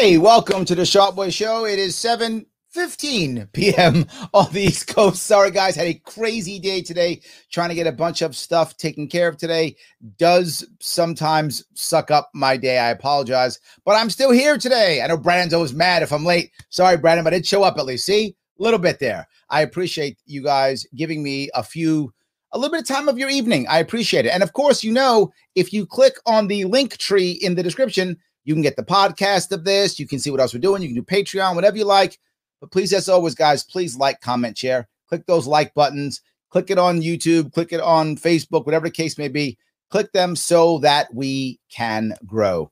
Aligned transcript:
Hey, 0.00 0.16
welcome 0.16 0.64
to 0.64 0.74
the 0.74 0.86
Sharpe 0.86 1.16
Way 1.16 1.28
Show. 1.28 1.66
It 1.66 1.78
is 1.78 1.94
7 1.94 2.46
15 2.70 3.50
p.m. 3.52 4.06
on 4.32 4.50
the 4.50 4.62
East 4.62 4.86
Coast. 4.86 5.24
Sorry, 5.24 5.50
guys, 5.50 5.76
had 5.76 5.88
a 5.88 5.92
crazy 5.92 6.58
day 6.58 6.80
today 6.80 7.20
trying 7.50 7.68
to 7.68 7.74
get 7.74 7.86
a 7.86 7.92
bunch 7.92 8.22
of 8.22 8.34
stuff 8.34 8.78
taken 8.78 9.06
care 9.08 9.28
of 9.28 9.36
today. 9.36 9.76
Does 10.16 10.66
sometimes 10.80 11.66
suck 11.74 12.10
up 12.10 12.30
my 12.32 12.56
day. 12.56 12.78
I 12.78 12.92
apologize, 12.92 13.60
but 13.84 13.94
I'm 13.94 14.08
still 14.08 14.30
here 14.30 14.56
today. 14.56 15.02
I 15.02 15.06
know 15.06 15.18
Brandon's 15.18 15.52
always 15.52 15.74
mad 15.74 16.02
if 16.02 16.14
I'm 16.14 16.24
late. 16.24 16.50
Sorry, 16.70 16.96
Brandon, 16.96 17.22
but 17.22 17.34
I 17.34 17.36
did 17.36 17.46
show 17.46 17.62
up 17.62 17.76
at 17.76 17.84
least. 17.84 18.06
See, 18.06 18.34
a 18.58 18.62
little 18.62 18.78
bit 18.78 19.00
there. 19.00 19.28
I 19.50 19.60
appreciate 19.60 20.16
you 20.24 20.42
guys 20.42 20.86
giving 20.94 21.22
me 21.22 21.50
a 21.54 21.62
few 21.62 22.10
a 22.52 22.58
little 22.58 22.72
bit 22.72 22.80
of 22.80 22.88
time 22.88 23.08
of 23.10 23.18
your 23.18 23.28
evening. 23.28 23.66
I 23.68 23.80
appreciate 23.80 24.24
it. 24.24 24.30
And 24.30 24.42
of 24.42 24.54
course, 24.54 24.82
you 24.82 24.92
know, 24.92 25.30
if 25.54 25.74
you 25.74 25.84
click 25.84 26.14
on 26.24 26.46
the 26.46 26.64
link 26.64 26.96
tree 26.96 27.32
in 27.32 27.54
the 27.54 27.62
description, 27.62 28.16
you 28.44 28.54
can 28.54 28.62
get 28.62 28.76
the 28.76 28.82
podcast 28.82 29.52
of 29.52 29.64
this. 29.64 29.98
You 29.98 30.06
can 30.06 30.18
see 30.18 30.30
what 30.30 30.40
else 30.40 30.54
we're 30.54 30.60
doing. 30.60 30.82
You 30.82 30.88
can 30.88 30.96
do 30.96 31.02
Patreon, 31.02 31.54
whatever 31.54 31.76
you 31.76 31.84
like. 31.84 32.18
But 32.60 32.70
please, 32.70 32.92
as 32.92 33.08
always, 33.08 33.34
guys, 33.34 33.64
please 33.64 33.96
like, 33.96 34.20
comment, 34.20 34.56
share. 34.56 34.88
Click 35.08 35.26
those 35.26 35.46
like 35.46 35.74
buttons. 35.74 36.20
Click 36.50 36.70
it 36.70 36.78
on 36.78 37.00
YouTube. 37.00 37.52
Click 37.52 37.72
it 37.72 37.80
on 37.80 38.16
Facebook, 38.16 38.66
whatever 38.66 38.86
the 38.86 38.92
case 38.92 39.18
may 39.18 39.28
be. 39.28 39.58
Click 39.90 40.12
them 40.12 40.36
so 40.36 40.78
that 40.78 41.12
we 41.14 41.58
can 41.70 42.14
grow. 42.26 42.70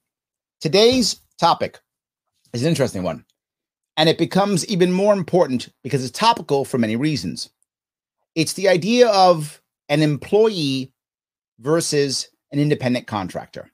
Today's 0.61 1.21
topic 1.39 1.81
is 2.53 2.63
an 2.63 2.69
interesting 2.69 3.03
one. 3.03 3.25
And 3.97 4.09
it 4.09 4.19
becomes 4.19 4.67
even 4.67 4.93
more 4.93 5.13
important 5.13 5.71
because 5.83 6.05
it's 6.05 6.17
topical 6.17 6.65
for 6.65 6.79
many 6.79 6.95
reasons. 6.95 7.51
It's 8.35 8.53
the 8.53 8.69
idea 8.69 9.09
of 9.09 9.61
an 9.89 10.03
employee 10.03 10.93
versus 11.59 12.29
an 12.53 12.61
independent 12.61 13.09
contractor. 13.09 13.71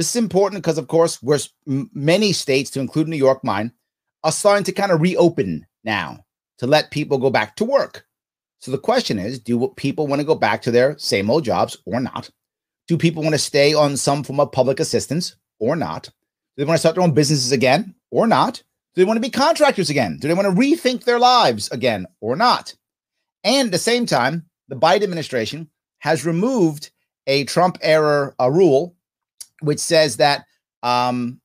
This 0.00 0.16
is 0.16 0.16
important 0.16 0.62
because, 0.62 0.78
of 0.78 0.88
course, 0.88 1.22
we're 1.22 1.40
many 1.66 2.32
states, 2.32 2.70
to 2.70 2.80
include 2.80 3.06
New 3.06 3.18
York, 3.18 3.44
mine, 3.44 3.70
are 4.24 4.32
starting 4.32 4.64
to 4.64 4.72
kind 4.72 4.90
of 4.90 5.02
reopen 5.02 5.66
now 5.84 6.24
to 6.56 6.66
let 6.66 6.90
people 6.90 7.18
go 7.18 7.28
back 7.28 7.54
to 7.56 7.66
work. 7.66 8.06
So 8.60 8.70
the 8.70 8.78
question 8.78 9.18
is 9.18 9.38
do 9.38 9.68
people 9.76 10.06
want 10.06 10.20
to 10.20 10.26
go 10.26 10.34
back 10.34 10.62
to 10.62 10.70
their 10.70 10.96
same 10.96 11.28
old 11.28 11.44
jobs 11.44 11.76
or 11.84 12.00
not? 12.00 12.30
Do 12.88 12.96
people 12.96 13.22
want 13.22 13.34
to 13.34 13.38
stay 13.38 13.74
on 13.74 13.98
some 13.98 14.24
form 14.24 14.40
of 14.40 14.52
public 14.52 14.80
assistance 14.80 15.36
or 15.58 15.76
not? 15.76 16.04
Do 16.04 16.12
they 16.56 16.64
want 16.64 16.76
to 16.76 16.80
start 16.80 16.94
their 16.94 17.04
own 17.04 17.12
businesses 17.12 17.52
again 17.52 17.94
or 18.10 18.26
not? 18.26 18.54
Do 18.94 19.02
they 19.02 19.04
want 19.04 19.18
to 19.18 19.28
be 19.28 19.28
contractors 19.28 19.90
again? 19.90 20.16
Do 20.18 20.28
they 20.28 20.34
want 20.34 20.48
to 20.48 20.58
rethink 20.58 21.04
their 21.04 21.18
lives 21.18 21.70
again 21.72 22.06
or 22.22 22.36
not? 22.36 22.74
And 23.44 23.66
at 23.66 23.72
the 23.72 23.78
same 23.78 24.06
time, 24.06 24.46
the 24.68 24.76
Biden 24.76 25.02
administration 25.02 25.68
has 25.98 26.24
removed 26.24 26.90
a 27.26 27.44
Trump 27.44 27.76
era 27.82 28.34
uh, 28.40 28.50
rule, 28.50 28.96
which 29.60 29.78
says 29.78 30.16
that 30.16 30.44
um, 30.82 31.40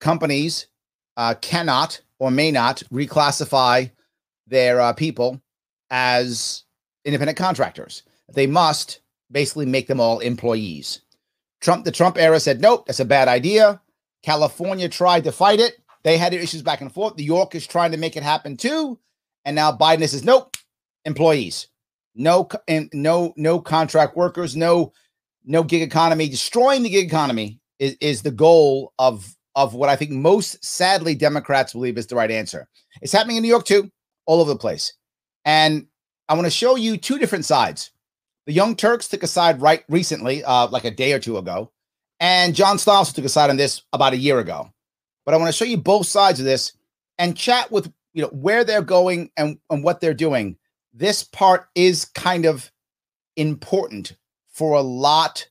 companies 0.00 0.68
uh, 1.16 1.34
cannot 1.40 2.00
or 2.18 2.30
may 2.30 2.50
not 2.50 2.82
reclassify 2.92 3.90
their 4.46 4.80
uh, 4.80 4.92
people 4.92 5.40
as 5.90 6.64
independent 7.04 7.38
contractors. 7.38 8.02
They 8.32 8.46
must 8.46 9.00
basically 9.30 9.66
make 9.66 9.86
them 9.86 10.00
all 10.00 10.20
employees. 10.20 11.02
Trump, 11.60 11.84
the 11.84 11.92
Trump 11.92 12.18
era 12.18 12.40
said, 12.40 12.60
nope, 12.60 12.86
that's 12.86 13.00
a 13.00 13.04
bad 13.04 13.28
idea. 13.28 13.80
California 14.22 14.88
tried 14.88 15.24
to 15.24 15.32
fight 15.32 15.60
it. 15.60 15.78
They 16.04 16.16
had 16.16 16.32
issues 16.32 16.62
back 16.62 16.80
and 16.80 16.92
forth. 16.92 17.16
New 17.16 17.24
York 17.24 17.54
is 17.54 17.66
trying 17.66 17.92
to 17.92 17.98
make 17.98 18.16
it 18.16 18.22
happen 18.22 18.56
too. 18.56 18.98
And 19.44 19.56
now 19.56 19.72
Biden 19.72 20.08
says, 20.08 20.24
nope, 20.24 20.56
employees. 21.04 21.68
No, 22.14 22.48
and 22.66 22.90
no, 22.92 23.32
no 23.36 23.60
contract 23.60 24.16
workers, 24.16 24.56
no, 24.56 24.92
no 25.48 25.64
gig 25.64 25.82
economy. 25.82 26.28
Destroying 26.28 26.82
the 26.84 26.90
gig 26.90 27.06
economy 27.06 27.58
is, 27.80 27.96
is 28.00 28.22
the 28.22 28.30
goal 28.30 28.92
of 28.98 29.34
of 29.56 29.74
what 29.74 29.88
I 29.88 29.96
think 29.96 30.12
most 30.12 30.64
sadly 30.64 31.16
Democrats 31.16 31.72
believe 31.72 31.98
is 31.98 32.06
the 32.06 32.14
right 32.14 32.30
answer. 32.30 32.68
It's 33.02 33.12
happening 33.12 33.38
in 33.38 33.42
New 33.42 33.48
York 33.48 33.64
too, 33.64 33.90
all 34.24 34.40
over 34.40 34.52
the 34.52 34.58
place. 34.58 34.92
And 35.44 35.88
I 36.28 36.34
want 36.34 36.46
to 36.46 36.50
show 36.50 36.76
you 36.76 36.96
two 36.96 37.18
different 37.18 37.44
sides. 37.44 37.90
The 38.46 38.52
Young 38.52 38.76
Turks 38.76 39.08
took 39.08 39.24
a 39.24 39.26
side 39.26 39.60
right 39.60 39.82
recently, 39.88 40.44
uh, 40.44 40.68
like 40.68 40.84
a 40.84 40.92
day 40.92 41.12
or 41.12 41.18
two 41.18 41.38
ago, 41.38 41.72
and 42.20 42.54
John 42.54 42.76
Stossel 42.76 43.14
took 43.14 43.24
a 43.24 43.28
side 43.28 43.50
on 43.50 43.56
this 43.56 43.82
about 43.92 44.12
a 44.12 44.18
year 44.18 44.38
ago. 44.38 44.72
But 45.24 45.34
I 45.34 45.38
want 45.38 45.48
to 45.48 45.56
show 45.56 45.64
you 45.64 45.76
both 45.76 46.06
sides 46.06 46.38
of 46.38 46.46
this 46.46 46.72
and 47.18 47.36
chat 47.36 47.72
with 47.72 47.92
you 48.12 48.22
know 48.22 48.28
where 48.28 48.64
they're 48.64 48.82
going 48.82 49.30
and, 49.36 49.58
and 49.70 49.82
what 49.82 50.00
they're 50.00 50.14
doing. 50.14 50.56
This 50.92 51.24
part 51.24 51.68
is 51.74 52.04
kind 52.04 52.46
of 52.46 52.70
important 53.36 54.16
for 54.58 54.76
a 54.76 54.82
lot 54.82 55.46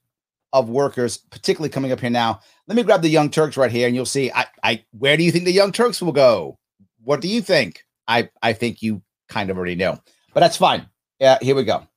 of 0.52 0.70
workers, 0.70 1.18
particularly 1.18 1.70
coming 1.70 1.94
up 1.94 2.02
here 2.02 2.10
now. 2.10 2.42
Let 2.68 2.76
me 2.76 2.84
grab 2.84 3.02
the 3.02 3.10
Young 3.10 3.30
Turks 3.30 3.56
right 3.56 3.72
here, 3.72 3.88
and 3.88 3.96
you'll 3.96 4.06
see. 4.06 4.30
I, 4.32 4.46
I, 4.62 4.84
where 4.92 5.16
do 5.16 5.24
you 5.24 5.32
think 5.32 5.46
the 5.46 5.52
Young 5.54 5.72
Turks 5.72 6.02
will 6.02 6.12
go? 6.12 6.58
What 7.04 7.22
do 7.22 7.30
you 7.30 7.42
think? 7.42 7.86
I, 8.10 8.30
I 8.44 8.52
think 8.52 8.82
you 8.82 9.02
kind 9.30 9.50
of 9.50 9.58
already 9.58 9.76
know, 9.76 10.02
but 10.34 10.42
that's 10.42 10.58
fine. 10.58 10.88
Yeah, 11.22 11.38
here 11.42 11.56
we 11.56 11.64
go. 11.64 11.88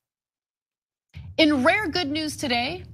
In 1.37 1.65
rare 1.65 1.89
good 1.89 2.11
news 2.11 2.37
today, 2.37 2.85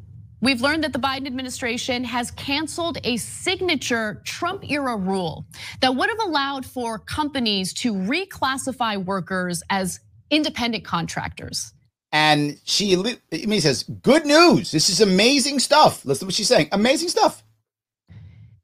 We've 0.43 0.61
learned 0.61 0.85
that 0.85 0.93
the 0.93 0.99
Biden 0.99 1.27
administration 1.27 2.05
has 2.05 2.31
canceled 2.33 2.99
a 3.05 3.17
signature 3.17 4.21
Trump 4.27 4.71
era 4.71 4.95
rule 4.95 5.47
that 5.81 5.97
would 5.97 6.11
have 6.11 6.21
allowed 6.21 6.67
for 6.67 6.99
companies 6.99 7.73
to 7.75 7.95
reclassify 7.95 9.03
workers 9.03 9.63
as 9.71 9.99
independent 10.31 10.85
contractors. 10.85 11.73
And 12.13 12.59
she 12.65 12.97
me 13.47 13.61
says, 13.61 13.83
"Good 13.83 14.25
news! 14.25 14.71
This 14.71 14.89
is 14.89 15.01
amazing 15.01 15.59
stuff." 15.59 16.05
Listen 16.05 16.21
to 16.21 16.27
what 16.27 16.35
she's 16.35 16.49
saying. 16.49 16.69
Amazing 16.73 17.09
stuff. 17.09 17.43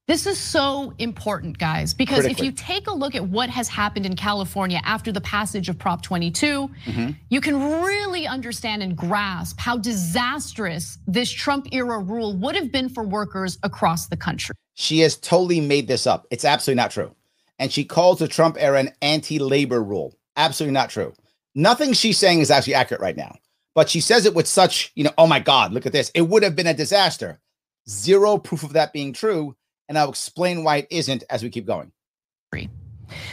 This 0.08 0.26
is 0.26 0.36
so 0.36 0.92
important, 0.98 1.58
guys, 1.58 1.94
because 1.94 2.24
if 2.24 2.40
you 2.40 2.50
take 2.50 2.88
a 2.88 2.92
look 2.92 3.14
at 3.14 3.24
what 3.24 3.48
has 3.48 3.68
happened 3.68 4.04
in 4.04 4.16
California 4.16 4.80
after 4.84 5.12
the 5.12 5.20
passage 5.20 5.68
of 5.68 5.78
Prop 5.78 6.02
22, 6.02 6.68
mm-hmm. 6.68 7.10
you 7.30 7.40
can 7.40 7.82
really 7.82 8.26
understand 8.26 8.82
and 8.82 8.96
grasp 8.96 9.60
how 9.60 9.78
disastrous 9.78 10.98
this 11.06 11.30
Trump 11.30 11.68
era 11.70 12.00
rule 12.00 12.34
would 12.36 12.56
have 12.56 12.72
been 12.72 12.88
for 12.88 13.04
workers 13.04 13.58
across 13.62 14.08
the 14.08 14.16
country. 14.16 14.56
She 14.74 14.98
has 15.00 15.16
totally 15.16 15.60
made 15.60 15.86
this 15.86 16.04
up. 16.06 16.26
It's 16.32 16.44
absolutely 16.44 16.82
not 16.82 16.90
true. 16.90 17.14
And 17.60 17.70
she 17.70 17.84
calls 17.84 18.18
the 18.18 18.26
Trump 18.26 18.56
era 18.58 18.80
an 18.80 18.90
anti 19.02 19.38
labor 19.38 19.82
rule. 19.82 20.14
Absolutely 20.36 20.74
not 20.74 20.90
true. 20.90 21.14
Nothing 21.54 21.92
she's 21.92 22.18
saying 22.18 22.40
is 22.40 22.50
actually 22.50 22.74
accurate 22.74 23.02
right 23.02 23.16
now 23.16 23.36
but 23.74 23.88
she 23.88 24.00
says 24.00 24.26
it 24.26 24.34
with 24.34 24.46
such, 24.46 24.92
you 24.94 25.04
know, 25.04 25.12
oh 25.16 25.26
my 25.26 25.40
God, 25.40 25.72
look 25.72 25.86
at 25.86 25.92
this. 25.92 26.10
It 26.14 26.22
would 26.22 26.42
have 26.42 26.56
been 26.56 26.66
a 26.66 26.74
disaster. 26.74 27.40
Zero 27.88 28.38
proof 28.38 28.62
of 28.62 28.74
that 28.74 28.92
being 28.92 29.12
true. 29.12 29.56
And 29.88 29.98
I'll 29.98 30.10
explain 30.10 30.64
why 30.64 30.76
it 30.78 30.86
isn't 30.90 31.24
as 31.30 31.42
we 31.42 31.50
keep 31.50 31.66
going. 31.66 31.92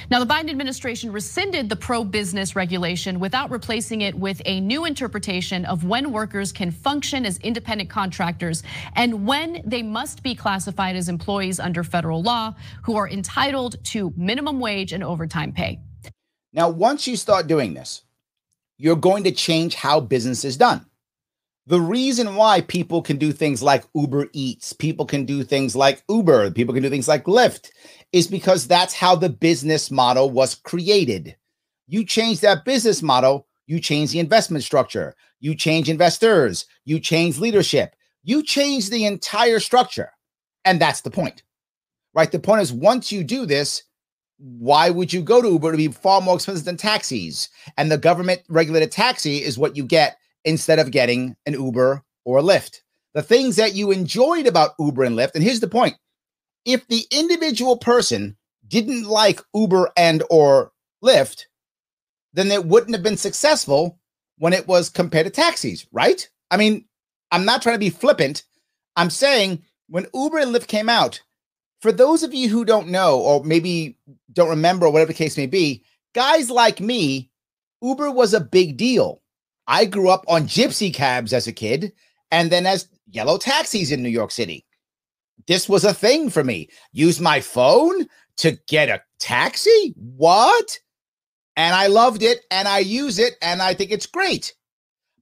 Now, 0.09 0.19
the 0.19 0.25
Biden 0.25 0.49
administration 0.49 1.11
rescinded 1.11 1.69
the 1.69 1.75
pro 1.75 2.03
business 2.03 2.53
regulation 2.53 3.19
without 3.19 3.49
replacing 3.49 4.01
it 4.01 4.13
with 4.13 4.41
a 4.45 4.59
new 4.59 4.83
interpretation 4.83 5.63
of 5.65 5.85
when 5.85 6.11
workers 6.11 6.51
can 6.51 6.71
function 6.71 7.25
as 7.25 7.37
independent 7.37 7.89
contractors 7.89 8.61
and 8.95 9.25
when 9.25 9.61
they 9.65 9.81
must 9.81 10.21
be 10.21 10.35
classified 10.35 10.97
as 10.97 11.07
employees 11.07 11.61
under 11.61 11.85
federal 11.85 12.21
law 12.21 12.53
who 12.83 12.97
are 12.97 13.07
entitled 13.07 13.81
to 13.85 14.13
minimum 14.17 14.59
wage 14.59 14.91
and 14.91 15.03
overtime 15.03 15.53
pay. 15.53 15.79
Now, 16.51 16.67
once 16.67 17.07
you 17.07 17.15
start 17.15 17.47
doing 17.47 17.73
this, 17.73 18.03
you're 18.79 18.95
going 18.95 19.23
to 19.25 19.31
change 19.31 19.75
how 19.75 19.99
business 19.99 20.43
is 20.43 20.57
done. 20.57 20.85
The 21.67 21.79
reason 21.79 22.35
why 22.35 22.61
people 22.61 23.03
can 23.03 23.17
do 23.17 23.31
things 23.31 23.61
like 23.61 23.83
Uber 23.93 24.29
Eats, 24.33 24.73
people 24.73 25.05
can 25.05 25.25
do 25.25 25.43
things 25.43 25.75
like 25.75 26.01
Uber, 26.09 26.49
people 26.51 26.73
can 26.73 26.81
do 26.81 26.89
things 26.89 27.07
like 27.07 27.25
Lyft 27.25 27.69
is 28.11 28.25
because 28.25 28.67
that's 28.67 28.95
how 28.95 29.15
the 29.15 29.29
business 29.29 29.91
model 29.91 30.31
was 30.31 30.55
created. 30.55 31.35
You 31.87 32.03
change 32.03 32.39
that 32.39 32.65
business 32.65 33.03
model, 33.03 33.45
you 33.67 33.79
change 33.79 34.11
the 34.11 34.19
investment 34.19 34.63
structure, 34.63 35.13
you 35.39 35.53
change 35.53 35.89
investors, 35.89 36.65
you 36.85 36.99
change 36.99 37.37
leadership, 37.37 37.95
you 38.23 38.41
change 38.41 38.89
the 38.89 39.05
entire 39.05 39.59
structure. 39.59 40.11
And 40.65 40.81
that's 40.81 41.01
the 41.01 41.11
point, 41.11 41.43
right? 42.15 42.31
The 42.31 42.39
point 42.39 42.61
is, 42.61 42.73
once 42.73 43.11
you 43.11 43.23
do 43.23 43.45
this, 43.45 43.83
why 44.39 44.89
would 44.89 45.11
you 45.11 45.21
go 45.21 45.41
to 45.41 45.49
Uber 45.49 45.71
to 45.71 45.77
be 45.77 45.89
far 45.89 46.21
more 46.21 46.35
expensive 46.35 46.65
than 46.65 46.77
taxis? 46.77 47.49
And 47.77 47.91
the 47.91 47.97
government 47.97 48.41
regulated 48.47 48.91
taxi 48.91 49.43
is 49.43 49.57
what 49.57 49.75
you 49.75 49.83
get 49.83 50.17
instead 50.45 50.79
of 50.79 50.91
getting 50.91 51.35
an 51.45 51.53
Uber 51.53 52.03
or 52.25 52.39
a 52.39 52.41
Lyft. 52.41 52.79
The 53.13 53.21
things 53.21 53.57
that 53.57 53.75
you 53.75 53.91
enjoyed 53.91 54.47
about 54.47 54.75
Uber 54.79 55.03
and 55.03 55.17
Lyft, 55.17 55.35
and 55.35 55.43
here's 55.43 55.59
the 55.59 55.67
point: 55.67 55.95
if 56.65 56.87
the 56.87 57.05
individual 57.11 57.77
person 57.77 58.37
didn't 58.67 59.05
like 59.05 59.41
Uber 59.53 59.91
and 59.97 60.23
or 60.29 60.71
Lyft, 61.03 61.45
then 62.33 62.51
it 62.51 62.65
wouldn't 62.65 62.95
have 62.95 63.03
been 63.03 63.17
successful 63.17 63.99
when 64.37 64.53
it 64.53 64.67
was 64.67 64.89
compared 64.89 65.25
to 65.25 65.31
taxis, 65.31 65.85
right? 65.91 66.29
I 66.49 66.57
mean, 66.57 66.85
I'm 67.31 67.45
not 67.45 67.61
trying 67.61 67.75
to 67.75 67.79
be 67.79 67.89
flippant. 67.89 68.43
I'm 68.95 69.09
saying 69.09 69.63
when 69.87 70.07
Uber 70.13 70.37
and 70.39 70.55
Lyft 70.55 70.67
came 70.67 70.87
out, 70.87 71.21
for 71.81 71.91
those 71.91 72.23
of 72.23 72.33
you 72.33 72.49
who 72.49 72.65
don't 72.65 72.89
know, 72.89 73.19
or 73.19 73.43
maybe 73.43 73.97
don't 74.33 74.49
remember, 74.49 74.85
or 74.85 74.91
whatever 74.91 75.09
the 75.09 75.17
case 75.17 75.37
may 75.37 75.47
be, 75.47 75.83
guys 76.13 76.49
like 76.49 76.79
me, 76.79 77.29
Uber 77.81 78.11
was 78.11 78.33
a 78.33 78.41
big 78.41 78.77
deal. 78.77 79.21
I 79.67 79.85
grew 79.85 80.09
up 80.09 80.25
on 80.27 80.43
gypsy 80.47 80.93
cabs 80.93 81.31
as 81.31 81.47
a 81.47 81.53
kid 81.53 81.93
and 82.31 82.51
then 82.51 82.65
as 82.65 82.87
yellow 83.09 83.37
taxis 83.37 83.91
in 83.91 84.03
New 84.03 84.09
York 84.09 84.31
City. 84.31 84.65
This 85.47 85.69
was 85.69 85.83
a 85.85 85.93
thing 85.93 86.29
for 86.29 86.43
me. 86.43 86.69
Use 86.91 87.19
my 87.19 87.39
phone 87.39 88.07
to 88.37 88.57
get 88.67 88.89
a 88.89 89.01
taxi? 89.19 89.93
What? 89.95 90.79
And 91.55 91.75
I 91.75 91.87
loved 91.87 92.23
it 92.23 92.45
and 92.51 92.67
I 92.67 92.79
use 92.79 93.19
it 93.19 93.35
and 93.41 93.61
I 93.61 93.73
think 93.73 93.91
it's 93.91 94.05
great. 94.05 94.53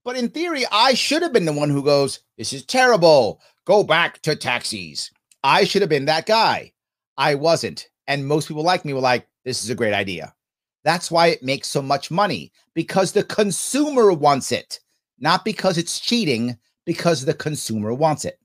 But 0.04 0.15
in 0.15 0.30
theory, 0.30 0.65
I 0.71 0.94
should 0.94 1.21
have 1.21 1.33
been 1.33 1.45
the 1.45 1.54
one 1.54 1.69
who 1.69 1.83
goes, 1.83 2.19
This 2.38 2.54
is 2.54 2.65
terrible. 2.65 3.42
Go 3.65 3.83
back 3.83 4.21
to 4.21 4.36
taxis. 4.36 5.12
I 5.47 5.63
should 5.63 5.81
have 5.81 5.88
been 5.88 6.05
that 6.05 6.25
guy. 6.25 6.73
I 7.15 7.35
wasn't. 7.35 7.88
And 8.05 8.27
most 8.27 8.49
people 8.49 8.63
like 8.63 8.83
me 8.83 8.91
were 8.91 8.99
like, 8.99 9.25
This 9.45 9.63
is 9.63 9.69
a 9.69 9.75
great 9.75 9.94
idea. 9.94 10.35
That's 10.83 11.09
why 11.09 11.27
it 11.27 11.41
makes 11.41 11.69
so 11.69 11.81
much 11.81 12.11
money 12.11 12.51
because 12.73 13.13
the 13.13 13.23
consumer 13.23 14.11
wants 14.11 14.51
it, 14.51 14.81
not 15.19 15.45
because 15.45 15.77
it's 15.77 16.01
cheating, 16.01 16.57
because 16.85 17.23
the 17.23 17.33
consumer 17.33 17.94
wants 17.94 18.25
it. 18.25 18.39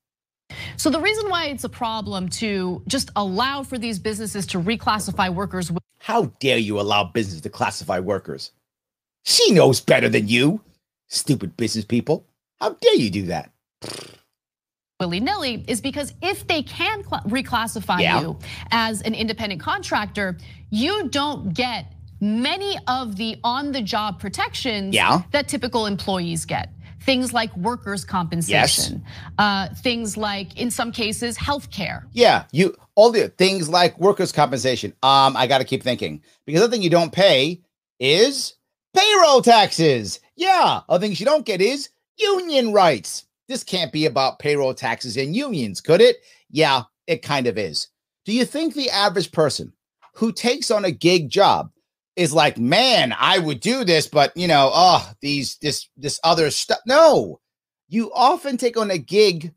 So 0.77 0.91
the 0.91 1.01
reason 1.01 1.29
why 1.29 1.47
it's 1.47 1.65
a 1.65 1.69
problem 1.69 2.29
to 2.29 2.85
just 2.87 3.11
allow 3.17 3.65
for 3.65 3.79
these 3.79 3.99
businesses 3.99 4.47
to 4.49 4.59
reclassify 4.59 5.35
workers. 5.35 5.73
How 5.99 6.27
dare 6.39 6.59
you 6.59 6.79
allow 6.79 7.03
business 7.03 7.41
to 7.41 7.51
classify 7.51 7.99
workers? 7.99 8.53
She 9.25 9.51
knows 9.51 9.81
better 9.81 10.09
than 10.09 10.29
you, 10.29 10.61
stupid 11.09 11.57
business 11.57 11.85
people. 11.85 12.27
How 12.61 12.75
dare 12.75 12.95
you 12.95 13.11
do 13.11 13.27
that? 13.27 13.51
Willy 15.03 15.19
nilly 15.19 15.65
is 15.67 15.81
because 15.81 16.15
if 16.23 16.47
they 16.47 16.63
can 16.63 17.03
reclassify 17.03 18.01
yeah. 18.01 18.21
you 18.21 18.39
as 18.71 19.03
an 19.03 19.15
independent 19.15 19.61
contractor, 19.61 20.39
you 20.71 21.09
don't 21.09 21.53
get 21.53 21.93
many 22.21 22.79
of 22.87 23.17
the 23.17 23.37
on 23.43 23.73
the 23.73 23.83
job 23.83 24.21
protections 24.21 24.95
yeah. 24.95 25.23
that 25.33 25.49
typical 25.49 25.87
employees 25.87 26.45
get 26.45 26.73
things 27.01 27.33
like 27.33 27.55
workers' 27.57 28.05
compensation, 28.05 29.03
yes. 29.05 29.33
uh, 29.39 29.75
things 29.75 30.17
like, 30.17 30.57
in 30.57 30.71
some 30.71 30.93
cases, 30.93 31.37
health 31.37 31.69
care. 31.73 32.07
Yeah, 32.13 32.45
you 32.53 32.77
all 32.95 33.11
the 33.11 33.29
things 33.29 33.69
like 33.69 33.99
workers' 33.99 34.31
compensation. 34.31 34.93
Um, 35.03 35.37
I 35.37 35.49
got 35.49 35.59
to 35.59 35.65
keep 35.65 35.83
thinking 35.83 36.23
because 36.47 36.61
the 36.61 36.69
thing 36.69 36.81
you 36.81 36.91
don't 36.91 37.13
pay 37.13 37.61
is 37.99 38.55
payroll 38.95 39.43
taxes. 39.43 40.21
Yeah, 40.37 40.83
other 40.89 41.05
things 41.05 41.19
you 41.19 41.27
don't 41.27 41.45
get 41.45 41.61
is 41.61 41.89
union 42.17 42.73
rights. 42.73 43.25
This 43.53 43.63
can't 43.63 43.93
be 43.93 44.07
about 44.07 44.39
payroll 44.39 44.73
taxes 44.73 45.19
and 45.19 45.37
unions, 45.37 45.83
could 45.83 46.01
it? 46.01 46.17
Yeah, 46.49 46.85
it 47.07 47.21
kind 47.21 47.47
of 47.47 47.59
is. 47.59 47.89
Do 48.25 48.33
you 48.33 48.47
think 48.47 48.73
the 48.73 48.89
average 48.89 49.31
person 49.31 49.75
who 50.15 50.33
takes 50.33 50.71
on 50.71 50.87
a 50.87 50.91
gig 50.91 51.29
job 51.29 51.71
is 52.17 52.33
like, 52.33 52.57
man, 52.57 53.15
I 53.19 53.39
would 53.39 53.61
do 53.61 53.85
this, 53.85 54.07
but 54.09 54.35
you 54.35 54.49
know, 54.49 54.71
oh, 54.73 55.13
these 55.21 55.59
this 55.61 55.87
this 55.99 56.19
other 56.25 56.51
stuff. 56.51 56.79
No, 56.87 57.41
you 57.91 58.11
often 58.15 58.57
take 58.57 58.79
on 58.79 58.91
a 58.91 58.97
gig, 58.97 59.53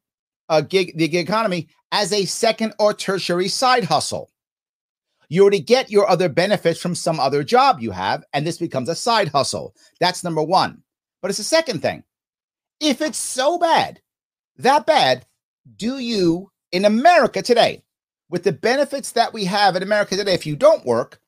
a 0.50 0.62
gig, 0.62 0.98
the 0.98 1.08
gig 1.08 1.30
economy 1.30 1.70
as 1.94 2.12
a 2.12 2.26
second 2.26 2.74
or 2.78 2.94
tertiary 2.94 3.48
side 3.48 3.86
hustle. 3.86 4.30
You 5.30 5.44
already 5.44 5.62
get 5.62 5.90
your 5.90 6.10
other 6.10 6.28
benefits 6.28 6.82
from 6.82 6.96
some 6.96 7.18
other 7.18 7.46
job 7.46 7.80
you 7.80 7.92
have, 7.92 8.26
and 8.34 8.46
this 8.46 8.58
becomes 8.58 8.90
a 8.90 8.96
side 8.96 9.30
hustle. 9.30 9.74
That's 10.02 10.22
number 10.22 10.44
one. 10.44 10.84
But 11.22 11.32
it's 11.32 11.38
the 11.38 11.46
second 11.46 11.82
thing. 11.82 12.04
If 12.80 13.02
it's 13.02 13.18
so 13.18 13.58
bad, 13.58 14.02
that 14.58 14.86
bad, 14.86 15.26
do 15.78 15.98
you 15.98 16.52
in 16.72 16.86
America 16.86 17.42
today, 17.42 17.84
with 18.30 18.44
the 18.44 18.52
benefits 18.52 19.12
that 19.14 19.34
we 19.34 19.46
have 19.46 19.76
in 19.76 19.84
America 19.84 20.16
today, 20.16 20.34
if 20.34 20.46
you 20.46 20.56
don't 20.56 20.86
work, 20.86 21.22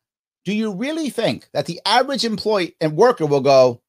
do 0.44 0.54
you 0.54 0.74
really 0.74 1.10
think 1.10 1.50
that 1.54 1.66
the 1.66 1.80
average 1.86 2.26
employee 2.26 2.76
and 2.82 2.98
worker 2.98 3.26
will 3.26 3.42
go, 3.42 3.82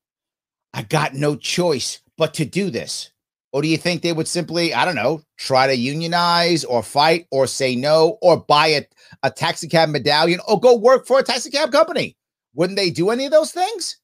I 0.72 0.82
got 0.82 1.14
no 1.14 1.34
choice 1.34 2.00
but 2.16 2.34
to 2.34 2.44
do 2.44 2.70
this? 2.70 3.10
Or 3.52 3.62
do 3.62 3.68
you 3.68 3.78
think 3.78 4.02
they 4.02 4.12
would 4.12 4.28
simply, 4.28 4.74
I 4.74 4.84
don't 4.84 4.94
know, 4.94 5.22
try 5.38 5.66
to 5.66 5.74
unionize 5.74 6.64
or 6.64 6.82
fight 6.82 7.26
or 7.30 7.46
say 7.46 7.74
no 7.74 8.18
or 8.20 8.36
buy 8.36 8.66
a, 8.68 8.86
a 9.22 9.30
taxi 9.30 9.68
cab 9.68 9.88
medallion 9.88 10.40
or 10.46 10.60
go 10.60 10.76
work 10.76 11.06
for 11.06 11.18
a 11.18 11.22
taxi 11.22 11.50
cab 11.50 11.72
company? 11.72 12.16
Wouldn't 12.54 12.76
they 12.76 12.90
do 12.90 13.10
any 13.10 13.24
of 13.24 13.32
those 13.32 13.52
things? 13.52 13.96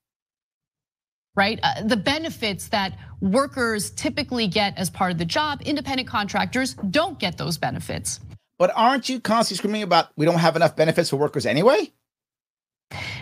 Right? 1.37 1.59
Uh, 1.63 1.83
the 1.83 1.97
benefits 1.97 2.69
that 2.69 2.97
workers 3.21 3.91
typically 3.91 4.47
get 4.47 4.79
as 4.79 4.89
part 4.89 5.11
of 5.11 5.19
the 5.19 5.25
job, 5.25 5.63
independent 5.63 6.09
contractors 6.09 6.75
don't 6.75 7.19
get 7.19 7.39
those 7.39 7.59
benefits. 7.59 8.21
But 8.59 8.71
aren't 8.77 9.09
you 9.09 9.21
constantly 9.21 9.59
screaming 9.59 9.83
about 9.83 10.09
we 10.17 10.27
don't 10.27 10.39
have 10.39 10.55
enough 10.57 10.77
benefits 10.77 11.11
for 11.11 11.17
workers 11.17 11.45
anyway? 11.45 11.91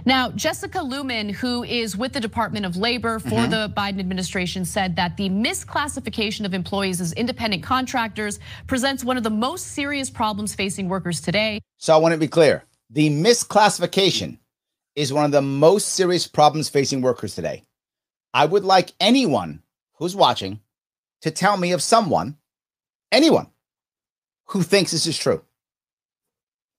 Now, 0.05 0.31
Jessica 0.31 0.79
Looman, 0.79 1.31
who 1.31 1.62
is 1.64 1.97
with 1.97 2.12
the 2.12 2.20
Department 2.20 2.67
of 2.67 2.76
Labor 2.76 3.19
for 3.19 3.29
mm-hmm. 3.31 3.50
the 3.50 3.73
Biden 3.76 4.00
administration, 4.00 4.64
said 4.64 4.97
that 4.97 5.17
the 5.17 5.29
misclassification 5.29 6.44
of 6.44 6.55
employees 6.55 7.00
as 7.00 7.12
independent 7.12 7.62
contractors 7.62 8.38
presents 8.67 9.05
one 9.05 9.17
of 9.17 9.23
the 9.23 9.31
most 9.31 9.69
serious 9.69 10.11
problems 10.11 10.55
facing 10.55 10.88
workers 10.88 11.20
today. 11.20 11.61
So 11.79 11.94
I 11.94 11.97
want 11.97 12.12
to 12.12 12.19
be 12.19 12.29
clear 12.29 12.64
the 12.91 13.09
misclassification 13.11 14.38
is 14.97 15.12
one 15.12 15.25
of 15.25 15.31
the 15.31 15.43
most 15.43 15.91
serious 15.91 16.26
problems 16.26 16.69
facing 16.69 17.00
workers 17.00 17.35
today. 17.35 17.62
I 18.34 18.46
would 18.46 18.64
like 18.64 18.93
anyone 18.99 19.62
who's 19.94 20.17
watching 20.17 20.61
to 21.20 21.31
tell 21.31 21.56
me 21.56 21.73
of 21.73 21.82
someone, 21.82 22.38
anyone, 23.11 23.49
who 24.46 24.62
thinks 24.62 24.90
this 24.90 25.06
is 25.06 25.19
true. 25.19 25.43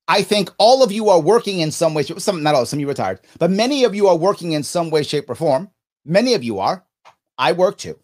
I 0.07 0.21
think 0.21 0.49
all 0.57 0.83
of 0.83 0.91
you 0.91 1.09
are 1.09 1.19
working 1.19 1.59
in 1.59 1.71
some 1.71 1.93
way, 1.93 2.03
some 2.03 2.43
not 2.43 2.55
all, 2.55 2.65
some 2.65 2.77
of 2.77 2.81
you 2.81 2.87
retired, 2.87 3.21
but 3.39 3.49
many 3.49 3.83
of 3.83 3.95
you 3.95 4.07
are 4.07 4.17
working 4.17 4.51
in 4.51 4.63
some 4.63 4.89
way, 4.89 5.03
shape, 5.03 5.29
or 5.29 5.35
form. 5.35 5.69
Many 6.05 6.33
of 6.33 6.43
you 6.43 6.59
are. 6.59 6.83
I 7.37 7.53
work 7.53 7.77
too. 7.77 7.97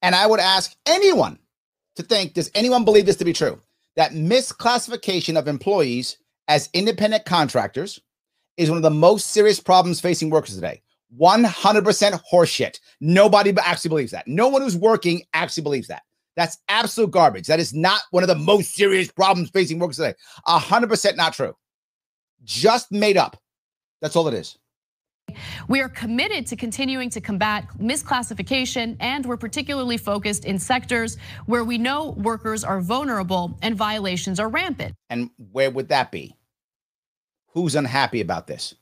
And 0.00 0.14
I 0.14 0.26
would 0.26 0.40
ask 0.40 0.76
anyone 0.86 1.38
to 1.96 2.02
think, 2.02 2.34
does 2.34 2.50
anyone 2.54 2.84
believe 2.84 3.06
this 3.06 3.16
to 3.16 3.24
be 3.24 3.32
true? 3.32 3.60
That 3.96 4.12
misclassification 4.12 5.36
of 5.36 5.48
employees 5.48 6.18
as 6.46 6.68
independent 6.72 7.24
contractors 7.24 8.00
is 8.56 8.68
one 8.68 8.76
of 8.76 8.82
the 8.82 8.90
most 8.90 9.30
serious 9.30 9.58
problems 9.58 10.00
facing 10.00 10.30
workers 10.30 10.54
today. 10.54 10.82
100% 11.20 12.20
horseshit. 12.32 12.78
Nobody 13.00 13.54
actually 13.58 13.88
believes 13.88 14.12
that. 14.12 14.26
No 14.26 14.48
one 14.48 14.62
who's 14.62 14.76
working 14.76 15.22
actually 15.32 15.62
believes 15.62 15.88
that. 15.88 16.02
That's 16.36 16.58
absolute 16.68 17.10
garbage. 17.10 17.46
That 17.46 17.60
is 17.60 17.72
not 17.72 18.02
one 18.10 18.22
of 18.22 18.28
the 18.28 18.34
most 18.34 18.74
serious 18.74 19.10
problems 19.10 19.50
facing 19.50 19.78
workers 19.78 19.96
today. 19.96 20.14
100% 20.48 21.16
not 21.16 21.32
true. 21.32 21.54
Just 22.42 22.90
made 22.90 23.16
up. 23.16 23.40
That's 24.00 24.16
all 24.16 24.28
it 24.28 24.34
is. 24.34 24.58
We 25.68 25.80
are 25.80 25.88
committed 25.88 26.46
to 26.48 26.56
continuing 26.56 27.08
to 27.10 27.20
combat 27.20 27.66
misclassification, 27.78 28.96
and 29.00 29.24
we're 29.24 29.38
particularly 29.38 29.96
focused 29.96 30.44
in 30.44 30.58
sectors 30.58 31.16
where 31.46 31.64
we 31.64 31.78
know 31.78 32.10
workers 32.10 32.62
are 32.62 32.80
vulnerable 32.80 33.56
and 33.62 33.74
violations 33.74 34.38
are 34.38 34.48
rampant. 34.48 34.94
And 35.08 35.30
where 35.52 35.70
would 35.70 35.88
that 35.88 36.12
be? 36.12 36.36
Who's 37.48 37.74
unhappy 37.74 38.20
about 38.20 38.46
this? 38.46 38.74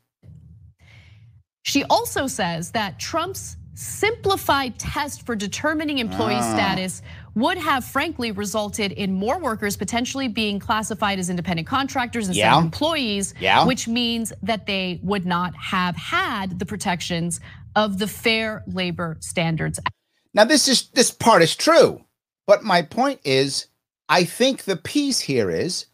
She 1.63 1.85
also 1.85 2.27
says 2.27 2.71
that 2.73 2.99
Trump's 2.99 3.57
simplified 3.75 4.79
test 4.79 5.25
for 5.25 5.35
determining 5.35 5.99
employee 5.99 6.35
ah. 6.37 6.53
status 6.53 7.03
would 7.35 7.57
have 7.57 7.85
frankly 7.85 8.31
resulted 8.31 8.93
in 8.93 9.13
more 9.13 9.39
workers 9.39 9.77
potentially 9.77 10.29
being 10.29 10.59
classified 10.59 11.19
as 11.19 11.31
independent 11.31 11.67
contractors 11.67 12.29
instead 12.29 12.43
yeah. 12.43 12.59
of 12.59 12.65
employees, 12.65 13.33
yeah. 13.41 13.65
which 13.65 13.89
means 13.89 14.33
that 14.43 14.67
they 14.67 15.01
would 15.03 15.25
not 15.25 15.55
have 15.57 15.97
had 15.97 16.59
the 16.59 16.67
protections 16.67 17.41
of 17.75 17.99
the 17.99 18.07
Fair 18.07 18.63
Labor 18.67 19.17
Standards. 19.21 19.79
Act. 19.79 19.95
Now 20.35 20.45
this 20.45 20.69
is 20.69 20.89
this 20.91 21.11
part 21.11 21.43
is 21.43 21.57
true, 21.57 22.05
but 22.47 22.63
my 22.63 22.83
point 22.83 23.21
is 23.25 23.69
I 24.09 24.25
think 24.25 24.65
the 24.65 24.77
piece 24.77 25.21
here 25.21 25.51
is 25.51 25.87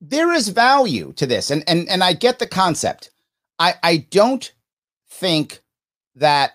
there 0.00 0.32
is 0.32 0.48
value 0.48 1.12
to 1.16 1.26
this 1.26 1.50
and 1.50 1.62
and 1.66 1.88
and 1.88 2.02
I 2.02 2.14
get 2.14 2.38
the 2.38 2.46
concept. 2.46 3.10
I 3.58 3.74
I 3.82 3.96
don't 4.10 4.50
think 5.16 5.60
that 6.16 6.52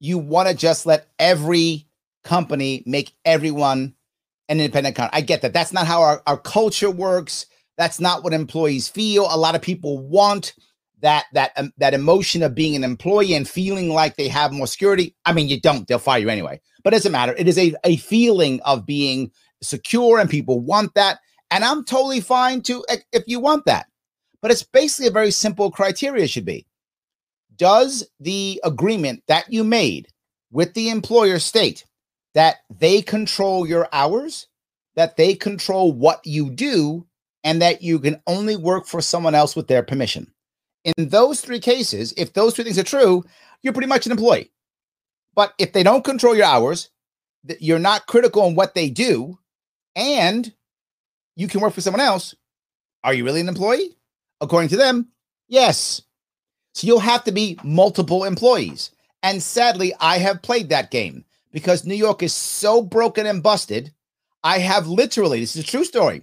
you 0.00 0.18
want 0.18 0.48
to 0.48 0.54
just 0.54 0.86
let 0.86 1.06
every 1.18 1.86
company 2.24 2.82
make 2.86 3.12
everyone 3.24 3.94
an 4.48 4.60
independent 4.60 4.96
contractor. 4.96 5.16
I 5.16 5.20
get 5.20 5.42
that. 5.42 5.52
That's 5.52 5.72
not 5.72 5.86
how 5.86 6.02
our, 6.02 6.22
our 6.26 6.36
culture 6.36 6.90
works. 6.90 7.46
That's 7.78 8.00
not 8.00 8.22
what 8.22 8.32
employees 8.32 8.88
feel. 8.88 9.26
A 9.30 9.36
lot 9.36 9.54
of 9.54 9.62
people 9.62 9.98
want 9.98 10.54
that 11.00 11.24
that 11.32 11.52
um, 11.56 11.72
that 11.78 11.94
emotion 11.94 12.42
of 12.42 12.54
being 12.54 12.76
an 12.76 12.84
employee 12.84 13.34
and 13.34 13.48
feeling 13.48 13.88
like 13.88 14.16
they 14.16 14.28
have 14.28 14.52
more 14.52 14.66
security. 14.66 15.16
I 15.24 15.32
mean, 15.32 15.48
you 15.48 15.60
don't; 15.60 15.86
they'll 15.86 15.98
fire 15.98 16.20
you 16.20 16.28
anyway. 16.28 16.60
But 16.84 16.92
it 16.92 16.96
doesn't 16.96 17.12
matter. 17.12 17.34
It 17.36 17.48
is 17.48 17.58
a, 17.58 17.74
a 17.84 17.96
feeling 17.96 18.60
of 18.62 18.86
being 18.86 19.30
secure, 19.62 20.18
and 20.18 20.30
people 20.30 20.60
want 20.60 20.94
that. 20.94 21.18
And 21.50 21.64
I'm 21.64 21.84
totally 21.84 22.20
fine 22.20 22.62
to 22.62 22.84
if 23.12 23.24
you 23.26 23.40
want 23.40 23.64
that. 23.66 23.86
But 24.40 24.50
it's 24.50 24.62
basically 24.62 25.08
a 25.08 25.12
very 25.12 25.30
simple 25.30 25.70
criteria 25.70 26.26
should 26.26 26.44
be 26.44 26.66
does 27.62 28.04
the 28.18 28.60
agreement 28.64 29.22
that 29.28 29.52
you 29.52 29.62
made 29.62 30.08
with 30.50 30.74
the 30.74 30.90
employer 30.90 31.38
state 31.38 31.86
that 32.34 32.56
they 32.68 33.00
control 33.00 33.68
your 33.68 33.88
hours, 33.92 34.48
that 34.96 35.16
they 35.16 35.36
control 35.36 35.92
what 35.92 36.20
you 36.26 36.50
do, 36.50 37.06
and 37.44 37.62
that 37.62 37.80
you 37.80 38.00
can 38.00 38.20
only 38.26 38.56
work 38.56 38.84
for 38.84 39.00
someone 39.00 39.36
else 39.36 39.54
with 39.54 39.68
their 39.68 39.84
permission? 39.84 40.26
In 40.84 41.08
those 41.08 41.40
three 41.40 41.60
cases, 41.60 42.12
if 42.16 42.32
those 42.32 42.54
two 42.54 42.64
things 42.64 42.80
are 42.80 42.82
true, 42.82 43.22
you're 43.62 43.72
pretty 43.72 43.86
much 43.86 44.06
an 44.06 44.12
employee. 44.12 44.50
But 45.36 45.54
if 45.56 45.72
they 45.72 45.84
don't 45.84 46.02
control 46.02 46.34
your 46.34 46.46
hours, 46.46 46.90
you're 47.60 47.78
not 47.78 48.08
critical 48.08 48.44
in 48.48 48.56
what 48.56 48.74
they 48.74 48.90
do, 48.90 49.38
and 49.94 50.52
you 51.36 51.46
can 51.46 51.60
work 51.60 51.74
for 51.74 51.80
someone 51.80 52.00
else, 52.00 52.34
are 53.04 53.14
you 53.14 53.24
really 53.24 53.40
an 53.40 53.48
employee? 53.48 53.96
According 54.40 54.70
to 54.70 54.76
them, 54.76 55.12
yes. 55.46 56.02
So 56.74 56.86
you'll 56.86 57.00
have 57.00 57.24
to 57.24 57.32
be 57.32 57.58
multiple 57.62 58.24
employees. 58.24 58.90
And 59.22 59.42
sadly, 59.42 59.92
I 60.00 60.18
have 60.18 60.42
played 60.42 60.68
that 60.70 60.90
game 60.90 61.24
because 61.52 61.84
New 61.84 61.94
York 61.94 62.22
is 62.22 62.34
so 62.34 62.82
broken 62.82 63.26
and 63.26 63.42
busted. 63.42 63.92
I 64.42 64.58
have 64.58 64.88
literally, 64.88 65.40
this 65.40 65.54
is 65.54 65.64
a 65.64 65.66
true 65.66 65.84
story, 65.84 66.22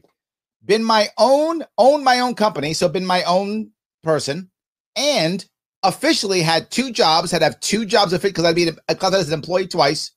been 0.66 0.84
my 0.84 1.10
own, 1.18 1.64
own 1.78 2.04
my 2.04 2.20
own 2.20 2.36
company. 2.36 2.74
So 2.74 2.90
been 2.90 3.06
my 3.06 3.24
own 3.24 3.72
person 4.04 4.50
and 4.96 5.46
officially 5.84 6.42
had 6.42 6.72
two 6.72 6.92
jobs, 6.92 7.32
had 7.32 7.40
to 7.40 7.46
have 7.46 7.60
two 7.62 7.86
jobs 7.86 8.12
of 8.12 8.24
it 8.26 8.30
because 8.30 8.46
I'd 8.46 8.56
be 8.56 8.70
as 8.90 9.28
an 9.28 9.34
employee 9.34 9.68
twice 9.68 10.12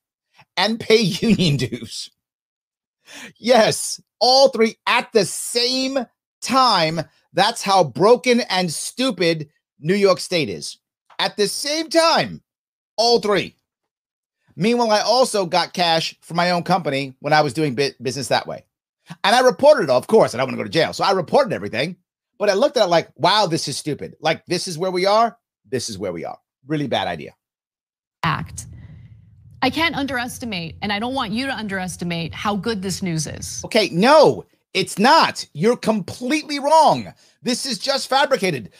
and 0.57 0.81
pay 0.81 1.01
union 1.01 1.57
dues. 1.57 2.11
Yes, 3.37 4.01
all 4.21 4.49
three 4.49 4.77
at 4.87 5.13
the 5.13 5.25
same 5.25 6.07
time. 6.41 7.01
That's 7.33 7.63
how 7.63 7.85
broken 7.85 8.41
and 8.41 8.73
stupid 8.73 9.49
New 9.83 9.95
York 9.95 10.21
State 10.21 10.49
is. 10.49 10.79
At 11.19 11.37
the 11.37 11.49
same 11.49 11.91
time, 11.91 12.43
all 12.97 13.21
three. 13.21 13.57
Meanwhile, 14.57 14.91
I 14.91 15.01
also 15.01 15.47
got 15.47 15.73
cash 15.73 16.15
for 16.23 16.35
my 16.35 16.51
own 16.51 16.63
company 16.63 17.15
when 17.21 17.33
I 17.33 17.41
was 17.41 17.53
doing 17.53 17.75
business 17.75 18.29
that 18.29 18.47
way. 18.47 18.65
And 19.25 19.35
I 19.35 19.41
reported 19.41 19.85
it, 19.85 19.91
of 19.91 20.07
course, 20.07 20.35
I 20.35 20.39
don't 20.39 20.47
want 20.47 20.55
to 20.55 20.59
go 20.59 20.65
to 20.65 20.71
jail. 20.71 20.93
So 20.93 21.05
I 21.05 21.13
reported 21.13 21.53
everything. 21.53 21.97
But 22.39 22.51
I 22.51 22.55
looked 22.55 22.77
at 22.77 22.85
it 22.85 22.89
like, 22.89 23.09
wow, 23.17 23.47
this 23.47 23.69
is 23.69 23.77
stupid. 23.77 24.17
Like, 24.19 24.45
this 24.47 24.67
is 24.67 24.77
where 24.77 24.91
we 24.91 25.07
are. 25.07 25.39
This 25.69 25.89
is 25.89 25.97
where 25.97 26.13
we 26.13 26.25
are. 26.25 26.39
Really 26.67 26.89
bad 26.89 27.07
idea. 27.07 27.35
Act. 28.25 28.67
I 29.63 29.71
can't 29.71 29.95
underestimate, 29.95 30.77
and 30.83 30.93
I 30.93 30.99
don't 30.99 31.15
want 31.15 31.31
you 31.31 31.47
to 31.47 31.55
underestimate 31.55 32.35
how 32.35 32.57
good 32.57 32.83
this 32.83 33.01
news 33.01 33.29
is. 33.29 33.63
Okay, 33.65 33.91
no, 33.93 34.45
it's 34.75 34.99
not. 34.99 35.47
You're 35.53 35.77
completely 35.77 36.59
wrong. 36.59 37.13
This 37.43 37.67
is 37.67 37.79
just 37.79 38.09
fabricated. 38.09 38.71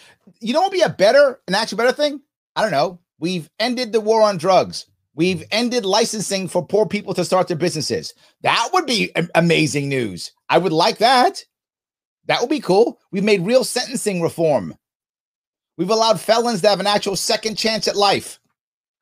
You 0.41 0.53
know 0.53 0.61
what 0.61 0.71
would 0.71 0.79
be 0.79 0.83
a 0.83 0.89
better, 0.89 1.41
an 1.49 1.55
actual 1.55 1.79
better 1.79 1.93
thing? 1.93 2.21
I 2.57 2.63
don't 2.63 2.71
know. 2.71 3.01
We've 3.19 3.49
ended 3.59 3.93
the 3.93 4.01
war 4.01 4.23
on 4.23 4.39
drugs. 4.39 4.87
We've 5.15 5.45
ended 5.51 5.85
licensing 5.85 6.49
for 6.49 6.67
poor 6.67 6.87
people 6.87 7.13
to 7.15 7.25
start 7.25 7.49
their 7.49 7.57
businesses. 7.57 8.15
That 8.43 8.71
would 8.73 8.87
be 8.87 9.13
amazing 9.35 9.89
news. 9.89 10.33
I 10.49 10.59
would 10.59 10.73
like 10.73 10.99
that. 10.99 11.45
That 12.27 12.41
would 12.41 12.51
be 12.51 12.61
cool. 12.61 12.99
We've 13.11 13.25
made 13.25 13.45
real 13.45 13.65
sentencing 13.65 14.23
reform. 14.23 14.75
We've 15.77 15.91
allowed 15.91 16.21
felons 16.21 16.63
to 16.63 16.69
have 16.69 16.81
an 16.81 16.87
actual 16.87 17.17
second 17.17 17.57
chance 17.57 17.89
at 17.89 17.97
life. 17.97 18.39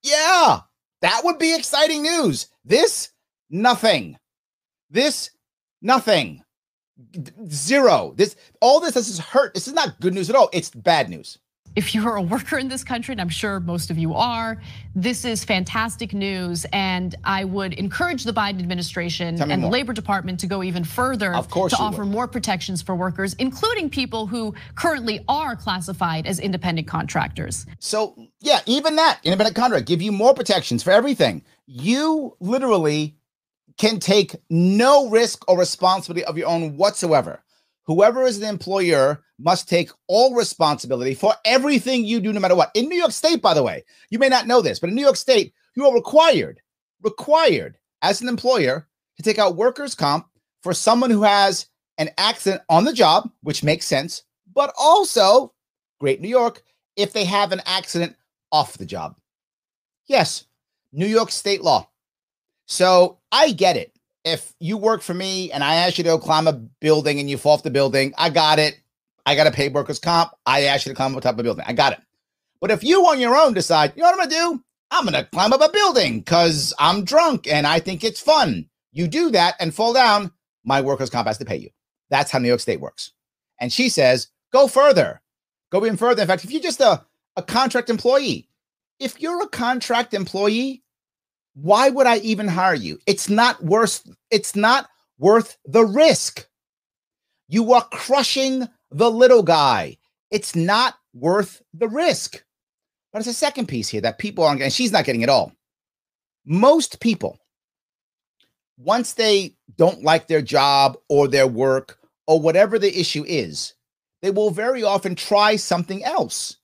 Yeah, 0.03 0.61
that 1.03 1.21
would 1.25 1.39
be 1.39 1.55
exciting 1.55 2.03
news. 2.03 2.47
This, 2.65 3.11
nothing. 3.51 4.17
This, 4.91 5.31
nothing. 5.83 6.43
Zero. 7.49 8.15
This, 8.17 8.37
all 8.61 8.81
this, 8.81 8.95
this 8.95 9.09
is 9.09 9.19
hurt. 9.19 9.55
This 9.55 9.69
is 9.69 9.75
not 9.75 10.01
good 10.01 10.15
news 10.15 10.31
at 10.31 10.37
all. 10.37 10.49
It's 10.53 10.71
bad 10.71 11.09
news 11.09 11.39
if 11.77 11.95
you're 11.95 12.17
a 12.17 12.23
worker 12.23 12.59
in 12.59 12.69
this 12.69 12.83
country, 12.83 13.13
and 13.13 13.21
I'm 13.21 13.29
sure 13.29 13.61
most 13.61 13.91
of 13.91 13.99
you 13.99 14.15
are, 14.15 14.61
this 14.95 15.25
is 15.25 15.45
fantastic 15.45 16.13
news. 16.13 16.67
And 16.73 17.15
I 17.25 17.45
would 17.45 17.75
encourage 17.75 18.25
the 18.25 18.33
Biden 18.33 18.61
administration 18.61 19.41
and 19.41 19.63
more. 19.63 19.71
the 19.71 19.73
Labor 19.73 19.93
Department 19.93 20.41
to 20.41 20.47
go 20.47 20.63
even 20.63 20.85
further 20.85 21.35
of 21.35 21.49
course 21.49 21.73
to 21.73 21.79
offer 21.79 22.03
would. 22.03 22.11
more 22.13 22.27
protections 22.27 22.83
for 22.83 22.95
workers, 22.95 23.35
including 23.35 23.89
people 23.89 24.27
who 24.27 24.55
currently 24.75 25.25
are 25.29 25.55
classified 25.55 26.27
as 26.27 26.41
independent 26.41 26.89
contractors. 26.89 27.67
So, 27.79 28.17
yeah, 28.41 28.61
even 28.67 28.97
that 28.97 29.21
independent 29.23 29.57
contract 29.57 29.87
give 29.87 30.03
you 30.03 30.13
more 30.13 30.35
protections 30.35 30.83
for 30.83 30.91
everything. 30.91 31.43
You 31.67 32.37
literally 32.41 33.17
can 33.81 33.99
take 33.99 34.37
no 34.51 35.09
risk 35.09 35.43
or 35.49 35.59
responsibility 35.59 36.23
of 36.27 36.37
your 36.37 36.49
own 36.49 36.77
whatsoever. 36.77 37.43
Whoever 37.87 38.25
is 38.25 38.39
the 38.39 38.47
employer 38.47 39.25
must 39.39 39.71
take 39.71 39.89
all 40.07 40.35
responsibility 40.35 41.15
for 41.15 41.33
everything 41.47 42.05
you 42.05 42.21
do, 42.21 42.31
no 42.31 42.41
matter 42.41 42.55
what. 42.55 42.71
In 42.75 42.91
New 42.91 42.99
York 42.99 43.13
State, 43.13 43.41
by 43.41 43.55
the 43.55 43.63
way, 43.63 43.83
you 44.11 44.19
may 44.19 44.29
not 44.29 44.47
know 44.47 44.61
this, 44.61 44.79
but 44.79 44.91
in 44.91 44.95
New 44.95 45.01
York 45.01 45.17
State, 45.17 45.55
you 45.75 45.87
are 45.87 45.95
required, 45.95 46.61
required 47.03 47.79
as 48.03 48.21
an 48.21 48.29
employer 48.29 48.87
to 49.17 49.23
take 49.23 49.39
out 49.39 49.57
workers' 49.57 49.95
comp 49.95 50.27
for 50.63 50.75
someone 50.75 51.11
who 51.11 51.23
has 51.23 51.67
an 51.97 52.11
accident 52.19 52.61
on 52.69 52.85
the 52.85 52.93
job, 52.93 53.31
which 53.45 53.65
makes 53.65 53.87
sense, 53.87 54.25
but 54.55 54.75
also, 54.79 55.55
great 56.01 56.21
New 56.21 56.29
York, 56.29 56.63
if 56.97 57.15
they 57.15 57.25
have 57.25 57.51
an 57.51 57.63
accident 57.65 58.15
off 58.53 58.77
the 58.77 58.85
job. 58.85 59.17
Yes, 60.07 60.45
New 60.93 61.07
York 61.07 61.31
state 61.31 61.63
law. 61.63 61.90
So 62.71 63.19
I 63.33 63.51
get 63.51 63.77
it. 63.77 63.93
If 64.25 64.55
you 64.61 64.77
work 64.77 65.03
for 65.03 65.13
me 65.13 65.51
and 65.51 65.65
I 65.65 65.75
ask 65.75 65.99
you 65.99 66.05
to 66.05 66.19
climb 66.19 66.47
a 66.47 66.53
building 66.53 67.19
and 67.19 67.29
you 67.29 67.37
fall 67.37 67.55
off 67.55 67.65
the 67.65 67.71
building, 67.71 68.15
I 68.17 68.31
got 68.31 68.61
it. 68.61 68.79
I 69.27 69.35
got 69.35 69.45
to 69.45 69.51
pay 69.51 69.69
workers' 69.69 69.99
comp. 69.99 70.31
I 70.47 70.63
ask 70.63 70.87
you 70.87 70.93
to 70.93 70.97
climb 70.97 71.17
up 71.17 71.23
top 71.23 71.35
of 71.35 71.41
a 71.41 71.43
building. 71.43 71.65
I 71.67 71.73
got 71.73 71.95
it. 71.95 72.01
But 72.61 72.71
if 72.71 72.85
you 72.85 73.05
on 73.07 73.19
your 73.19 73.37
own 73.37 73.55
decide, 73.55 73.93
you 73.97 74.03
know 74.03 74.11
what 74.11 74.21
I'm 74.21 74.29
going 74.29 74.31
to 74.31 74.57
do? 74.57 74.65
I'm 74.93 75.05
going 75.05 75.15
to 75.15 75.29
climb 75.31 75.53
up 75.53 75.61
a 75.61 75.73
building 75.73 76.21
because 76.21 76.73
I'm 76.79 77.05
drunk 77.05 77.49
and 77.49 77.67
I 77.67 77.81
think 77.81 78.05
it's 78.05 78.21
fun. 78.21 78.69
You 78.93 79.09
do 79.09 79.31
that 79.33 79.57
and 79.59 79.75
fall 79.75 79.93
down, 79.93 80.31
my 80.65 80.81
workers' 80.81 81.11
comp 81.11 81.27
has 81.27 81.39
to 81.39 81.45
pay 81.45 81.57
you. 81.57 81.71
That's 82.09 82.31
how 82.31 82.39
New 82.39 82.49
York 82.49 82.61
State 82.61 82.81
works. 82.81 83.11
And 83.61 83.73
she 83.73 83.89
says, 83.89 84.29
go 84.53 84.69
further. 84.69 85.21
Go 85.73 85.85
even 85.85 85.97
further. 85.97 86.23
In 86.23 86.29
fact, 86.29 86.45
if 86.45 86.53
you're 86.53 86.63
just 86.63 86.81
a, 86.81 87.05
a 87.37 87.43
contract 87.43 87.91
employee, 87.91 88.49
if 89.01 89.21
you're 89.21 89.43
a 89.43 89.49
contract 89.49 90.15
employee, 90.15 90.85
why 91.55 91.91
would 91.91 92.07
I 92.07 92.19
even 92.19 92.49
hire 92.49 92.75
you? 92.75 92.99
It's 93.07 93.29
not 93.29 93.63
worth, 93.63 94.03
it's 94.31 94.55
not 94.57 94.89
worth 95.19 95.57
the 95.65 95.85
risk. 95.85 96.47
You 97.49 97.73
are 97.73 97.85
crushing 97.85 98.69
the 98.91 99.11
little 99.11 99.43
guy. 99.43 99.99
It's 100.31 100.55
not 100.55 100.95
worth 101.13 101.63
the 101.75 101.89
risk. 101.89 102.43
But 103.13 103.19
it's 103.21 103.29
a 103.29 103.35
second 103.35 103.67
piece 103.67 103.89
here 103.89 104.01
that 104.03 104.19
people 104.19 104.45
aren't 104.45 104.59
getting. 104.59 104.71
She's 104.71 104.93
not 104.93 105.05
getting 105.05 105.23
it 105.23 105.29
all. 105.29 105.53
Most 106.45 107.01
people, 107.01 107.39
once 108.79 109.15
they 109.15 109.57
don't 109.77 110.05
like 110.05 110.29
their 110.29 110.43
job 110.43 110.97
or 111.09 111.27
their 111.27 111.47
work 111.47 111.99
or 112.27 112.41
whatever 112.41 112.79
the 112.79 112.99
issue 112.99 113.25
is, 113.27 113.75
they 114.23 114.31
will 114.31 114.51
very 114.51 114.83
often 114.83 115.15
try 115.15 115.57
something 115.57 116.05
else. 116.05 116.57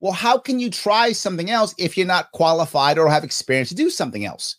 Well, 0.00 0.12
how 0.12 0.38
can 0.38 0.58
you 0.58 0.70
try 0.70 1.12
something 1.12 1.50
else 1.50 1.74
if 1.78 1.96
you're 1.96 2.06
not 2.06 2.32
qualified 2.32 2.98
or 2.98 3.08
have 3.08 3.24
experience 3.24 3.70
to 3.70 3.74
do 3.74 3.88
something 3.88 4.24
else? 4.24 4.56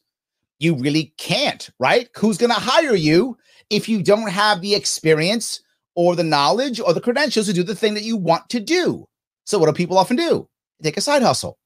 You 0.60 0.75
really 0.75 1.13
can't, 1.17 1.70
right? 1.79 2.10
Who's 2.15 2.38
going 2.38 2.50
to 2.50 2.60
hire 2.60 2.96
you 2.96 3.38
if 3.70 3.88
you 3.88 4.01
don't 4.01 4.29
have 4.29 4.62
the 4.62 4.74
experience 4.74 5.62
or 5.96 6.15
the 6.15 6.24
knowledge 6.24 6.79
or 6.79 6.94
the 6.94 7.01
credentials 7.01 7.48
to 7.48 7.53
do 7.53 7.63
the 7.63 7.75
thing 7.75 7.94
that 7.96 8.03
you 8.03 8.17
want 8.17 8.50
to 8.50 8.60
do. 8.60 9.08
So, 9.46 9.60
what 9.60 9.67
do 9.67 9.74
people 9.74 9.98
often 9.98 10.15
do? 10.15 10.48
They 10.79 10.89
take 10.89 10.98
a 10.98 11.01
side 11.01 11.22
hustle 11.22 11.58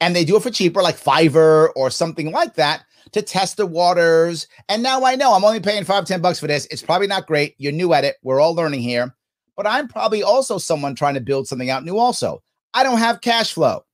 and 0.00 0.14
they 0.14 0.24
do 0.24 0.36
it 0.36 0.42
for 0.42 0.50
cheaper, 0.50 0.82
like 0.82 0.96
Fiverr 0.96 1.70
or 1.76 1.90
something 1.90 2.30
like 2.30 2.54
that, 2.54 2.84
to 3.12 3.22
test 3.22 3.56
the 3.56 3.66
waters. 3.66 4.46
And 4.68 4.82
now 4.82 5.04
I 5.04 5.16
know 5.16 5.34
I'm 5.34 5.44
only 5.44 5.60
paying 5.60 5.84
five, 5.84 6.04
10 6.04 6.20
bucks 6.20 6.40
for 6.40 6.46
this. 6.46 6.66
It's 6.70 6.82
probably 6.82 7.06
not 7.06 7.26
great. 7.26 7.54
You're 7.58 7.72
new 7.72 7.92
at 7.92 8.04
it. 8.04 8.16
We're 8.22 8.40
all 8.40 8.54
learning 8.54 8.80
here. 8.80 9.14
But 9.56 9.66
I'm 9.66 9.88
probably 9.88 10.22
also 10.22 10.58
someone 10.58 10.94
trying 10.94 11.14
to 11.14 11.20
build 11.20 11.48
something 11.48 11.70
out 11.70 11.84
new, 11.84 11.98
also. 11.98 12.42
I 12.74 12.82
don't 12.82 12.98
have 12.98 13.20
cash 13.20 13.52
flow. 13.52 13.84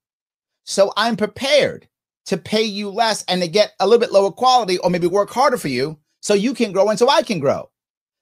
So 0.64 0.92
I'm 0.96 1.16
prepared 1.16 1.88
to 2.26 2.36
pay 2.36 2.62
you 2.62 2.90
less 2.90 3.24
and 3.28 3.40
to 3.40 3.48
get 3.48 3.72
a 3.80 3.86
little 3.86 4.00
bit 4.00 4.12
lower 4.12 4.32
quality 4.32 4.78
or 4.78 4.90
maybe 4.90 5.06
work 5.06 5.30
harder 5.30 5.56
for 5.56 5.68
you 5.68 5.98
so 6.20 6.34
you 6.34 6.54
can 6.54 6.72
grow 6.72 6.88
and 6.88 6.98
so 6.98 7.08
I 7.08 7.22
can 7.22 7.38
grow. 7.38 7.70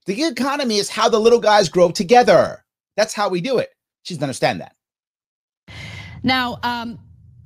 The 0.06 0.14
gig 0.14 0.32
economy 0.32 0.76
is 0.76 0.90
how 0.90 1.08
the 1.08 1.18
little 1.18 1.40
guys 1.40 1.68
grow 1.70 1.90
together. 1.90 2.64
That's 2.96 3.14
how 3.14 3.30
we 3.30 3.40
do 3.40 3.58
it. 3.58 3.70
She 4.02 4.14
doesn't 4.14 4.23
understand 4.23 4.61
that. 4.61 4.76
Now, 6.23 6.58
um, 6.62 6.99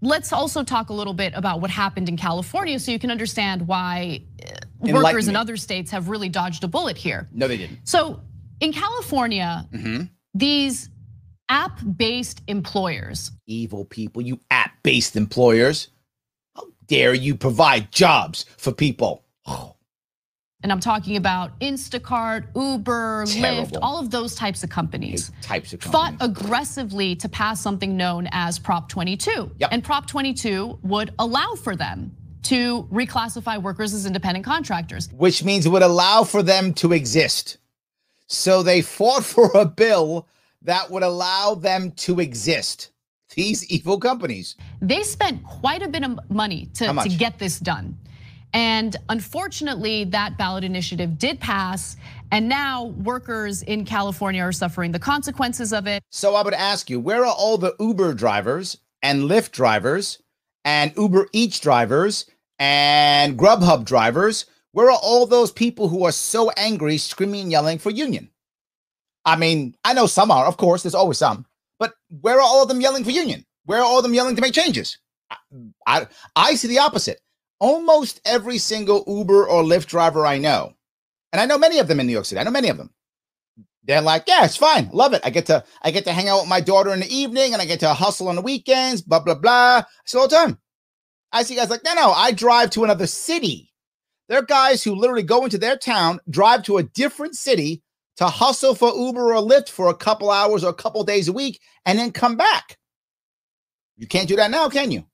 let's 0.02 0.32
also 0.32 0.64
talk 0.64 0.90
a 0.90 0.92
little 0.92 1.14
bit 1.14 1.32
about 1.36 1.60
what 1.60 1.70
happened 1.70 2.08
in 2.08 2.16
California 2.16 2.78
so 2.80 2.90
you 2.90 2.98
can 2.98 3.10
understand 3.10 3.66
why 3.66 4.22
uh, 4.44 4.92
workers 4.92 5.28
in 5.28 5.36
other 5.36 5.56
states 5.56 5.90
have 5.92 6.08
really 6.08 6.28
dodged 6.28 6.64
a 6.64 6.68
bullet 6.68 6.96
here. 6.96 7.28
No, 7.32 7.46
they 7.46 7.56
didn't. 7.56 7.78
So 7.84 8.20
in 8.60 8.72
California, 8.72 9.66
mm-hmm. 9.72 10.04
these 10.34 10.90
app 11.48 11.80
based 11.96 12.42
employers, 12.46 13.32
evil 13.46 13.84
people, 13.84 14.22
you 14.22 14.40
app 14.50 14.82
based 14.82 15.16
employers, 15.16 15.88
how 16.54 16.64
dare 16.86 17.14
you 17.14 17.34
provide 17.34 17.90
jobs 17.92 18.44
for 18.56 18.72
people? 18.72 19.24
Oh. 19.46 19.74
And 20.64 20.72
I'm 20.72 20.80
talking 20.80 21.16
about 21.16 21.56
Instacart, 21.60 22.46
Uber, 22.56 23.26
Terrible. 23.26 23.64
Lyft, 23.64 23.78
all 23.80 24.00
of 24.00 24.10
those 24.10 24.34
types 24.34 24.64
of 24.64 24.70
companies. 24.70 25.30
Types 25.40 25.72
of 25.72 25.78
companies. 25.78 26.18
Fought 26.18 26.28
aggressively 26.28 27.14
to 27.14 27.28
pass 27.28 27.60
something 27.60 27.96
known 27.96 28.28
as 28.32 28.58
Prop 28.58 28.88
22. 28.88 29.52
Yep. 29.56 29.68
And 29.70 29.84
Prop 29.84 30.08
22 30.08 30.80
would 30.82 31.14
allow 31.20 31.54
for 31.54 31.76
them 31.76 32.10
to 32.42 32.88
reclassify 32.90 33.62
workers 33.62 33.94
as 33.94 34.04
independent 34.04 34.44
contractors. 34.44 35.08
Which 35.12 35.44
means 35.44 35.64
it 35.64 35.68
would 35.68 35.82
allow 35.82 36.24
for 36.24 36.42
them 36.42 36.74
to 36.74 36.92
exist. 36.92 37.58
So 38.26 38.64
they 38.64 38.82
fought 38.82 39.24
for 39.24 39.52
a 39.54 39.64
bill 39.64 40.26
that 40.62 40.90
would 40.90 41.02
allow 41.02 41.54
them 41.54 41.92
to 41.92 42.20
exist. 42.20 42.90
These 43.34 43.70
evil 43.70 43.98
companies. 44.00 44.56
They 44.80 45.02
spent 45.02 45.44
quite 45.44 45.82
a 45.82 45.88
bit 45.88 46.02
of 46.02 46.18
money 46.30 46.70
to, 46.74 46.92
to 46.92 47.08
get 47.10 47.38
this 47.38 47.58
done. 47.58 47.96
And 48.54 48.96
unfortunately, 49.10 50.04
that 50.04 50.38
ballot 50.38 50.64
initiative 50.64 51.18
did 51.18 51.38
pass. 51.38 51.96
And 52.32 52.48
now 52.48 52.86
workers 52.86 53.62
in 53.62 53.84
California 53.84 54.42
are 54.42 54.52
suffering 54.52 54.92
the 54.92 54.98
consequences 54.98 55.72
of 55.72 55.86
it. 55.86 56.02
So 56.10 56.34
I 56.34 56.42
would 56.42 56.54
ask 56.54 56.88
you, 56.88 57.00
where 57.00 57.24
are 57.24 57.34
all 57.34 57.58
the 57.58 57.74
Uber 57.78 58.14
drivers 58.14 58.78
and 59.02 59.24
Lyft 59.24 59.52
drivers 59.52 60.22
and 60.64 60.92
Uber 60.96 61.28
Eats 61.32 61.60
drivers 61.60 62.26
and 62.58 63.38
Grubhub 63.38 63.84
drivers? 63.84 64.46
Where 64.72 64.90
are 64.90 64.98
all 65.02 65.26
those 65.26 65.52
people 65.52 65.88
who 65.88 66.04
are 66.04 66.12
so 66.12 66.50
angry, 66.56 66.96
screaming 66.98 67.42
and 67.42 67.52
yelling 67.52 67.78
for 67.78 67.90
union? 67.90 68.30
I 69.24 69.36
mean, 69.36 69.74
I 69.84 69.92
know 69.92 70.06
some 70.06 70.30
are, 70.30 70.46
of 70.46 70.56
course, 70.56 70.82
there's 70.82 70.94
always 70.94 71.18
some, 71.18 71.46
but 71.78 71.92
where 72.20 72.36
are 72.36 72.42
all 72.42 72.62
of 72.62 72.68
them 72.68 72.80
yelling 72.80 73.04
for 73.04 73.10
union? 73.10 73.44
Where 73.64 73.80
are 73.80 73.84
all 73.84 73.98
of 73.98 74.02
them 74.02 74.14
yelling 74.14 74.36
to 74.36 74.42
make 74.42 74.54
changes? 74.54 74.98
I, 75.30 75.36
I, 75.86 76.06
I 76.34 76.54
see 76.54 76.68
the 76.68 76.78
opposite. 76.78 77.20
Almost 77.60 78.20
every 78.24 78.58
single 78.58 79.04
Uber 79.06 79.46
or 79.46 79.62
Lyft 79.62 79.86
driver 79.86 80.24
I 80.24 80.38
know, 80.38 80.72
and 81.32 81.40
I 81.40 81.46
know 81.46 81.58
many 81.58 81.78
of 81.78 81.88
them 81.88 82.00
in 82.00 82.06
New 82.06 82.12
York 82.12 82.24
City, 82.24 82.40
I 82.40 82.44
know 82.44 82.50
many 82.50 82.68
of 82.68 82.78
them. 82.78 82.90
They're 83.84 84.00
like, 84.02 84.24
yeah, 84.26 84.44
it's 84.44 84.56
fine. 84.56 84.90
Love 84.92 85.14
it. 85.14 85.22
I 85.24 85.30
get 85.30 85.46
to 85.46 85.64
I 85.80 85.90
get 85.90 86.04
to 86.04 86.12
hang 86.12 86.28
out 86.28 86.40
with 86.40 86.48
my 86.48 86.60
daughter 86.60 86.92
in 86.92 87.00
the 87.00 87.14
evening 87.14 87.54
and 87.54 87.62
I 87.62 87.64
get 87.64 87.80
to 87.80 87.94
hustle 87.94 88.28
on 88.28 88.36
the 88.36 88.42
weekends, 88.42 89.00
blah, 89.00 89.20
blah, 89.20 89.34
blah. 89.34 89.82
It's 90.04 90.14
all 90.14 90.28
the 90.28 90.36
time. 90.36 90.58
I 91.32 91.42
see 91.42 91.56
guys 91.56 91.70
like, 91.70 91.84
no, 91.84 91.94
no, 91.94 92.12
I 92.12 92.32
drive 92.32 92.70
to 92.70 92.84
another 92.84 93.06
city. 93.06 93.72
There 94.28 94.38
are 94.38 94.44
guys 94.44 94.84
who 94.84 94.94
literally 94.94 95.22
go 95.22 95.44
into 95.44 95.56
their 95.56 95.76
town, 95.76 96.20
drive 96.28 96.64
to 96.64 96.76
a 96.76 96.82
different 96.82 97.34
city 97.34 97.82
to 98.18 98.26
hustle 98.26 98.74
for 98.74 98.92
Uber 98.94 99.34
or 99.34 99.40
Lyft 99.40 99.68
for 99.68 99.88
a 99.88 99.94
couple 99.94 100.30
hours 100.30 100.64
or 100.64 100.70
a 100.70 100.74
couple 100.74 101.02
days 101.04 101.28
a 101.28 101.32
week 101.32 101.60
and 101.86 101.98
then 101.98 102.12
come 102.12 102.36
back. 102.36 102.76
You 103.96 104.06
can't 104.06 104.28
do 104.28 104.36
that 104.36 104.50
now, 104.50 104.68
can 104.68 104.90
you? 104.90 105.04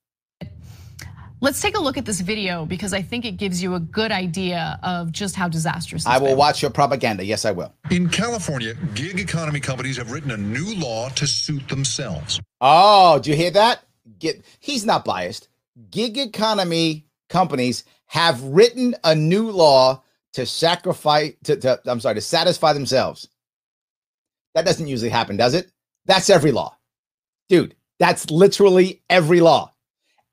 Let's 1.40 1.60
take 1.60 1.76
a 1.76 1.80
look 1.80 1.98
at 1.98 2.06
this 2.06 2.20
video 2.20 2.64
because 2.64 2.94
I 2.94 3.02
think 3.02 3.26
it 3.26 3.32
gives 3.32 3.62
you 3.62 3.74
a 3.74 3.80
good 3.80 4.10
idea 4.10 4.78
of 4.82 5.12
just 5.12 5.36
how 5.36 5.48
disastrous. 5.48 6.06
I 6.06 6.16
will 6.16 6.28
been. 6.28 6.38
watch 6.38 6.62
your 6.62 6.70
propaganda. 6.70 7.24
Yes, 7.24 7.44
I 7.44 7.52
will. 7.52 7.74
In 7.90 8.08
California, 8.08 8.74
gig 8.94 9.20
economy 9.20 9.60
companies 9.60 9.98
have 9.98 10.10
written 10.10 10.30
a 10.30 10.38
new 10.38 10.74
law 10.76 11.10
to 11.10 11.26
suit 11.26 11.68
themselves. 11.68 12.40
Oh, 12.62 13.18
do 13.18 13.30
you 13.30 13.36
hear 13.36 13.50
that? 13.50 13.82
Get 14.18 14.42
he's 14.60 14.86
not 14.86 15.04
biased. 15.04 15.48
Gig 15.90 16.16
economy 16.16 17.04
companies 17.28 17.84
have 18.06 18.42
written 18.42 18.94
a 19.04 19.14
new 19.14 19.50
law 19.50 20.02
to 20.34 20.46
sacrifice 20.46 21.32
to, 21.44 21.56
to 21.56 21.80
I'm 21.86 22.00
sorry, 22.00 22.16
to 22.16 22.20
satisfy 22.20 22.72
themselves. 22.72 23.28
That 24.54 24.66
doesn't 24.66 24.86
usually 24.86 25.10
happen, 25.10 25.36
does 25.36 25.54
it? 25.54 25.72
That's 26.06 26.30
every 26.30 26.52
law. 26.52 26.76
Dude, 27.48 27.74
that's 27.98 28.30
literally 28.30 29.02
every 29.10 29.40
law 29.40 29.74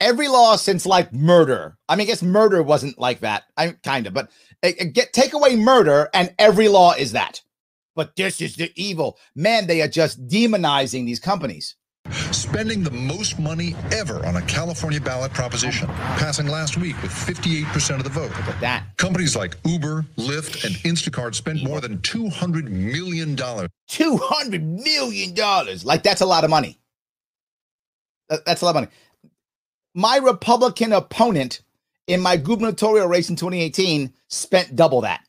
every 0.02 0.28
law 0.28 0.58
since 0.58 0.86
like 0.86 1.14
murder. 1.14 1.78
I 1.88 1.96
mean, 1.96 2.08
I 2.08 2.08
guess 2.08 2.24
murder 2.24 2.62
wasn't 2.62 3.00
like 3.00 3.20
that. 3.20 3.44
I 3.56 3.76
kind 3.84 4.08
of, 4.08 4.14
but 4.14 4.32
it, 4.62 4.82
it 4.82 4.94
get 4.94 5.14
take 5.14 5.34
away 5.34 5.56
murder, 5.56 6.10
and 6.14 6.34
every 6.38 6.68
law 6.68 6.94
is 6.94 7.14
that. 7.14 7.42
But 7.96 8.16
this 8.16 8.42
is 8.42 8.56
the 8.56 8.72
evil. 8.76 9.18
Man, 9.36 9.68
they 9.68 9.82
are 9.82 9.88
just 9.88 10.28
demonizing 10.28 11.06
these 11.06 11.20
companies. 11.20 11.76
Spending 12.32 12.84
the 12.84 12.92
most 12.92 13.40
money 13.40 13.76
ever 13.92 14.26
on 14.26 14.36
a 14.38 14.42
California 14.44 15.02
ballot 15.02 15.34
proposition, 15.34 15.88
passing 15.88 16.48
last 16.48 16.78
week 16.78 17.02
with 17.02 17.12
58% 17.12 17.98
of 17.98 18.04
the 18.04 18.10
vote. 18.10 18.32
Look 18.32 18.48
at 18.48 18.62
that. 18.62 18.84
Companies 18.98 19.36
like 19.36 19.56
Uber, 19.66 20.06
Lyft, 20.18 20.66
and 20.66 20.76
Instacart 20.78 21.36
spent 21.36 21.64
more 21.64 21.82
than 21.82 21.98
$200 22.00 22.70
million. 22.70 23.36
$200 23.36 24.62
million. 24.84 25.78
Like, 25.84 26.04
that's 26.04 26.22
a 26.22 26.26
lot 26.26 26.44
of 26.44 26.50
money. 26.50 26.78
That's 28.46 28.62
a 28.62 28.66
lot 28.66 28.72
of 28.72 28.76
money 28.76 28.88
my 29.94 30.18
Republican 30.18 30.94
opponent 30.94 31.62
in 32.08 32.22
my 32.22 32.38
gubernatorial 32.38 33.08
race 33.08 33.30
in 33.30 33.36
2018 33.36 34.14
spent 34.28 34.76
double 34.76 35.02
that. 35.02 35.24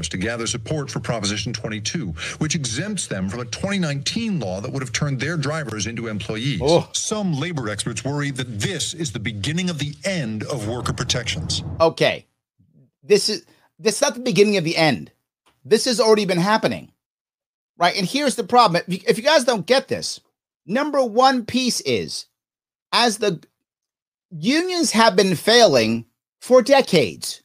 To 0.00 0.16
gather 0.16 0.46
support 0.46 0.90
for 0.90 1.00
Proposition 1.00 1.52
22, 1.52 2.14
which 2.38 2.54
exempts 2.54 3.06
them 3.06 3.28
from 3.28 3.40
a 3.40 3.44
2019 3.44 4.40
law 4.40 4.58
that 4.62 4.72
would 4.72 4.80
have 4.80 4.90
turned 4.90 5.20
their 5.20 5.36
drivers 5.36 5.86
into 5.86 6.06
employees. 6.06 6.60
Oh. 6.62 6.88
Some 6.92 7.34
labor 7.34 7.68
experts 7.68 8.02
worry 8.02 8.30
that 8.30 8.58
this 8.58 8.94
is 8.94 9.12
the 9.12 9.20
beginning 9.20 9.68
of 9.68 9.78
the 9.78 9.94
end 10.06 10.44
of 10.44 10.66
worker 10.66 10.94
protections. 10.94 11.62
Okay. 11.78 12.26
This 13.02 13.28
is 13.28 13.44
this 13.78 13.96
is 13.96 14.00
not 14.00 14.14
the 14.14 14.20
beginning 14.20 14.56
of 14.56 14.64
the 14.64 14.78
end. 14.78 15.12
This 15.62 15.84
has 15.84 16.00
already 16.00 16.24
been 16.24 16.38
happening. 16.38 16.90
Right? 17.76 17.94
And 17.94 18.06
here's 18.06 18.34
the 18.34 18.44
problem. 18.44 18.82
If 18.88 19.18
you 19.18 19.22
guys 19.22 19.44
don't 19.44 19.66
get 19.66 19.88
this, 19.88 20.20
number 20.64 21.04
one 21.04 21.44
piece 21.44 21.82
is 21.82 22.28
as 22.92 23.18
the 23.18 23.44
unions 24.30 24.92
have 24.92 25.16
been 25.16 25.36
failing 25.36 26.06
for 26.40 26.62
decades. 26.62 27.42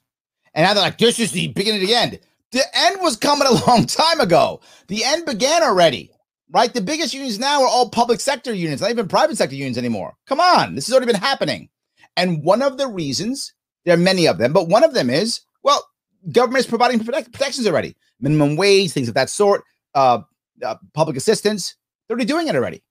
And 0.54 0.66
now 0.66 0.74
they're 0.74 0.84
like, 0.84 0.98
this 0.98 1.20
is 1.20 1.34
the 1.34 1.50
beginning 1.50 1.82
of 1.82 1.88
the 1.88 1.94
end. 1.94 2.20
The 2.52 2.64
end 2.74 3.02
was 3.02 3.18
coming 3.18 3.48
a 3.48 3.52
long 3.68 3.86
time 3.86 4.20
ago. 4.20 4.62
The 4.88 5.04
end 5.04 5.26
began 5.26 5.64
already, 5.64 6.12
right? 6.52 6.74
The 6.74 6.82
biggest 6.82 7.14
unions 7.14 7.40
now 7.40 7.62
are 7.62 7.68
all 7.68 7.90
public 7.90 8.20
sector 8.20 8.54
unions, 8.54 8.82
not 8.82 8.92
even 8.92 9.08
private 9.08 9.38
sector 9.38 9.56
unions 9.56 9.78
anymore. 9.78 10.14
Come 10.28 10.40
on, 10.40 10.76
this 10.76 10.88
has 10.88 10.94
already 10.94 11.12
been 11.12 11.22
happening. 11.22 11.70
And 12.16 12.44
one 12.44 12.62
of 12.62 12.78
the 12.78 12.88
reasons, 12.88 13.54
there 13.86 13.94
are 13.94 14.00
many 14.00 14.28
of 14.28 14.38
them, 14.38 14.54
but 14.54 14.68
one 14.68 14.84
of 14.84 14.94
them 14.94 15.10
is, 15.10 15.42
well, 15.64 15.86
government 16.32 16.66
is 16.66 16.68
providing 16.68 17.04
protect- 17.04 17.32
protections 17.32 17.68
already, 17.68 17.96
minimum 18.20 18.56
wage, 18.56 18.92
things 18.92 19.08
of 19.08 19.14
that 19.14 19.30
sort, 19.30 19.64
uh, 19.94 20.20
uh, 20.64 20.76
public 20.94 21.18
assistance. 21.18 21.76
They're 22.08 22.16
already 22.16 22.28
doing 22.28 22.48
it 22.48 22.56
already. 22.56 22.82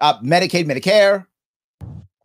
Uh, 0.00 0.18
Medicaid, 0.20 0.66
Medicare, 0.66 1.26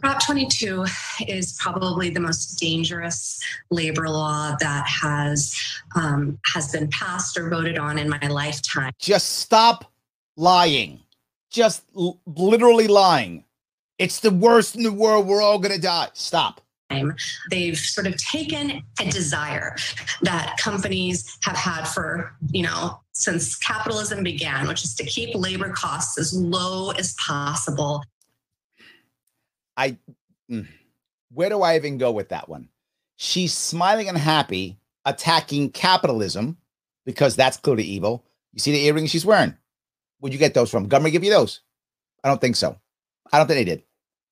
Prop 0.02 0.24
22 0.26 0.86
is 1.28 1.58
probably 1.60 2.10
the 2.10 2.20
most 2.20 2.60
dangerous 2.60 3.40
labor 3.70 4.10
law 4.10 4.56
that 4.60 4.88
has 4.88 5.56
um, 5.96 6.40
has 6.54 6.72
been 6.72 6.88
passed 6.90 7.38
or 7.38 7.50
voted 7.50 7.78
on 7.78 8.00
in 8.00 8.10
my 8.10 8.20
lifetime. 8.28 8.92
Just 9.00 9.40
stop 9.40 9.92
lying. 10.36 11.02
Just 11.52 11.84
l- 11.96 12.20
literally 12.26 12.88
lying. 12.88 13.44
It's 14.00 14.20
the 14.20 14.32
worst 14.32 14.76
in 14.76 14.84
the 14.84 14.92
world. 14.92 15.28
We're 15.28 15.42
all 15.42 15.60
going 15.60 15.76
to 15.76 15.82
die. 15.82 16.10
Stop. 16.14 16.62
They've 17.50 17.78
sort 17.78 18.08
of 18.08 18.18
taken 18.18 18.84
a 19.00 19.06
desire 19.06 19.76
that 20.24 20.58
companies 20.58 21.38
have 21.44 21.56
had 21.56 21.86
for, 21.86 22.36
you 22.50 22.64
know, 22.64 23.00
since 23.14 23.56
capitalism 23.58 24.24
began, 24.24 24.68
which 24.68 24.84
is 24.84 24.96
to 24.96 25.06
keep 25.06 25.34
labor 25.36 25.70
costs 25.70 26.18
as 26.18 26.34
low 26.34 26.92
as 26.92 27.14
possible 27.26 28.04
I 29.78 29.98
mm, 30.50 30.68
where 31.34 31.50
do 31.50 31.62
I 31.62 31.76
even 31.76 31.98
go 31.98 32.12
with 32.12 32.30
that 32.30 32.50
one? 32.50 32.70
She's 33.16 33.54
smiling 33.54 34.10
and 34.10 34.18
happy, 34.18 34.80
attacking 35.06 35.72
capitalism 35.72 36.58
because 37.06 37.36
that's 37.36 37.58
clearly 37.58 37.84
evil. 37.84 38.26
You 38.54 38.60
see 38.60 38.72
the 38.72 38.86
earrings 38.86 39.10
she's 39.10 39.26
wearing? 39.26 39.56
Where'd 40.20 40.34
you 40.34 40.40
get 40.40 40.54
those 40.54 40.70
from? 40.70 40.88
Government 40.88 41.14
give 41.14 41.24
you 41.24 41.32
those? 41.32 41.62
I 42.24 42.28
don't 42.28 42.42
think 42.42 42.56
so. 42.56 42.78
I 43.32 43.38
don't 43.38 43.48
think 43.48 43.60
they 43.60 43.76
did. 43.76 43.84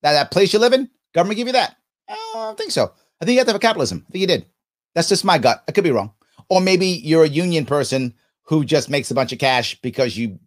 That, 0.02 0.14
that 0.14 0.32
place 0.32 0.54
you 0.54 0.60
live 0.60 0.74
in, 0.74 0.90
government 1.14 1.38
give 1.38 1.48
you 1.48 1.54
that? 1.54 1.76
I 2.08 2.16
don't 2.34 2.58
think 2.58 2.72
so. 2.72 2.92
I 3.22 3.26
think 3.26 3.34
you 3.34 3.40
have 3.40 3.48
to 3.48 3.54
have 3.54 3.62
capitalism. 3.62 4.06
I 4.08 4.12
think 4.12 4.22
you 4.22 4.28
did. 4.28 4.46
That's 4.96 5.10
just 5.10 5.26
my 5.26 5.38
gut. 5.38 5.64
I 5.68 5.72
could 5.72 5.84
be 5.84 5.92
wrong. 5.92 6.14
Or 6.50 6.62
maybe 6.62 6.88
you're 6.88 7.24
a 7.24 7.30
union 7.30 7.66
person 7.66 8.14
who 8.44 8.66
just 8.66 8.90
makes 8.90 9.12
a 9.12 9.16
bunch 9.16 9.32
of 9.32 9.40
cash 9.40 9.80
because 9.82 10.18
you 10.18 10.40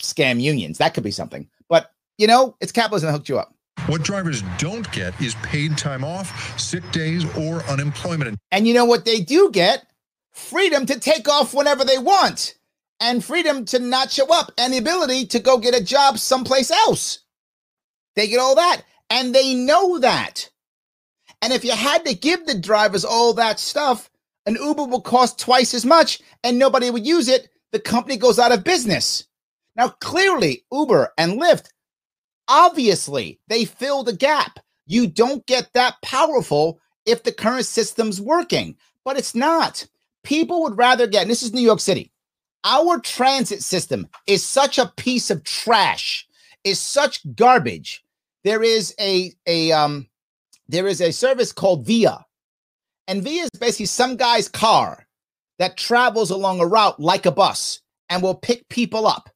scam 0.00 0.40
unions. 0.40 0.78
That 0.78 0.94
could 0.94 1.04
be 1.04 1.10
something. 1.10 1.48
But 1.68 1.92
you 2.18 2.26
know, 2.26 2.56
it's 2.60 2.72
capitalism 2.72 3.08
that 3.08 3.12
hooked 3.12 3.28
you 3.28 3.38
up. 3.38 3.53
What 3.86 4.02
drivers 4.02 4.42
don't 4.58 4.90
get 4.92 5.20
is 5.20 5.34
paid 5.36 5.76
time 5.76 6.04
off, 6.04 6.58
sick 6.58 6.90
days, 6.90 7.24
or 7.36 7.62
unemployment. 7.64 8.38
And 8.50 8.66
you 8.66 8.74
know 8.74 8.86
what 8.86 9.04
they 9.04 9.20
do 9.20 9.50
get? 9.50 9.86
Freedom 10.32 10.86
to 10.86 10.98
take 10.98 11.28
off 11.28 11.52
whenever 11.52 11.84
they 11.84 11.98
want, 11.98 12.54
and 12.98 13.24
freedom 13.24 13.64
to 13.66 13.78
not 13.78 14.10
show 14.10 14.32
up, 14.32 14.52
and 14.56 14.72
the 14.72 14.78
ability 14.78 15.26
to 15.26 15.38
go 15.38 15.58
get 15.58 15.74
a 15.74 15.84
job 15.84 16.18
someplace 16.18 16.70
else. 16.70 17.20
They 18.16 18.26
get 18.26 18.40
all 18.40 18.54
that, 18.54 18.82
and 19.10 19.34
they 19.34 19.54
know 19.54 19.98
that. 19.98 20.48
And 21.42 21.52
if 21.52 21.62
you 21.62 21.72
had 21.72 22.06
to 22.06 22.14
give 22.14 22.46
the 22.46 22.58
drivers 22.58 23.04
all 23.04 23.34
that 23.34 23.60
stuff, 23.60 24.08
an 24.46 24.56
Uber 24.56 24.84
will 24.84 25.02
cost 25.02 25.38
twice 25.38 25.74
as 25.74 25.84
much 25.84 26.20
and 26.42 26.58
nobody 26.58 26.90
would 26.90 27.06
use 27.06 27.28
it. 27.28 27.50
The 27.72 27.80
company 27.80 28.16
goes 28.16 28.38
out 28.38 28.52
of 28.52 28.64
business. 28.64 29.24
Now, 29.76 29.88
clearly, 29.88 30.64
Uber 30.72 31.12
and 31.18 31.40
Lyft 31.40 31.68
Obviously, 32.48 33.40
they 33.48 33.64
fill 33.64 34.02
the 34.02 34.16
gap. 34.16 34.58
You 34.86 35.06
don't 35.06 35.46
get 35.46 35.70
that 35.74 35.96
powerful 36.02 36.80
if 37.06 37.22
the 37.22 37.32
current 37.32 37.66
system's 37.66 38.20
working, 38.20 38.76
but 39.04 39.16
it's 39.16 39.34
not. 39.34 39.86
People 40.22 40.62
would 40.62 40.76
rather 40.78 41.06
get, 41.06 41.28
this 41.28 41.42
is 41.42 41.52
New 41.52 41.60
York 41.60 41.80
City. 41.80 42.10
Our 42.64 42.98
transit 42.98 43.62
system 43.62 44.08
is 44.26 44.44
such 44.44 44.78
a 44.78 44.92
piece 44.96 45.30
of 45.30 45.44
trash, 45.44 46.26
is 46.64 46.80
such 46.80 47.20
garbage. 47.34 48.02
There 48.42 48.62
is 48.62 48.94
a 48.98 49.32
a 49.46 49.72
um 49.72 50.08
there 50.68 50.86
is 50.86 51.00
a 51.02 51.12
service 51.12 51.52
called 51.52 51.86
Via. 51.86 52.24
And 53.06 53.22
Via 53.22 53.44
is 53.44 53.50
basically 53.60 53.86
some 53.86 54.16
guy's 54.16 54.48
car 54.48 55.06
that 55.58 55.76
travels 55.76 56.30
along 56.30 56.60
a 56.60 56.66
route 56.66 56.98
like 56.98 57.26
a 57.26 57.30
bus 57.30 57.80
and 58.08 58.22
will 58.22 58.34
pick 58.34 58.66
people 58.70 59.06
up. 59.06 59.28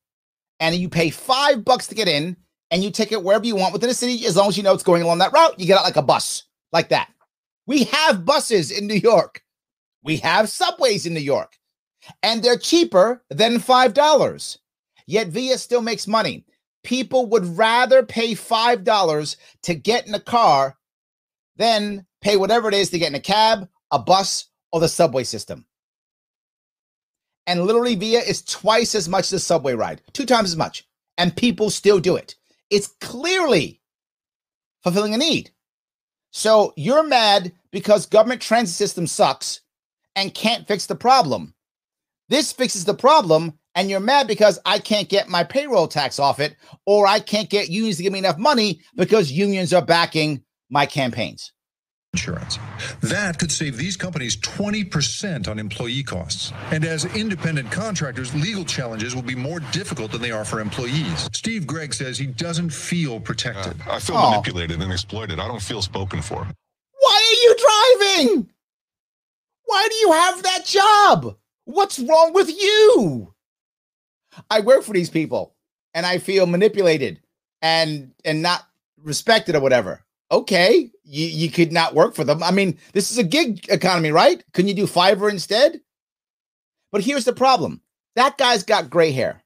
And 0.59 0.75
you 0.75 0.89
pay 0.89 1.11
five 1.11 1.65
bucks 1.65 1.87
to 1.89 1.95
get 1.95 2.09
in 2.09 2.37
and 2.71 2.83
you 2.83 2.91
take 2.91 3.13
it 3.13 3.23
wherever 3.23 3.47
you 3.47 3.57
want 3.57 3.73
within 3.73 3.91
a 3.91 3.95
city 3.95 4.27
as 4.27 4.37
long 4.37 4.49
as 4.49 4.57
you 4.57 4.63
know 4.63 4.75
it's 4.75 4.83
going 4.83 5.03
along 5.03 5.19
that 5.19 5.33
route. 5.33 5.59
You 5.59 5.67
get 5.67 5.79
out 5.79 5.85
like 5.85 5.97
a 5.97 6.03
bus, 6.03 6.45
like 6.73 6.91
that. 6.91 7.09
We 7.67 7.85
have 7.85 8.25
buses 8.25 8.71
in 8.71 8.87
New 8.87 8.95
York. 8.95 9.43
We 10.03 10.19
have 10.19 10.49
subways 10.49 11.07
in 11.07 11.15
New 11.15 11.21
York, 11.21 11.57
and 12.23 12.43
they're 12.43 12.59
cheaper 12.59 13.25
than 13.31 13.59
$5. 13.59 14.59
Yet 15.07 15.29
Via 15.29 15.59
still 15.59 15.83
makes 15.83 16.07
money. 16.07 16.45
People 16.85 17.27
would 17.27 17.59
rather 17.59 18.03
pay 18.05 18.33
$5 18.33 19.37
to 19.63 19.75
get 19.75 20.07
in 20.07 20.15
a 20.15 20.21
car 20.21 20.77
than 21.57 22.07
pay 22.21 22.37
whatever 22.37 22.69
it 22.69 22.75
is 22.75 22.91
to 22.91 22.99
get 22.99 23.09
in 23.09 23.15
a 23.15 23.21
cab, 23.21 23.69
a 23.91 23.99
bus, 23.99 24.47
or 24.73 24.81
the 24.81 24.89
subway 24.89 25.25
system. 25.25 25.67
And 27.47 27.65
literally, 27.65 27.95
Via 27.95 28.21
is 28.21 28.43
twice 28.43 28.95
as 28.95 29.09
much 29.09 29.27
as 29.27 29.33
a 29.33 29.41
subway 29.41 29.75
ride, 29.75 30.03
two 30.13 30.27
times 30.27 30.51
as 30.51 30.57
much. 30.57 30.87
And 31.17 31.35
people 31.35 31.71
still 31.71 31.99
do 31.99 32.17
it. 32.17 32.37
It's 32.71 32.89
clearly 33.01 33.81
fulfilling 34.83 35.15
a 35.15 35.19
need. 35.19 35.51
So 36.31 36.73
you're 36.77 37.03
mad 37.03 37.53
because 37.71 38.07
government 38.07 38.43
transit 38.43 38.75
system 38.75 39.07
sucks 39.07 39.61
and 40.15 40.35
can't 40.35 40.67
fix 40.67 40.87
the 40.87 40.95
problem. 40.95 41.55
This 42.29 42.53
fixes 42.53 42.85
the 42.85 42.95
problem, 42.95 43.59
and 43.75 43.89
you're 43.89 44.01
mad 44.01 44.27
because 44.27 44.59
I 44.67 44.81
can't 44.81 45.09
get 45.09 45.29
my 45.29 45.45
payroll 45.45 45.89
tax 45.89 46.19
off 46.19 46.41
it, 46.41 46.57
or 46.85 47.07
I 47.07 47.21
can't 47.21 47.49
get 47.49 47.71
unions 47.71 47.97
to 47.97 48.03
give 48.03 48.13
me 48.13 48.19
enough 48.19 48.37
money 48.37 48.83
because 48.97 49.33
unions 49.33 49.73
are 49.73 49.85
backing 49.85 50.43
my 50.69 50.85
campaigns 50.85 51.53
insurance. 52.19 52.59
That 53.03 53.39
could 53.39 53.53
save 53.53 53.77
these 53.77 53.97
companies 53.97 54.37
20% 54.39 55.49
on 55.49 55.59
employee 55.59 56.03
costs. 56.03 56.53
And 56.73 56.85
as 56.85 57.05
independent 57.17 57.71
contractors, 57.71 58.35
legal 58.35 58.65
challenges 58.65 59.15
will 59.15 59.23
be 59.23 59.35
more 59.35 59.61
difficult 59.73 60.13
than 60.13 60.23
they 60.23 60.31
are 60.31 60.45
for 60.45 60.61
employees. 60.61 61.29
Steve 61.33 61.67
Gregg 61.67 61.95
says 61.95 62.19
he 62.19 62.27
doesn't 62.27 62.71
feel 62.71 63.21
protected. 63.21 63.81
Uh, 63.87 63.93
I 63.95 64.01
feel 64.01 64.17
Aww. 64.17 64.31
manipulated 64.31 64.81
and 64.81 64.93
exploited. 64.93 65.39
I 65.39 65.47
don't 65.47 65.63
feel 65.63 65.83
spoken 65.83 66.23
for. 66.23 66.47
Why 67.01 67.23
are 67.31 67.43
you 67.43 67.57
driving? 68.27 68.51
Why 69.65 69.87
do 69.91 69.97
you 69.97 70.13
have 70.13 70.43
that 70.43 70.65
job? 70.65 71.37
What's 71.65 71.99
wrong 71.99 72.33
with 72.33 72.49
you? 72.51 73.35
I 74.51 74.61
work 74.61 74.83
for 74.83 74.93
these 74.93 75.11
people 75.11 75.55
and 75.95 76.07
I 76.07 76.19
feel 76.19 76.47
manipulated 76.47 77.21
and 77.61 78.13
and 78.25 78.41
not 78.41 78.67
respected 79.03 79.57
or 79.57 79.61
whatever 79.61 80.05
okay, 80.31 80.91
you, 81.05 81.27
you 81.27 81.51
could 81.51 81.73
not 81.73 81.95
work 81.95 82.15
for 82.15 82.25
them. 82.25 82.43
I 82.43 82.51
mean, 82.51 82.79
this 82.93 83.11
is 83.11 83.19
a 83.19 83.25
gig 83.25 83.67
economy, 83.69 84.11
right? 84.11 84.43
Couldn't 84.53 84.69
you 84.69 84.75
do 84.75 84.87
Fiverr 84.87 85.31
instead? 85.31 85.81
But 86.93 87.03
here's 87.03 87.25
the 87.25 87.33
problem 87.33 87.83
that 88.17 88.39
guy's 88.39 88.63
got 88.63 88.91
gray 88.91 89.13
hair. 89.13 89.43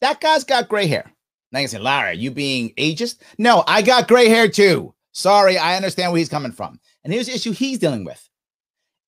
That 0.00 0.20
guy's 0.20 0.44
got 0.44 0.68
gray 0.68 0.86
hair. 0.86 1.10
Now 1.50 1.60
you 1.60 1.68
say, 1.68 1.78
Larry, 1.78 2.16
you 2.16 2.30
being 2.30 2.74
ageist? 2.74 3.18
No, 3.38 3.64
I 3.66 3.82
got 3.82 4.08
gray 4.08 4.28
hair 4.28 4.48
too. 4.48 4.94
Sorry, 5.12 5.56
I 5.56 5.76
understand 5.76 6.12
where 6.12 6.18
he's 6.18 6.28
coming 6.28 6.52
from. 6.52 6.80
And 7.04 7.12
here's 7.12 7.26
the 7.26 7.34
issue 7.34 7.52
he's 7.52 7.78
dealing 7.78 8.04
with. 8.04 8.28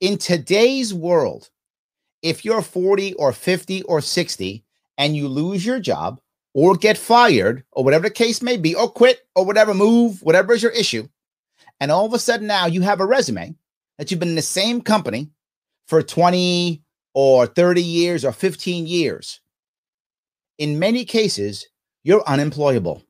In 0.00 0.18
today's 0.18 0.94
world, 0.94 1.50
if 2.22 2.44
you're 2.44 2.62
40 2.62 3.14
or 3.14 3.32
50 3.32 3.82
or 3.82 4.00
60 4.00 4.64
and 4.98 5.16
you 5.16 5.28
lose 5.28 5.66
your 5.66 5.80
job, 5.80 6.20
or 6.56 6.74
get 6.74 6.96
fired 6.96 7.62
or 7.72 7.84
whatever 7.84 8.04
the 8.04 8.10
case 8.10 8.40
may 8.40 8.56
be, 8.56 8.74
or 8.74 8.90
quit 8.90 9.28
or 9.34 9.44
whatever, 9.44 9.74
move, 9.74 10.22
whatever 10.22 10.54
is 10.54 10.62
your 10.62 10.72
issue. 10.72 11.06
And 11.80 11.92
all 11.92 12.06
of 12.06 12.14
a 12.14 12.18
sudden 12.18 12.46
now 12.46 12.64
you 12.64 12.80
have 12.80 12.98
a 12.98 13.04
resume 13.04 13.54
that 13.98 14.10
you've 14.10 14.20
been 14.20 14.30
in 14.30 14.36
the 14.36 14.42
same 14.42 14.80
company 14.80 15.28
for 15.86 16.02
20 16.02 16.82
or 17.12 17.46
30 17.46 17.82
years 17.82 18.24
or 18.24 18.32
15 18.32 18.86
years. 18.86 19.40
In 20.56 20.78
many 20.78 21.04
cases, 21.04 21.66
you're 22.04 22.26
unemployable. 22.26 23.02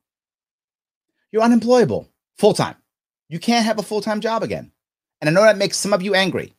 You're 1.31 1.43
unemployable 1.43 2.09
full 2.37 2.53
time. 2.53 2.75
You 3.29 3.39
can't 3.39 3.65
have 3.65 3.79
a 3.79 3.83
full 3.83 4.01
time 4.01 4.19
job 4.19 4.43
again. 4.43 4.73
And 5.21 5.29
I 5.29 5.31
know 5.31 5.43
that 5.43 5.57
makes 5.57 5.77
some 5.77 5.93
of 5.93 6.01
you 6.01 6.15
angry 6.15 6.53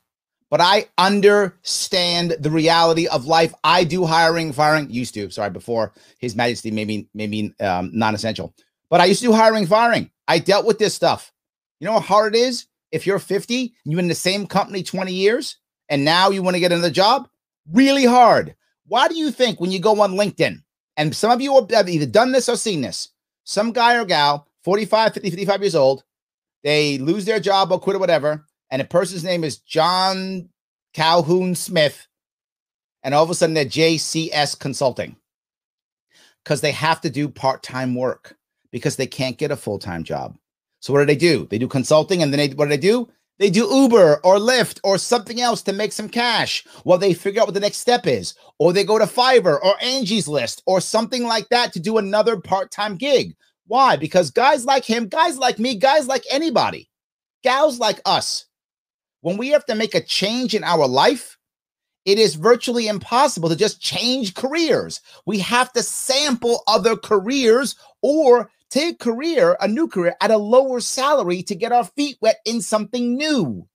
but 0.51 0.61
I 0.61 0.87
understand 0.97 2.37
the 2.41 2.51
reality 2.51 3.07
of 3.07 3.27
life. 3.27 3.53
I 3.65 3.85
do 3.85 4.05
hiring, 4.05 4.53
firing, 4.53 4.91
used 4.91 5.15
to, 5.15 5.31
sorry, 5.31 5.51
before 5.51 5.93
His 6.19 6.35
Majesty 6.35 6.71
made 6.71 6.89
me, 6.89 7.09
made 7.15 7.31
me 7.31 7.55
um, 7.61 7.91
non 7.93 8.15
essential. 8.15 8.55
But 8.91 9.01
I 9.01 9.07
used 9.07 9.21
to 9.21 9.27
do 9.27 9.33
hiring, 9.33 9.67
firing. 9.67 10.11
I 10.27 10.39
dealt 10.39 10.67
with 10.67 10.79
this 10.79 10.95
stuff. 10.95 11.33
You 11.81 11.87
know 11.87 11.95
how 11.95 12.01
hard 12.01 12.35
it 12.35 12.39
is 12.39 12.67
if 12.93 13.07
you're 13.07 13.19
50 13.19 13.75
and 13.85 13.93
you're 13.93 14.01
in 14.01 14.09
the 14.09 14.15
same 14.15 14.47
company 14.47 14.83
20 14.83 15.13
years 15.13 15.59
and 15.89 16.05
now 16.05 16.31
you 16.31 16.43
want 16.43 16.55
to 16.55 16.61
get 16.61 16.73
another 16.73 16.91
job? 16.91 17.29
Really 17.71 18.05
hard. 18.05 18.55
Why 18.87 19.09
do 19.09 19.17
you 19.17 19.31
think 19.31 19.61
when 19.61 19.71
you 19.71 19.79
go 19.79 20.01
on 20.01 20.13
LinkedIn, 20.13 20.63
and 20.97 21.15
some 21.15 21.31
of 21.31 21.41
you 21.41 21.55
have 21.71 21.89
either 21.89 22.07
done 22.07 22.33
this 22.33 22.49
or 22.49 22.57
seen 22.57 22.81
this, 22.81 23.11
some 23.45 23.73
guy 23.73 23.97
or 23.97 24.05
gal, 24.05 24.49
45, 24.65 25.15
50, 25.15 25.31
55 25.31 25.61
years 25.61 25.75
old, 25.75 26.05
they 26.65 26.99
lose 26.99 27.25
their 27.25 27.39
job 27.39 27.71
or 27.71 27.79
quit 27.79 27.97
or 27.97 28.01
whatever, 28.01 28.45
and 28.71 28.83
a 28.83 28.85
person's 28.85 29.25
name 29.25 29.45
is 29.45 29.59
John 29.59 30.49
Calhoun 30.95 31.55
Smith, 31.55 32.07
and 33.03 33.15
all 33.15 33.25
of 33.25 33.31
a 33.31 33.35
sudden 33.35 33.55
they're 33.55 33.65
JCS 33.65 34.59
Consulting 34.59 35.17
because 36.45 36.61
they 36.61 36.73
have 36.73 37.01
to 37.03 37.11
do 37.11 37.29
part 37.29 37.63
time 37.63 37.95
work 37.95 38.37
because 38.71 38.97
they 38.97 39.07
can't 39.07 39.39
get 39.39 39.51
a 39.51 39.57
full 39.57 39.79
time 39.79 40.05
job. 40.05 40.37
So 40.81 40.93
what 40.93 41.01
do 41.01 41.07
they 41.07 41.17
do? 41.17 41.47
They 41.51 41.59
do 41.59 41.69
consulting, 41.69 42.23
and 42.23 42.33
then 42.33 42.39
they, 42.39 42.55
what 42.55 42.67
do 42.67 42.71
they 42.71 42.77
do? 42.77 43.09
They 43.39 43.51
do 43.51 43.73
Uber 43.73 44.21
or 44.25 44.37
Lyft 44.39 44.81
or 44.83 44.99
something 44.99 45.41
else 45.41 45.63
to 45.63 45.73
make 45.73 45.93
some 45.93 46.09
cash 46.09 46.67
while 46.83 46.99
they 46.99 47.15
figure 47.15 47.41
out 47.41 47.47
what 47.47 47.55
the 47.55 47.61
next 47.61 47.77
step 47.77 48.07
is. 48.07 48.35
Or 48.59 48.73
they 48.73 48.83
go 48.83 48.99
to 48.99 49.05
Fiverr 49.05 49.63
or 49.63 49.75
Angie's 49.81 50.27
List 50.27 50.63
or 50.67 50.81
something 50.81 51.23
like 51.23 51.49
that 51.51 51.73
to 51.73 51.81
do 51.81 51.99
another 51.99 52.41
part 52.41 52.71
time 52.73 52.97
gig. 52.97 53.37
Why? 53.67 53.97
Because 53.97 54.31
guys 54.31 54.65
like 54.65 54.85
him, 54.85 55.07
guys 55.07 55.39
like 55.39 55.59
me, 55.59 55.77
guys 55.77 56.09
like 56.09 56.25
anybody, 56.31 56.91
gals 57.45 57.79
like 57.79 58.01
us, 58.05 58.47
when 59.21 59.37
we 59.37 59.49
have 59.49 59.65
to 59.67 59.75
make 59.75 59.95
a 59.95 60.03
change 60.03 60.55
in 60.55 60.65
our 60.65 60.87
life, 60.87 61.37
it 62.05 62.19
is 62.19 62.37
virtually 62.37 62.89
impossible 62.89 63.49
to 63.49 63.57
just 63.57 63.81
change 63.81 64.35
careers. 64.35 65.01
We 65.27 65.39
have 65.41 65.73
to 65.75 65.83
sample 65.83 66.63
other 66.67 66.97
careers 66.97 67.77
or 68.03 68.51
take 68.71 68.95
a 68.95 69.05
career, 69.05 69.57
a 69.61 69.69
new 69.69 69.89
career 69.89 70.17
at 70.21 70.31
a 70.31 70.39
lower 70.39 70.81
salary 70.81 71.43
to 71.43 71.55
get 71.55 71.73
our 71.73 71.85
feet 71.85 72.17
wet 72.21 72.39
in 72.45 72.63
something 72.63 73.17
new. 73.17 73.69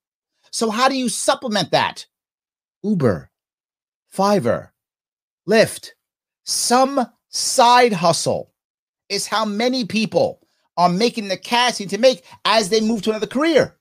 So, 0.51 0.69
how 0.69 0.87
do 0.87 0.95
you 0.95 1.09
supplement 1.09 1.71
that? 1.71 2.05
Uber, 2.83 3.29
Fiverr, 4.15 4.69
Lyft, 5.47 5.91
some 6.43 7.05
side 7.29 7.93
hustle 7.93 8.51
is 9.09 9.27
how 9.27 9.45
many 9.45 9.85
people 9.85 10.39
are 10.77 10.89
making 10.89 11.27
the 11.27 11.37
cash 11.37 11.77
to 11.77 11.97
make 11.97 12.23
as 12.45 12.69
they 12.69 12.81
move 12.81 13.01
to 13.03 13.11
another 13.11 13.27
career. 13.27 13.77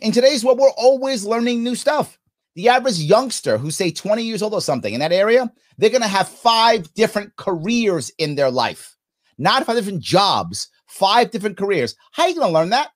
In 0.00 0.12
today's 0.12 0.44
world, 0.44 0.58
we're 0.58 0.70
always 0.70 1.24
learning 1.24 1.62
new 1.62 1.74
stuff. 1.74 2.18
The 2.56 2.68
average 2.68 2.98
youngster 2.98 3.58
who's 3.58 3.76
say 3.76 3.90
20 3.90 4.22
years 4.22 4.42
old 4.42 4.54
or 4.54 4.60
something 4.60 4.92
in 4.92 5.00
that 5.00 5.12
area, 5.12 5.52
they're 5.76 5.90
going 5.90 6.02
to 6.02 6.08
have 6.08 6.28
five 6.28 6.92
different 6.94 7.34
careers 7.36 8.10
in 8.18 8.34
their 8.34 8.50
life, 8.50 8.96
not 9.38 9.66
five 9.66 9.76
different 9.76 10.00
jobs, 10.00 10.68
five 10.86 11.30
different 11.30 11.56
careers. 11.56 11.96
How 12.12 12.24
are 12.24 12.28
you 12.28 12.36
going 12.36 12.48
to 12.48 12.54
learn 12.54 12.70
that? 12.70 12.90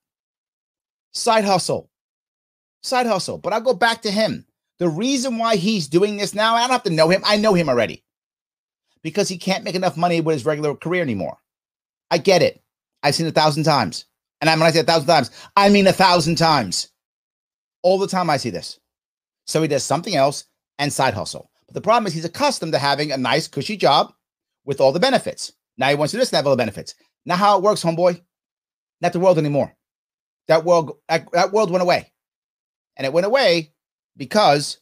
Side 1.12 1.44
hustle, 1.44 1.90
side 2.82 3.06
hustle. 3.06 3.38
But 3.38 3.52
I'll 3.52 3.60
go 3.60 3.74
back 3.74 4.02
to 4.02 4.10
him. 4.10 4.46
The 4.78 4.88
reason 4.88 5.38
why 5.38 5.56
he's 5.56 5.88
doing 5.88 6.16
this 6.16 6.34
now, 6.34 6.54
I 6.54 6.60
don't 6.60 6.70
have 6.70 6.84
to 6.84 6.90
know 6.90 7.08
him. 7.08 7.22
I 7.24 7.36
know 7.36 7.54
him 7.54 7.68
already 7.68 8.04
because 9.02 9.28
he 9.28 9.38
can't 9.38 9.64
make 9.64 9.74
enough 9.74 9.96
money 9.96 10.20
with 10.20 10.34
his 10.34 10.46
regular 10.46 10.74
career 10.76 11.02
anymore. 11.02 11.36
I 12.10 12.18
get 12.18 12.42
it. 12.42 12.62
I've 13.02 13.14
seen 13.14 13.26
it 13.26 13.30
a 13.30 13.32
thousand 13.32 13.64
times. 13.64 14.04
And 14.40 14.48
when 14.48 14.68
I 14.68 14.70
say 14.70 14.80
a 14.80 14.84
thousand 14.84 15.08
times, 15.08 15.30
I 15.56 15.68
mean 15.68 15.86
a 15.86 15.92
thousand 15.92 16.36
times. 16.36 16.88
All 17.82 17.98
the 17.98 18.06
time 18.06 18.30
I 18.30 18.36
see 18.36 18.50
this. 18.50 18.78
So 19.46 19.62
he 19.62 19.68
does 19.68 19.84
something 19.84 20.14
else 20.14 20.44
and 20.78 20.92
side 20.92 21.14
hustle. 21.14 21.50
But 21.66 21.74
the 21.74 21.80
problem 21.80 22.06
is 22.06 22.14
he's 22.14 22.24
accustomed 22.24 22.72
to 22.72 22.78
having 22.78 23.12
a 23.12 23.16
nice, 23.16 23.48
cushy 23.48 23.76
job 23.76 24.12
with 24.64 24.80
all 24.80 24.92
the 24.92 25.00
benefits. 25.00 25.52
Now 25.76 25.88
he 25.88 25.94
wants 25.94 26.12
to 26.12 26.16
do 26.16 26.20
this 26.20 26.30
and 26.30 26.36
have 26.36 26.46
all 26.46 26.52
the 26.52 26.56
benefits. 26.56 26.94
Now 27.24 27.36
how 27.36 27.56
it 27.56 27.62
works, 27.62 27.82
homeboy? 27.82 28.20
Not 29.00 29.12
the 29.12 29.20
world 29.20 29.38
anymore. 29.38 29.74
That 30.48 30.64
world, 30.64 30.98
that, 31.08 31.30
that 31.32 31.52
world 31.52 31.70
went 31.70 31.82
away. 31.82 32.12
And 32.96 33.06
it 33.06 33.12
went 33.12 33.26
away 33.26 33.72
because 34.16 34.78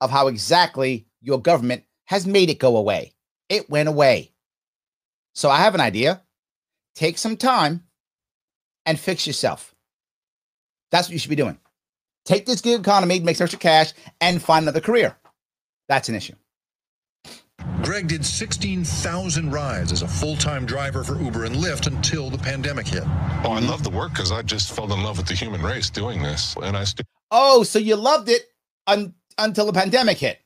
of 0.00 0.10
how 0.10 0.28
exactly 0.28 1.06
your 1.20 1.40
government 1.40 1.84
has 2.06 2.26
made 2.26 2.48
it 2.48 2.58
go 2.58 2.76
away. 2.76 3.12
It 3.48 3.68
went 3.68 3.88
away. 3.88 4.32
So 5.34 5.50
I 5.50 5.58
have 5.58 5.74
an 5.74 5.80
idea. 5.80 6.22
Take 6.94 7.18
some 7.18 7.36
time 7.36 7.84
and 8.86 8.98
fix 8.98 9.26
yourself. 9.26 9.74
That's 10.90 11.08
what 11.08 11.12
you 11.12 11.18
should 11.18 11.30
be 11.30 11.36
doing. 11.36 11.58
Take 12.24 12.46
this 12.46 12.60
gig 12.60 12.80
economy, 12.80 13.20
make 13.20 13.36
some 13.36 13.44
extra 13.44 13.58
cash, 13.58 13.92
and 14.20 14.42
find 14.42 14.64
another 14.64 14.80
career. 14.80 15.16
That's 15.88 16.08
an 16.08 16.14
issue. 16.14 16.34
Greg 17.82 18.08
did 18.08 18.24
16,000 18.24 19.50
rides 19.50 19.92
as 19.92 20.02
a 20.02 20.08
full 20.08 20.36
time 20.36 20.66
driver 20.66 21.02
for 21.02 21.20
Uber 21.20 21.44
and 21.44 21.56
Lyft 21.56 21.86
until 21.86 22.30
the 22.30 22.38
pandemic 22.38 22.86
hit. 22.86 23.02
Oh, 23.44 23.52
I 23.52 23.60
love 23.60 23.82
the 23.82 23.90
work 23.90 24.12
because 24.12 24.32
I 24.32 24.42
just 24.42 24.74
fell 24.74 24.92
in 24.92 25.02
love 25.02 25.18
with 25.18 25.26
the 25.26 25.34
human 25.34 25.62
race 25.62 25.90
doing 25.90 26.22
this. 26.22 26.56
And 26.62 26.76
I 26.76 26.84
still. 26.84 27.06
Oh, 27.30 27.62
so 27.62 27.78
you 27.78 27.96
loved 27.96 28.28
it 28.28 28.42
un- 28.86 29.14
until 29.38 29.66
the 29.66 29.72
pandemic 29.72 30.18
hit. 30.18 30.40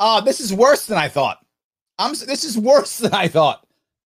Oh, 0.00 0.20
this 0.20 0.40
is 0.40 0.52
worse 0.52 0.86
than 0.86 0.98
I 0.98 1.08
thought. 1.08 1.38
I'm. 1.98 2.12
This 2.12 2.44
is 2.44 2.58
worse 2.58 2.98
than 2.98 3.14
I 3.14 3.28
thought. 3.28 3.63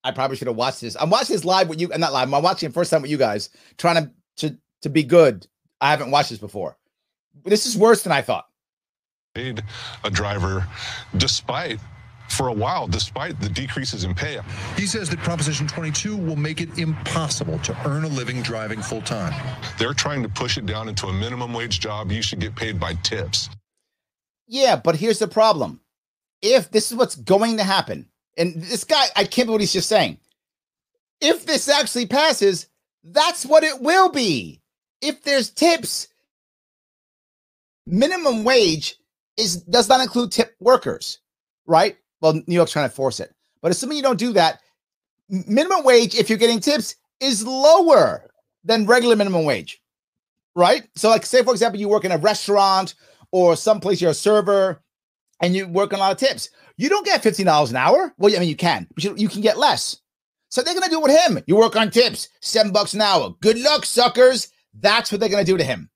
I 0.03 0.13
probably 0.13 0.37
should 0.37 0.49
have 0.49 0.57
watched 0.57 0.81
this. 0.81 0.97
I'm 0.99 1.11
watching 1.11 1.35
this 1.35 1.45
live 1.45 1.69
with 1.69 1.81
you, 1.81 1.93
and 1.93 2.01
not 2.01 2.13
live. 2.13 2.33
I'm 2.33 2.43
watching 2.43 2.69
it 2.69 2.73
first 2.73 2.91
time 2.91 3.03
with 3.03 3.11
you 3.11 3.19
guys, 3.19 3.51
trying 3.77 3.97
to 4.05 4.11
to 4.39 4.57
to 4.83 4.89
be 4.89 5.03
good, 5.03 5.47
I 5.81 5.91
haven't 5.91 6.11
watched 6.11 6.31
this 6.31 6.39
before. 6.39 6.77
This 7.45 7.67
is 7.67 7.77
worse 7.77 8.03
than 8.03 8.13
I 8.13 8.23
thought. 8.23 8.47
Paid 9.35 9.63
a 10.05 10.11
driver 10.11 10.67
despite 11.17 11.79
for 12.29 12.49
a 12.49 12.53
while, 12.53 12.87
despite 12.87 13.41
the 13.41 13.49
decreases 13.49 14.05
in 14.05 14.15
pay. 14.15 14.39
He 14.77 14.87
says 14.87 15.11
that 15.11 15.19
Proposition 15.21 15.67
22 15.67 16.17
will 16.17 16.37
make 16.37 16.61
it 16.61 16.79
impossible 16.79 17.59
to 17.61 17.77
earn 17.89 18.05
a 18.05 18.09
living 18.09 18.41
driving 18.43 18.81
full 18.83 19.03
time. 19.03 19.35
They're 19.79 19.95
trying 19.95 20.23
to 20.23 20.29
push 20.29 20.57
it 20.57 20.67
down 20.67 20.89
into 20.89 21.07
a 21.07 21.13
minimum 21.13 21.53
wage 21.53 21.81
job. 21.81 22.13
You 22.13 22.23
should 22.23 22.41
get 22.41 22.55
paid 22.55 22.79
by 22.79 22.95
tips. 22.95 23.51
Yeah, 24.47 24.77
but 24.77 24.97
here's 24.97 25.19
the 25.19 25.29
problem. 25.29 25.81
If 26.43 26.71
this 26.71 26.91
is 26.91 26.97
what's 26.97 27.17
going 27.17 27.57
to 27.59 27.65
happen, 27.65 28.09
and 28.41 28.63
this 28.63 28.85
guy, 28.85 29.05
I 29.15 29.25
can't 29.25 29.47
believe 29.47 29.51
what 29.51 29.61
he's 29.61 29.73
just 29.73 29.89
saying. 29.89 30.19
If 31.21 31.45
this 31.45 31.69
actually 31.69 32.07
passes, 32.07 32.67
that's 33.05 33.45
what 33.45 33.65
it 33.65 33.81
will 33.81 34.09
be. 34.11 34.63
If 35.03 35.23
there's 35.23 35.51
tips, 35.51 36.09
minimum 37.87 38.45
wage 38.45 38.97
is 39.37 39.57
does 39.65 39.89
not 39.89 40.01
include 40.01 40.33
tip 40.33 40.55
workers, 40.61 41.19
right? 41.67 41.97
Well, 42.21 42.35
New 42.47 42.55
York's 42.55 42.73
trying 42.73 42.89
to 42.89 42.95
force 42.95 43.21
it. 43.21 43.35
But 43.63 43.71
assuming 43.71 43.99
you 43.99 44.03
don't 44.03 44.19
do 44.19 44.33
that, 44.33 44.61
minimum 45.29 45.85
wage, 45.85 46.15
if 46.15 46.29
you're 46.29 46.39
getting 46.39 46.61
tips, 46.61 46.97
is 47.21 47.47
lower 47.47 48.31
than 48.65 48.87
regular 48.87 49.17
minimum 49.17 49.45
wage, 49.45 49.83
right? 50.55 50.85
So, 50.97 51.11
like, 51.11 51.27
say, 51.27 51.43
for 51.43 51.53
example, 51.53 51.79
you 51.79 51.89
work 51.89 52.05
in 52.07 52.13
a 52.13 52.19
restaurant 52.19 52.95
or 53.33 53.57
someplace 53.57 54.01
you're 54.01 54.11
a 54.11 54.15
server 54.15 54.83
and 55.41 55.55
you 55.55 55.69
work 55.69 55.93
on 55.93 55.99
a 55.99 56.03
lot 56.03 56.13
of 56.13 56.19
tips. 56.19 56.51
You 56.81 56.89
don't 56.89 57.05
get 57.05 57.23
$15 57.23 57.71
an 57.71 57.77
hour. 57.77 58.13
Well, 58.19 58.35
I 58.35 58.39
mean, 58.39 58.49
you 58.49 58.57
can, 58.57 58.87
but 58.95 59.05
you, 59.05 59.15
you 59.17 59.29
can 59.29 59.41
get 59.41 59.59
less. 59.59 59.99
So 60.49 60.63
they're 60.63 60.75
going 60.75 60.85
to 60.85 60.91
do 60.91 61.01
with 61.01 61.17
him. 61.17 61.43
You 61.47 61.57
work 61.57 61.77
on 61.77 61.91
tips, 61.91 62.29
seven 62.41 62.73
bucks 62.73 62.95
an 62.95 63.03
hour. 63.03 63.35
Good 63.41 63.59
luck, 63.59 63.85
suckers. 63.85 64.49
That's 64.75 65.13
what 65.13 65.21
they're 65.21 65.29
going 65.29 65.45
to 65.45 65.53
do 65.53 65.59
to 65.59 65.65
him. 65.65 65.91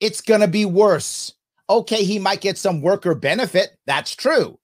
It's 0.00 0.20
going 0.20 0.42
to 0.42 0.48
be 0.48 0.64
worse. 0.64 1.32
Okay, 1.70 2.04
he 2.04 2.18
might 2.18 2.40
get 2.40 2.58
some 2.58 2.82
worker 2.82 3.14
benefit. 3.14 3.76
That's 3.86 4.14
true 4.14 4.58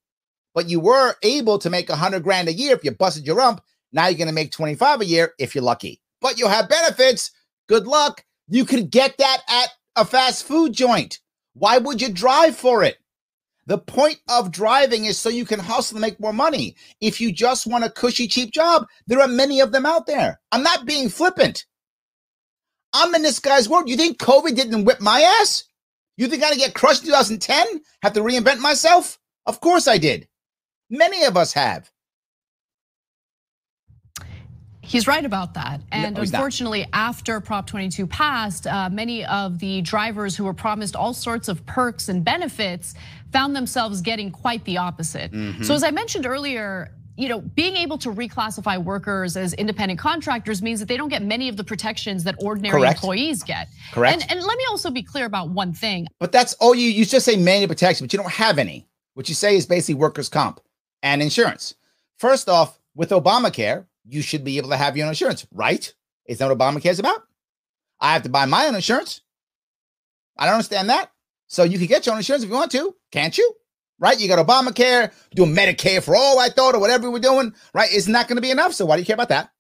but 0.54 0.68
you 0.68 0.80
were 0.80 1.14
able 1.22 1.58
to 1.58 1.70
make 1.70 1.90
a 1.90 1.96
hundred 1.96 2.22
grand 2.22 2.48
a 2.48 2.52
year 2.52 2.74
if 2.74 2.84
you 2.84 2.90
busted 2.90 3.26
your 3.26 3.36
rump. 3.36 3.60
Now 3.92 4.06
you're 4.06 4.18
going 4.18 4.28
to 4.28 4.34
make 4.34 4.52
25 4.52 5.00
a 5.00 5.06
year 5.06 5.34
if 5.38 5.54
you're 5.54 5.64
lucky, 5.64 6.00
but 6.20 6.38
you'll 6.38 6.48
have 6.48 6.68
benefits. 6.68 7.30
Good 7.68 7.86
luck. 7.86 8.24
You 8.48 8.64
could 8.64 8.90
get 8.90 9.16
that 9.18 9.42
at 9.48 9.68
a 9.96 10.04
fast 10.04 10.44
food 10.46 10.72
joint. 10.72 11.18
Why 11.54 11.78
would 11.78 12.00
you 12.00 12.08
drive 12.08 12.56
for 12.56 12.82
it? 12.82 12.96
The 13.66 13.78
point 13.78 14.18
of 14.28 14.50
driving 14.50 15.04
is 15.04 15.18
so 15.18 15.28
you 15.28 15.44
can 15.44 15.60
hustle 15.60 15.96
and 15.96 16.00
make 16.00 16.18
more 16.18 16.32
money. 16.32 16.76
If 17.00 17.20
you 17.20 17.30
just 17.30 17.66
want 17.66 17.84
a 17.84 17.90
cushy, 17.90 18.26
cheap 18.26 18.50
job, 18.50 18.86
there 19.06 19.20
are 19.20 19.28
many 19.28 19.60
of 19.60 19.70
them 19.70 19.86
out 19.86 20.06
there. 20.06 20.40
I'm 20.50 20.64
not 20.64 20.84
being 20.84 21.08
flippant. 21.08 21.64
I'm 22.92 23.14
in 23.14 23.22
this 23.22 23.38
guy's 23.38 23.68
world. 23.68 23.88
You 23.88 23.96
think 23.96 24.18
COVID 24.18 24.56
didn't 24.56 24.84
whip 24.84 25.00
my 25.00 25.20
ass? 25.40 25.64
You 26.16 26.26
think 26.26 26.42
to 26.44 26.56
get 26.56 26.74
crushed 26.74 27.02
in 27.02 27.06
2010? 27.06 27.82
Have 28.02 28.12
to 28.14 28.20
reinvent 28.20 28.58
myself? 28.58 29.18
Of 29.46 29.60
course 29.60 29.86
I 29.86 29.98
did. 29.98 30.28
Many 30.90 31.24
of 31.24 31.36
us 31.36 31.52
have. 31.52 31.91
He's 34.92 35.06
right 35.06 35.24
about 35.24 35.54
that. 35.54 35.80
And 35.90 36.14
no, 36.14 36.20
unfortunately, 36.20 36.86
after 36.92 37.40
Prop 37.40 37.66
22 37.66 38.06
passed, 38.06 38.66
uh, 38.66 38.90
many 38.90 39.24
of 39.24 39.58
the 39.58 39.80
drivers 39.80 40.36
who 40.36 40.44
were 40.44 40.54
promised 40.54 40.94
all 40.94 41.14
sorts 41.14 41.48
of 41.48 41.64
perks 41.64 42.08
and 42.08 42.24
benefits 42.24 42.94
found 43.32 43.56
themselves 43.56 44.02
getting 44.02 44.30
quite 44.30 44.64
the 44.64 44.76
opposite. 44.76 45.32
Mm-hmm. 45.32 45.62
So, 45.62 45.74
as 45.74 45.82
I 45.82 45.90
mentioned 45.90 46.26
earlier, 46.26 46.92
you 47.16 47.28
know, 47.28 47.40
being 47.40 47.76
able 47.76 47.98
to 47.98 48.10
reclassify 48.10 48.82
workers 48.82 49.36
as 49.36 49.54
independent 49.54 49.98
contractors 49.98 50.62
means 50.62 50.80
that 50.80 50.88
they 50.88 50.96
don't 50.96 51.08
get 51.08 51.22
many 51.22 51.48
of 51.48 51.56
the 51.56 51.64
protections 51.64 52.24
that 52.24 52.34
ordinary 52.38 52.80
Correct. 52.80 52.98
employees 52.98 53.42
get. 53.42 53.68
Correct. 53.92 54.22
And, 54.22 54.30
and 54.30 54.42
let 54.42 54.58
me 54.58 54.64
also 54.70 54.90
be 54.90 55.02
clear 55.02 55.24
about 55.24 55.50
one 55.50 55.72
thing. 55.72 56.06
But 56.20 56.32
that's 56.32 56.54
all 56.54 56.74
you 56.74 56.90
you 56.90 57.04
just 57.04 57.24
say 57.24 57.36
many 57.36 57.66
protections, 57.66 58.00
but 58.00 58.12
you 58.12 58.18
don't 58.18 58.32
have 58.32 58.58
any. 58.58 58.88
What 59.14 59.28
you 59.28 59.34
say 59.34 59.56
is 59.56 59.66
basically 59.66 59.94
workers' 59.96 60.28
comp 60.28 60.60
and 61.02 61.22
insurance. 61.22 61.74
First 62.18 62.48
off, 62.48 62.78
with 62.94 63.10
Obamacare, 63.10 63.86
you 64.04 64.22
should 64.22 64.44
be 64.44 64.58
able 64.58 64.70
to 64.70 64.76
have 64.76 64.96
your 64.96 65.06
own 65.06 65.10
insurance, 65.10 65.46
right? 65.52 65.92
Is 66.26 66.38
that 66.38 66.48
what 66.48 66.58
Obamacare 66.58 66.90
is 66.90 66.98
about? 66.98 67.22
I 68.00 68.12
have 68.12 68.22
to 68.22 68.28
buy 68.28 68.46
my 68.46 68.66
own 68.66 68.74
insurance. 68.74 69.20
I 70.36 70.46
don't 70.46 70.54
understand 70.54 70.90
that. 70.90 71.10
So 71.46 71.62
you 71.64 71.78
can 71.78 71.86
get 71.86 72.06
your 72.06 72.14
own 72.14 72.18
insurance 72.18 72.42
if 72.42 72.50
you 72.50 72.56
want 72.56 72.72
to, 72.72 72.94
can't 73.10 73.36
you? 73.36 73.52
Right? 73.98 74.18
You 74.18 74.26
got 74.26 74.44
Obamacare, 74.44 75.12
doing 75.34 75.54
Medicare 75.54 76.02
for 76.02 76.16
all 76.16 76.38
I 76.38 76.48
thought, 76.48 76.74
or 76.74 76.80
whatever 76.80 77.10
we're 77.10 77.20
doing, 77.20 77.54
right? 77.72 77.88
It's 77.92 78.08
not 78.08 78.26
going 78.26 78.36
to 78.36 78.42
be 78.42 78.50
enough. 78.50 78.72
So 78.72 78.84
why 78.86 78.96
do 78.96 79.02
you 79.02 79.06
care 79.06 79.14
about 79.14 79.28
that? 79.28 79.50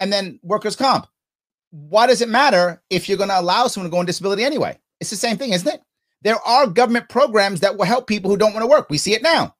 And 0.00 0.12
then 0.12 0.38
workers' 0.42 0.76
comp. 0.76 1.06
Why 1.70 2.06
does 2.06 2.20
it 2.20 2.28
matter 2.28 2.82
if 2.90 3.08
you're 3.08 3.18
going 3.18 3.30
to 3.30 3.40
allow 3.40 3.66
someone 3.66 3.90
to 3.90 3.94
go 3.94 3.98
on 3.98 4.06
disability 4.06 4.44
anyway? 4.44 4.78
It's 5.00 5.10
the 5.10 5.16
same 5.16 5.36
thing, 5.36 5.52
isn't 5.52 5.72
it? 5.72 5.80
There 6.22 6.36
are 6.36 6.66
government 6.66 7.08
programs 7.08 7.60
that 7.60 7.76
will 7.76 7.84
help 7.84 8.06
people 8.06 8.30
who 8.30 8.36
don't 8.36 8.52
want 8.52 8.64
to 8.64 8.68
work. 8.68 8.90
We 8.90 8.98
see 8.98 9.14
it 9.14 9.22
now. 9.22 9.54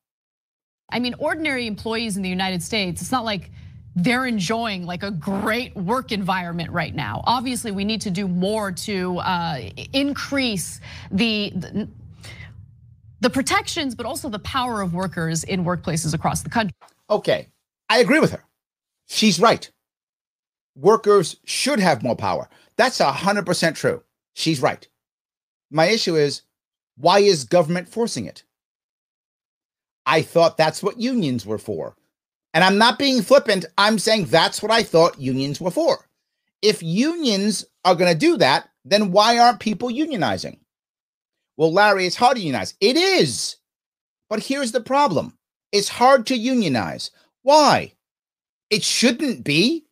I 0.91 0.99
mean, 0.99 1.15
ordinary 1.19 1.67
employees 1.67 2.17
in 2.17 2.23
the 2.23 2.29
United 2.29 2.63
States, 2.63 3.01
it's 3.01 3.13
not 3.13 3.25
like 3.25 3.51
they're 4.03 4.27
enjoying 4.27 4.87
like 4.87 5.03
a 5.03 5.11
great 5.11 5.75
work 5.75 6.13
environment 6.13 6.71
right 6.71 6.95
now. 6.95 7.23
Obviously, 7.27 7.73
we 7.73 7.85
need 7.85 8.01
to 8.03 8.11
do 8.11 8.29
more 8.29 8.71
to 8.71 9.19
uh, 9.19 9.61
increase 9.93 10.81
the, 11.11 11.53
the 13.21 13.31
protections, 13.31 13.97
but 13.97 14.07
also 14.07 14.29
the 14.29 14.39
power 14.39 14.81
of 14.83 14.95
workers 14.95 15.43
in 15.43 15.65
workplaces 15.65 16.15
across 16.15 16.43
the 16.43 16.51
country. 16.51 16.75
Okay, 17.11 17.49
I 17.89 17.99
agree 17.99 18.21
with 18.21 18.31
her. 18.31 18.45
She's 19.09 19.41
right. 19.41 19.69
Workers 20.77 21.37
should 21.45 21.81
have 21.81 22.05
more 22.05 22.15
power. 22.15 22.49
That's 22.77 23.01
100% 23.01 23.75
true. 23.75 24.05
She's 24.35 24.63
right. 24.63 24.87
My 25.73 25.87
issue 25.87 26.15
is 26.15 26.43
why 26.97 27.19
is 27.19 27.45
government 27.45 27.89
forcing 27.89 28.27
it? 28.27 28.45
I 30.07 30.23
thought 30.23 30.57
that's 30.57 30.83
what 30.83 31.01
unions 31.01 31.45
were 31.45 31.59
for. 31.59 31.97
And 32.55 32.65
I'm 32.65 32.79
not 32.79 32.99
being 32.99 33.23
flippant. 33.23 33.67
I'm 33.77 33.99
saying 33.99 34.27
that's 34.27 34.63
what 34.63 34.73
I 34.73 34.83
thought 34.83 35.21
unions 35.21 35.61
were 35.61 35.71
for. 35.71 36.09
If 36.63 36.83
unions 36.83 37.65
are 37.85 37.95
going 37.95 38.13
to 38.13 38.19
do 38.19 38.37
that, 38.39 38.69
then 38.85 39.13
why 39.13 39.39
aren't 39.39 39.61
people 39.61 39.91
unionizing? 39.91 40.59
Well, 41.57 41.73
Larry, 41.73 42.07
it's 42.07 42.17
hard 42.17 42.37
to 42.37 42.43
unionize. 42.43 42.75
It 42.81 42.97
is. 42.97 43.57
But 44.31 44.41
here's 44.41 44.73
the 44.73 44.81
problem 44.81 45.37
it's 45.73 45.89
hard 45.89 46.27
to 46.27 46.37
unionize. 46.37 47.11
Why? 47.43 47.93
It 48.71 48.83
shouldn't 48.83 49.45
be. 49.45 49.85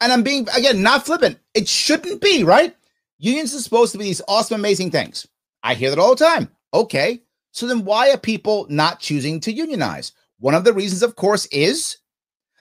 And 0.00 0.12
I'm 0.12 0.22
being, 0.22 0.46
again, 0.56 0.82
not 0.82 1.04
flippant. 1.04 1.38
It 1.54 1.68
shouldn't 1.68 2.20
be, 2.20 2.44
right? 2.44 2.74
Unions 3.18 3.54
are 3.54 3.58
supposed 3.58 3.92
to 3.92 3.98
be 3.98 4.04
these 4.04 4.22
awesome, 4.28 4.60
amazing 4.60 4.90
things. 4.92 5.26
I 5.62 5.74
hear 5.74 5.90
that 5.90 5.98
all 5.98 6.14
the 6.14 6.24
time. 6.24 6.50
Okay. 6.72 7.22
So 7.52 7.66
then 7.66 7.84
why 7.84 8.10
are 8.12 8.18
people 8.18 8.66
not 8.68 9.00
choosing 9.00 9.40
to 9.40 9.52
unionize? 9.52 10.12
One 10.38 10.54
of 10.54 10.62
the 10.64 10.72
reasons, 10.72 11.02
of 11.02 11.16
course, 11.16 11.46
is 11.46 11.97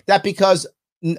that 0.07 0.23
because 0.23 0.65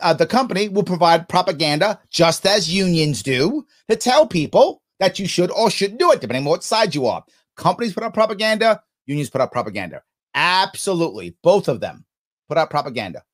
uh, 0.00 0.14
the 0.14 0.26
company 0.26 0.68
will 0.68 0.82
provide 0.82 1.28
propaganda, 1.28 2.00
just 2.10 2.46
as 2.46 2.72
unions 2.72 3.22
do, 3.22 3.66
to 3.88 3.96
tell 3.96 4.26
people 4.26 4.82
that 4.98 5.18
you 5.18 5.26
should 5.26 5.50
or 5.50 5.70
shouldn't 5.70 6.00
do 6.00 6.10
it, 6.12 6.20
depending 6.20 6.44
on 6.44 6.50
what 6.50 6.64
side 6.64 6.94
you 6.94 7.06
are. 7.06 7.24
Companies 7.56 7.92
put 7.92 8.02
out 8.02 8.14
propaganda, 8.14 8.82
unions 9.06 9.30
put 9.30 9.40
out 9.40 9.52
propaganda. 9.52 10.02
Absolutely. 10.34 11.36
Both 11.42 11.68
of 11.68 11.80
them 11.80 12.04
put 12.48 12.58
out 12.58 12.70
propaganda. 12.70 13.24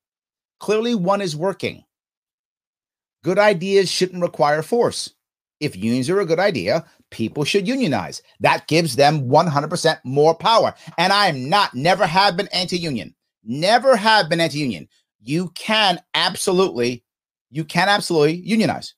Clearly, 0.60 0.94
one 0.94 1.20
is 1.20 1.36
working. 1.36 1.84
Good 3.22 3.38
ideas 3.38 3.90
shouldn't 3.90 4.22
require 4.22 4.62
force. 4.62 5.14
If 5.60 5.76
unions 5.76 6.10
are 6.10 6.20
a 6.20 6.26
good 6.26 6.38
idea, 6.38 6.84
people 7.10 7.44
should 7.44 7.66
unionize. 7.66 8.22
That 8.40 8.66
gives 8.66 8.96
them 8.96 9.28
100% 9.28 9.98
more 10.04 10.34
power. 10.34 10.74
And 10.98 11.12
I 11.12 11.28
am 11.28 11.48
not, 11.48 11.74
never 11.74 12.06
have 12.06 12.36
been 12.36 12.48
anti 12.48 12.76
union, 12.76 13.14
never 13.42 13.96
have 13.96 14.28
been 14.28 14.40
anti 14.40 14.58
union. 14.58 14.88
You 15.24 15.48
can 15.54 16.00
absolutely, 16.14 17.02
you 17.50 17.64
can 17.64 17.88
absolutely 17.88 18.34
unionize 18.36 18.94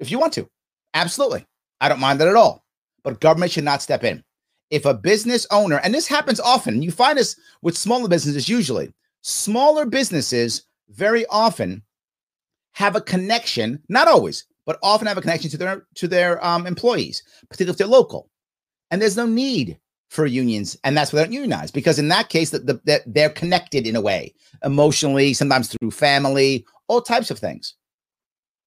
if 0.00 0.10
you 0.10 0.18
want 0.18 0.32
to. 0.34 0.48
Absolutely. 0.94 1.44
I 1.80 1.88
don't 1.88 2.00
mind 2.00 2.20
that 2.20 2.28
at 2.28 2.36
all. 2.36 2.64
But 3.04 3.20
government 3.20 3.52
should 3.52 3.64
not 3.64 3.82
step 3.82 4.02
in. 4.02 4.24
If 4.70 4.84
a 4.84 4.94
business 4.94 5.46
owner, 5.50 5.80
and 5.84 5.94
this 5.94 6.08
happens 6.08 6.40
often, 6.40 6.82
you 6.82 6.90
find 6.90 7.16
this 7.16 7.38
with 7.62 7.76
smaller 7.76 8.08
businesses 8.08 8.48
usually, 8.48 8.92
smaller 9.22 9.86
businesses 9.86 10.64
very 10.90 11.24
often 11.26 11.82
have 12.72 12.96
a 12.96 13.00
connection, 13.00 13.82
not 13.88 14.08
always, 14.08 14.46
but 14.66 14.78
often 14.82 15.06
have 15.06 15.18
a 15.18 15.22
connection 15.22 15.50
to 15.50 15.56
their 15.56 15.86
to 15.94 16.08
their 16.08 16.44
um, 16.44 16.66
employees, 16.66 17.22
particularly 17.48 17.72
if 17.72 17.78
they're 17.78 17.86
local. 17.86 18.30
And 18.90 19.00
there's 19.00 19.16
no 19.16 19.26
need 19.26 19.78
for 20.08 20.26
unions, 20.26 20.76
and 20.84 20.96
that's 20.96 21.10
they're 21.10 21.26
unionized 21.26 21.74
because 21.74 21.98
in 21.98 22.08
that 22.08 22.28
case, 22.28 22.50
that 22.50 22.66
the, 22.66 23.02
they're 23.06 23.30
connected 23.30 23.86
in 23.86 23.96
a 23.96 24.00
way, 24.00 24.34
emotionally, 24.64 25.34
sometimes 25.34 25.68
through 25.68 25.90
family, 25.90 26.64
all 26.88 27.02
types 27.02 27.30
of 27.30 27.38
things. 27.38 27.74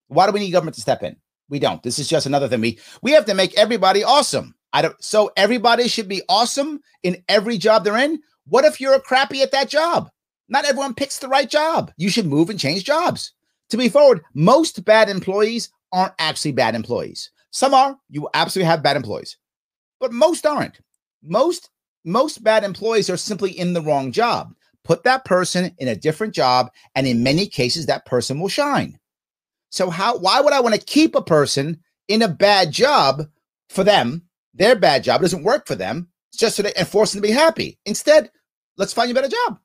Why 0.08 0.26
do 0.26 0.32
we 0.32 0.40
need 0.40 0.52
government 0.52 0.76
to 0.76 0.82
step 0.82 1.04
in? 1.04 1.16
We 1.50 1.60
don't. 1.60 1.82
This 1.84 2.00
is 2.00 2.08
just 2.08 2.26
another 2.26 2.48
thing. 2.48 2.62
We 2.62 2.80
we 3.02 3.12
have 3.12 3.26
to 3.26 3.34
make 3.34 3.58
everybody 3.58 4.04
awesome. 4.04 4.56
I 4.74 4.82
don't. 4.84 5.04
So 5.04 5.32
everybody 5.36 5.88
should 5.88 6.08
be 6.08 6.22
awesome 6.30 6.80
in 7.04 7.24
every 7.28 7.58
job 7.58 7.84
they're 7.84 7.98
in. 7.98 8.22
What 8.48 8.66
if 8.66 8.80
you're 8.80 8.94
a 8.94 9.02
crappy 9.02 9.42
at 9.42 9.52
that 9.52 9.70
job? 9.70 10.10
Not 10.48 10.66
everyone 10.66 10.94
picks 10.94 11.18
the 11.20 11.28
right 11.28 11.50
job. 11.50 11.92
You 11.98 12.10
should 12.10 12.26
move 12.26 12.50
and 12.50 12.60
change 12.60 12.84
jobs. 12.84 13.34
To 13.70 13.78
be 13.78 13.90
forward, 13.90 14.22
most 14.34 14.84
bad 14.84 15.10
employees 15.10 15.70
aren't 15.94 16.14
actually 16.20 16.52
bad 16.52 16.76
employees. 16.76 17.32
Some 17.52 17.74
are. 17.74 17.98
You 18.10 18.30
absolutely 18.34 18.70
have 18.70 18.84
bad 18.84 18.98
employees, 18.98 19.38
but 20.00 20.12
most 20.12 20.46
aren't. 20.46 20.80
Most 21.24 21.70
most 22.04 22.44
bad 22.44 22.64
employees 22.64 23.10
are 23.10 23.18
simply 23.18 23.52
in 23.52 23.74
the 23.74 23.82
wrong 23.82 24.12
job. 24.12 24.56
Put 24.84 25.04
that 25.04 25.26
person 25.26 25.76
in 25.78 25.88
a 25.88 25.96
different 25.96 26.34
job, 26.34 26.72
and 26.96 27.06
in 27.06 27.22
many 27.22 27.46
cases, 27.46 27.86
that 27.86 28.06
person 28.06 28.40
will 28.40 28.50
shine. 28.50 28.98
So 29.70 29.90
how? 29.90 30.18
Why 30.18 30.42
would 30.42 30.54
I 30.54 30.60
want 30.60 30.76
to 30.76 30.82
keep 30.82 31.16
a 31.16 31.22
person 31.22 31.82
in 32.08 32.24
a 32.24 32.28
bad 32.28 32.72
job 32.72 33.28
for 33.70 33.84
them? 33.84 34.24
Their 34.54 34.76
bad 34.76 35.04
job 35.04 35.22
doesn't 35.22 35.44
work 35.44 35.68
for 35.68 35.76
them. 35.76 36.10
It's 36.32 36.40
just 36.40 36.62
they 36.62 36.74
and 36.74 36.88
force 36.88 37.14
them 37.14 37.22
to 37.22 37.28
be 37.28 37.34
happy. 37.34 37.78
Instead, 37.86 38.32
let's 38.78 38.94
find 38.94 39.10
you 39.10 39.14
a 39.14 39.22
better 39.22 39.34
job. 39.48 39.60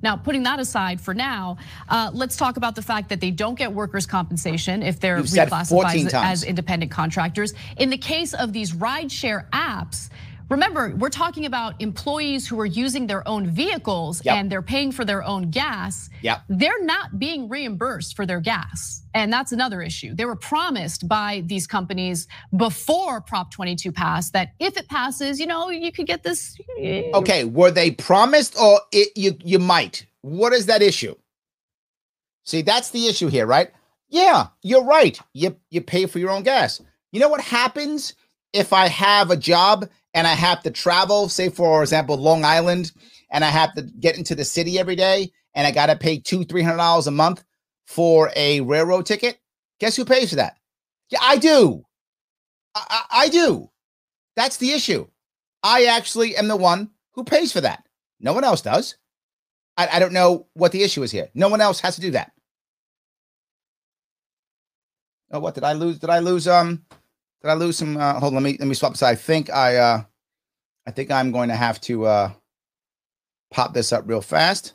Now, 0.00 0.16
putting 0.16 0.44
that 0.44 0.60
aside 0.60 1.00
for 1.00 1.12
now, 1.12 1.58
uh, 1.88 2.10
let's 2.14 2.36
talk 2.36 2.56
about 2.56 2.76
the 2.76 2.82
fact 2.82 3.08
that 3.08 3.20
they 3.20 3.32
don't 3.32 3.56
get 3.56 3.72
workers' 3.72 4.06
compensation 4.06 4.80
if 4.80 5.00
they're 5.00 5.18
reclassified 5.48 5.72
as, 6.06 6.12
as 6.24 6.44
independent 6.44 6.92
contractors. 6.92 7.52
In 7.76 7.90
the 7.90 7.98
case 7.98 8.32
of 8.32 8.52
these 8.52 8.72
rideshare 8.72 9.50
apps, 9.50 10.08
Remember, 10.48 10.94
we're 10.96 11.08
talking 11.10 11.44
about 11.44 11.74
employees 11.80 12.46
who 12.46 12.58
are 12.60 12.66
using 12.66 13.06
their 13.08 13.26
own 13.26 13.48
vehicles 13.48 14.22
Yep. 14.24 14.36
and 14.36 14.52
they're 14.52 14.62
paying 14.62 14.92
for 14.92 15.04
their 15.04 15.24
own 15.24 15.50
gas. 15.50 16.08
Yep. 16.22 16.42
They're 16.48 16.84
not 16.84 17.18
being 17.18 17.48
reimbursed 17.48 18.14
for 18.14 18.26
their 18.26 18.40
gas. 18.40 19.02
And 19.12 19.32
that's 19.32 19.50
another 19.50 19.82
issue. 19.82 20.14
They 20.14 20.24
were 20.24 20.36
promised 20.36 21.08
by 21.08 21.42
these 21.46 21.66
companies 21.66 22.28
before 22.56 23.20
Prop 23.22 23.50
22 23.50 23.90
passed 23.90 24.32
that 24.34 24.50
if 24.60 24.76
it 24.76 24.88
passes, 24.88 25.40
you 25.40 25.46
know, 25.46 25.70
you 25.70 25.90
could 25.90 26.06
get 26.06 26.22
this. 26.22 26.56
Okay, 26.78 27.44
were 27.44 27.72
they 27.72 27.90
promised 27.90 28.56
or 28.58 28.80
it, 28.92 29.08
you 29.16 29.36
you 29.42 29.58
might? 29.58 30.06
What 30.20 30.52
is 30.52 30.66
that 30.66 30.80
issue? 30.82 31.14
See, 32.44 32.62
that's 32.62 32.90
the 32.90 33.08
issue 33.08 33.28
here, 33.28 33.46
right? 33.46 33.70
Yeah, 34.08 34.48
you're 34.62 34.84
right. 34.84 35.18
You 35.32 35.56
you 35.70 35.80
pay 35.80 36.06
for 36.06 36.20
your 36.20 36.30
own 36.30 36.44
gas. 36.44 36.80
You 37.10 37.18
know 37.20 37.28
what 37.28 37.40
happens 37.40 38.14
if 38.52 38.72
I 38.72 38.86
have 38.88 39.30
a 39.30 39.36
job 39.36 39.88
and 40.16 40.26
I 40.26 40.32
have 40.32 40.62
to 40.62 40.70
travel, 40.70 41.28
say 41.28 41.50
for 41.50 41.82
example, 41.82 42.16
Long 42.16 42.44
Island, 42.44 42.90
and 43.30 43.44
I 43.44 43.50
have 43.50 43.74
to 43.74 43.82
get 43.82 44.16
into 44.16 44.34
the 44.34 44.44
city 44.44 44.78
every 44.78 44.96
day, 44.96 45.30
and 45.54 45.66
I 45.66 45.70
got 45.70 45.86
to 45.86 45.96
pay 45.96 46.18
two 46.18 46.42
three 46.42 46.62
hundred 46.62 46.78
dollars 46.78 47.06
a 47.06 47.10
month 47.12 47.44
for 47.86 48.32
a 48.34 48.62
railroad 48.62 49.04
ticket? 49.04 49.38
Guess 49.78 49.94
who 49.94 50.06
pays 50.06 50.30
for 50.30 50.36
that? 50.36 50.56
Yeah, 51.10 51.18
I 51.22 51.36
do. 51.36 51.84
I, 52.74 52.84
I, 52.88 53.04
I 53.24 53.28
do. 53.28 53.70
That's 54.36 54.56
the 54.56 54.72
issue. 54.72 55.06
I 55.62 55.84
actually 55.84 56.34
am 56.34 56.48
the 56.48 56.56
one 56.56 56.90
who 57.12 57.22
pays 57.22 57.52
for 57.52 57.60
that. 57.60 57.84
No 58.18 58.32
one 58.32 58.42
else 58.44 58.62
does. 58.62 58.96
I, 59.76 59.88
I 59.92 59.98
don't 59.98 60.14
know 60.14 60.46
what 60.54 60.72
the 60.72 60.82
issue 60.82 61.02
is 61.02 61.12
here. 61.12 61.28
No 61.34 61.50
one 61.50 61.60
else 61.60 61.80
has 61.80 61.96
to 61.96 62.00
do 62.00 62.12
that. 62.12 62.32
Oh, 65.30 65.40
what 65.40 65.54
did 65.54 65.64
I 65.64 65.74
lose? 65.74 65.98
Did 65.98 66.08
I 66.08 66.20
lose? 66.20 66.48
Um, 66.48 66.86
did 67.46 67.52
I 67.52 67.54
lose 67.54 67.78
some? 67.78 67.96
Uh, 67.96 68.14
hold 68.20 68.34
on, 68.34 68.42
let 68.42 68.42
me 68.42 68.56
let 68.58 68.68
me 68.68 68.74
swap 68.74 68.92
this. 68.92 69.02
I 69.02 69.14
think 69.14 69.50
I 69.50 69.76
uh, 69.76 70.02
I 70.86 70.90
think 70.90 71.10
I'm 71.10 71.32
going 71.32 71.48
to 71.48 71.56
have 71.56 71.80
to 71.82 72.06
uh, 72.06 72.32
pop 73.50 73.74
this 73.74 73.92
up 73.92 74.04
real 74.06 74.20
fast. 74.20 74.74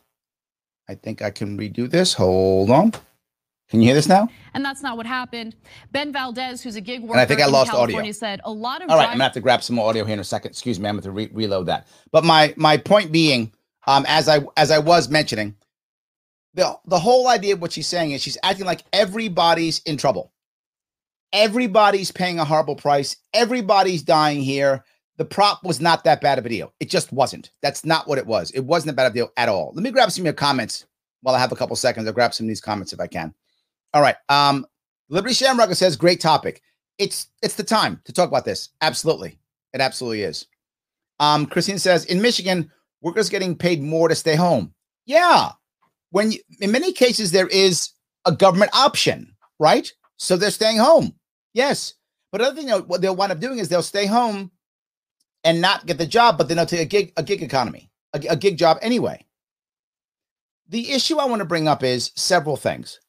I 0.87 0.95
think 0.95 1.21
I 1.21 1.31
can 1.31 1.57
redo 1.57 1.89
this. 1.89 2.13
Hold 2.13 2.69
on. 2.69 2.91
Can 3.69 3.79
you 3.79 3.87
hear 3.87 3.95
this 3.95 4.09
now? 4.09 4.27
And 4.53 4.65
that's 4.65 4.83
not 4.83 4.97
what 4.97 5.05
happened. 5.05 5.55
Ben 5.93 6.11
Valdez, 6.11 6.61
who's 6.61 6.75
a 6.75 6.81
gig 6.81 7.01
worker 7.03 7.19
I 7.19 7.25
think 7.25 7.39
I 7.39 7.45
lost 7.45 7.71
audio. 7.71 7.93
California, 7.93 8.13
said 8.13 8.41
a 8.43 8.51
lot 8.51 8.81
of 8.81 8.89
All 8.89 8.97
right, 8.97 9.05
I'm 9.05 9.13
gonna 9.13 9.23
have 9.23 9.33
to 9.33 9.39
grab 9.39 9.63
some 9.63 9.77
more 9.77 9.87
audio 9.87 10.03
here 10.03 10.13
in 10.13 10.19
a 10.19 10.25
second. 10.25 10.51
Excuse 10.51 10.77
me, 10.77 10.89
I'm 10.89 10.95
going 10.95 11.03
to 11.03 11.11
re- 11.11 11.29
reload 11.31 11.67
that. 11.67 11.87
But 12.11 12.25
my 12.25 12.53
my 12.57 12.75
point 12.75 13.13
being, 13.13 13.53
um, 13.87 14.05
as 14.09 14.27
I 14.27 14.41
as 14.57 14.71
I 14.71 14.79
was 14.79 15.07
mentioning, 15.07 15.55
the 16.53 16.77
the 16.85 16.99
whole 16.99 17.29
idea 17.29 17.53
of 17.53 17.61
what 17.61 17.71
she's 17.71 17.87
saying 17.87 18.11
is 18.11 18.21
she's 18.21 18.37
acting 18.43 18.65
like 18.65 18.83
everybody's 18.91 19.79
in 19.79 19.95
trouble. 19.95 20.33
Everybody's 21.33 22.11
paying 22.11 22.39
a 22.39 22.45
horrible 22.45 22.75
price. 22.75 23.15
Everybody's 23.33 24.03
dying 24.03 24.41
here. 24.41 24.83
The 25.17 25.25
prop 25.25 25.63
was 25.63 25.79
not 25.79 26.03
that 26.03 26.21
bad 26.21 26.39
of 26.39 26.45
a 26.45 26.49
deal. 26.49 26.73
It 26.79 26.89
just 26.89 27.11
wasn't. 27.11 27.51
That's 27.61 27.85
not 27.85 28.07
what 28.07 28.17
it 28.17 28.25
was. 28.25 28.51
It 28.51 28.61
wasn't 28.61 28.91
a 28.91 28.95
bad 28.95 29.13
deal 29.13 29.29
at 29.37 29.49
all. 29.49 29.71
Let 29.73 29.83
me 29.83 29.91
grab 29.91 30.11
some 30.11 30.23
of 30.23 30.25
your 30.25 30.33
comments 30.33 30.85
while 31.21 31.35
I 31.35 31.39
have 31.39 31.51
a 31.51 31.55
couple 31.55 31.75
seconds. 31.75 32.07
I'll 32.07 32.13
grab 32.13 32.33
some 32.33 32.45
of 32.45 32.49
these 32.49 32.61
comments 32.61 32.91
if 32.91 32.99
I 32.99 33.07
can. 33.07 33.33
All 33.93 34.01
right. 34.01 34.15
Um, 34.29 34.65
Liberty 35.09 35.33
Shamrocker 35.33 35.75
says, 35.75 35.95
great 35.95 36.21
topic. 36.21 36.61
It's 36.97 37.27
it's 37.41 37.55
the 37.55 37.63
time 37.63 38.01
to 38.05 38.13
talk 38.13 38.29
about 38.29 38.45
this. 38.45 38.69
Absolutely. 38.81 39.37
It 39.73 39.81
absolutely 39.81 40.23
is. 40.23 40.47
Um, 41.19 41.45
Christine 41.45 41.79
says, 41.79 42.05
in 42.05 42.21
Michigan, 42.21 42.71
workers 43.01 43.29
getting 43.29 43.55
paid 43.55 43.81
more 43.81 44.07
to 44.07 44.15
stay 44.15 44.35
home. 44.35 44.73
Yeah. 45.05 45.51
When 46.11 46.31
you, 46.31 46.39
in 46.59 46.71
many 46.71 46.93
cases 46.93 47.31
there 47.31 47.47
is 47.47 47.91
a 48.25 48.31
government 48.31 48.71
option, 48.73 49.35
right? 49.59 49.91
So 50.17 50.35
they're 50.35 50.51
staying 50.51 50.77
home. 50.77 51.13
Yes. 51.53 51.95
But 52.31 52.41
other 52.41 52.55
thing 52.55 52.67
they'll- 52.67 52.83
what 52.83 53.01
they'll 53.01 53.15
wind 53.15 53.31
up 53.31 53.39
doing 53.39 53.59
is 53.59 53.69
they'll 53.69 53.83
stay 53.83 54.05
home 54.05 54.51
and 55.43 55.59
not 55.61 55.85
get 55.85 55.97
the 55.97 56.05
job, 56.05 56.37
but 56.37 56.47
then 56.47 56.57
they'll 56.57 56.65
take 56.65 56.81
a 56.81 56.85
gig, 56.85 57.13
a 57.17 57.23
gig 57.23 57.41
economy, 57.41 57.89
a, 58.13 58.21
a 58.29 58.35
gig 58.35 58.57
job 58.57 58.77
anyway. 58.81 59.25
The 60.69 60.91
issue 60.91 61.17
I 61.17 61.25
want 61.25 61.39
to 61.41 61.45
bring 61.45 61.67
up 61.67 61.83
is 61.83 62.11
several 62.15 62.55
things. 62.55 62.99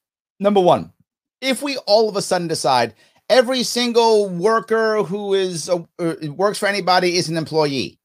Number 0.40 0.60
one, 0.60 0.92
if 1.40 1.62
we 1.62 1.76
all 1.78 2.08
of 2.08 2.16
a 2.16 2.22
sudden 2.22 2.48
decide 2.48 2.94
every 3.28 3.62
single 3.62 4.28
worker 4.28 5.02
who 5.04 5.34
is 5.34 5.68
a, 5.68 5.86
uh, 5.98 6.14
works 6.32 6.58
for 6.58 6.66
anybody 6.66 7.16
is 7.16 7.28
an 7.28 7.36
employee, 7.36 8.00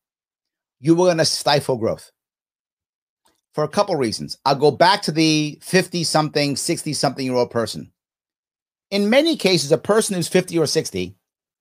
you 0.80 0.94
are 0.94 0.98
going 0.98 1.18
to 1.18 1.26
stifle 1.26 1.78
growth 1.78 2.12
for 3.54 3.64
a 3.64 3.68
couple 3.70 3.96
reasons. 3.96 4.38
I'll 4.46 4.56
go 4.56 4.70
back 4.70 5.02
to 5.04 5.12
the 5.12 5.58
50 5.64 6.04
something, 6.04 6.56
60 6.56 6.94
something 6.94 7.26
year 7.26 7.34
old 7.36 7.50
person. 7.50 7.92
In 8.92 9.10
many 9.10 9.36
cases, 9.36 9.72
a 9.72 9.78
person 9.78 10.16
who's 10.16 10.28
50 10.28 10.58
or 10.58 10.66
60, 10.66 11.16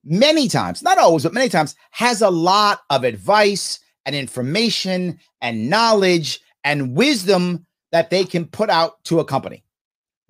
many 0.04 0.48
times, 0.48 0.82
not 0.82 0.98
always, 0.98 1.24
but 1.24 1.34
many 1.34 1.48
times, 1.48 1.74
has 1.90 2.22
a 2.22 2.30
lot 2.30 2.80
of 2.90 3.04
advice 3.04 3.80
and 4.04 4.14
information 4.14 5.18
and 5.40 5.68
knowledge 5.68 6.40
and 6.64 6.96
wisdom 6.96 7.66
that 7.92 8.10
they 8.10 8.24
can 8.24 8.44
put 8.44 8.70
out 8.70 9.02
to 9.04 9.20
a 9.20 9.24
company. 9.24 9.64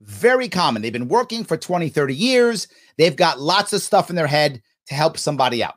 Very 0.01 0.49
common. 0.49 0.83
They've 0.83 0.93
been 0.93 1.09
working 1.09 1.45
for 1.45 1.57
20, 1.57 1.89
30 1.89 2.15
years. 2.15 2.69
They've 2.97 3.17
got 3.17 3.41
lots 3.41 3.73
of 3.73 3.83
stuff 3.83 4.11
in 4.11 4.17
their 4.17 4.27
head 4.27 4.63
to 4.89 4.95
help 4.95 5.19
somebody 5.19 5.63
out. 5.63 5.75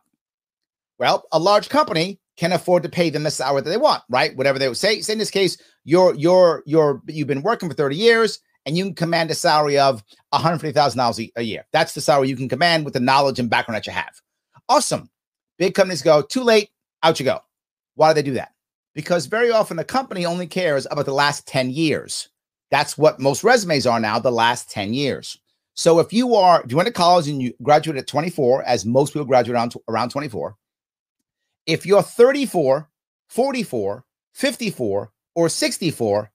Well, 0.99 1.23
a 1.31 1.39
large 1.39 1.69
company 1.69 2.19
can 2.37 2.53
afford 2.53 2.83
to 2.83 2.89
pay 2.89 3.09
them 3.09 3.23
the 3.23 3.31
salary 3.31 3.61
that 3.61 3.69
they 3.69 3.77
want, 3.77 4.03
right? 4.09 4.35
Whatever 4.35 4.59
they 4.59 4.67
would 4.67 4.77
say. 4.77 5.01
Say 5.01 5.13
in 5.13 5.19
this 5.19 5.31
case, 5.31 5.57
you're 5.83 6.13
you're 6.15 6.63
you're 6.65 7.01
you've 7.07 7.27
been 7.27 7.41
working 7.41 7.69
for 7.69 7.75
30 7.75 7.95
years 7.95 8.39
and 8.65 8.77
you 8.77 8.85
can 8.85 8.95
command 8.95 9.31
a 9.31 9.35
salary 9.35 9.77
of 9.77 10.03
$150,000 10.33 11.31
a- 11.35 11.41
year. 11.41 11.65
That's 11.71 11.93
the 11.93 12.01
salary 12.01 12.29
you 12.29 12.35
can 12.35 12.49
command 12.49 12.85
with 12.85 12.93
the 12.93 12.99
knowledge 12.99 13.39
and 13.39 13.49
background 13.49 13.77
that 13.77 13.87
you 13.87 13.93
have. 13.93 14.13
Awesome. 14.67 15.09
Big 15.57 15.73
companies 15.73 16.01
go, 16.01 16.21
too 16.21 16.43
late, 16.43 16.69
out 17.03 17.19
you 17.19 17.25
go. 17.25 17.39
Why 17.95 18.11
do 18.11 18.15
they 18.15 18.21
do 18.21 18.33
that? 18.33 18.53
Because 18.93 19.25
very 19.25 19.51
often 19.51 19.79
a 19.79 19.83
company 19.83 20.25
only 20.25 20.47
cares 20.47 20.87
about 20.89 21.05
the 21.05 21.13
last 21.13 21.47
10 21.47 21.69
years. 21.69 22.29
That's 22.71 22.97
what 22.97 23.19
most 23.19 23.43
resumes 23.43 23.87
are 23.87 23.99
now, 23.99 24.19
the 24.19 24.31
last 24.31 24.69
10 24.69 24.93
years. 24.93 25.37
So 25.75 25.99
if 25.99 26.11
you 26.11 26.35
are, 26.35 26.61
if 26.61 26.71
you 26.71 26.77
went 26.77 26.87
to 26.87 26.93
college 26.93 27.27
and 27.27 27.41
you 27.41 27.53
graduated 27.63 28.01
at 28.01 28.07
24, 28.07 28.63
as 28.63 28.85
most 28.85 29.13
people 29.13 29.25
graduate 29.25 29.55
around, 29.55 29.73
around 29.87 30.09
24, 30.09 30.55
if 31.65 31.85
you're 31.85 32.01
34, 32.03 32.89
44, 33.29 34.03
54, 34.33 35.11
or 35.35 35.49
64, 35.49 36.31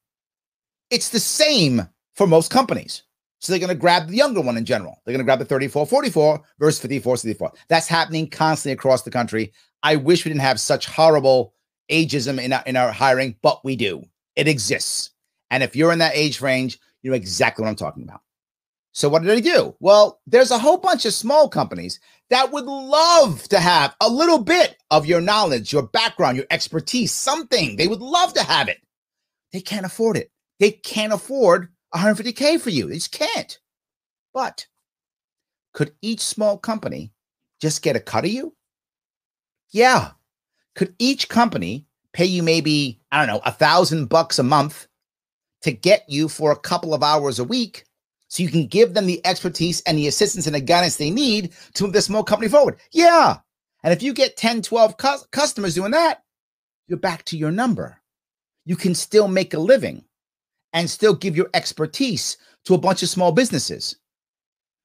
it's 0.91 1.11
the 1.11 1.21
same 1.21 1.89
for 2.15 2.27
most 2.27 2.51
companies. 2.51 3.03
So 3.41 3.53
they're 3.53 3.61
going 3.61 3.69
to 3.69 3.75
grab 3.75 4.09
the 4.09 4.17
younger 4.17 4.41
one 4.41 4.57
in 4.57 4.65
general. 4.65 5.01
They're 5.05 5.13
going 5.13 5.21
to 5.21 5.25
grab 5.25 5.39
the 5.39 5.45
34, 5.45 5.87
44 5.87 6.41
versus 6.59 6.81
54, 6.81 7.19
64. 7.19 7.53
That's 7.69 7.87
happening 7.87 8.29
constantly 8.29 8.73
across 8.73 9.03
the 9.03 9.11
country. 9.11 9.53
I 9.83 9.97
wish 9.97 10.25
we 10.25 10.31
didn't 10.31 10.41
have 10.41 10.59
such 10.59 10.87
horrible 10.87 11.53
ageism 11.91 12.43
in 12.43 12.55
our, 12.55 12.63
in 12.65 12.77
our 12.77 12.91
hiring, 12.91 13.37
but 13.43 13.63
we 13.65 13.77
do. 13.77 14.03
It 14.35 14.49
exists. 14.49 15.11
And 15.51 15.63
if 15.63 15.77
you're 15.77 15.93
in 15.93 15.99
that 15.99 16.17
age 16.17 16.41
range, 16.41 16.79
you 17.03 17.11
know 17.11 17.17
exactly 17.17 17.63
what 17.63 17.69
I'm 17.69 17.77
talking 17.77 18.03
about. 18.03 18.23
So 18.93 19.09
what 19.09 19.23
did 19.23 19.31
they 19.31 19.41
do? 19.41 19.75
Well, 19.81 20.21
there's 20.27 20.53
a 20.53 20.59
whole 20.59 20.79
bunch 20.79 21.05
of 21.05 21.13
small 21.13 21.49
companies 21.49 22.01
that 22.31 22.53
would 22.53 22.65
love 22.65 23.43
to 23.49 23.59
have 23.59 23.95
a 24.01 24.09
little 24.09 24.43
bit 24.43 24.77
of 24.91 25.05
your 25.05 25.21
knowledge, 25.21 25.73
your 25.73 25.83
background, 25.83 26.37
your 26.37 26.47
expertise, 26.51 27.13
something. 27.13 27.77
They 27.77 27.89
would 27.89 28.01
love 28.01 28.33
to 28.35 28.43
have 28.43 28.69
it. 28.69 28.79
They 29.53 29.61
can't 29.61 29.85
afford 29.85 30.17
it. 30.17 30.31
They 30.61 30.71
can't 30.71 31.13
afford 31.13 31.74
150K 31.95 32.61
for 32.61 32.71
you. 32.71 32.89
They 32.89 32.95
just 32.95 33.13
can't. 33.13 33.59
But 34.33 34.67
could 35.73 35.93
each 36.03 36.21
small 36.21 36.59
company 36.59 37.13
just 37.61 37.83
get 37.83 37.97
a 37.97 38.01
cut 38.01 38.25
of 38.25 38.31
you? 38.31 38.55
Yeah. 39.71 40.13
Could 40.75 40.95
each 40.99 41.29
company 41.29 41.87
pay 42.13 42.25
you 42.25 42.43
maybe, 42.43 43.01
I 43.13 43.19
don't 43.19 43.35
know, 43.35 43.43
a 43.45 43.53
thousand 43.53 44.07
bucks 44.07 44.39
a 44.39 44.43
month 44.43 44.87
to 45.63 45.73
get 45.73 46.05
you 46.09 46.29
for 46.29 46.53
a 46.53 46.59
couple 46.59 46.95
of 46.95 47.03
hours 47.03 47.39
a 47.39 47.45
week 47.45 47.85
so 48.29 48.43
you 48.43 48.49
can 48.49 48.67
give 48.67 48.95
them 48.95 49.07
the 49.07 49.25
expertise 49.27 49.81
and 49.83 49.97
the 49.99 50.09
assistance 50.09 50.47
and 50.47 50.55
the 50.55 50.61
guidance 50.61 50.97
they 50.97 51.11
need 51.11 51.53
to 51.75 51.85
move 51.85 51.93
this 51.93 52.07
small 52.07 52.25
company 52.25 52.49
forward? 52.49 52.79
Yeah. 52.93 53.39
And 53.83 53.93
if 53.93 54.03
you 54.03 54.13
get 54.15 54.37
10, 54.37 54.63
12 54.63 54.97
cus- 54.97 55.27
customers 55.31 55.75
doing 55.75 55.93
that, 55.93 56.23
you're 56.87 56.99
back 56.99 57.25
to 57.27 57.37
your 57.37 57.51
number. 57.51 58.01
You 58.65 58.77
can 58.77 58.95
still 58.95 59.29
make 59.29 59.55
a 59.55 59.59
living 59.59 60.05
and 60.75 60.91
still 60.91 61.15
give 61.15 61.37
your 61.37 61.49
expertise 61.55 62.37
to 62.65 62.75
a 62.75 62.79
bunch 62.79 63.03
of 63.03 63.09
small 63.09 63.33
businesses. 63.33 63.97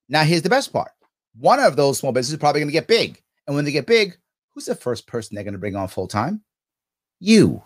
Now, 0.08 0.24
here's 0.24 0.44
the 0.44 0.50
best 0.50 0.72
part 0.72 0.92
one 1.38 1.60
of 1.60 1.76
those 1.76 2.00
small 2.00 2.12
businesses 2.12 2.34
is 2.34 2.40
probably 2.40 2.62
going 2.62 2.70
to 2.70 2.74
get 2.74 2.88
big. 2.88 3.22
And 3.48 3.56
when 3.56 3.66
they 3.66 3.72
get 3.72 3.86
big, 3.86 4.18
who's 4.54 4.66
the 4.66 4.76
first 4.76 5.08
person 5.08 5.36
they're 5.36 5.44
going 5.44 5.54
to 5.54 5.60
bring 5.60 5.76
on 5.76 5.88
full 5.88 6.08
time? 6.08 6.42
You. 7.20 7.64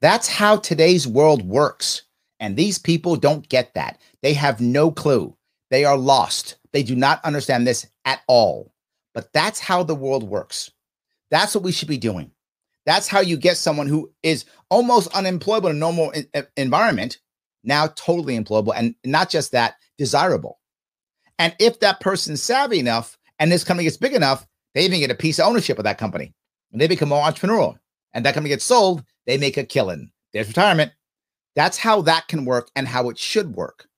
That's 0.00 0.28
how 0.28 0.56
today's 0.56 1.06
world 1.06 1.42
works. 1.42 2.02
And 2.40 2.56
these 2.56 2.78
people 2.78 3.16
don't 3.16 3.48
get 3.48 3.74
that. 3.74 4.00
They 4.22 4.32
have 4.34 4.60
no 4.60 4.90
clue. 4.90 5.36
They 5.70 5.84
are 5.84 5.96
lost. 5.96 6.56
They 6.72 6.82
do 6.82 6.94
not 6.94 7.24
understand 7.24 7.66
this 7.66 7.86
at 8.04 8.20
all. 8.28 8.72
But 9.12 9.32
that's 9.32 9.58
how 9.58 9.82
the 9.82 9.94
world 9.94 10.22
works. 10.22 10.70
That's 11.30 11.54
what 11.54 11.64
we 11.64 11.72
should 11.72 11.88
be 11.88 11.98
doing. 11.98 12.30
That's 12.86 13.08
how 13.08 13.20
you 13.20 13.36
get 13.36 13.56
someone 13.56 13.86
who 13.86 14.10
is 14.22 14.44
almost 14.70 15.14
unemployable 15.14 15.68
in 15.68 15.76
a 15.76 15.78
normal 15.78 16.12
environment, 16.56 17.18
now 17.64 17.88
totally 17.88 18.38
employable. 18.38 18.72
And 18.74 18.94
not 19.04 19.30
just 19.30 19.52
that, 19.52 19.74
desirable. 19.96 20.58
And 21.38 21.54
if 21.58 21.80
that 21.80 22.00
person's 22.00 22.42
savvy 22.42 22.78
enough 22.78 23.18
and 23.38 23.50
this 23.50 23.64
company 23.64 23.84
gets 23.84 23.96
big 23.96 24.14
enough, 24.14 24.46
they 24.74 24.84
even 24.84 25.00
get 25.00 25.10
a 25.10 25.14
piece 25.14 25.38
of 25.38 25.46
ownership 25.46 25.78
of 25.78 25.84
that 25.84 25.98
company 25.98 26.34
and 26.72 26.80
they 26.80 26.88
become 26.88 27.08
more 27.08 27.24
entrepreneurial. 27.24 27.76
And 28.12 28.24
that 28.24 28.34
company 28.34 28.50
gets 28.50 28.64
sold, 28.64 29.04
they 29.26 29.38
make 29.38 29.56
a 29.56 29.64
killing. 29.64 30.10
There's 30.32 30.48
retirement. 30.48 30.92
That's 31.54 31.78
how 31.78 32.02
that 32.02 32.28
can 32.28 32.44
work 32.44 32.70
and 32.76 32.86
how 32.86 33.08
it 33.10 33.18
should 33.18 33.54
work. 33.54 33.88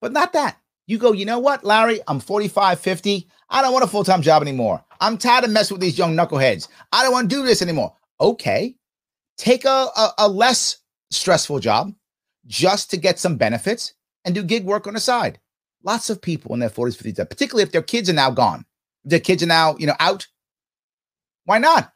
But 0.00 0.12
not 0.12 0.32
that. 0.32 0.58
You 0.86 0.98
go, 0.98 1.12
you 1.12 1.24
know 1.24 1.38
what, 1.38 1.64
Larry? 1.64 2.00
I'm 2.08 2.20
45, 2.20 2.80
50. 2.80 3.28
I 3.50 3.62
don't 3.62 3.72
want 3.72 3.84
a 3.84 3.88
full 3.88 4.04
time 4.04 4.22
job 4.22 4.42
anymore. 4.42 4.84
I'm 5.00 5.16
tired 5.16 5.44
of 5.44 5.50
messing 5.50 5.76
with 5.76 5.80
these 5.80 5.98
young 5.98 6.16
knuckleheads. 6.16 6.68
I 6.92 7.02
don't 7.02 7.12
want 7.12 7.30
to 7.30 7.36
do 7.36 7.44
this 7.44 7.62
anymore. 7.62 7.94
Okay. 8.20 8.74
Take 9.36 9.64
a, 9.64 9.88
a, 9.96 10.12
a 10.18 10.28
less 10.28 10.78
stressful 11.10 11.60
job 11.60 11.92
just 12.46 12.90
to 12.90 12.96
get 12.96 13.18
some 13.18 13.36
benefits 13.36 13.94
and 14.24 14.34
do 14.34 14.42
gig 14.42 14.64
work 14.64 14.86
on 14.86 14.94
the 14.94 15.00
side. 15.00 15.38
Lots 15.84 16.10
of 16.10 16.22
people 16.22 16.54
in 16.54 16.60
their 16.60 16.70
40s, 16.70 17.02
50s, 17.02 17.28
particularly 17.28 17.62
if 17.64 17.72
their 17.72 17.82
kids 17.82 18.08
are 18.08 18.14
now 18.14 18.30
gone. 18.30 18.64
Their 19.04 19.20
kids 19.20 19.42
are 19.42 19.46
now, 19.46 19.76
you 19.78 19.86
know, 19.86 19.96
out. 19.98 20.26
Why 21.44 21.58
not? 21.58 21.92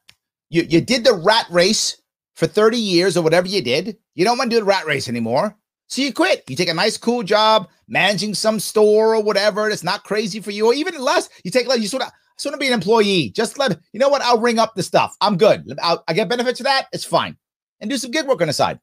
You, 0.49 0.63
you 0.63 0.81
did 0.81 1.03
the 1.05 1.13
rat 1.13 1.45
race 1.49 2.01
for 2.35 2.47
30 2.47 2.77
years 2.77 3.15
or 3.15 3.23
whatever 3.23 3.47
you 3.47 3.61
did. 3.61 3.97
You 4.15 4.25
don't 4.25 4.37
want 4.37 4.51
to 4.51 4.55
do 4.55 4.59
the 4.59 4.65
rat 4.65 4.85
race 4.85 5.07
anymore. 5.07 5.57
So 5.87 6.01
you 6.01 6.13
quit. 6.13 6.43
You 6.49 6.55
take 6.55 6.69
a 6.69 6.73
nice, 6.73 6.97
cool 6.97 7.23
job 7.23 7.69
managing 7.87 8.33
some 8.33 8.59
store 8.59 9.15
or 9.15 9.23
whatever 9.23 9.69
that's 9.69 9.83
not 9.83 10.03
crazy 10.03 10.39
for 10.39 10.51
you, 10.51 10.67
or 10.67 10.73
even 10.73 10.99
less. 10.99 11.29
You 11.43 11.51
take 11.51 11.67
like 11.67 11.81
you 11.81 11.87
sort 11.87 12.03
of 12.03 12.11
sort 12.37 12.53
of 12.53 12.59
be 12.59 12.67
an 12.67 12.73
employee. 12.73 13.29
Just 13.29 13.57
let 13.57 13.79
you 13.93 13.99
know 13.99 14.09
what 14.09 14.21
I'll 14.21 14.39
ring 14.39 14.59
up 14.59 14.75
the 14.75 14.83
stuff. 14.83 15.15
I'm 15.21 15.37
good. 15.37 15.77
I'll, 15.81 16.03
I 16.07 16.13
get 16.13 16.29
benefits 16.29 16.59
for 16.59 16.65
that. 16.65 16.87
It's 16.91 17.05
fine, 17.05 17.37
and 17.79 17.89
do 17.89 17.97
some 17.97 18.11
gig 18.11 18.27
work 18.27 18.41
on 18.41 18.47
the 18.47 18.53
side. 18.53 18.79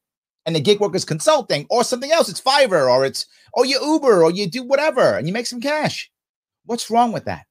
And 0.47 0.55
the 0.55 0.61
gig 0.61 0.81
work 0.81 0.95
is 0.95 1.05
consulting 1.05 1.67
or 1.71 1.85
something 1.85 2.13
else. 2.13 2.29
It's 2.29 2.41
Fiverr 2.41 2.91
or 2.91 3.05
it's 3.05 3.27
or 3.53 3.65
you 3.65 3.81
Uber 3.83 4.23
or 4.23 4.31
you 4.31 4.47
do 4.47 4.63
whatever 4.63 5.17
and 5.17 5.27
you 5.27 5.33
make 5.33 5.47
some 5.47 5.61
cash. 5.61 6.11
What's 6.67 6.91
wrong 6.91 7.13
with 7.13 7.25
that? 7.25 7.47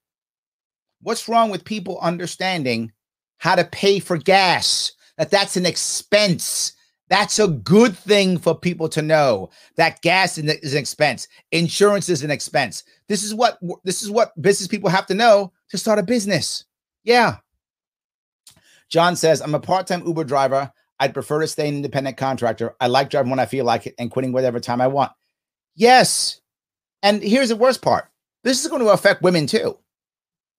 What's 1.01 1.27
wrong 1.27 1.49
with 1.49 1.65
people 1.65 1.99
understanding 1.99 2.91
how 3.37 3.55
to 3.55 3.65
pay 3.65 3.99
for 3.99 4.17
gas? 4.17 4.91
That 5.17 5.31
that's 5.31 5.57
an 5.57 5.65
expense 5.65 6.73
that's 7.13 7.37
a 7.37 7.47
good 7.47 7.95
thing 7.95 8.39
for 8.39 8.57
people 8.57 8.89
to 8.89 9.01
know 9.03 9.51
that 9.75 10.01
gas 10.01 10.39
is 10.39 10.73
an 10.73 10.79
expense, 10.79 11.27
insurance 11.51 12.09
is 12.09 12.23
an 12.23 12.31
expense. 12.31 12.83
This 13.07 13.23
is 13.23 13.35
what 13.35 13.59
this 13.83 14.01
is 14.01 14.09
what 14.09 14.39
business 14.41 14.67
people 14.67 14.89
have 14.89 15.05
to 15.05 15.13
know 15.13 15.51
to 15.69 15.77
start 15.77 15.99
a 15.99 16.03
business. 16.03 16.65
Yeah. 17.03 17.37
John 18.89 19.15
says, 19.15 19.41
I'm 19.41 19.53
a 19.53 19.59
part-time 19.59 20.05
Uber 20.07 20.23
driver. 20.23 20.71
I'd 21.03 21.13
prefer 21.13 21.41
to 21.41 21.47
stay 21.47 21.67
an 21.67 21.75
independent 21.75 22.15
contractor. 22.15 22.75
I 22.79 22.87
like 22.87 23.09
driving 23.09 23.29
when 23.29 23.39
I 23.39 23.45
feel 23.45 23.65
like 23.65 23.87
it 23.87 23.95
and 23.99 24.09
quitting 24.09 24.31
whatever 24.31 24.61
time 24.61 24.79
I 24.79 24.87
want. 24.87 25.11
Yes. 25.75 26.39
And 27.01 27.21
here's 27.21 27.49
the 27.49 27.57
worst 27.57 27.81
part. 27.81 28.07
This 28.45 28.63
is 28.63 28.69
going 28.69 28.81
to 28.81 28.87
affect 28.87 29.21
women 29.21 29.45
too. 29.45 29.77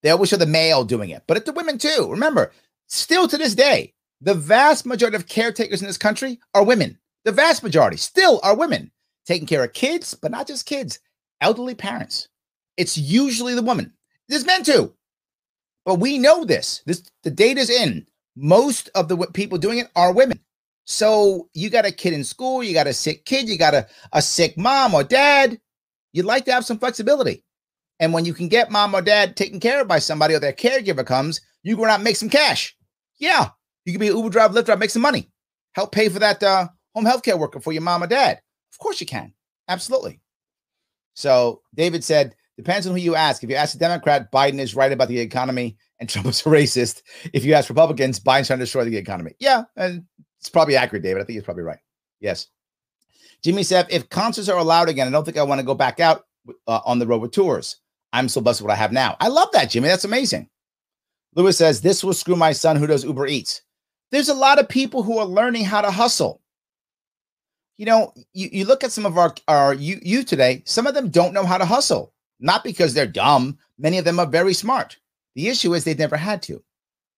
They 0.03 0.11
always 0.11 0.29
show 0.29 0.37
the 0.37 0.45
male 0.45 0.85
doing 0.85 1.09
it, 1.09 1.23
but 1.27 1.39
it's 1.39 1.47
the 1.47 1.55
women 1.55 1.79
too. 1.79 2.09
Remember, 2.11 2.53
still 2.89 3.27
to 3.27 3.39
this 3.39 3.55
day, 3.55 3.95
the 4.21 4.35
vast 4.35 4.85
majority 4.85 5.17
of 5.17 5.29
caretakers 5.29 5.81
in 5.81 5.87
this 5.87 5.97
country 5.97 6.39
are 6.55 6.63
women. 6.63 6.99
The 7.25 7.33
vast 7.33 7.63
majority 7.63 7.97
still 7.97 8.39
are 8.43 8.55
women 8.55 8.91
taking 9.25 9.47
care 9.47 9.65
of 9.65 9.73
kids, 9.73 10.13
but 10.13 10.31
not 10.31 10.47
just 10.47 10.67
kids, 10.67 10.99
elderly 11.41 11.75
parents. 11.75 12.29
It's 12.77 12.99
usually 12.99 13.55
the 13.55 13.63
woman. 13.63 13.95
There's 14.29 14.45
men 14.45 14.63
too. 14.63 14.93
But 15.87 16.01
we 16.01 16.19
know 16.19 16.45
this. 16.45 16.83
This 16.85 17.03
the 17.23 17.31
data's 17.31 17.71
in. 17.71 18.07
Most 18.37 18.91
of 18.95 19.09
the 19.09 19.16
people 19.32 19.59
doing 19.59 19.78
it 19.78 19.89
are 19.95 20.12
women. 20.12 20.41
So 20.85 21.49
you 21.55 21.70
got 21.70 21.87
a 21.87 21.93
kid 21.93 22.12
in 22.12 22.24
school, 22.24 22.62
you 22.62 22.74
got 22.74 22.87
a 22.87 22.93
sick 22.93 23.24
kid, 23.24 23.49
you 23.49 23.57
got 23.57 23.74
a, 23.74 23.87
a 24.12 24.20
sick 24.20 24.59
mom 24.59 24.95
or 24.95 25.03
dad. 25.03 25.59
You'd 26.12 26.26
like 26.26 26.45
to 26.45 26.53
have 26.53 26.64
some 26.64 26.78
flexibility. 26.78 27.45
And 28.01 28.12
when 28.12 28.24
you 28.24 28.35
can 28.35 28.49
get 28.49 28.70
mom 28.70 28.95
or 28.95 29.03
dad 29.03 29.37
taken 29.37 29.61
care 29.61 29.80
of 29.80 29.89
by 29.89 29.99
somebody 29.99 30.35
or 30.35 30.41
their 30.41 30.53
caregiver 30.53 31.07
comes, 31.07 31.41
you 31.62 31.76
go 31.76 31.85
out 31.85 31.95
and 31.95 32.05
make 32.05 32.16
some 32.16 32.28
cash. 32.28 32.76
Yeah, 33.18 33.51
you 33.85 33.93
can 33.93 34.01
be 34.01 34.09
an 34.09 34.16
Uber 34.16 34.30
driver, 34.30 34.55
Lyft 34.55 34.66
driver, 34.66 34.80
make 34.80 34.91
some 34.91 35.03
money. 35.03 35.30
Help 35.72 35.93
pay 35.93 36.09
for 36.09 36.18
that 36.18 36.43
uh, 36.43 36.68
home 36.95 37.05
health 37.05 37.22
care 37.22 37.37
worker 37.37 37.61
for 37.61 37.72
your 37.72 37.82
mom 37.82 38.03
or 38.03 38.07
dad. 38.07 38.41
Of 38.72 38.78
course 38.78 39.01
you 39.01 39.07
can. 39.07 39.32
Absolutely. 39.68 40.20
So 41.14 41.62
David 41.74 42.05
said, 42.05 42.35
depends 42.57 42.87
on 42.87 42.93
who 42.93 43.01
you 43.01 43.14
ask. 43.14 43.43
If 43.43 43.51
you 43.51 43.57
ask 43.57 43.74
a 43.74 43.78
Democrat, 43.78 44.30
Biden 44.32 44.59
is 44.59 44.74
right 44.74 44.93
about 44.93 45.09
the 45.09 45.20
economy 45.20 45.76
and 46.01 46.09
Trump 46.09 46.27
is 46.29 46.41
a 46.41 46.45
racist. 46.45 47.03
If 47.33 47.45
you 47.45 47.55
ask 47.55 47.69
Republicans, 47.69 48.21
Biden's 48.21 48.49
trying 48.49 48.59
to 48.59 48.65
destroy 48.65 48.85
the 48.85 48.97
economy. 48.97 49.33
Yeah, 49.39 49.65
and 49.77 50.05
it's 50.41 50.49
probably 50.51 50.77
accurate, 50.77 51.03
David. 51.03 51.23
I 51.23 51.25
think 51.25 51.37
he's 51.37 51.45
probably 51.45 51.63
right. 51.63 51.79
Yes. 52.21 52.49
Jimmy 53.43 53.63
said, 53.63 53.87
if 53.91 54.09
concerts 54.09 54.49
are 54.49 54.59
allowed 54.59 54.89
again, 54.89 55.07
I 55.07 55.11
don't 55.11 55.25
think 55.25 55.37
I 55.37 55.43
want 55.43 55.59
to 55.61 55.67
go 55.67 55.75
back 55.75 56.01
out 56.01 56.25
uh, 56.67 56.81
on 56.85 56.99
the 56.99 57.07
road 57.07 57.21
with 57.21 57.33
tours. 57.33 57.77
I'm 58.13 58.29
so 58.29 58.41
blessed 58.41 58.61
with 58.61 58.69
what 58.69 58.75
I 58.75 58.79
have 58.79 58.93
now. 58.93 59.17
I 59.21 59.29
love 59.29 59.49
that, 59.53 59.71
Jimmy. 59.71 59.89
That's 59.89 60.05
amazing. 60.05 60.49
Lewis 61.35 61.59
says, 61.59 61.81
this 61.81 62.03
will 62.03 62.15
screw 62.15 62.37
my 62.37 62.53
son 62.53 62.77
who 62.77 62.87
does 62.87 63.05
Uber 63.05 63.27
Eats. 63.27 63.63
There's 64.13 64.29
a 64.29 64.35
lot 64.35 64.59
of 64.59 64.69
people 64.69 65.03
who 65.03 65.19
are 65.19 65.27
learning 65.27 65.65
how 65.65 65.81
to 65.81 65.91
hustle. 65.91 66.41
You 67.77 67.87
know, 67.87 68.15
you, 68.33 68.49
you 68.53 68.65
look 68.65 68.85
at 68.85 68.93
some 68.93 69.05
of 69.05 69.19
our, 69.19 69.35
our 69.49 69.75
you, 69.75 69.99
you 70.03 70.23
today, 70.23 70.63
some 70.65 70.87
of 70.87 70.95
them 70.95 71.09
don't 71.09 71.35
know 71.35 71.45
how 71.45 71.59
to 71.59 71.65
hustle, 71.65 72.15
not 72.39 72.63
because 72.63 72.95
they're 72.95 73.07
dumb. 73.07 73.59
Many 73.79 73.99
of 73.99 74.05
them 74.05 74.21
are 74.21 74.27
very 74.27 74.55
smart. 74.55 74.97
The 75.35 75.49
issue 75.49 75.74
is 75.74 75.85
they've 75.85 75.99
never 75.99 76.16
had 76.16 76.43
to. 76.45 76.62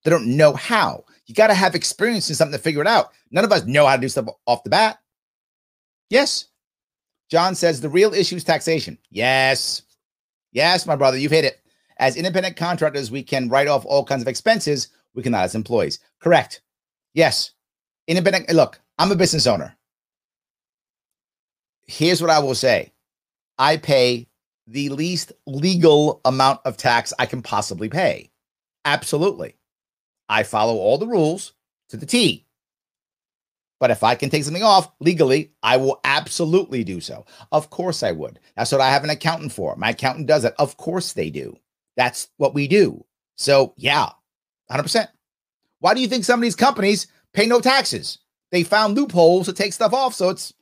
They 0.05 0.11
don't 0.11 0.37
know 0.37 0.55
how. 0.55 1.05
You 1.27 1.35
got 1.35 1.49
to 1.49 1.55
have 1.55 1.75
experience 1.75 2.29
in 2.29 2.37
something 2.37 2.57
to 2.57 2.63
figure 2.63 2.81
it 2.81 2.87
out. 2.87 3.13
None 3.31 3.45
of 3.45 3.53
us 3.53 3.65
know 3.65 3.87
how 3.87 3.97
to 3.97 4.01
do 4.01 4.09
stuff 4.09 4.29
off 4.47 4.63
the 4.63 4.71
bat. 4.71 4.99
Yes. 6.09 6.47
John 7.31 7.55
says 7.55 7.81
the 7.81 7.89
real 7.89 8.15
issue 8.15 8.37
is 8.37 8.45
taxation. 8.45 8.99
Yes. 9.11 9.83
Yes, 10.53 10.87
my 10.87 10.97
brother, 10.97 11.19
you've 11.19 11.33
hit 11.33 11.45
it. 11.45 11.61
As 11.99 12.17
independent 12.17 12.57
contractors, 12.57 13.11
we 13.11 13.23
can 13.23 13.49
write 13.49 13.69
off 13.69 13.85
all 13.85 14.05
kinds 14.05 14.23
of 14.23 14.29
expenses. 14.29 14.89
We 15.15 15.23
cannot 15.23 15.45
as 15.45 15.55
employees. 15.55 15.99
Correct. 16.21 16.61
Yes. 17.15 17.53
Independent. 18.07 18.49
Look, 18.51 18.81
I'm 18.99 19.11
a 19.11 19.17
business 19.17 19.47
owner. 19.47 19.77
Here's 21.87 22.21
what 22.21 22.31
I 22.31 22.39
will 22.39 22.55
say 22.55 22.93
I 23.59 23.77
pay 23.77 24.29
the 24.67 24.89
least 24.89 25.33
legal 25.47 26.21
amount 26.25 26.61
of 26.65 26.77
tax 26.77 27.13
I 27.19 27.27
can 27.27 27.43
possibly 27.43 27.89
pay. 27.89 28.31
Absolutely. 28.85 29.57
I 30.29 30.43
follow 30.43 30.77
all 30.77 30.99
the 30.99 31.07
rules 31.07 31.53
to 31.91 31.97
the 31.97 32.07
T. 32.07 32.45
But 33.79 33.91
if 33.91 34.03
I 34.03 34.15
can 34.15 34.31
take 34.31 34.45
something 34.45 34.63
off 34.63 34.91
legally, 35.01 35.53
I 35.63 35.77
will 35.77 36.01
absolutely 36.05 36.83
do 36.83 37.01
so. 37.01 37.27
Of 37.53 37.69
course 37.69 38.03
I 38.03 38.13
would. 38.13 38.41
That's 38.57 38.73
what 38.73 38.81
I 38.81 38.91
have 38.91 39.05
an 39.05 39.11
accountant 39.11 39.53
for. 39.53 39.77
My 39.77 39.91
accountant 39.91 40.27
does 40.27 40.45
it. 40.45 40.55
Of 40.59 40.77
course 40.77 41.13
they 41.13 41.31
do. 41.31 41.57
That's 41.97 42.29
what 42.39 42.55
we 42.55 42.69
do. 42.69 43.05
So, 43.37 43.75
yeah, 43.77 44.09
100%. 44.71 45.09
Why 45.81 45.95
do 45.95 46.01
you 46.01 46.09
think 46.09 46.25
some 46.25 46.41
of 46.41 46.43
these 46.43 46.57
companies 46.57 47.07
pay 47.35 47.47
no 47.47 47.61
taxes? 47.61 48.19
They 48.51 48.63
found 48.63 48.97
loopholes 48.97 49.47
to 49.47 49.53
take 49.53 49.73
stuff 49.73 49.93
off, 49.93 50.15
so 50.15 50.31
it's 50.31 50.55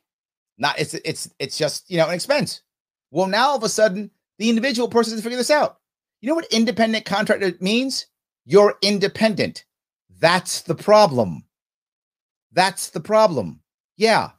not 0.57 0.79
it's 0.79 0.93
it's 0.93 1.29
it's 1.39 1.57
just 1.57 1.89
you 1.89 1.97
know 1.97 2.07
an 2.07 2.13
expense. 2.13 2.61
Well, 3.11 3.27
now 3.27 3.49
all 3.49 3.57
of 3.57 3.63
a 3.63 3.69
sudden 3.69 4.11
the 4.37 4.49
individual 4.49 4.87
person 4.89 5.13
has 5.13 5.19
to 5.21 5.23
figure 5.23 5.37
this 5.37 5.51
out. 5.51 5.79
You 6.21 6.29
know 6.29 6.35
what 6.35 6.51
independent 6.51 7.05
contractor 7.05 7.53
means? 7.59 8.07
You're 8.45 8.75
independent. 8.81 9.65
That's 10.19 10.61
the 10.61 10.75
problem. 10.75 11.45
That's 12.51 12.89
the 12.89 12.99
problem. 12.99 13.61
Yeah. 13.97 14.31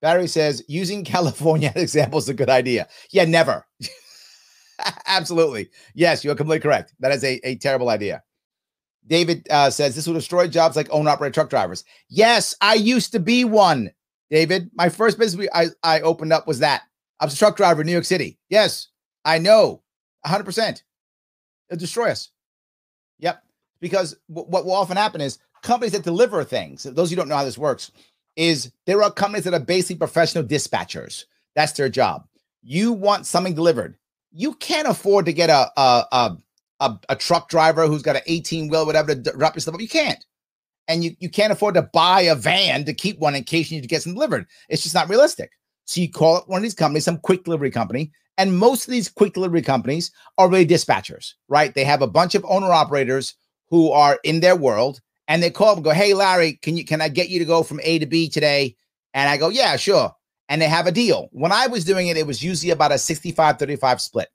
Barry 0.00 0.28
says 0.28 0.64
using 0.68 1.04
California 1.04 1.72
as 1.76 1.82
example 1.82 2.18
is 2.18 2.28
a 2.28 2.34
good 2.34 2.50
idea. 2.50 2.88
Yeah, 3.10 3.24
never. 3.24 3.66
Absolutely. 5.06 5.68
Yes, 5.94 6.24
you're 6.24 6.34
completely 6.34 6.60
correct. 6.60 6.94
That 7.00 7.12
is 7.12 7.24
a, 7.24 7.40
a 7.46 7.56
terrible 7.56 7.90
idea. 7.90 8.22
David 9.06 9.46
uh, 9.50 9.70
says 9.70 9.94
this 9.94 10.06
will 10.06 10.14
destroy 10.14 10.46
jobs 10.46 10.76
like 10.76 10.88
owner 10.90 11.10
operator 11.10 11.34
truck 11.34 11.50
drivers. 11.50 11.84
Yes, 12.08 12.54
I 12.60 12.74
used 12.74 13.12
to 13.12 13.20
be 13.20 13.44
one. 13.44 13.90
David, 14.30 14.70
my 14.74 14.88
first 14.88 15.18
business 15.18 15.48
I, 15.52 15.66
I 15.82 16.00
opened 16.00 16.32
up 16.32 16.46
was 16.46 16.60
that. 16.60 16.82
I 17.20 17.26
was 17.26 17.34
a 17.34 17.38
truck 17.38 17.56
driver 17.56 17.82
in 17.82 17.86
New 17.86 17.92
York 17.92 18.06
City. 18.06 18.38
Yes, 18.48 18.88
I 19.24 19.38
know 19.38 19.82
100%. 20.26 20.82
It'll 21.68 21.78
destroy 21.78 22.10
us. 22.10 22.30
Yep. 23.18 23.42
Because 23.80 24.16
w- 24.28 24.48
what 24.48 24.64
will 24.64 24.72
often 24.72 24.96
happen 24.96 25.20
is 25.20 25.38
companies 25.62 25.92
that 25.92 26.02
deliver 26.02 26.42
things, 26.42 26.82
those 26.84 27.10
you 27.10 27.16
don't 27.16 27.28
know 27.28 27.36
how 27.36 27.44
this 27.44 27.58
works, 27.58 27.92
is 28.36 28.72
there 28.86 29.02
are 29.02 29.10
companies 29.10 29.44
that 29.44 29.54
are 29.54 29.60
basically 29.60 29.96
professional 29.96 30.44
dispatchers. 30.44 31.24
That's 31.54 31.72
their 31.72 31.88
job. 31.88 32.26
You 32.62 32.92
want 32.92 33.26
something 33.26 33.54
delivered. 33.54 33.96
You 34.32 34.54
can't 34.54 34.88
afford 34.88 35.26
to 35.26 35.32
get 35.32 35.50
a 35.50 35.70
a 35.76 36.04
a, 36.12 36.36
a, 36.80 36.98
a 37.10 37.16
truck 37.16 37.48
driver 37.48 37.86
who's 37.86 38.02
got 38.02 38.16
an 38.16 38.22
18 38.26 38.68
wheel, 38.68 38.86
whatever, 38.86 39.14
to 39.14 39.32
drop 39.32 39.54
your 39.54 39.60
stuff 39.60 39.74
up. 39.74 39.80
You 39.80 39.88
can't. 39.88 40.24
And 40.88 41.04
you, 41.04 41.14
you 41.20 41.28
can't 41.28 41.52
afford 41.52 41.74
to 41.74 41.82
buy 41.82 42.22
a 42.22 42.34
van 42.34 42.84
to 42.84 42.92
keep 42.92 43.18
one 43.18 43.36
in 43.36 43.44
case 43.44 43.70
you 43.70 43.76
need 43.76 43.82
to 43.82 43.88
get 43.88 44.02
some 44.02 44.14
delivered. 44.14 44.46
It's 44.68 44.82
just 44.82 44.94
not 44.94 45.08
realistic. 45.08 45.52
So 45.90 46.00
you 46.00 46.08
call 46.08 46.36
up 46.36 46.48
one 46.48 46.58
of 46.58 46.62
these 46.62 46.72
companies, 46.72 47.04
some 47.04 47.18
quick 47.18 47.42
delivery 47.42 47.72
company, 47.72 48.12
and 48.38 48.56
most 48.56 48.86
of 48.86 48.92
these 48.92 49.08
quick 49.08 49.34
delivery 49.34 49.60
companies 49.60 50.12
are 50.38 50.48
really 50.48 50.64
dispatchers, 50.64 51.32
right? 51.48 51.74
They 51.74 51.82
have 51.82 52.00
a 52.00 52.06
bunch 52.06 52.36
of 52.36 52.44
owner 52.48 52.70
operators 52.70 53.34
who 53.70 53.90
are 53.90 54.20
in 54.22 54.38
their 54.38 54.54
world 54.54 55.00
and 55.26 55.42
they 55.42 55.50
call 55.50 55.70
up 55.70 55.78
and 55.78 55.84
go, 55.84 55.90
Hey, 55.90 56.14
Larry, 56.14 56.60
can 56.62 56.76
you 56.76 56.84
can 56.84 57.00
I 57.00 57.08
get 57.08 57.28
you 57.28 57.40
to 57.40 57.44
go 57.44 57.64
from 57.64 57.80
A 57.82 57.98
to 57.98 58.06
B 58.06 58.28
today? 58.28 58.76
And 59.14 59.28
I 59.28 59.36
go, 59.36 59.48
Yeah, 59.48 59.74
sure. 59.74 60.12
And 60.48 60.62
they 60.62 60.68
have 60.68 60.86
a 60.86 60.92
deal. 60.92 61.28
When 61.32 61.50
I 61.50 61.66
was 61.66 61.84
doing 61.84 62.06
it, 62.06 62.16
it 62.16 62.26
was 62.26 62.40
usually 62.40 62.70
about 62.70 62.92
a 62.92 62.98
65 62.98 63.58
35 63.58 64.00
split. 64.00 64.28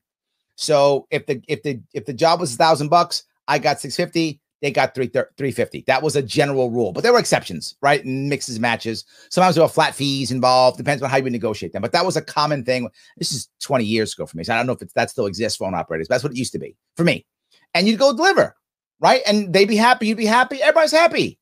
So 0.58 1.08
if 1.10 1.26
the 1.26 1.41
if 1.47 1.64
the 1.64 1.80
if 1.93 2.06
the 2.06 2.14
job 2.14 2.41
was 2.41 2.53
a 2.53 2.58
thousand 2.58 2.89
bucks, 2.89 3.24
I 3.47 3.60
got 3.60 3.80
650, 3.80 4.41
they 4.62 4.72
got 4.72 4.95
three, 4.95 5.08
350. 5.08 5.84
That 5.88 6.01
was 6.01 6.16
a 6.16 6.22
general 6.22 6.72
rule, 6.72 6.91
but 6.91 7.03
there 7.03 7.14
were 7.14 7.20
exceptions, 7.20 7.76
right? 7.82 8.06
Mixes, 8.06 8.60
matches. 8.60 9.06
Sometimes 9.30 9.56
there 9.56 9.64
were 9.64 9.70
flat 9.70 9.93
fees 9.93 10.32
involved, 10.32 10.78
depends 10.78 11.03
on 11.03 11.10
how 11.10 11.18
you 11.18 11.30
negotiate 11.30 11.74
them. 11.74 11.82
But 11.82 11.91
that 11.91 12.06
was 12.06 12.16
a 12.16 12.22
common 12.22 12.64
thing. 12.64 12.89
This 13.18 13.32
is 13.32 13.49
20 13.62 13.84
years 13.84 14.14
ago 14.14 14.26
for 14.26 14.38
me. 14.38 14.43
So 14.43 14.53
I 14.53 14.58
don't 14.58 14.68
know 14.68 14.78
if 14.80 14.93
that 14.93 15.10
still 15.10 15.26
exists 15.26 15.58
for 15.58 15.68
owner 15.68 15.78
operators, 15.78 16.08
that's 16.08 16.24
what 16.24 16.32
it 16.32 16.38
used 16.38 16.53
to 16.53 16.60
be 16.60 16.76
for 16.95 17.03
me. 17.03 17.26
And 17.74 17.88
you'd 17.88 17.99
go 17.99 18.16
deliver 18.16 18.56
right? 18.99 19.22
And 19.26 19.53
they'd 19.53 19.68
be 19.68 19.76
happy, 19.76 20.08
you'd 20.08 20.18
be 20.18 20.26
happy, 20.26 20.62
everybody's 20.62 20.91
happy. 20.91 21.39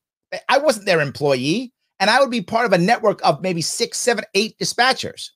I 0.48 0.58
wasn't 0.58 0.86
their 0.86 1.00
employee, 1.00 1.72
and 2.00 2.10
I 2.10 2.20
would 2.20 2.30
be 2.30 2.42
part 2.42 2.66
of 2.66 2.72
a 2.72 2.78
network 2.78 3.24
of 3.24 3.42
maybe 3.42 3.62
six, 3.62 3.98
seven, 3.98 4.24
eight 4.34 4.58
dispatchers. 4.58 5.30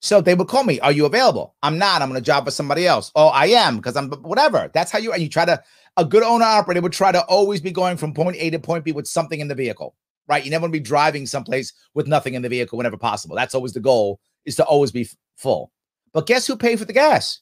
So 0.00 0.20
they 0.20 0.34
would 0.34 0.48
call 0.48 0.64
me, 0.64 0.78
Are 0.80 0.92
you 0.92 1.06
available? 1.06 1.54
I'm 1.62 1.78
not. 1.78 2.02
I'm 2.02 2.10
going 2.10 2.18
a 2.18 2.24
job 2.24 2.44
for 2.44 2.50
somebody 2.50 2.86
else. 2.86 3.10
Oh, 3.14 3.28
I 3.28 3.46
am 3.46 3.76
because 3.76 3.96
I'm 3.96 4.10
whatever. 4.10 4.70
That's 4.74 4.90
how 4.90 4.98
you 4.98 5.12
and 5.12 5.22
you 5.22 5.30
try 5.30 5.46
to. 5.46 5.62
A 5.96 6.04
good 6.04 6.22
owner 6.22 6.44
operator 6.44 6.80
would 6.80 6.92
try 6.92 7.12
to 7.12 7.24
always 7.26 7.60
be 7.60 7.70
going 7.70 7.96
from 7.96 8.14
point 8.14 8.36
A 8.38 8.50
to 8.50 8.58
point 8.58 8.84
B 8.84 8.92
with 8.92 9.06
something 9.06 9.40
in 9.40 9.48
the 9.48 9.54
vehicle, 9.54 9.94
right? 10.26 10.44
You 10.44 10.50
never 10.50 10.62
want 10.62 10.74
to 10.74 10.80
be 10.80 10.84
driving 10.84 11.26
someplace 11.26 11.72
with 11.94 12.08
nothing 12.08 12.34
in 12.34 12.42
the 12.42 12.48
vehicle 12.48 12.76
whenever 12.76 12.96
possible. 12.96 13.36
That's 13.36 13.54
always 13.54 13.72
the 13.72 13.80
goal, 13.80 14.20
is 14.44 14.56
to 14.56 14.64
always 14.64 14.90
be 14.90 15.08
full. 15.36 15.70
But 16.12 16.26
guess 16.26 16.46
who 16.46 16.56
paid 16.56 16.78
for 16.78 16.84
the 16.84 16.92
gas? 16.92 17.40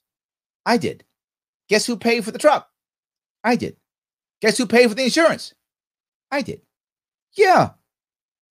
I 0.66 0.76
did. 0.76 1.04
Guess 1.68 1.86
who 1.86 1.96
paid 1.96 2.24
for 2.24 2.30
the 2.30 2.38
truck? 2.38 2.68
I 3.42 3.56
did. 3.56 3.76
Guess 4.40 4.58
who 4.58 4.66
paid 4.66 4.88
for 4.88 4.94
the 4.94 5.04
insurance? 5.04 5.54
I 6.30 6.42
did. 6.42 6.60
Yeah. 7.34 7.70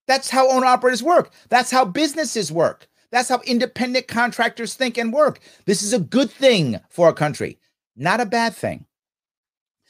That's 0.08 0.30
how 0.30 0.50
owner 0.50 0.66
operators 0.66 1.04
work. 1.04 1.32
That's 1.50 1.72
how 1.72 1.86
businesses 1.86 2.52
work. 2.52 2.88
That's 3.12 3.30
how 3.30 3.42
independent 3.46 4.08
contractors 4.08 4.74
think 4.74 4.98
and 4.98 5.14
work. 5.14 5.40
This 5.66 5.84
is 5.84 5.94
a 5.94 6.00
good 6.00 6.32
thing 6.32 6.80
for 6.90 7.10
a 7.10 7.14
country, 7.14 7.60
not 7.96 8.22
a 8.22 8.26
bad 8.26 8.56
thing. 8.56 8.86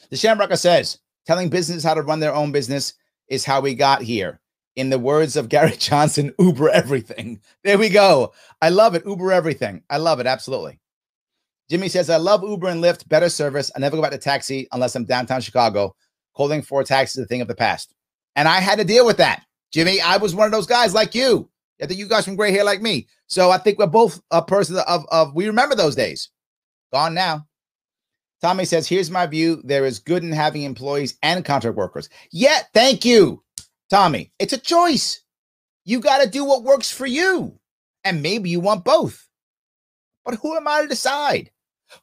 The 0.09 0.17
Shamrocker 0.17 0.57
says, 0.57 0.99
telling 1.25 1.49
businesses 1.49 1.83
how 1.83 1.93
to 1.93 2.01
run 2.01 2.19
their 2.19 2.33
own 2.33 2.51
business 2.51 2.93
is 3.27 3.45
how 3.45 3.61
we 3.61 3.75
got 3.75 4.01
here. 4.01 4.39
In 4.75 4.89
the 4.89 4.99
words 4.99 5.35
of 5.35 5.49
Gary 5.49 5.75
Johnson, 5.77 6.33
Uber 6.39 6.69
everything. 6.69 7.39
There 7.63 7.77
we 7.77 7.89
go. 7.89 8.33
I 8.61 8.69
love 8.69 8.95
it. 8.95 9.05
Uber 9.05 9.31
everything. 9.31 9.83
I 9.89 9.97
love 9.97 10.19
it. 10.19 10.27
Absolutely. 10.27 10.79
Jimmy 11.69 11.87
says, 11.87 12.09
I 12.09 12.17
love 12.17 12.43
Uber 12.43 12.67
and 12.67 12.83
Lyft, 12.83 13.07
better 13.07 13.29
service. 13.29 13.71
I 13.75 13.79
never 13.79 13.95
go 13.95 14.01
back 14.01 14.11
to 14.11 14.17
taxi 14.17 14.67
unless 14.73 14.95
I'm 14.95 15.05
downtown 15.05 15.39
Chicago. 15.39 15.95
Calling 16.35 16.61
for 16.61 16.81
a 16.81 16.83
taxi 16.85 17.19
is 17.19 17.25
a 17.25 17.27
thing 17.27 17.41
of 17.41 17.47
the 17.47 17.55
past. 17.55 17.93
And 18.35 18.47
I 18.47 18.59
had 18.59 18.79
to 18.79 18.85
deal 18.85 19.05
with 19.05 19.17
that. 19.17 19.43
Jimmy, 19.71 20.01
I 20.01 20.17
was 20.17 20.35
one 20.35 20.45
of 20.45 20.51
those 20.51 20.67
guys 20.67 20.93
like 20.93 21.15
you. 21.15 21.49
I 21.81 21.85
think 21.85 21.99
you 21.99 22.07
guys 22.07 22.25
from 22.25 22.35
gray 22.35 22.51
hair 22.51 22.63
like 22.63 22.81
me. 22.81 23.07
So 23.27 23.51
I 23.51 23.57
think 23.57 23.79
we're 23.79 23.87
both 23.87 24.21
a 24.31 24.41
person 24.41 24.77
of, 24.87 25.05
of 25.11 25.33
we 25.33 25.47
remember 25.47 25.75
those 25.75 25.95
days. 25.95 26.29
Gone 26.91 27.13
now. 27.13 27.47
Tommy 28.41 28.65
says, 28.65 28.87
here's 28.87 29.11
my 29.11 29.27
view. 29.27 29.61
There 29.63 29.85
is 29.85 29.99
good 29.99 30.23
in 30.23 30.31
having 30.31 30.63
employees 30.63 31.17
and 31.21 31.45
contract 31.45 31.77
workers. 31.77 32.09
Yeah, 32.31 32.59
thank 32.73 33.05
you, 33.05 33.43
Tommy. 33.89 34.31
It's 34.39 34.53
a 34.53 34.57
choice. 34.57 35.21
You 35.85 35.99
got 35.99 36.23
to 36.23 36.29
do 36.29 36.43
what 36.43 36.63
works 36.63 36.91
for 36.91 37.05
you. 37.05 37.59
And 38.03 38.23
maybe 38.23 38.49
you 38.49 38.59
want 38.59 38.83
both. 38.83 39.27
But 40.25 40.35
who 40.35 40.55
am 40.55 40.67
I 40.67 40.81
to 40.81 40.87
decide? 40.87 41.51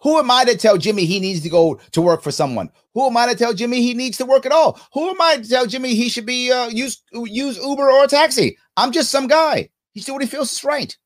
Who 0.02 0.18
am 0.18 0.30
I 0.30 0.44
to 0.44 0.56
tell 0.56 0.76
Jimmy 0.76 1.06
he 1.06 1.18
needs 1.18 1.40
to 1.42 1.48
go 1.48 1.80
to 1.92 2.02
work 2.02 2.22
for 2.22 2.30
someone? 2.30 2.70
Who 2.94 3.06
am 3.06 3.16
I 3.16 3.26
to 3.26 3.34
tell 3.34 3.54
Jimmy 3.54 3.80
he 3.80 3.94
needs 3.94 4.18
to 4.18 4.26
work 4.26 4.44
at 4.44 4.52
all? 4.52 4.78
Who 4.92 5.08
am 5.08 5.20
I 5.20 5.36
to 5.36 5.48
tell 5.48 5.66
Jimmy 5.66 5.94
he 5.94 6.08
should 6.08 6.26
be 6.26 6.52
uh, 6.52 6.68
use 6.68 7.02
use 7.12 7.56
Uber 7.56 7.90
or 7.90 8.04
a 8.04 8.08
taxi? 8.08 8.58
I'm 8.76 8.92
just 8.92 9.10
some 9.10 9.26
guy. 9.26 9.70
He 9.92 10.00
do 10.00 10.12
what 10.12 10.22
he 10.22 10.28
feels 10.28 10.52
is 10.52 10.62
right. 10.62 10.96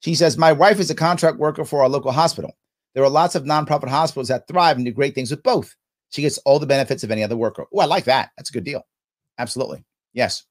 She 0.00 0.14
says, 0.14 0.36
My 0.36 0.52
wife 0.52 0.80
is 0.80 0.90
a 0.90 0.94
contract 0.94 1.38
worker 1.38 1.64
for 1.64 1.82
our 1.82 1.88
local 1.88 2.12
hospital. 2.12 2.54
There 2.94 3.04
are 3.04 3.10
lots 3.10 3.34
of 3.34 3.44
nonprofit 3.44 3.88
hospitals 3.88 4.28
that 4.28 4.46
thrive 4.46 4.76
and 4.76 4.86
do 4.86 4.92
great 4.92 5.14
things 5.14 5.30
with 5.30 5.42
both. 5.42 5.74
She 6.10 6.22
gets 6.22 6.38
all 6.38 6.58
the 6.58 6.66
benefits 6.66 7.02
of 7.02 7.10
any 7.10 7.24
other 7.24 7.36
worker. 7.36 7.66
Oh, 7.72 7.80
I 7.80 7.86
like 7.86 8.04
that. 8.04 8.30
That's 8.36 8.50
a 8.50 8.52
good 8.52 8.64
deal. 8.64 8.86
Absolutely. 9.38 9.84
Yes. 10.12 10.44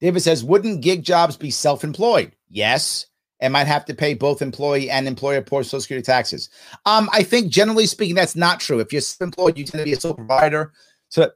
David 0.00 0.20
says, 0.20 0.44
Wouldn't 0.44 0.82
gig 0.82 1.02
jobs 1.02 1.36
be 1.36 1.50
self 1.50 1.82
employed? 1.82 2.36
Yes 2.48 3.06
and 3.40 3.52
might 3.52 3.66
have 3.66 3.84
to 3.86 3.94
pay 3.94 4.14
both 4.14 4.42
employee 4.42 4.90
and 4.90 5.08
employer 5.08 5.40
poor 5.40 5.62
social 5.62 5.80
security 5.80 6.04
taxes. 6.04 6.50
Um, 6.86 7.08
I 7.12 7.22
think 7.22 7.50
generally 7.50 7.86
speaking, 7.86 8.14
that's 8.14 8.36
not 8.36 8.60
true. 8.60 8.80
If 8.80 8.92
you're 8.92 9.00
self 9.00 9.22
employed, 9.22 9.58
you 9.58 9.64
tend 9.64 9.80
to 9.80 9.84
be 9.84 9.92
a 9.94 10.00
sole 10.00 10.14
provider. 10.14 10.72
So 11.08 11.30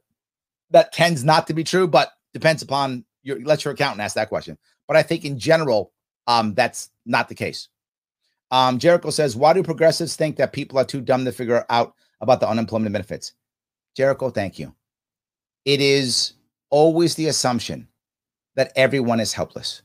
that 0.71 0.93
tends 0.93 1.23
not 1.23 1.47
to 1.47 1.53
be 1.53 1.63
true, 1.63 1.87
but 1.87 2.11
depends 2.33 2.61
upon 2.61 3.05
your 3.23 3.41
let 3.43 3.65
your 3.65 3.73
accountant 3.73 4.01
ask 4.01 4.15
that 4.15 4.29
question. 4.29 4.57
But 4.87 4.97
I 4.97 5.03
think 5.03 5.25
in 5.25 5.39
general, 5.39 5.91
um, 6.27 6.53
that's 6.53 6.89
not 7.05 7.27
the 7.27 7.35
case. 7.35 7.69
Um, 8.51 8.79
Jericho 8.79 9.09
says, 9.09 9.35
why 9.35 9.53
do 9.53 9.63
progressives 9.63 10.15
think 10.15 10.37
that 10.37 10.53
people 10.53 10.77
are 10.77 10.85
too 10.85 11.01
dumb 11.01 11.25
to 11.25 11.31
figure 11.31 11.65
out 11.69 11.93
about 12.21 12.39
the 12.39 12.49
unemployment 12.49 12.93
benefits? 12.93 13.33
Jericho, 13.95 14.29
thank 14.29 14.59
you. 14.59 14.73
It 15.65 15.81
is 15.81 16.33
always 16.69 17.15
the 17.15 17.27
assumption 17.27 17.87
that 18.55 18.71
everyone 18.75 19.19
is 19.19 19.33
helpless 19.33 19.81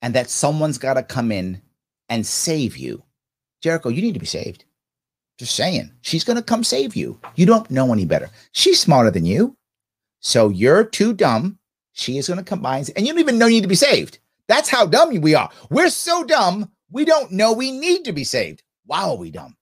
and 0.00 0.14
that 0.14 0.30
someone's 0.30 0.78
got 0.78 0.94
to 0.94 1.02
come 1.02 1.30
in 1.30 1.60
and 2.08 2.26
save 2.26 2.76
you. 2.76 3.02
Jericho, 3.60 3.88
you 3.88 4.02
need 4.02 4.14
to 4.14 4.20
be 4.20 4.26
saved. 4.26 4.64
Just 5.38 5.54
saying. 5.54 5.92
She's 6.02 6.24
going 6.24 6.36
to 6.36 6.42
come 6.42 6.64
save 6.64 6.96
you. 6.96 7.18
You 7.36 7.46
don't 7.46 7.70
know 7.70 7.92
any 7.92 8.04
better. 8.04 8.30
She's 8.52 8.80
smarter 8.80 9.10
than 9.10 9.24
you. 9.24 9.56
So 10.20 10.48
you're 10.48 10.84
too 10.84 11.12
dumb. 11.12 11.58
She 11.92 12.18
is 12.18 12.28
going 12.28 12.42
to 12.42 12.54
and, 12.54 12.90
and 12.96 13.06
you 13.06 13.12
don't 13.12 13.20
even 13.20 13.38
know 13.38 13.46
you 13.46 13.56
need 13.56 13.62
to 13.62 13.68
be 13.68 13.74
saved. 13.74 14.18
That's 14.48 14.68
how 14.68 14.86
dumb 14.86 15.20
we 15.20 15.34
are. 15.34 15.50
We're 15.70 15.90
so 15.90 16.24
dumb, 16.24 16.70
we 16.92 17.04
don't 17.04 17.32
know 17.32 17.52
we 17.52 17.72
need 17.72 18.04
to 18.04 18.12
be 18.12 18.24
saved. 18.24 18.62
Wow, 18.86 19.10
are 19.10 19.16
we 19.16 19.30
dumb. 19.30 19.56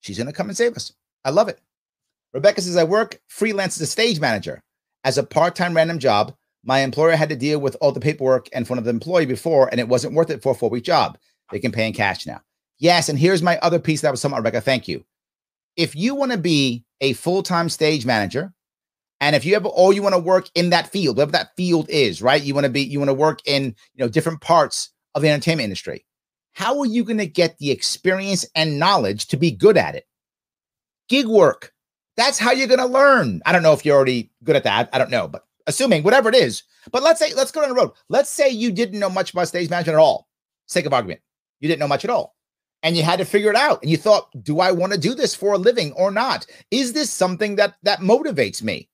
She's 0.00 0.18
going 0.18 0.26
to 0.26 0.32
come 0.32 0.48
and 0.48 0.56
save 0.56 0.76
us. 0.76 0.92
I 1.24 1.30
love 1.30 1.48
it. 1.48 1.60
Rebecca 2.32 2.60
says, 2.60 2.76
I 2.76 2.84
work 2.84 3.20
freelance 3.28 3.76
as 3.76 3.88
a 3.88 3.90
stage 3.90 4.20
manager 4.20 4.62
as 5.04 5.18
a 5.18 5.22
part 5.22 5.54
time 5.54 5.74
random 5.74 5.98
job 5.98 6.34
my 6.66 6.80
employer 6.80 7.14
had 7.14 7.28
to 7.28 7.36
deal 7.36 7.60
with 7.60 7.76
all 7.80 7.92
the 7.92 8.00
paperwork 8.00 8.48
in 8.48 8.64
front 8.64 8.78
of 8.78 8.84
the 8.84 8.90
employee 8.90 9.24
before, 9.24 9.68
and 9.68 9.78
it 9.78 9.88
wasn't 9.88 10.14
worth 10.14 10.30
it 10.30 10.42
for 10.42 10.50
a 10.50 10.54
four 10.54 10.68
week 10.68 10.82
job. 10.82 11.16
They 11.52 11.60
can 11.60 11.70
pay 11.70 11.86
in 11.86 11.92
cash 11.92 12.26
now. 12.26 12.42
Yes. 12.78 13.08
And 13.08 13.18
here's 13.18 13.40
my 13.40 13.56
other 13.58 13.78
piece 13.78 14.00
that 14.00 14.10
was 14.10 14.20
somewhat, 14.20 14.38
Rebecca. 14.38 14.60
Thank 14.60 14.88
you. 14.88 15.04
If 15.76 15.94
you 15.94 16.16
want 16.16 16.32
to 16.32 16.38
be 16.38 16.84
a 17.00 17.12
full 17.12 17.44
time 17.44 17.68
stage 17.68 18.04
manager, 18.04 18.52
and 19.20 19.36
if 19.36 19.44
you 19.44 19.54
have 19.54 19.64
or 19.64 19.92
you 19.92 20.02
want 20.02 20.16
to 20.16 20.20
work 20.20 20.50
in 20.56 20.70
that 20.70 20.88
field, 20.88 21.16
whatever 21.16 21.32
that 21.32 21.54
field 21.56 21.88
is, 21.88 22.20
right? 22.20 22.42
You 22.42 22.52
want 22.52 22.64
to 22.64 22.70
be, 22.70 22.82
you 22.82 22.98
want 22.98 23.10
to 23.10 23.14
work 23.14 23.40
in, 23.46 23.66
you 23.94 24.04
know, 24.04 24.08
different 24.08 24.40
parts 24.40 24.90
of 25.14 25.22
the 25.22 25.28
entertainment 25.28 25.64
industry. 25.64 26.04
How 26.56 26.80
are 26.80 26.86
you 26.86 27.04
going 27.04 27.18
to 27.18 27.26
get 27.26 27.58
the 27.58 27.70
experience 27.70 28.46
and 28.54 28.78
knowledge 28.78 29.26
to 29.26 29.36
be 29.36 29.50
good 29.50 29.76
at 29.76 29.94
it? 29.94 30.06
Gig 31.10 31.26
work. 31.26 31.74
That's 32.16 32.38
how 32.38 32.52
you're 32.52 32.66
going 32.66 32.80
to 32.80 32.86
learn. 32.86 33.42
I 33.44 33.52
don't 33.52 33.62
know 33.62 33.74
if 33.74 33.84
you're 33.84 33.94
already 33.94 34.30
good 34.42 34.56
at 34.56 34.64
that. 34.64 34.88
I 34.90 34.96
don't 34.96 35.10
know, 35.10 35.28
but 35.28 35.44
assuming 35.66 36.02
whatever 36.02 36.30
it 36.30 36.34
is. 36.34 36.62
But 36.90 37.02
let's 37.02 37.20
say, 37.20 37.34
let's 37.34 37.50
go 37.50 37.60
down 37.60 37.68
the 37.68 37.76
road. 37.76 37.90
Let's 38.08 38.30
say 38.30 38.48
you 38.48 38.72
didn't 38.72 38.98
know 38.98 39.10
much 39.10 39.34
about 39.34 39.48
stage 39.48 39.68
management 39.68 39.96
at 39.96 40.00
all, 40.00 40.28
sake 40.66 40.86
of 40.86 40.94
argument. 40.94 41.20
You 41.60 41.68
didn't 41.68 41.80
know 41.80 41.88
much 41.88 42.04
at 42.04 42.10
all. 42.10 42.34
And 42.82 42.96
you 42.96 43.02
had 43.02 43.18
to 43.18 43.26
figure 43.26 43.50
it 43.50 43.56
out. 43.56 43.82
And 43.82 43.90
you 43.90 43.98
thought, 43.98 44.30
do 44.42 44.60
I 44.60 44.72
want 44.72 44.94
to 44.94 44.98
do 44.98 45.14
this 45.14 45.34
for 45.34 45.52
a 45.52 45.58
living 45.58 45.92
or 45.92 46.10
not? 46.10 46.46
Is 46.70 46.94
this 46.94 47.10
something 47.10 47.56
that 47.56 47.74
that 47.82 47.98
motivates 47.98 48.62
me? 48.62 48.88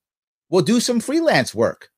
We'll 0.50 0.62
do 0.62 0.80
some 0.80 0.98
freelance 0.98 1.54
work. 1.54 1.90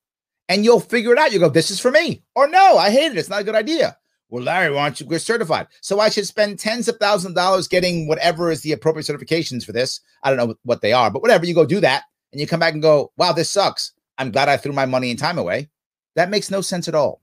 And 0.51 0.63
you'll 0.63 0.81
figure 0.81 1.15
it 1.15 1.19
out. 1.19 1.33
You 1.33 1.39
go, 1.39 1.49
this 1.49 1.71
is 1.71 1.81
for 1.81 1.91
me. 1.91 2.23
Or 2.35 2.49
no, 2.49 2.77
I 2.77 2.91
hate 2.91 3.13
it. 3.13 3.17
It's 3.17 3.31
not 3.31 3.41
a 3.41 3.45
good 3.45 3.55
idea. 3.55 3.97
Well, 4.31 4.43
Larry, 4.43 4.75
why 4.75 4.85
don't 4.85 5.01
you 5.01 5.07
get 5.07 5.21
certified? 5.21 5.69
So 5.81 6.01
I 6.01 6.09
should 6.09 6.27
spend 6.27 6.59
tens 6.59 6.89
of 6.89 6.97
thousands 6.97 7.33
of 7.33 7.37
dollars 7.37 7.69
getting 7.69 8.09
whatever 8.09 8.51
is 8.51 8.63
the 8.63 8.73
appropriate 8.73 9.07
certifications 9.07 9.65
for 9.65 9.73
this. 9.73 10.01
I 10.23 10.31
don't 10.31 10.49
know 10.49 10.57
what 10.65 10.81
they 10.81 10.93
are, 10.93 11.11
but 11.11 11.23
whatever, 11.23 11.47
you 11.47 11.55
go 11.55 11.67
do 11.67 11.81
that. 11.81 12.05
And 12.33 12.41
you 12.41 12.47
come 12.47 12.61
back 12.61 12.73
and 12.73 12.83
go, 12.83 13.13
wow, 13.17 13.33
this 13.33 13.51
sucks. 13.51 13.93
I'm 14.19 14.33
glad 14.33 14.49
I 14.49 14.57
threw 14.57 14.73
my 14.73 14.87
money 14.87 15.11
and 15.11 15.19
time 15.19 15.39
away. 15.39 15.69
That 16.17 16.31
makes 16.31 16.51
no 16.51 16.61
sense 16.61 16.89
at 16.89 16.95
all. 16.95 17.23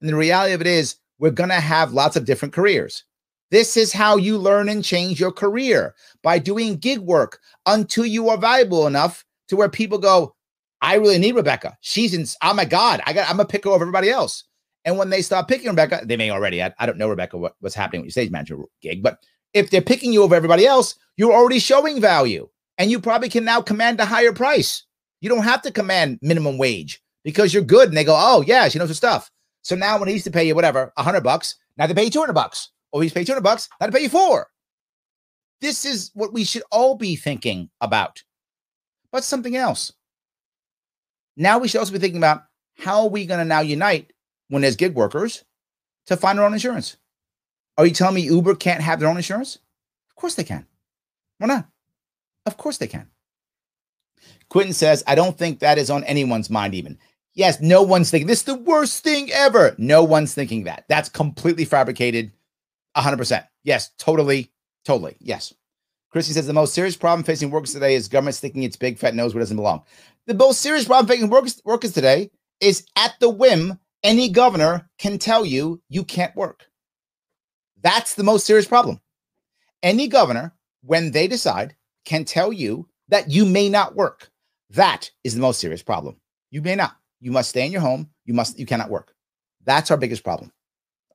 And 0.00 0.10
the 0.10 0.16
reality 0.16 0.52
of 0.52 0.60
it 0.60 0.66
is, 0.66 0.96
we're 1.18 1.30
going 1.30 1.50
to 1.50 1.60
have 1.60 1.92
lots 1.92 2.16
of 2.16 2.24
different 2.24 2.52
careers. 2.52 3.04
This 3.50 3.76
is 3.76 3.92
how 3.92 4.16
you 4.16 4.38
learn 4.38 4.68
and 4.68 4.84
change 4.84 5.20
your 5.20 5.30
career 5.30 5.94
by 6.22 6.38
doing 6.38 6.76
gig 6.76 6.98
work 6.98 7.38
until 7.66 8.04
you 8.04 8.28
are 8.28 8.36
valuable 8.36 8.86
enough 8.86 9.24
to 9.48 9.56
where 9.56 9.68
people 9.68 9.98
go, 9.98 10.34
I 10.80 10.94
really 10.94 11.18
need 11.18 11.36
Rebecca. 11.36 11.76
She's 11.80 12.14
in, 12.14 12.26
oh 12.42 12.54
my 12.54 12.64
God, 12.64 13.00
I 13.06 13.12
got, 13.12 13.30
I'm 13.30 13.40
a 13.40 13.44
picker 13.44 13.68
over 13.68 13.84
everybody 13.84 14.10
else. 14.10 14.44
And 14.84 14.98
when 14.98 15.10
they 15.10 15.22
start 15.22 15.48
picking 15.48 15.68
Rebecca, 15.68 16.00
they 16.04 16.16
may 16.16 16.30
already, 16.30 16.62
I, 16.62 16.72
I 16.78 16.86
don't 16.86 16.98
know, 16.98 17.08
Rebecca, 17.08 17.38
what, 17.38 17.54
what's 17.60 17.74
happening 17.74 18.00
with 18.02 18.06
your 18.06 18.12
stage 18.12 18.30
manager 18.30 18.58
gig, 18.80 19.02
but 19.02 19.18
if 19.54 19.70
they're 19.70 19.80
picking 19.80 20.12
you 20.12 20.22
over 20.22 20.34
everybody 20.34 20.66
else, 20.66 20.96
you're 21.16 21.32
already 21.32 21.58
showing 21.58 22.00
value 22.00 22.48
and 22.78 22.90
you 22.90 23.00
probably 23.00 23.28
can 23.28 23.44
now 23.44 23.60
command 23.60 24.00
a 24.00 24.04
higher 24.04 24.32
price. 24.32 24.84
You 25.20 25.28
don't 25.28 25.44
have 25.44 25.62
to 25.62 25.70
command 25.70 26.18
minimum 26.22 26.58
wage 26.58 27.00
because 27.22 27.54
you're 27.54 27.62
good. 27.62 27.88
And 27.88 27.96
they 27.96 28.04
go, 28.04 28.16
oh, 28.18 28.42
yeah, 28.46 28.68
she 28.68 28.78
knows 28.78 28.88
her 28.88 28.94
stuff. 28.94 29.30
So 29.62 29.76
now 29.76 29.98
when 29.98 30.08
he 30.08 30.14
used 30.14 30.24
to 30.24 30.32
pay 30.32 30.44
you 30.44 30.54
whatever, 30.54 30.92
a 30.96 31.02
hundred 31.02 31.22
bucks, 31.22 31.56
now 31.76 31.86
they 31.86 31.94
pay 31.94 32.04
you 32.04 32.10
200 32.10 32.32
bucks. 32.32 32.70
Or 32.90 33.02
he's 33.02 33.12
paying 33.12 33.26
200 33.26 33.42
bucks, 33.42 33.68
now 33.80 33.86
they 33.86 33.96
pay 33.96 34.02
you 34.02 34.08
four. 34.08 34.48
This 35.60 35.84
is 35.84 36.10
what 36.14 36.32
we 36.32 36.44
should 36.44 36.64
all 36.72 36.96
be 36.96 37.14
thinking 37.14 37.70
about. 37.80 38.22
But 39.12 39.24
something 39.24 39.56
else. 39.56 39.92
Now 41.36 41.58
we 41.58 41.68
should 41.68 41.78
also 41.78 41.92
be 41.92 41.98
thinking 41.98 42.18
about 42.18 42.42
how 42.76 43.02
are 43.02 43.08
we 43.08 43.26
going 43.26 43.38
to 43.38 43.44
now 43.44 43.60
unite 43.60 44.12
when 44.52 44.60
there's 44.60 44.76
gig 44.76 44.94
workers 44.94 45.44
to 46.04 46.14
find 46.14 46.38
their 46.38 46.44
own 46.44 46.52
insurance? 46.52 46.98
Are 47.78 47.86
you 47.86 47.94
telling 47.94 48.16
me 48.16 48.20
Uber 48.20 48.54
can't 48.56 48.82
have 48.82 49.00
their 49.00 49.08
own 49.08 49.16
insurance? 49.16 49.56
Of 50.10 50.16
course 50.16 50.34
they 50.34 50.44
can. 50.44 50.66
Why 51.38 51.46
not? 51.46 51.68
Of 52.44 52.58
course 52.58 52.76
they 52.76 52.86
can. 52.86 53.08
Quentin 54.50 54.74
says, 54.74 55.02
I 55.06 55.14
don't 55.14 55.38
think 55.38 55.60
that 55.60 55.78
is 55.78 55.88
on 55.88 56.04
anyone's 56.04 56.50
mind, 56.50 56.74
even. 56.74 56.98
Yes, 57.32 57.62
no 57.62 57.82
one's 57.82 58.10
thinking 58.10 58.26
this 58.26 58.40
is 58.40 58.44
the 58.44 58.56
worst 58.56 59.02
thing 59.02 59.30
ever. 59.32 59.74
No 59.78 60.04
one's 60.04 60.34
thinking 60.34 60.64
that. 60.64 60.84
That's 60.86 61.08
completely 61.08 61.64
fabricated. 61.64 62.30
100%. 62.94 63.46
Yes, 63.64 63.90
totally, 63.96 64.52
totally. 64.84 65.16
Yes. 65.18 65.54
Christy 66.10 66.34
says 66.34 66.46
the 66.46 66.52
most 66.52 66.74
serious 66.74 66.94
problem 66.94 67.24
facing 67.24 67.50
workers 67.50 67.72
today 67.72 67.94
is 67.94 68.06
government 68.06 68.36
sticking 68.36 68.64
its 68.64 68.76
big 68.76 68.98
fat 68.98 69.14
nose 69.14 69.32
where 69.32 69.40
it 69.40 69.44
doesn't 69.44 69.56
belong. 69.56 69.82
The 70.26 70.34
most 70.34 70.60
serious 70.60 70.84
problem 70.84 71.06
facing 71.06 71.30
workers, 71.30 71.62
workers 71.64 71.92
today 71.92 72.30
is 72.60 72.84
at 72.96 73.14
the 73.18 73.30
whim, 73.30 73.78
any 74.02 74.28
governor 74.28 74.88
can 74.98 75.18
tell 75.18 75.44
you 75.44 75.80
you 75.88 76.04
can't 76.04 76.34
work. 76.36 76.66
That's 77.82 78.14
the 78.14 78.24
most 78.24 78.46
serious 78.46 78.66
problem. 78.66 79.00
Any 79.82 80.06
governor, 80.08 80.54
when 80.82 81.10
they 81.10 81.26
decide, 81.26 81.76
can 82.04 82.24
tell 82.24 82.52
you 82.52 82.88
that 83.08 83.30
you 83.30 83.44
may 83.44 83.68
not 83.68 83.96
work. 83.96 84.30
That 84.70 85.10
is 85.24 85.34
the 85.34 85.40
most 85.40 85.60
serious 85.60 85.82
problem. 85.82 86.16
You 86.50 86.62
may 86.62 86.76
not. 86.76 86.96
You 87.20 87.30
must 87.30 87.50
stay 87.50 87.66
in 87.66 87.72
your 87.72 87.80
home. 87.80 88.08
You 88.24 88.34
must. 88.34 88.58
You 88.58 88.66
cannot 88.66 88.90
work. 88.90 89.14
That's 89.64 89.90
our 89.90 89.96
biggest 89.96 90.24
problem. 90.24 90.52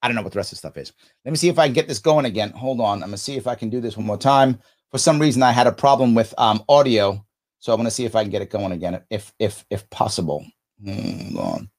I 0.02 0.08
don't 0.08 0.16
know 0.16 0.22
what 0.22 0.32
the 0.32 0.38
rest 0.40 0.52
of 0.52 0.58
the 0.58 0.60
stuff 0.60 0.78
is. 0.78 0.94
Let 1.26 1.32
me 1.32 1.38
see 1.38 1.50
if 1.50 1.60
I 1.60 1.68
can 1.68 1.74
get 1.74 1.88
this 1.88 2.00
going 2.00 2.26
again. 2.26 2.52
Hold 2.52 2.80
on. 2.80 3.04
I'm 3.04 3.10
gonna 3.10 3.18
see 3.18 3.36
if 3.36 3.48
I 3.48 3.56
can 3.56 3.70
do 3.70 3.82
this 3.82 3.98
one 3.98 4.06
more 4.06 4.18
time. 4.18 4.60
For 4.92 4.98
some 4.98 5.20
reason, 5.20 5.44
I 5.44 5.52
had 5.52 5.68
a 5.68 5.72
problem 5.72 6.14
with 6.14 6.34
um, 6.38 6.64
audio, 6.70 7.26
so 7.60 7.74
I'm 7.74 7.80
gonna 7.80 7.92
see 7.92 8.06
if 8.06 8.16
I 8.16 8.24
can 8.24 8.32
get 8.32 8.42
it 8.42 8.50
going 8.50 8.72
again, 8.72 9.02
if 9.10 9.34
if 9.40 9.66
if 9.70 9.90
possible. 9.90 10.46
Hold 10.86 11.38
on. 11.38 11.70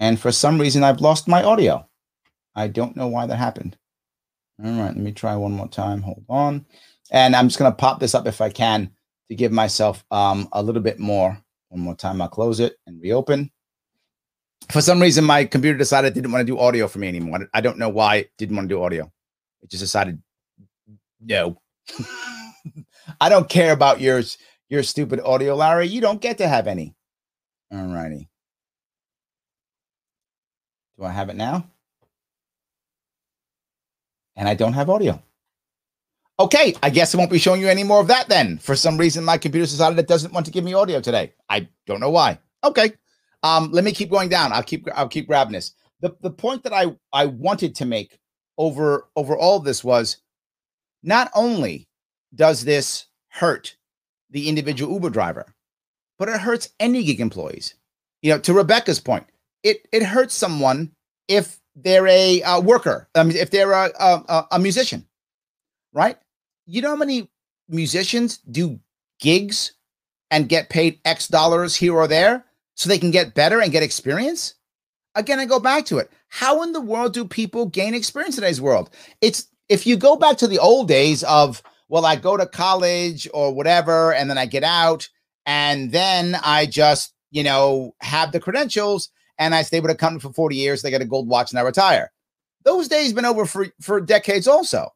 And 0.00 0.18
for 0.18 0.32
some 0.32 0.60
reason, 0.60 0.84
I've 0.84 1.00
lost 1.00 1.28
my 1.28 1.42
audio. 1.42 1.88
I 2.54 2.68
don't 2.68 2.96
know 2.96 3.08
why 3.08 3.26
that 3.26 3.36
happened. 3.36 3.76
All 4.62 4.70
right, 4.70 4.88
let 4.88 4.96
me 4.96 5.12
try 5.12 5.36
one 5.36 5.52
more 5.52 5.68
time. 5.68 6.02
Hold 6.02 6.24
on. 6.28 6.66
And 7.10 7.34
I'm 7.36 7.48
just 7.48 7.58
going 7.58 7.70
to 7.70 7.76
pop 7.76 8.00
this 8.00 8.14
up 8.14 8.26
if 8.26 8.40
I 8.40 8.50
can 8.50 8.90
to 9.28 9.34
give 9.34 9.52
myself 9.52 10.04
um, 10.10 10.48
a 10.52 10.62
little 10.62 10.82
bit 10.82 10.98
more. 10.98 11.38
One 11.68 11.80
more 11.80 11.94
time, 11.94 12.20
I'll 12.20 12.28
close 12.28 12.60
it 12.60 12.76
and 12.86 13.00
reopen. 13.00 13.50
For 14.70 14.80
some 14.80 15.00
reason, 15.00 15.24
my 15.24 15.44
computer 15.44 15.78
decided 15.78 16.08
it 16.08 16.14
didn't 16.14 16.32
want 16.32 16.46
to 16.46 16.52
do 16.52 16.58
audio 16.58 16.88
for 16.88 16.98
me 16.98 17.08
anymore. 17.08 17.48
I 17.54 17.60
don't 17.60 17.78
know 17.78 17.88
why 17.88 18.16
it 18.16 18.30
didn't 18.38 18.56
want 18.56 18.68
to 18.68 18.74
do 18.74 18.82
audio. 18.82 19.10
It 19.62 19.70
just 19.70 19.82
decided, 19.82 20.20
no. 21.20 21.60
I 23.20 23.28
don't 23.28 23.48
care 23.48 23.72
about 23.72 24.00
yours, 24.00 24.38
your 24.68 24.82
stupid 24.82 25.20
audio, 25.20 25.54
Larry. 25.54 25.88
You 25.88 26.00
don't 26.00 26.20
get 26.20 26.38
to 26.38 26.48
have 26.48 26.66
any. 26.66 26.94
All 27.72 27.86
righty. 27.86 28.28
Do 30.98 31.04
I 31.04 31.12
have 31.12 31.28
it 31.28 31.36
now? 31.36 31.66
And 34.36 34.48
I 34.48 34.54
don't 34.54 34.72
have 34.72 34.90
audio. 34.90 35.22
Okay, 36.40 36.74
I 36.82 36.90
guess 36.90 37.14
I 37.14 37.18
won't 37.18 37.30
be 37.30 37.38
showing 37.38 37.60
you 37.60 37.68
any 37.68 37.82
more 37.82 38.00
of 38.00 38.06
that 38.08 38.28
then. 38.28 38.58
For 38.58 38.76
some 38.76 38.96
reason, 38.96 39.24
my 39.24 39.38
computer 39.38 39.66
decided 39.66 39.98
it 39.98 40.06
doesn't 40.06 40.32
want 40.32 40.46
to 40.46 40.52
give 40.52 40.64
me 40.64 40.74
audio 40.74 41.00
today. 41.00 41.32
I 41.48 41.68
don't 41.86 42.00
know 42.00 42.10
why. 42.10 42.38
Okay. 42.62 42.92
Um, 43.42 43.70
let 43.72 43.84
me 43.84 43.92
keep 43.92 44.10
going 44.10 44.28
down. 44.28 44.52
I'll 44.52 44.62
keep 44.62 44.88
I'll 44.94 45.08
keep 45.08 45.26
grabbing 45.26 45.52
this. 45.52 45.72
The 46.00 46.16
the 46.20 46.30
point 46.30 46.62
that 46.64 46.72
I 46.72 46.96
I 47.12 47.26
wanted 47.26 47.74
to 47.76 47.84
make 47.84 48.18
over 48.56 49.08
over 49.16 49.36
all 49.36 49.60
this 49.60 49.82
was 49.82 50.18
not 51.02 51.30
only 51.34 51.88
does 52.34 52.64
this 52.64 53.06
hurt 53.28 53.76
the 54.30 54.48
individual 54.48 54.92
Uber 54.94 55.10
driver, 55.10 55.54
but 56.18 56.28
it 56.28 56.40
hurts 56.40 56.70
any 56.78 57.02
gig 57.04 57.20
employees. 57.20 57.74
You 58.22 58.32
know, 58.32 58.38
to 58.40 58.52
Rebecca's 58.52 59.00
point, 59.00 59.26
it 59.62 59.88
it 59.92 60.02
hurts 60.02 60.34
someone 60.34 60.92
if 61.28 61.60
they're 61.74 62.06
a 62.06 62.42
uh, 62.42 62.60
worker, 62.60 63.08
um, 63.14 63.30
if 63.30 63.50
they're 63.50 63.72
a, 63.72 63.90
a, 64.00 64.46
a 64.52 64.58
musician, 64.58 65.06
right? 65.92 66.18
You 66.66 66.82
know 66.82 66.90
how 66.90 66.96
many 66.96 67.30
musicians 67.68 68.38
do 68.38 68.80
gigs 69.20 69.72
and 70.30 70.48
get 70.48 70.70
paid 70.70 71.00
X 71.04 71.28
dollars 71.28 71.76
here 71.76 71.94
or 71.94 72.08
there 72.08 72.44
so 72.74 72.88
they 72.88 72.98
can 72.98 73.10
get 73.10 73.34
better 73.34 73.60
and 73.60 73.72
get 73.72 73.82
experience? 73.82 74.54
Again, 75.14 75.38
I 75.38 75.46
go 75.46 75.60
back 75.60 75.84
to 75.86 75.98
it. 75.98 76.10
How 76.28 76.62
in 76.62 76.72
the 76.72 76.80
world 76.80 77.14
do 77.14 77.24
people 77.24 77.66
gain 77.66 77.94
experience 77.94 78.36
in 78.36 78.42
today's 78.42 78.60
world? 78.60 78.90
It's 79.20 79.48
if 79.68 79.86
you 79.86 79.96
go 79.96 80.16
back 80.16 80.36
to 80.38 80.46
the 80.46 80.58
old 80.58 80.88
days 80.88 81.22
of, 81.24 81.62
well, 81.88 82.06
I 82.06 82.16
go 82.16 82.36
to 82.36 82.46
college 82.46 83.28
or 83.32 83.54
whatever, 83.54 84.12
and 84.12 84.28
then 84.28 84.38
I 84.38 84.46
get 84.46 84.64
out, 84.64 85.08
and 85.46 85.90
then 85.92 86.36
I 86.42 86.66
just, 86.66 87.14
you 87.30 87.42
know, 87.42 87.94
have 88.00 88.32
the 88.32 88.40
credentials 88.40 89.10
and 89.38 89.54
I 89.54 89.62
stay 89.62 89.80
with 89.80 89.90
a 89.90 89.94
company 89.94 90.20
for 90.20 90.32
40 90.32 90.56
years. 90.56 90.82
They 90.82 90.90
get 90.90 91.02
a 91.02 91.06
gold 91.06 91.28
watch 91.28 91.50
and 91.50 91.58
I 91.58 91.62
retire. 91.62 92.12
Those 92.64 92.88
days 92.88 93.12
been 93.12 93.24
over 93.24 93.46
for, 93.46 93.68
for 93.80 94.00
decades 94.00 94.48
also. 94.48 94.92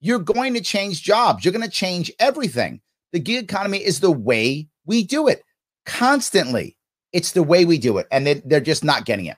You're 0.00 0.18
going 0.18 0.54
to 0.54 0.60
change 0.60 1.02
jobs. 1.02 1.44
You're 1.44 1.52
going 1.52 1.64
to 1.64 1.70
change 1.70 2.12
everything. 2.18 2.80
The 3.12 3.20
gig 3.20 3.44
economy 3.44 3.78
is 3.78 4.00
the 4.00 4.10
way 4.10 4.68
we 4.86 5.02
do 5.02 5.28
it 5.28 5.42
constantly. 5.86 6.76
It's 7.12 7.32
the 7.32 7.42
way 7.42 7.64
we 7.64 7.78
do 7.78 7.98
it. 7.98 8.06
And 8.12 8.26
they, 8.26 8.34
they're 8.34 8.60
just 8.60 8.84
not 8.84 9.06
getting 9.06 9.26
it. 9.26 9.36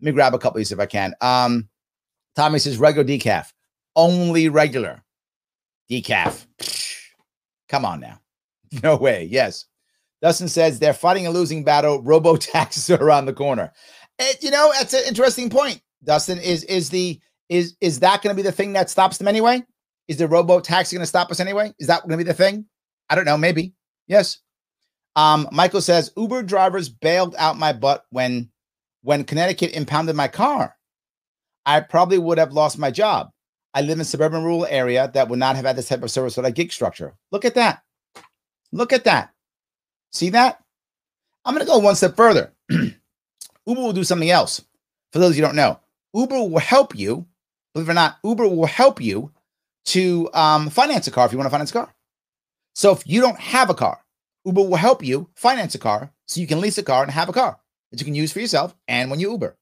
Let 0.00 0.06
me 0.06 0.12
grab 0.12 0.34
a 0.34 0.38
couple 0.38 0.56
of 0.56 0.60
these 0.60 0.72
if 0.72 0.80
I 0.80 0.86
can. 0.86 1.14
Um, 1.20 1.68
Tommy 2.34 2.58
says 2.58 2.78
regular 2.78 3.06
decaf, 3.06 3.52
only 3.94 4.48
regular 4.48 5.02
decaf. 5.90 6.46
Come 7.68 7.84
on 7.84 8.00
now. 8.00 8.20
No 8.84 8.94
way. 8.96 9.24
Yes. 9.24 9.66
Dustin 10.22 10.48
says 10.48 10.78
they're 10.78 10.92
fighting 10.92 11.26
a 11.26 11.30
losing 11.30 11.64
battle. 11.64 12.02
Robo 12.04 12.36
taxis 12.36 12.90
are 12.90 13.02
around 13.02 13.26
the 13.26 13.32
corner. 13.32 13.72
You 14.40 14.50
know, 14.50 14.72
that's 14.76 14.92
an 14.92 15.02
interesting 15.08 15.48
point. 15.48 15.80
Dustin 16.04 16.38
is 16.38 16.64
is 16.64 16.90
the 16.90 17.20
is 17.48 17.76
is 17.80 18.00
that 18.00 18.22
going 18.22 18.34
to 18.34 18.42
be 18.42 18.46
the 18.46 18.52
thing 18.52 18.72
that 18.74 18.90
stops 18.90 19.18
them 19.18 19.28
anyway? 19.28 19.62
Is 20.08 20.16
the 20.16 20.26
robo 20.26 20.60
taxi 20.60 20.96
going 20.96 21.02
to 21.02 21.06
stop 21.06 21.30
us 21.30 21.40
anyway? 21.40 21.72
Is 21.78 21.86
that 21.86 22.02
going 22.02 22.10
to 22.10 22.16
be 22.16 22.24
the 22.24 22.34
thing? 22.34 22.66
I 23.08 23.14
don't 23.14 23.24
know. 23.24 23.38
Maybe. 23.38 23.74
Yes. 24.08 24.40
Um, 25.16 25.48
Michael 25.52 25.80
says 25.80 26.12
Uber 26.16 26.42
drivers 26.42 26.88
bailed 26.88 27.34
out 27.38 27.58
my 27.58 27.72
butt 27.72 28.04
when 28.10 28.50
when 29.02 29.24
Connecticut 29.24 29.72
impounded 29.72 30.16
my 30.16 30.28
car. 30.28 30.76
I 31.64 31.80
probably 31.80 32.18
would 32.18 32.38
have 32.38 32.52
lost 32.52 32.78
my 32.78 32.90
job. 32.90 33.30
I 33.72 33.82
live 33.82 33.98
in 33.98 34.00
a 34.00 34.04
suburban 34.04 34.42
rural 34.42 34.66
area 34.66 35.10
that 35.14 35.28
would 35.28 35.38
not 35.38 35.56
have 35.56 35.64
had 35.64 35.76
this 35.76 35.88
type 35.88 36.02
of 36.02 36.10
service 36.10 36.36
with 36.36 36.46
a 36.46 36.52
gig 36.52 36.72
structure. 36.72 37.14
Look 37.30 37.44
at 37.44 37.54
that. 37.54 37.82
Look 38.72 38.92
at 38.92 39.04
that. 39.04 39.30
See 40.12 40.30
that? 40.30 40.62
I'm 41.44 41.54
going 41.54 41.64
to 41.64 41.70
go 41.70 41.78
one 41.78 41.96
step 41.96 42.16
further. 42.16 42.52
Uber 42.70 42.92
will 43.66 43.92
do 43.92 44.04
something 44.04 44.30
else. 44.30 44.64
For 45.12 45.18
those 45.18 45.36
you 45.36 45.42
don't 45.42 45.56
know, 45.56 45.80
Uber 46.14 46.36
will 46.36 46.58
help 46.58 46.94
you, 46.94 47.26
believe 47.72 47.88
it 47.88 47.92
or 47.92 47.94
not, 47.94 48.18
Uber 48.24 48.48
will 48.48 48.66
help 48.66 49.00
you 49.00 49.32
to 49.86 50.28
um, 50.34 50.70
finance 50.70 51.06
a 51.06 51.10
car 51.10 51.26
if 51.26 51.32
you 51.32 51.38
want 51.38 51.46
to 51.46 51.50
finance 51.50 51.70
a 51.70 51.74
car. 51.74 51.94
So 52.74 52.92
if 52.92 53.06
you 53.06 53.20
don't 53.20 53.38
have 53.38 53.70
a 53.70 53.74
car, 53.74 54.00
Uber 54.44 54.62
will 54.62 54.76
help 54.76 55.04
you 55.04 55.28
finance 55.34 55.74
a 55.74 55.78
car 55.78 56.12
so 56.26 56.40
you 56.40 56.46
can 56.46 56.60
lease 56.60 56.78
a 56.78 56.82
car 56.82 57.02
and 57.02 57.10
have 57.10 57.28
a 57.28 57.32
car 57.32 57.58
that 57.90 58.00
you 58.00 58.04
can 58.04 58.14
use 58.14 58.32
for 58.32 58.40
yourself 58.40 58.74
and 58.88 59.10
when 59.10 59.20
you 59.20 59.30
Uber. 59.32 59.56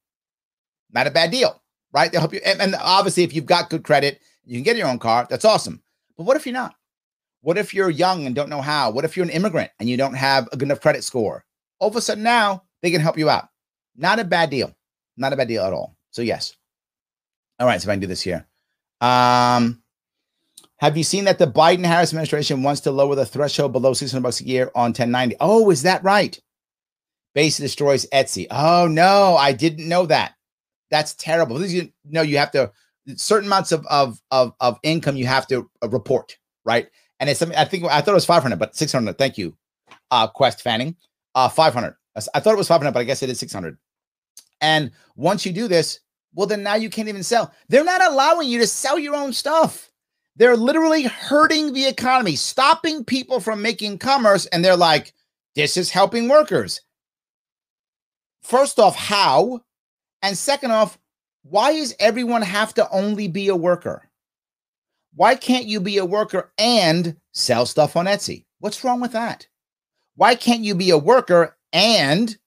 Not 0.93 1.07
a 1.07 1.11
bad 1.11 1.31
deal, 1.31 1.61
right? 1.93 2.11
They'll 2.11 2.21
help 2.21 2.35
you. 2.35 2.41
And, 2.45 2.61
and 2.61 2.75
obviously, 2.81 3.25
if 3.25 3.35
you've 3.35 3.47
got 3.47 3.71
good 3.71 3.85
credit, 3.85 4.21
you 4.45 4.57
can 4.57 4.65
get 4.65 4.77
your 4.77 4.89
own 4.89 4.99
car. 4.99 5.27
That's 5.29 5.45
awesome. 5.45 5.83
But 6.17 6.25
what 6.25 6.37
if 6.37 6.47
you're 6.47 6.53
not? 6.53 6.75
What 7.41 7.59
if 7.59 7.73
you're 7.73 7.91
young 7.91 8.27
and 8.27 8.35
don't 8.35 8.51
know 8.51 8.61
how? 8.61 8.91
What 8.91 9.05
if 9.05 9.17
you're 9.17 9.27
an 9.27 9.31
immigrant 9.31 9.71
and 9.79 9.89
you 9.89 9.97
don't 9.97 10.15
have 10.15 10.49
a 10.53 10.57
good 10.57 10.67
enough 10.67 10.81
credit 10.81 11.05
score? 11.05 11.45
All 11.79 11.89
of 11.89 11.97
a 11.97 12.01
sudden 12.01 12.25
now 12.25 12.65
they 12.83 12.91
can 12.91 13.01
help 13.01 13.19
you 13.19 13.31
out. 13.31 13.49
Not 13.97 14.19
a 14.19 14.25
bad 14.25 14.51
deal. 14.51 14.75
Not 15.17 15.33
a 15.33 15.37
bad 15.37 15.49
deal 15.49 15.65
at 15.65 15.73
all. 15.73 15.97
So 16.11 16.23
yes. 16.23 16.55
All 17.61 17.67
right, 17.67 17.81
so 17.81 17.87
if 17.87 17.91
I 17.91 17.95
can 17.95 18.01
do 18.01 18.07
this 18.07 18.23
here. 18.23 18.47
Um, 19.01 19.83
have 20.79 20.97
you 20.97 21.05
seen 21.05 21.25
that 21.25 21.39
the 21.39 21.47
Biden 21.47 21.85
Harris 21.85 22.13
administration 22.13 22.63
wants 22.63 22.81
to 22.83 22.93
lower 22.93 23.17
the 23.17 23.27
threshold 23.27 23.73
below 23.73 23.93
600 23.93 24.23
bucks 24.23 24.41
a 24.41 24.47
year 24.47 24.71
on 24.75 24.91
1090? 24.91 25.37
Oh, 25.41 25.71
is 25.71 25.83
that 25.83 26.03
right? 26.05 26.39
Base 27.35 27.59
destroys 27.59 28.07
Etsy. 28.13 28.47
Oh 28.51 28.89
no, 28.89 29.37
I 29.37 29.53
didn't 29.53 29.89
know 29.89 30.07
that. 30.07 30.35
That's 30.91 31.15
terrible. 31.15 31.65
You 31.65 31.93
know, 32.05 32.23
you 32.23 32.39
have 32.39 32.51
to 32.53 32.73
certain 33.17 33.49
amounts 33.49 33.73
of 33.73 33.87
of 33.87 34.21
of, 34.31 34.55
of 34.61 34.79
income 34.83 35.17
you 35.17 35.27
have 35.27 35.47
to 35.49 35.71
uh, 35.83 35.89
report, 35.89 36.37
right? 36.65 36.89
And 37.21 37.29
it's 37.31 37.43
I 37.43 37.65
think 37.65 37.85
I 37.85 38.01
thought 38.01 38.13
it 38.13 38.15
was 38.15 38.25
500, 38.25 38.59
but 38.59 38.77
600. 38.77 39.19
Thank 39.19 39.39
you, 39.39 39.57
uh, 40.11 40.27
Quest 40.29 40.63
Fanning. 40.63 40.97
Uh, 41.35 41.49
500. 41.49 41.95
I 42.35 42.41
thought 42.41 42.55
it 42.55 42.59
was 42.59 42.69
500, 42.69 42.91
but 42.93 43.01
I 43.01 43.05
guess 43.05 43.23
it 43.23 43.31
is 43.31 43.39
600. 43.39 43.79
And 44.61 44.91
once 45.15 45.47
you 45.47 45.53
do 45.53 45.69
this, 45.69 46.01
well, 46.35 46.47
then 46.47 46.63
now 46.63 46.75
you 46.75 46.91
can't 46.91 47.09
even 47.09 47.23
sell. 47.23 47.53
They're 47.69 47.85
not 47.85 48.05
allowing 48.05 48.49
you 48.49 48.59
to 48.59 48.67
sell 48.67 48.99
your 48.99 49.15
own 49.15 49.33
stuff. 49.33 49.91
They're 50.37 50.57
literally 50.57 51.05
hurting 51.05 51.73
the 51.73 51.87
economy, 51.87 52.37
stopping 52.37 53.05
people 53.05 53.41
from 53.41 53.63
making 53.63 53.99
commerce. 53.99 54.47
And 54.47 54.65
they're 54.65 54.77
like, 54.77 55.13
this 55.55 55.77
is 55.77 55.91
helping 55.91 56.29
workers. 56.29 56.81
First 58.43 58.79
off, 58.79 58.97
how? 58.97 59.61
And 60.23 60.37
second 60.37 60.71
off, 60.71 60.99
why 61.43 61.73
does 61.73 61.95
everyone 61.99 62.43
have 62.43 62.75
to 62.75 62.89
only 62.91 63.29
be 63.29 63.49
a 63.49 63.57
worker? 63.57 64.08
Why 65.19 65.35
can't 65.35 65.67
you 65.67 65.81
be 65.81 65.99
a 65.99 66.05
worker 66.05 66.53
and 66.59 67.17
sell 67.33 67.67
stuff 67.67 67.97
on 67.97 68.07
Etsy? 68.07 68.45
What's 68.61 68.85
wrong 68.85 69.01
with 69.01 69.11
that? 69.11 69.49
Why 70.15 70.37
can't 70.37 70.63
you 70.63 70.77
be 70.77 70.91
a 70.91 70.97
worker 70.97 71.57
and 71.73 72.39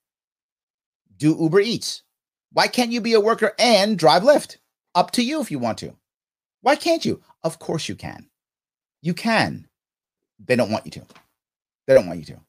do 1.18 1.36
Uber 1.38 1.60
Eats? 1.60 2.02
Why 2.50 2.68
can't 2.68 2.90
you 2.90 3.02
be 3.02 3.12
a 3.12 3.20
worker 3.20 3.52
and 3.58 3.98
drive 3.98 4.22
Lyft? 4.22 4.56
Up 4.94 5.10
to 5.10 5.22
you 5.22 5.42
if 5.42 5.50
you 5.50 5.58
want 5.58 5.76
to. 5.80 5.94
Why 6.62 6.74
can't 6.74 7.04
you? 7.04 7.20
Of 7.44 7.58
course 7.58 7.90
you 7.90 7.94
can. 7.94 8.30
You 9.02 9.12
can. 9.12 9.68
They 10.42 10.56
don't 10.56 10.70
want 10.70 10.86
you 10.86 10.92
to. 10.92 11.02
They 11.86 11.92
don't 11.92 12.06
want 12.06 12.20
you 12.20 12.24
to. 12.24 12.40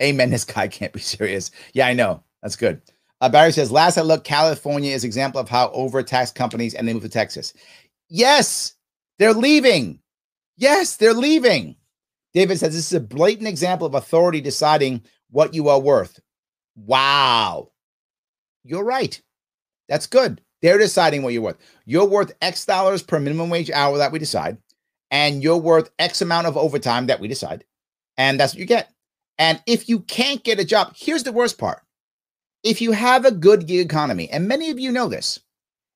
Amen. 0.00 0.30
This 0.30 0.44
guy 0.44 0.68
can't 0.68 0.92
be 0.92 1.00
serious. 1.00 1.50
Yeah, 1.72 1.88
I 1.88 1.94
know. 1.94 2.22
That's 2.44 2.54
good. 2.54 2.80
Uh, 3.20 3.28
Barry 3.28 3.50
says, 3.50 3.72
last 3.72 3.98
I 3.98 4.02
looked, 4.02 4.24
California 4.24 4.94
is 4.94 5.02
example 5.02 5.40
of 5.40 5.48
how 5.48 5.72
overtaxed 5.72 6.36
companies 6.36 6.74
and 6.74 6.86
they 6.86 6.92
move 6.92 7.02
to 7.02 7.08
Texas. 7.08 7.54
Yes, 8.08 8.74
they're 9.18 9.34
leaving. 9.34 10.00
Yes, 10.56 10.96
they're 10.96 11.14
leaving. 11.14 11.76
David 12.34 12.58
says 12.58 12.74
this 12.74 12.86
is 12.86 12.94
a 12.94 13.00
blatant 13.00 13.48
example 13.48 13.86
of 13.86 13.94
authority 13.94 14.40
deciding 14.40 15.02
what 15.30 15.54
you 15.54 15.68
are 15.68 15.80
worth. 15.80 16.20
Wow. 16.76 17.70
You're 18.64 18.84
right. 18.84 19.20
That's 19.88 20.06
good. 20.06 20.40
They're 20.60 20.78
deciding 20.78 21.22
what 21.22 21.32
you're 21.32 21.42
worth. 21.42 21.58
You're 21.86 22.06
worth 22.06 22.32
X 22.42 22.64
dollars 22.64 23.02
per 23.02 23.18
minimum 23.18 23.50
wage 23.50 23.70
hour 23.70 23.98
that 23.98 24.12
we 24.12 24.18
decide, 24.18 24.58
and 25.10 25.42
you're 25.42 25.56
worth 25.56 25.90
X 25.98 26.20
amount 26.20 26.46
of 26.46 26.56
overtime 26.56 27.06
that 27.06 27.20
we 27.20 27.28
decide. 27.28 27.64
And 28.16 28.38
that's 28.38 28.54
what 28.54 28.60
you 28.60 28.66
get. 28.66 28.92
And 29.38 29.62
if 29.66 29.88
you 29.88 30.00
can't 30.00 30.42
get 30.42 30.58
a 30.58 30.64
job, 30.64 30.94
here's 30.96 31.22
the 31.22 31.32
worst 31.32 31.58
part. 31.58 31.82
If 32.64 32.80
you 32.80 32.90
have 32.90 33.24
a 33.24 33.30
good 33.30 33.66
gig 33.66 33.86
economy, 33.86 34.28
and 34.30 34.48
many 34.48 34.70
of 34.70 34.80
you 34.80 34.90
know 34.90 35.08
this, 35.08 35.38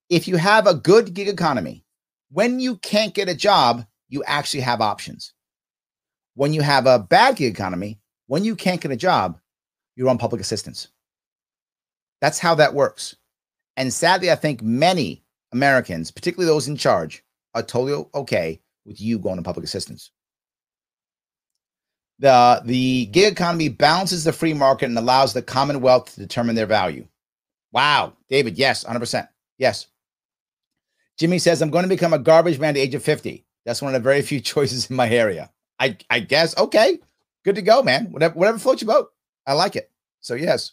if 0.08 0.28
you 0.28 0.36
have 0.36 0.66
a 0.66 0.74
good 0.74 1.12
gig 1.12 1.28
economy, 1.28 1.81
when 2.32 2.60
you 2.60 2.76
can't 2.76 3.14
get 3.14 3.28
a 3.28 3.34
job, 3.34 3.84
you 4.08 4.24
actually 4.24 4.60
have 4.60 4.80
options. 4.80 5.34
When 6.34 6.54
you 6.54 6.62
have 6.62 6.86
a 6.86 6.98
bad 6.98 7.36
gig 7.36 7.52
economy, 7.52 8.00
when 8.26 8.44
you 8.44 8.56
can't 8.56 8.80
get 8.80 8.90
a 8.90 8.96
job, 8.96 9.38
you're 9.96 10.08
on 10.08 10.18
public 10.18 10.40
assistance. 10.40 10.88
That's 12.20 12.38
how 12.38 12.54
that 12.54 12.74
works. 12.74 13.16
And 13.76 13.92
sadly, 13.92 14.30
I 14.30 14.36
think 14.36 14.62
many 14.62 15.24
Americans, 15.52 16.10
particularly 16.10 16.46
those 16.46 16.68
in 16.68 16.76
charge, 16.76 17.22
are 17.54 17.62
totally 17.62 18.04
okay 18.14 18.60
with 18.86 19.00
you 19.00 19.18
going 19.18 19.36
to 19.36 19.42
public 19.42 19.64
assistance. 19.64 20.10
The, 22.18 22.62
the 22.64 23.06
gig 23.06 23.32
economy 23.32 23.68
balances 23.68 24.24
the 24.24 24.32
free 24.32 24.54
market 24.54 24.86
and 24.86 24.96
allows 24.96 25.32
the 25.32 25.42
commonwealth 25.42 26.14
to 26.14 26.20
determine 26.20 26.54
their 26.54 26.66
value. 26.66 27.06
Wow, 27.72 28.14
David, 28.28 28.56
yes, 28.56 28.84
100%. 28.84 29.28
Yes. 29.58 29.88
Jimmy 31.22 31.38
says, 31.38 31.62
I'm 31.62 31.70
going 31.70 31.84
to 31.84 31.88
become 31.88 32.12
a 32.12 32.18
garbage 32.18 32.58
man 32.58 32.70
at 32.70 32.74
the 32.74 32.80
age 32.80 32.96
of 32.96 33.04
50. 33.04 33.46
That's 33.64 33.80
one 33.80 33.94
of 33.94 34.02
the 34.02 34.04
very 34.04 34.22
few 34.22 34.40
choices 34.52 34.90
in 34.90 34.96
my 34.96 35.08
area. 35.08 35.52
I, 35.78 35.96
I 36.10 36.18
guess, 36.18 36.58
okay, 36.58 36.98
good 37.44 37.54
to 37.54 37.62
go, 37.62 37.80
man. 37.80 38.10
Whatever, 38.10 38.34
whatever 38.34 38.58
floats 38.58 38.82
your 38.82 38.92
boat. 38.92 39.10
I 39.46 39.52
like 39.52 39.76
it. 39.76 39.88
So, 40.18 40.34
yes. 40.34 40.72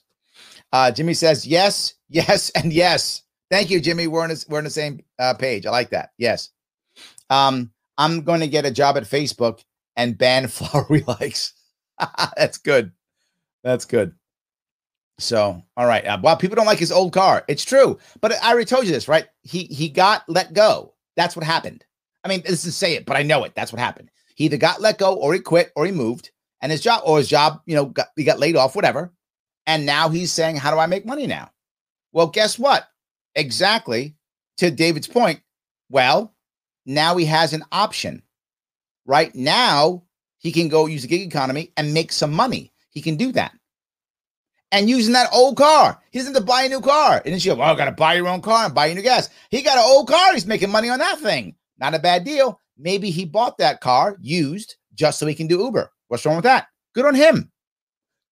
Uh, 0.74 0.90
Jimmy 0.90 1.14
says, 1.14 1.46
yes, 1.46 1.94
yes, 2.08 2.50
and 2.56 2.74
yes. 2.74 3.22
Thank 3.52 3.70
you, 3.70 3.80
Jimmy. 3.80 4.08
We're 4.08 4.24
on, 4.24 4.32
we're 4.48 4.58
on 4.58 4.64
the 4.64 4.72
same 4.72 5.04
uh, 5.20 5.36
page. 5.36 5.68
I 5.68 5.70
like 5.70 5.92
that. 5.92 6.14
Yes. 6.18 6.50
Um, 7.30 7.72
I'm 8.00 8.24
going 8.24 8.40
to 8.40 8.48
get 8.48 8.66
a 8.66 8.72
job 8.72 8.98
at 8.98 9.04
Facebook 9.04 9.64
and 9.96 10.18
ban 10.18 10.48
flowery 10.48 11.04
likes. 11.06 11.54
That's 12.36 12.58
good. 12.58 12.92
That's 13.64 13.86
good. 13.86 14.16
So, 15.20 15.62
all 15.76 15.86
right. 15.86 16.06
Uh, 16.06 16.18
well, 16.22 16.38
people 16.38 16.56
don't 16.56 16.66
like 16.66 16.80
his 16.80 16.92
old 16.92 17.14
car. 17.14 17.44
It's 17.48 17.66
true, 17.66 18.00
but 18.22 18.34
I 18.42 18.52
already 18.52 18.66
told 18.66 18.86
you 18.86 18.92
this, 18.92 19.08
right? 19.08 19.28
He 19.42 19.66
he 19.66 19.90
got 19.90 20.28
let 20.28 20.54
go. 20.54 20.94
That's 21.16 21.36
what 21.36 21.46
happened. 21.46 21.86
I 22.24 22.30
mean, 22.30 22.42
this 22.42 22.54
is 22.54 22.64
to 22.64 22.72
say 22.72 22.96
it, 22.96 23.06
but 23.06 23.18
I 23.18 23.24
know 23.24 23.44
it. 23.44 23.54
That's 23.56 23.72
what 23.72 23.80
happened. 23.80 24.10
He 24.36 24.46
either 24.46 24.58
got 24.58 24.82
let 24.82 24.98
go, 24.98 25.16
or 25.16 25.34
he 25.34 25.40
quit, 25.40 25.72
or 25.76 25.86
he 25.86 25.92
moved, 25.92 26.32
and 26.62 26.72
his 26.72 26.82
job, 26.82 27.04
or 27.06 27.18
his 27.18 27.28
job, 27.28 27.62
you 27.66 27.76
know, 27.76 27.86
got, 27.86 28.08
he 28.16 28.24
got 28.24 28.40
laid 28.40 28.56
off, 28.56 28.76
whatever. 28.76 29.14
And 29.68 29.86
now 29.86 30.10
he's 30.10 30.32
saying, 30.32 30.56
"How 30.56 30.72
do 30.72 30.80
I 30.80 30.86
make 30.86 31.06
money 31.06 31.28
now?" 31.28 31.52
Well, 32.14 32.28
guess 32.28 32.58
what? 32.58 32.88
Exactly 33.36 34.16
to 34.58 34.72
David's 34.72 35.08
point. 35.08 35.42
Well, 35.90 36.34
now 36.86 37.18
he 37.18 37.26
has 37.26 37.54
an 37.54 37.64
option. 37.72 38.24
Right 39.06 39.34
now, 39.36 40.04
he 40.38 40.52
can 40.52 40.70
go 40.70 40.86
use 40.86 41.02
the 41.02 41.08
gig 41.08 41.28
economy 41.28 41.74
and 41.76 41.94
make 41.94 42.12
some 42.12 42.32
money. 42.32 42.72
He 42.90 43.02
can 43.02 43.16
do 43.16 43.32
that. 43.34 43.54
And 44.72 44.90
using 44.90 45.14
that 45.14 45.30
old 45.34 45.58
car, 45.58 46.00
he 46.12 46.20
doesn't 46.20 46.34
have 46.34 46.44
to 46.44 46.48
buy 46.48 46.64
a 46.64 46.70
new 46.70 46.82
car. 46.82 47.22
And 47.26 47.34
then 47.34 47.40
she 47.40 47.50
go, 47.50 47.56
well, 47.56 47.74
I 47.74 47.76
got 47.76 47.86
to 47.86 47.92
buy 47.92 48.14
your 48.14 48.28
own 48.28 48.42
car 48.42 48.66
and 48.66 48.76
buy 48.76 48.86
your 48.86 48.96
new 48.96 49.02
gas. 49.02 49.30
He 49.50 49.64
got 49.64 49.78
an 49.78 49.84
old 49.86 50.08
car. 50.08 50.34
He's 50.34 50.46
making 50.46 50.70
money 50.70 50.90
on 50.90 51.00
that 51.00 51.20
thing. 51.20 51.56
Not 51.80 51.96
a 51.96 52.00
bad 52.00 52.24
deal. 52.24 52.60
Maybe 52.78 53.10
he 53.10 53.26
bought 53.26 53.58
that 53.58 53.82
car 53.82 54.16
used 54.22 54.76
just 54.94 55.18
so 55.18 55.26
he 55.26 55.34
can 55.34 55.48
do 55.48 55.64
Uber. 55.64 55.92
What's 56.08 56.26
wrong 56.26 56.36
with 56.36 56.44
that? 56.44 56.68
Good 56.94 57.06
on 57.06 57.16
him. 57.16 57.52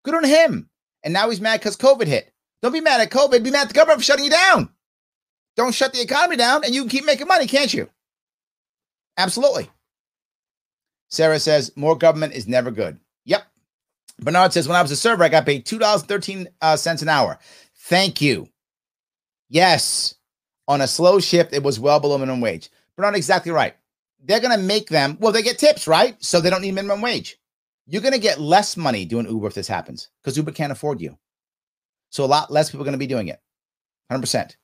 Good 0.03 0.15
on 0.15 0.23
him. 0.23 0.69
And 1.03 1.13
now 1.13 1.29
he's 1.29 1.41
mad 1.41 1.59
because 1.59 1.75
COVID 1.75 2.07
hit. 2.07 2.31
Don't 2.61 2.73
be 2.73 2.81
mad 2.81 3.01
at 3.01 3.11
COVID. 3.11 3.43
Be 3.43 3.51
mad 3.51 3.63
at 3.63 3.67
the 3.69 3.73
government 3.73 3.99
for 3.99 4.05
shutting 4.05 4.25
you 4.25 4.31
down. 4.31 4.69
Don't 5.55 5.73
shut 5.73 5.93
the 5.93 6.01
economy 6.01 6.35
down 6.35 6.63
and 6.63 6.73
you 6.73 6.81
can 6.81 6.89
keep 6.89 7.05
making 7.05 7.27
money, 7.27 7.47
can't 7.47 7.73
you? 7.73 7.89
Absolutely. 9.17 9.69
Sarah 11.09 11.39
says, 11.39 11.71
more 11.75 11.97
government 11.97 12.33
is 12.33 12.47
never 12.47 12.69
good. 12.69 12.99
Bernard 14.19 14.53
says, 14.53 14.67
when 14.67 14.77
I 14.77 14.81
was 14.81 14.91
a 14.91 14.95
server, 14.95 15.23
I 15.23 15.29
got 15.29 15.45
paid 15.45 15.65
$2.13 15.65 16.47
uh, 16.61 16.77
an 17.01 17.09
hour. 17.09 17.37
Thank 17.75 18.21
you. 18.21 18.49
Yes. 19.49 20.15
On 20.67 20.81
a 20.81 20.87
slow 20.87 21.19
shift, 21.19 21.53
it 21.53 21.63
was 21.63 21.79
well 21.79 21.99
below 21.99 22.17
minimum 22.17 22.41
wage. 22.41 22.69
Bernard, 22.95 23.15
exactly 23.15 23.51
right. 23.51 23.75
They're 24.23 24.41
going 24.41 24.57
to 24.57 24.63
make 24.63 24.89
them, 24.89 25.17
well, 25.19 25.31
they 25.31 25.43
get 25.43 25.59
tips, 25.59 25.87
right? 25.87 26.21
So 26.21 26.41
they 26.41 26.49
don't 26.49 26.61
need 26.61 26.73
minimum 26.73 27.01
wage. 27.01 27.37
You're 27.85 28.01
going 28.01 28.13
to 28.13 28.19
get 28.19 28.41
less 28.41 28.75
money 28.75 29.05
doing 29.05 29.29
Uber 29.29 29.47
if 29.47 29.53
this 29.53 29.67
happens 29.67 30.09
because 30.21 30.35
Uber 30.35 30.51
can't 30.51 30.71
afford 30.71 30.99
you. 30.99 31.17
So 32.09 32.25
a 32.25 32.27
lot 32.27 32.51
less 32.51 32.69
people 32.69 32.81
are 32.81 32.85
going 32.85 32.93
to 32.93 32.97
be 32.97 33.07
doing 33.07 33.29
it. 33.29 33.39
100%. 34.11 34.55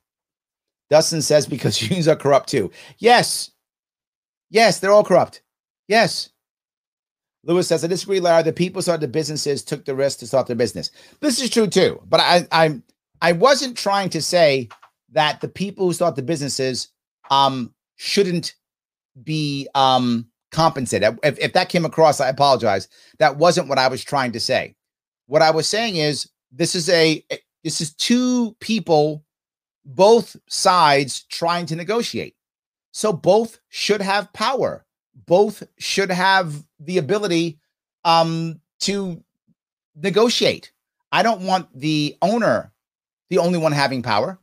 Dustin 0.90 1.22
says 1.22 1.48
because 1.48 1.82
unions 1.82 2.08
are 2.08 2.16
corrupt 2.16 2.50
too. 2.50 2.72
Yes. 2.98 3.52
Yes, 4.50 4.80
they're 4.80 4.92
all 4.92 5.06
corrupt. 5.06 5.42
Yes. 5.88 6.30
Lewis 7.46 7.68
says, 7.68 7.84
I 7.84 7.88
disagree, 7.88 8.20
Larry. 8.20 8.44
The 8.44 8.54
people 8.54 8.82
started 8.82 9.02
the 9.02 9.08
businesses 9.08 9.64
took 9.64 9.86
the 9.86 9.96
risk 9.96 10.20
to 10.20 10.28
start 10.28 10.48
their 10.48 10.56
business. 10.56 10.92
This 11.20 11.42
is 11.42 11.50
true 11.50 11.68
too. 11.68 12.02
But 12.08 12.20
I 12.22 12.48
I 12.52 12.82
I 13.22 13.32
wasn't 13.34 13.78
trying 13.78 14.10
to 14.12 14.22
say 14.22 14.70
that 15.12 15.42
the 15.42 15.48
people 15.48 15.86
who 15.86 15.94
start 15.94 16.16
the 16.16 16.22
businesses 16.22 16.90
um 17.30 17.74
shouldn't 17.98 18.56
be 19.24 19.68
um 19.76 20.28
compensated. 20.52 21.20
If, 21.24 21.38
if 21.40 21.54
that 21.54 21.70
came 21.70 21.84
across, 21.84 22.22
I 22.22 22.30
apologize. 22.30 22.88
That 23.20 23.38
wasn't 23.38 23.68
what 23.68 23.80
I 23.80 23.88
was 23.90 24.04
trying 24.04 24.32
to 24.34 24.40
say. 24.40 24.76
What 25.26 25.42
I 25.42 25.52
was 25.52 25.68
saying 25.68 25.98
is 25.98 26.30
this 26.52 26.76
is 26.76 26.88
a 26.90 27.26
this 27.64 27.82
is 27.82 27.94
two 27.96 28.56
people, 28.60 29.26
both 29.84 30.36
sides 30.48 31.24
trying 31.30 31.66
to 31.68 31.76
negotiate. 31.76 32.36
So 32.92 33.12
both 33.12 33.60
should 33.70 34.02
have 34.02 34.32
power. 34.34 34.86
Both 35.16 35.64
should 35.78 36.12
have 36.12 36.54
the 36.80 36.98
ability 36.98 37.60
um, 38.04 38.60
to 38.82 39.24
negotiate. 39.96 40.72
I 41.12 41.24
don't 41.24 41.42
want 41.42 41.68
the 41.78 42.18
owner 42.22 42.72
the 43.30 43.38
only 43.40 43.58
one 43.58 43.72
having 43.72 44.02
power. 44.04 44.40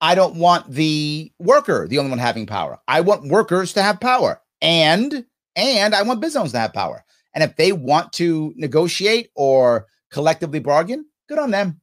I 0.00 0.14
don't 0.14 0.36
want 0.36 0.70
the 0.70 1.32
worker 1.38 1.86
the 1.86 1.98
only 1.98 2.10
one 2.10 2.18
having 2.18 2.46
power. 2.46 2.80
I 2.88 3.00
want 3.02 3.28
workers 3.28 3.72
to 3.74 3.82
have 3.82 4.00
power. 4.00 4.40
And 4.60 5.24
and 5.54 5.94
I 5.94 6.02
want 6.02 6.20
business 6.20 6.40
owners 6.40 6.52
to 6.52 6.58
have 6.58 6.72
power. 6.72 7.04
And 7.34 7.44
if 7.44 7.56
they 7.56 7.72
want 7.72 8.12
to 8.14 8.52
negotiate 8.56 9.30
or 9.34 9.86
collectively 10.10 10.60
bargain, 10.60 11.06
good 11.28 11.38
on 11.38 11.50
them. 11.50 11.80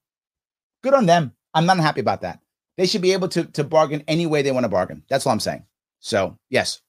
Good 0.84 0.94
on 0.94 1.06
them. 1.06 1.34
I'm 1.54 1.66
not 1.66 1.78
happy 1.78 2.02
about 2.02 2.22
that. 2.22 2.40
They 2.78 2.86
should 2.86 3.02
be 3.02 3.14
able 3.14 3.28
to, 3.30 3.46
to 3.46 3.64
bargain 3.64 4.04
any 4.08 4.26
way 4.26 4.42
they 4.42 4.52
want 4.52 4.64
to 4.64 4.70
bargain. 4.70 5.04
That's 5.10 5.26
all 5.26 5.34
I'm 5.34 5.40
saying. 5.40 5.66
So, 6.00 6.38
yes. 6.50 6.82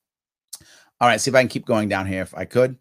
All 1.01 1.09
right, 1.09 1.21
see 1.21 1.31
if 1.31 1.35
I 1.35 1.41
can 1.43 1.49
keep 1.49 1.67
going 1.67 1.89
down 1.89 2.07
here 2.07 2.23
if 2.23 2.35
I 2.35 2.45
could. 2.45 2.77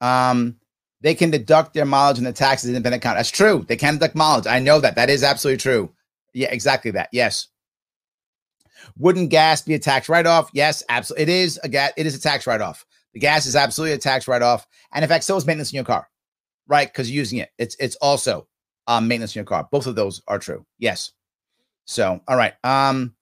Um, 0.00 0.56
they 1.02 1.14
can 1.14 1.30
deduct 1.30 1.74
their 1.74 1.84
mileage 1.84 2.18
in 2.18 2.24
the 2.24 2.32
taxes 2.32 2.68
in 2.68 2.76
independent 2.76 3.02
account. 3.02 3.16
That's 3.16 3.30
true. 3.30 3.64
They 3.68 3.76
can 3.76 3.94
deduct 3.94 4.14
mileage. 4.14 4.46
I 4.46 4.58
know 4.58 4.80
that. 4.80 4.96
That 4.96 5.08
is 5.08 5.22
absolutely 5.22 5.58
true. 5.58 5.92
Yeah, 6.34 6.48
exactly 6.50 6.90
that. 6.92 7.08
Yes. 7.12 7.48
Wouldn't 8.96 9.30
gas 9.30 9.62
be 9.62 9.74
a 9.74 9.78
tax 9.78 10.08
write-off? 10.08 10.50
Yes, 10.52 10.82
absolutely. 10.88 11.22
It 11.22 11.28
is 11.28 11.60
a 11.62 11.68
gas. 11.68 11.92
It 11.96 12.06
is 12.06 12.14
a 12.14 12.20
tax 12.20 12.46
write-off. 12.46 12.84
The 13.12 13.20
gas 13.20 13.46
is 13.46 13.56
absolutely 13.56 13.94
a 13.94 13.98
tax 13.98 14.28
write-off, 14.28 14.66
and 14.92 15.02
in 15.02 15.08
fact, 15.08 15.24
so 15.24 15.36
is 15.36 15.46
maintenance 15.46 15.72
in 15.72 15.76
your 15.76 15.84
car, 15.84 16.08
right? 16.66 16.86
Because 16.86 17.10
you're 17.10 17.18
using 17.18 17.38
it. 17.38 17.50
It's 17.58 17.76
it's 17.78 17.96
also 17.96 18.46
um, 18.86 19.08
maintenance 19.08 19.34
in 19.34 19.40
your 19.40 19.46
car. 19.46 19.68
Both 19.70 19.86
of 19.86 19.96
those 19.96 20.22
are 20.28 20.38
true. 20.38 20.64
Yes. 20.78 21.12
So, 21.86 22.20
all 22.28 22.36
right. 22.36 22.54
Um, 22.62 23.14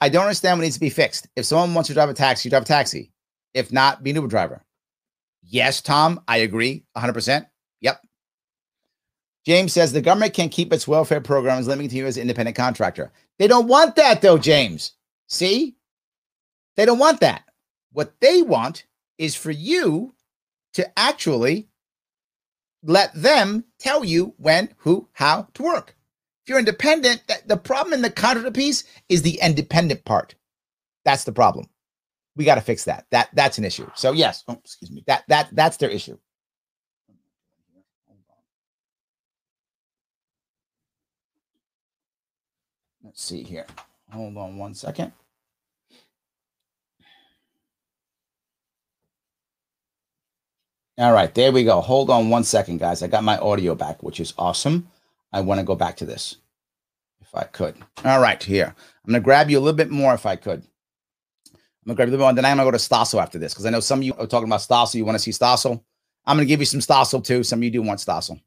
I 0.00 0.10
don't 0.10 0.24
understand 0.24 0.58
what 0.58 0.64
needs 0.64 0.76
to 0.76 0.80
be 0.80 0.90
fixed. 0.90 1.26
If 1.36 1.46
someone 1.46 1.74
wants 1.74 1.88
to 1.88 1.94
drive 1.94 2.10
a 2.10 2.14
taxi, 2.14 2.48
you 2.48 2.50
drive 2.50 2.64
a 2.64 2.66
taxi. 2.66 3.12
If 3.54 3.72
not, 3.72 4.02
be 4.02 4.10
an 4.10 4.16
Uber 4.16 4.28
driver. 4.28 4.64
Yes, 5.42 5.80
Tom, 5.80 6.20
I 6.26 6.38
agree 6.38 6.84
100%. 6.96 7.46
Yep. 7.80 8.00
James 9.46 9.72
says 9.72 9.92
the 9.92 10.00
government 10.00 10.34
can 10.34 10.48
keep 10.48 10.72
its 10.72 10.88
welfare 10.88 11.20
programs 11.20 11.68
limiting 11.68 11.96
you 11.96 12.06
as 12.06 12.16
an 12.16 12.22
independent 12.22 12.56
contractor. 12.56 13.12
They 13.38 13.46
don't 13.46 13.68
want 13.68 13.96
that, 13.96 14.22
though, 14.22 14.38
James. 14.38 14.92
See? 15.28 15.76
They 16.76 16.84
don't 16.84 16.98
want 16.98 17.20
that. 17.20 17.44
What 17.92 18.20
they 18.20 18.42
want 18.42 18.86
is 19.18 19.36
for 19.36 19.50
you 19.50 20.14
to 20.72 20.98
actually 20.98 21.68
let 22.82 23.14
them 23.14 23.64
tell 23.78 24.04
you 24.04 24.34
when, 24.38 24.74
who, 24.78 25.08
how 25.12 25.48
to 25.54 25.62
work. 25.62 25.94
If 26.44 26.50
you're 26.50 26.58
independent, 26.58 27.22
the 27.46 27.56
problem 27.56 27.94
in 27.94 28.02
the 28.02 28.10
contractor 28.10 28.50
piece 28.50 28.84
is 29.08 29.22
the 29.22 29.38
independent 29.40 30.04
part. 30.04 30.34
That's 31.04 31.24
the 31.24 31.32
problem. 31.32 31.68
We 32.36 32.44
got 32.44 32.56
to 32.56 32.60
fix 32.60 32.84
that. 32.84 33.06
That 33.10 33.28
that's 33.34 33.58
an 33.58 33.64
issue. 33.64 33.88
So 33.94 34.12
yes, 34.12 34.44
oh, 34.48 34.58
excuse 34.64 34.90
me. 34.90 35.04
That 35.06 35.24
that 35.28 35.48
that's 35.52 35.76
their 35.76 35.90
issue. 35.90 36.18
Let's 43.04 43.22
see 43.22 43.42
here. 43.42 43.66
Hold 44.12 44.36
on 44.38 44.56
one 44.56 44.74
second. 44.74 45.12
All 50.96 51.12
right, 51.12 51.34
there 51.34 51.50
we 51.50 51.64
go. 51.64 51.80
Hold 51.80 52.08
on 52.08 52.30
one 52.30 52.44
second, 52.44 52.78
guys. 52.78 53.02
I 53.02 53.08
got 53.08 53.24
my 53.24 53.36
audio 53.38 53.74
back, 53.74 54.02
which 54.02 54.20
is 54.20 54.32
awesome. 54.38 54.88
I 55.32 55.40
want 55.40 55.58
to 55.58 55.66
go 55.66 55.74
back 55.74 55.96
to 55.96 56.04
this 56.06 56.36
if 57.20 57.34
I 57.34 57.44
could. 57.44 57.76
All 58.04 58.20
right, 58.20 58.40
here. 58.40 58.74
I'm 59.04 59.10
going 59.12 59.20
to 59.20 59.24
grab 59.24 59.50
you 59.50 59.58
a 59.58 59.60
little 59.60 59.76
bit 59.76 59.90
more 59.90 60.14
if 60.14 60.24
I 60.24 60.36
could. 60.36 60.62
I'm 61.86 61.90
to 61.90 61.94
grab 61.94 62.08
you 62.08 62.10
a 62.10 62.12
little 62.12 62.18
bit 62.18 62.20
more. 62.20 62.28
And 62.30 62.38
then 62.38 62.44
I'm 62.44 62.56
going 62.56 62.66
to 62.66 62.72
go 62.72 62.78
to 62.78 62.82
Stossel 62.82 63.20
after 63.20 63.38
this 63.38 63.52
because 63.52 63.66
I 63.66 63.70
know 63.70 63.80
some 63.80 63.98
of 63.98 64.04
you 64.04 64.14
are 64.14 64.26
talking 64.26 64.48
about 64.48 64.60
Stossel. 64.60 64.94
You 64.94 65.04
want 65.04 65.16
to 65.16 65.22
see 65.22 65.30
Stossel? 65.30 65.82
I'm 66.26 66.36
going 66.36 66.46
to 66.46 66.48
give 66.48 66.60
you 66.60 66.66
some 66.66 66.80
Stossel 66.80 67.22
too. 67.22 67.42
Some 67.42 67.58
of 67.58 67.64
you 67.64 67.70
do 67.70 67.82
want 67.82 68.00
Stossel 68.00 68.40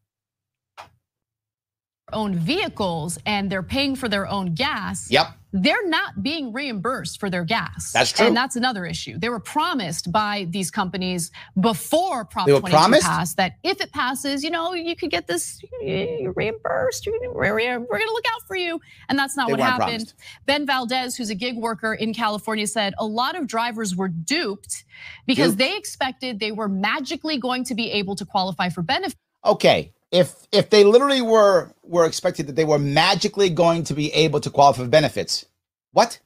own 2.13 2.35
vehicles 2.35 3.17
and 3.25 3.49
they're 3.49 3.63
paying 3.63 3.95
for 3.95 4.07
their 4.07 4.27
own 4.27 4.53
gas. 4.53 5.09
Yep. 5.11 5.27
They're 5.53 5.87
not 5.87 6.21
being 6.21 6.51
reimbursed 6.51 7.19
for 7.19 7.29
their 7.29 7.45
gas. 7.45 7.91
That's 7.93 8.11
true. 8.11 8.27
And 8.27 8.35
that's 8.35 8.55
another 8.55 8.85
issue. 8.85 9.17
They 9.17 9.29
were 9.29 9.39
promised 9.39 10.11
by 10.11 10.45
these 10.49 10.69
companies 10.69 11.31
before 11.59 12.25
Prop 12.25 12.47
22 12.47 12.69
promised? 12.69 13.05
passed 13.05 13.37
that 13.37 13.53
if 13.63 13.79
it 13.79 13.91
passes, 13.93 14.43
you 14.43 14.49
know, 14.49 14.73
you 14.73 14.95
could 14.95 15.09
get 15.09 15.27
this 15.27 15.61
reimbursed. 15.81 17.07
We're, 17.33 17.59
going 17.59 17.85
to 17.85 18.13
look 18.13 18.25
out 18.33 18.41
for 18.45 18.57
you. 18.57 18.81
And 19.07 19.17
that's 19.17 19.37
not 19.37 19.47
they 19.47 19.53
what 19.53 19.59
happened. 19.61 19.87
Promised. 19.87 20.15
Ben 20.45 20.65
Valdez, 20.65 21.15
who's 21.15 21.29
a 21.29 21.35
gig 21.35 21.57
worker 21.57 21.93
in 21.93 22.13
California, 22.13 22.67
said 22.67 22.93
a 22.97 23.05
lot 23.05 23.37
of 23.37 23.47
drivers 23.47 23.95
were 23.95 24.09
duped 24.09 24.83
because 25.25 25.51
duped. 25.51 25.59
they 25.59 25.77
expected 25.77 26.39
they 26.39 26.51
were 26.51 26.69
magically 26.69 27.37
going 27.37 27.63
to 27.63 27.75
be 27.75 27.91
able 27.91 28.15
to 28.15 28.25
qualify 28.25 28.67
for 28.67 28.81
benefits. 28.81 29.15
Okay, 29.45 29.93
if 30.11 30.35
if 30.51 30.69
they 30.69 30.83
literally 30.83 31.21
were 31.21 31.71
were 31.83 32.05
expected 32.05 32.47
that 32.47 32.55
they 32.55 32.65
were 32.65 32.79
magically 32.79 33.49
going 33.49 33.83
to 33.85 33.93
be 33.93 34.11
able 34.13 34.39
to 34.39 34.49
qualify 34.49 34.83
for 34.83 34.89
benefits, 34.89 35.45
what? 35.91 36.19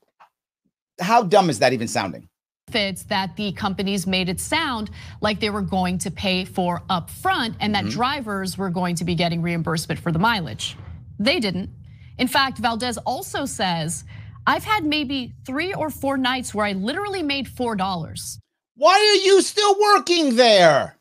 How 1.00 1.24
dumb 1.24 1.50
is 1.50 1.60
that 1.60 1.74
even 1.74 1.88
sounding? 1.88 2.28
Benefits 2.68 3.04
that 3.04 3.36
the 3.36 3.52
companies 3.54 4.06
made 4.06 4.30
it 4.30 4.40
sound 4.40 4.92
like 5.20 5.40
they 5.40 5.50
were 5.50 5.62
going 5.62 5.98
to 6.00 6.12
pay 6.12 6.46
for 6.46 6.84
up 6.90 7.10
front 7.10 7.56
and 7.60 7.74
that 7.76 7.86
mm-hmm. 7.86 7.94
drivers 7.94 8.58
were 8.58 8.70
going 8.70 8.96
to 8.96 9.04
be 9.04 9.16
getting 9.16 9.42
reimbursement 9.42 10.00
for 10.00 10.12
the 10.12 10.20
mileage. 10.20 10.78
They 11.20 11.40
didn't. 11.40 11.70
In 12.18 12.28
fact, 12.28 12.60
Valdez 12.60 12.98
also 13.00 13.46
says, 13.46 14.06
I've 14.46 14.64
had 14.64 14.86
maybe 14.86 15.34
three 15.46 15.74
or 15.74 15.90
four 15.90 16.18
nights 16.18 16.54
where 16.54 16.66
I 16.66 16.74
literally 16.74 17.24
made 17.24 17.48
$4. 17.48 18.38
Why 18.76 18.94
are 18.94 19.26
you 19.26 19.42
still 19.42 19.76
working 19.80 20.36
there? 20.36 20.98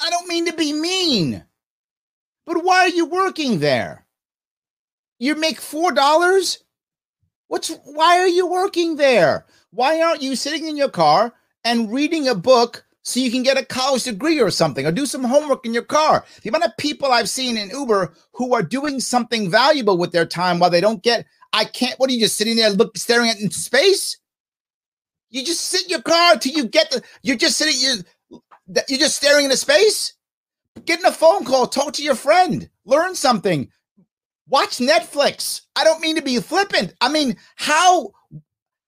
I 0.00 0.10
don't 0.10 0.28
mean 0.28 0.46
to 0.46 0.52
be 0.52 0.72
mean, 0.72 1.44
but 2.44 2.62
why 2.64 2.80
are 2.80 2.88
you 2.88 3.06
working 3.06 3.60
there? 3.60 4.06
You 5.18 5.34
make 5.34 5.60
four 5.60 5.92
dollars? 5.92 6.58
What's 7.48 7.70
why 7.84 8.18
are 8.18 8.28
you 8.28 8.46
working 8.46 8.96
there? 8.96 9.46
Why 9.70 10.00
aren't 10.00 10.22
you 10.22 10.36
sitting 10.36 10.66
in 10.68 10.76
your 10.76 10.90
car 10.90 11.32
and 11.64 11.92
reading 11.92 12.28
a 12.28 12.34
book 12.34 12.84
so 13.02 13.20
you 13.20 13.30
can 13.30 13.42
get 13.42 13.58
a 13.58 13.64
college 13.64 14.04
degree 14.04 14.40
or 14.40 14.50
something 14.50 14.84
or 14.84 14.92
do 14.92 15.06
some 15.06 15.24
homework 15.24 15.64
in 15.64 15.72
your 15.72 15.84
car? 15.84 16.24
The 16.42 16.48
amount 16.48 16.64
of 16.64 16.76
people 16.76 17.10
I've 17.10 17.28
seen 17.28 17.56
in 17.56 17.70
Uber 17.70 18.12
who 18.32 18.54
are 18.54 18.62
doing 18.62 19.00
something 19.00 19.50
valuable 19.50 19.96
with 19.96 20.12
their 20.12 20.26
time 20.26 20.58
while 20.58 20.70
they 20.70 20.80
don't 20.80 21.02
get 21.02 21.26
I 21.52 21.64
can't 21.64 21.98
what 21.98 22.10
are 22.10 22.12
you 22.12 22.20
just 22.20 22.36
sitting 22.36 22.56
there 22.56 22.70
look 22.70 22.96
staring 22.98 23.30
at 23.30 23.40
into 23.40 23.58
space? 23.58 24.18
You 25.30 25.44
just 25.44 25.62
sit 25.62 25.84
in 25.84 25.90
your 25.90 26.02
car 26.02 26.36
till 26.36 26.52
you 26.52 26.66
get 26.66 26.90
the 26.90 27.02
you're 27.22 27.36
just 27.36 27.56
sitting 27.56 27.80
you 27.80 28.02
you're 28.88 28.98
just 28.98 29.16
staring 29.16 29.44
into 29.44 29.56
space? 29.56 30.14
Get 30.84 31.00
in 31.00 31.06
a 31.06 31.12
phone 31.12 31.44
call, 31.44 31.66
talk 31.66 31.94
to 31.94 32.02
your 32.02 32.14
friend, 32.14 32.68
learn 32.84 33.14
something, 33.14 33.70
watch 34.48 34.78
Netflix. 34.78 35.62
I 35.74 35.84
don't 35.84 36.00
mean 36.00 36.16
to 36.16 36.22
be 36.22 36.38
flippant. 36.40 36.94
I 37.00 37.08
mean, 37.08 37.36
how 37.56 38.12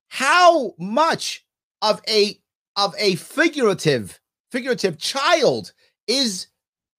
how 0.08 0.74
much 0.78 1.44
of 1.82 2.00
a 2.08 2.38
of 2.76 2.94
a 2.98 3.14
figurative 3.16 4.20
figurative 4.50 4.98
child 4.98 5.72
is 6.06 6.48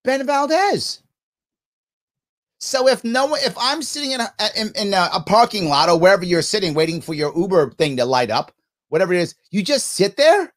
Ben 0.04 0.26
Valdez? 0.26 1.02
So 2.60 2.88
if 2.88 3.02
no 3.04 3.26
one, 3.26 3.40
if 3.42 3.56
I'm 3.58 3.82
sitting 3.82 4.12
in 4.12 4.20
a, 4.20 4.30
in, 4.54 4.70
in 4.76 4.92
a, 4.92 5.08
a 5.14 5.22
parking 5.22 5.68
lot 5.68 5.88
or 5.88 5.98
wherever 5.98 6.24
you're 6.24 6.42
sitting, 6.42 6.74
waiting 6.74 7.00
for 7.00 7.14
your 7.14 7.36
Uber 7.36 7.70
thing 7.70 7.96
to 7.96 8.04
light 8.04 8.30
up, 8.30 8.52
whatever 8.90 9.14
it 9.14 9.20
is, 9.20 9.34
you 9.50 9.62
just 9.62 9.92
sit 9.92 10.18
there 10.18 10.52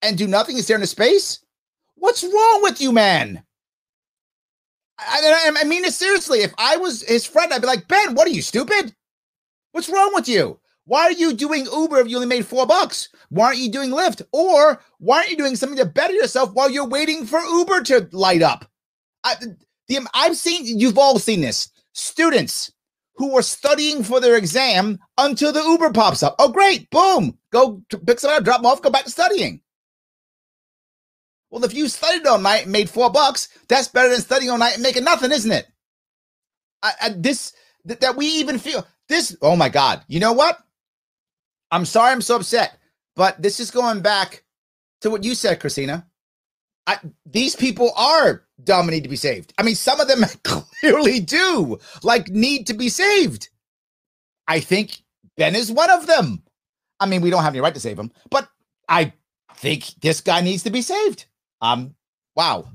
and 0.00 0.16
do 0.16 0.26
nothing 0.26 0.56
and 0.56 0.64
stare 0.64 0.76
into 0.76 0.86
space. 0.86 1.40
What's 2.02 2.24
wrong 2.24 2.62
with 2.64 2.80
you, 2.80 2.90
man? 2.90 3.44
I, 4.98 5.52
I, 5.54 5.60
I 5.60 5.64
mean 5.64 5.84
it 5.84 5.92
seriously. 5.92 6.40
If 6.40 6.52
I 6.58 6.76
was 6.76 7.02
his 7.02 7.24
friend, 7.24 7.54
I'd 7.54 7.60
be 7.60 7.68
like, 7.68 7.86
Ben, 7.86 8.16
what 8.16 8.26
are 8.26 8.32
you, 8.32 8.42
stupid? 8.42 8.92
What's 9.70 9.88
wrong 9.88 10.10
with 10.12 10.28
you? 10.28 10.58
Why 10.84 11.02
are 11.02 11.12
you 11.12 11.32
doing 11.32 11.64
Uber 11.66 12.00
if 12.00 12.08
you 12.08 12.16
only 12.16 12.26
made 12.26 12.44
four 12.44 12.66
bucks? 12.66 13.08
Why 13.28 13.46
aren't 13.46 13.60
you 13.60 13.70
doing 13.70 13.90
Lyft? 13.90 14.20
Or 14.32 14.82
why 14.98 15.18
aren't 15.18 15.30
you 15.30 15.36
doing 15.36 15.54
something 15.54 15.78
to 15.78 15.84
better 15.84 16.12
yourself 16.12 16.52
while 16.54 16.68
you're 16.68 16.88
waiting 16.88 17.24
for 17.24 17.38
Uber 17.38 17.82
to 17.82 18.08
light 18.10 18.42
up? 18.42 18.68
I, 19.22 19.36
the, 19.86 20.04
I've 20.12 20.36
seen, 20.36 20.80
you've 20.80 20.98
all 20.98 21.20
seen 21.20 21.40
this. 21.40 21.70
Students 21.92 22.72
who 23.14 23.38
are 23.38 23.42
studying 23.42 24.02
for 24.02 24.20
their 24.20 24.36
exam 24.36 24.98
until 25.18 25.52
the 25.52 25.62
Uber 25.62 25.92
pops 25.92 26.24
up. 26.24 26.34
Oh, 26.40 26.50
great. 26.50 26.90
Boom. 26.90 27.38
Go 27.52 27.80
pick 28.06 28.18
someone 28.18 28.38
up, 28.38 28.44
drop 28.44 28.58
them 28.58 28.66
off, 28.66 28.82
go 28.82 28.90
back 28.90 29.04
to 29.04 29.10
studying. 29.12 29.60
Well, 31.52 31.64
if 31.64 31.74
you 31.74 31.86
studied 31.86 32.26
all 32.26 32.38
night 32.38 32.62
and 32.62 32.72
made 32.72 32.88
four 32.88 33.10
bucks, 33.10 33.50
that's 33.68 33.86
better 33.86 34.08
than 34.08 34.22
studying 34.22 34.50
all 34.50 34.56
night 34.56 34.72
and 34.72 34.82
making 34.82 35.04
nothing, 35.04 35.30
isn't 35.30 35.52
it? 35.52 35.66
I, 36.82 36.92
I, 37.02 37.08
this 37.10 37.52
th- 37.86 38.00
that 38.00 38.16
we 38.16 38.26
even 38.26 38.58
feel 38.58 38.86
this. 39.10 39.36
Oh 39.42 39.54
my 39.54 39.68
God! 39.68 40.02
You 40.08 40.18
know 40.18 40.32
what? 40.32 40.58
I'm 41.70 41.84
sorry, 41.84 42.10
I'm 42.10 42.22
so 42.22 42.36
upset, 42.36 42.78
but 43.14 43.40
this 43.40 43.60
is 43.60 43.70
going 43.70 44.00
back 44.00 44.44
to 45.02 45.10
what 45.10 45.24
you 45.24 45.34
said, 45.34 45.60
Christina. 45.60 46.06
I, 46.86 46.98
these 47.26 47.54
people 47.54 47.92
are 47.98 48.44
dumb 48.64 48.88
and 48.88 48.92
need 48.92 49.04
to 49.04 49.10
be 49.10 49.16
saved. 49.16 49.52
I 49.58 49.62
mean, 49.62 49.74
some 49.74 50.00
of 50.00 50.08
them 50.08 50.24
clearly 50.44 51.20
do 51.20 51.78
like 52.02 52.28
need 52.30 52.66
to 52.68 52.74
be 52.74 52.88
saved. 52.88 53.50
I 54.48 54.60
think 54.60 55.02
Ben 55.36 55.54
is 55.54 55.70
one 55.70 55.90
of 55.90 56.06
them. 56.06 56.44
I 56.98 57.04
mean, 57.04 57.20
we 57.20 57.28
don't 57.28 57.42
have 57.42 57.52
any 57.52 57.60
right 57.60 57.74
to 57.74 57.80
save 57.80 57.98
him, 57.98 58.10
but 58.30 58.48
I 58.88 59.12
think 59.54 59.84
this 60.00 60.22
guy 60.22 60.40
needs 60.40 60.62
to 60.62 60.70
be 60.70 60.80
saved. 60.80 61.26
Um, 61.62 61.94
wow. 62.36 62.66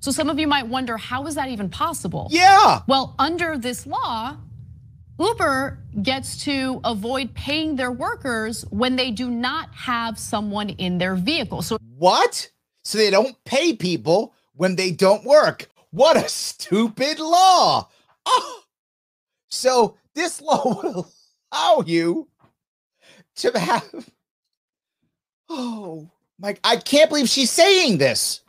So 0.00 0.10
some 0.12 0.30
of 0.30 0.38
you 0.38 0.46
might 0.46 0.66
wonder, 0.66 0.96
how 0.96 1.26
is 1.26 1.34
that 1.34 1.48
even 1.48 1.68
possible? 1.68 2.28
Yeah. 2.30 2.82
Well, 2.86 3.14
under 3.18 3.58
this 3.58 3.86
law, 3.86 4.36
Uber 5.18 5.78
gets 6.02 6.44
to 6.44 6.80
avoid 6.84 7.34
paying 7.34 7.74
their 7.74 7.90
workers 7.90 8.64
when 8.70 8.94
they 8.94 9.10
do 9.10 9.28
not 9.28 9.74
have 9.74 10.18
someone 10.18 10.70
in 10.70 10.98
their 10.98 11.16
vehicle. 11.16 11.62
So 11.62 11.78
what? 11.96 12.48
So 12.84 12.96
they 12.96 13.10
don't 13.10 13.36
pay 13.44 13.74
people 13.74 14.32
when 14.54 14.76
they 14.76 14.92
don't 14.92 15.24
work. 15.24 15.68
What 15.90 16.16
a 16.16 16.28
stupid 16.28 17.18
law. 17.18 17.88
Oh. 18.24 18.62
So 19.48 19.96
this 20.14 20.40
law 20.42 20.80
will 20.82 21.10
allow 21.52 21.82
you 21.84 22.28
to 23.36 23.58
have 23.58 24.08
Oh, 25.50 26.10
like, 26.40 26.60
I 26.64 26.76
can't 26.76 27.10
believe 27.10 27.28
she's 27.28 27.50
saying 27.50 27.98
this. 27.98 28.40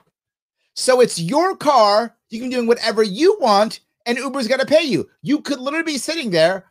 So 0.76 1.02
it's 1.02 1.20
your 1.20 1.56
car. 1.56 2.16
You 2.30 2.40
can 2.40 2.50
do 2.50 2.66
whatever 2.66 3.04
you 3.04 3.38
want, 3.40 3.80
and 4.06 4.18
Uber's 4.18 4.48
got 4.48 4.60
to 4.60 4.66
pay 4.66 4.84
you. 4.84 5.10
You 5.22 5.42
could 5.42 5.60
literally 5.60 5.84
be 5.84 5.98
sitting 5.98 6.30
there 6.30 6.66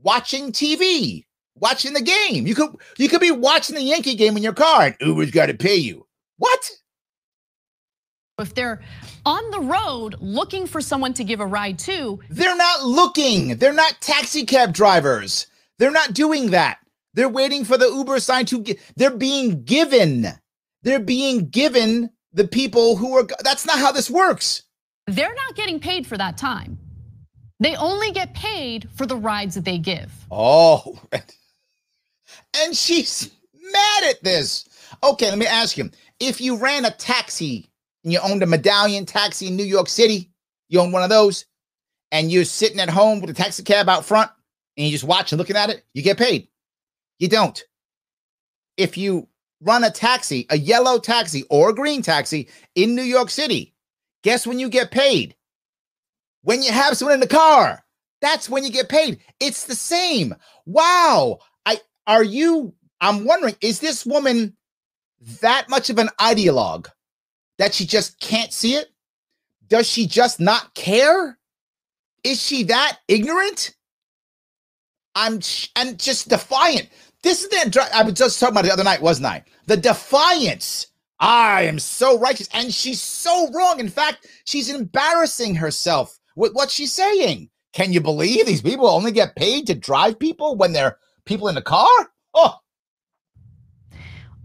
watching 0.00 0.52
TV, 0.52 1.24
watching 1.54 1.92
the 1.92 2.02
game. 2.02 2.46
You 2.46 2.54
could 2.54 2.76
you 2.98 3.08
could 3.08 3.20
be 3.20 3.30
watching 3.30 3.76
the 3.76 3.82
Yankee 3.82 4.16
game 4.16 4.36
in 4.36 4.42
your 4.42 4.52
car, 4.52 4.86
and 4.86 4.96
Uber's 5.00 5.30
got 5.30 5.46
to 5.46 5.54
pay 5.54 5.76
you. 5.76 6.06
What? 6.36 6.70
If 8.38 8.54
they're 8.54 8.80
on 9.24 9.50
the 9.50 9.60
road 9.60 10.16
looking 10.20 10.66
for 10.66 10.80
someone 10.80 11.12
to 11.14 11.24
give 11.24 11.40
a 11.40 11.46
ride 11.46 11.78
to, 11.80 12.20
they're 12.30 12.56
not 12.56 12.84
looking. 12.84 13.56
They're 13.56 13.72
not 13.72 14.00
taxi 14.00 14.44
cab 14.44 14.72
drivers. 14.72 15.46
They're 15.78 15.90
not 15.90 16.14
doing 16.14 16.50
that. 16.50 16.78
They're 17.14 17.28
waiting 17.28 17.64
for 17.64 17.76
the 17.76 17.88
Uber 17.88 18.20
sign 18.20 18.46
to 18.46 18.60
get, 18.60 18.78
they're 18.96 19.10
being 19.10 19.64
given. 19.64 20.28
They're 20.88 20.98
being 20.98 21.50
given 21.50 22.08
the 22.32 22.48
people 22.48 22.96
who 22.96 23.18
are, 23.18 23.26
that's 23.44 23.66
not 23.66 23.78
how 23.78 23.92
this 23.92 24.08
works. 24.08 24.62
They're 25.06 25.34
not 25.34 25.54
getting 25.54 25.80
paid 25.80 26.06
for 26.06 26.16
that 26.16 26.38
time. 26.38 26.78
They 27.60 27.76
only 27.76 28.10
get 28.10 28.32
paid 28.32 28.88
for 28.94 29.04
the 29.04 29.14
rides 29.16 29.54
that 29.56 29.66
they 29.66 29.76
give. 29.76 30.10
Oh, 30.30 30.98
and 31.12 32.74
she's 32.74 33.30
mad 33.52 34.04
at 34.04 34.24
this. 34.24 34.66
Okay, 35.04 35.28
let 35.28 35.36
me 35.36 35.44
ask 35.44 35.76
you 35.76 35.90
if 36.20 36.40
you 36.40 36.56
ran 36.56 36.86
a 36.86 36.90
taxi 36.90 37.68
and 38.02 38.10
you 38.10 38.20
owned 38.20 38.42
a 38.42 38.46
medallion 38.46 39.04
taxi 39.04 39.48
in 39.48 39.56
New 39.56 39.64
York 39.64 39.90
City, 39.90 40.30
you 40.70 40.80
own 40.80 40.90
one 40.90 41.02
of 41.02 41.10
those, 41.10 41.44
and 42.12 42.32
you're 42.32 42.44
sitting 42.44 42.80
at 42.80 42.88
home 42.88 43.20
with 43.20 43.28
a 43.28 43.34
taxi 43.34 43.62
cab 43.62 43.90
out 43.90 44.06
front 44.06 44.30
and 44.78 44.86
you 44.86 44.92
just 44.92 45.04
watch 45.04 45.32
and 45.32 45.38
looking 45.38 45.56
at 45.56 45.68
it, 45.68 45.84
you 45.92 46.00
get 46.00 46.16
paid. 46.16 46.48
You 47.18 47.28
don't. 47.28 47.62
If 48.78 48.96
you 48.96 49.28
run 49.60 49.84
a 49.84 49.90
taxi, 49.90 50.46
a 50.50 50.58
yellow 50.58 50.98
taxi 50.98 51.44
or 51.50 51.70
a 51.70 51.74
green 51.74 52.02
taxi 52.02 52.48
in 52.74 52.94
New 52.94 53.02
York 53.02 53.30
City, 53.30 53.74
guess 54.22 54.46
when 54.46 54.58
you 54.58 54.68
get 54.68 54.90
paid? 54.90 55.34
When 56.42 56.62
you 56.62 56.72
have 56.72 56.96
someone 56.96 57.14
in 57.14 57.20
the 57.20 57.26
car. 57.26 57.84
That's 58.20 58.48
when 58.48 58.64
you 58.64 58.70
get 58.70 58.88
paid. 58.88 59.20
It's 59.40 59.64
the 59.64 59.74
same. 59.74 60.34
Wow. 60.66 61.38
I 61.66 61.80
are 62.06 62.24
you 62.24 62.74
I'm 63.00 63.24
wondering 63.24 63.54
is 63.60 63.80
this 63.80 64.04
woman 64.04 64.56
that 65.40 65.68
much 65.68 65.90
of 65.90 65.98
an 65.98 66.08
ideologue 66.20 66.88
that 67.58 67.74
she 67.74 67.84
just 67.86 68.18
can't 68.20 68.52
see 68.52 68.74
it? 68.74 68.88
Does 69.68 69.86
she 69.88 70.06
just 70.06 70.40
not 70.40 70.74
care? 70.74 71.38
Is 72.24 72.40
she 72.42 72.64
that 72.64 72.98
ignorant? 73.06 73.74
I'm 75.14 75.40
and 75.76 75.98
just 75.98 76.28
defiant. 76.28 76.88
This 77.22 77.42
is 77.42 77.48
the 77.48 77.88
I 77.94 78.02
was 78.02 78.14
just 78.14 78.38
talking 78.38 78.54
about 78.54 78.64
the 78.64 78.72
other 78.72 78.84
night, 78.84 79.02
wasn't 79.02 79.26
I? 79.26 79.44
The 79.66 79.76
defiance. 79.76 80.86
I 81.20 81.62
am 81.62 81.80
so 81.80 82.18
righteous, 82.18 82.48
and 82.52 82.72
she's 82.72 83.00
so 83.02 83.50
wrong. 83.50 83.80
In 83.80 83.88
fact, 83.88 84.28
she's 84.44 84.70
embarrassing 84.70 85.56
herself 85.56 86.16
with 86.36 86.52
what 86.52 86.70
she's 86.70 86.92
saying. 86.92 87.50
Can 87.72 87.92
you 87.92 88.00
believe 88.00 88.46
these 88.46 88.62
people 88.62 88.88
only 88.88 89.10
get 89.10 89.34
paid 89.34 89.66
to 89.66 89.74
drive 89.74 90.18
people 90.18 90.54
when 90.56 90.72
they're 90.72 90.98
people 91.24 91.48
in 91.48 91.56
the 91.56 91.62
car? 91.62 91.88
Oh, 92.34 92.54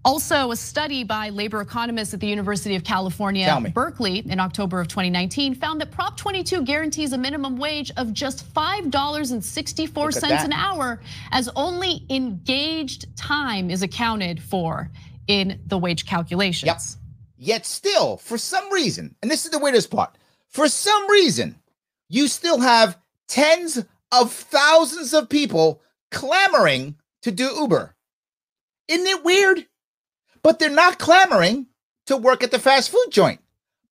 also, 0.05 0.51
a 0.51 0.55
study 0.55 1.03
by 1.03 1.29
labor 1.29 1.61
economists 1.61 2.13
at 2.13 2.19
the 2.19 2.27
University 2.27 2.75
of 2.75 2.83
California, 2.83 3.71
Berkeley, 3.73 4.19
in 4.19 4.39
October 4.39 4.81
of 4.81 4.87
2019, 4.87 5.55
found 5.55 5.79
that 5.81 5.91
Prop 5.91 6.17
22 6.17 6.63
guarantees 6.63 7.13
a 7.13 7.17
minimum 7.17 7.57
wage 7.57 7.91
of 7.95 8.11
just 8.11 8.53
$5.64 8.53 10.43
an 10.45 10.53
hour, 10.53 10.99
as 11.31 11.49
only 11.55 12.05
engaged 12.09 13.15
time 13.15 13.69
is 13.69 13.81
accounted 13.81 14.41
for 14.41 14.89
in 15.27 15.61
the 15.67 15.77
wage 15.77 16.05
calculations. 16.05 16.67
Yep. 16.67 16.81
Yet 17.37 17.65
still, 17.65 18.17
for 18.17 18.37
some 18.37 18.71
reason, 18.71 19.15
and 19.21 19.31
this 19.31 19.45
is 19.45 19.51
the 19.51 19.59
weirdest 19.59 19.89
part, 19.89 20.17
for 20.49 20.67
some 20.67 21.09
reason, 21.09 21.55
you 22.09 22.27
still 22.27 22.59
have 22.59 22.97
tens 23.27 23.83
of 24.11 24.31
thousands 24.31 25.13
of 25.13 25.29
people 25.29 25.81
clamoring 26.11 26.95
to 27.21 27.31
do 27.31 27.49
Uber. 27.55 27.95
Isn't 28.87 29.07
it 29.07 29.23
weird? 29.23 29.65
But 30.43 30.59
they're 30.59 30.69
not 30.69 30.99
clamoring 30.99 31.67
to 32.05 32.17
work 32.17 32.43
at 32.43 32.51
the 32.51 32.59
fast 32.59 32.91
food 32.91 33.07
joint, 33.09 33.39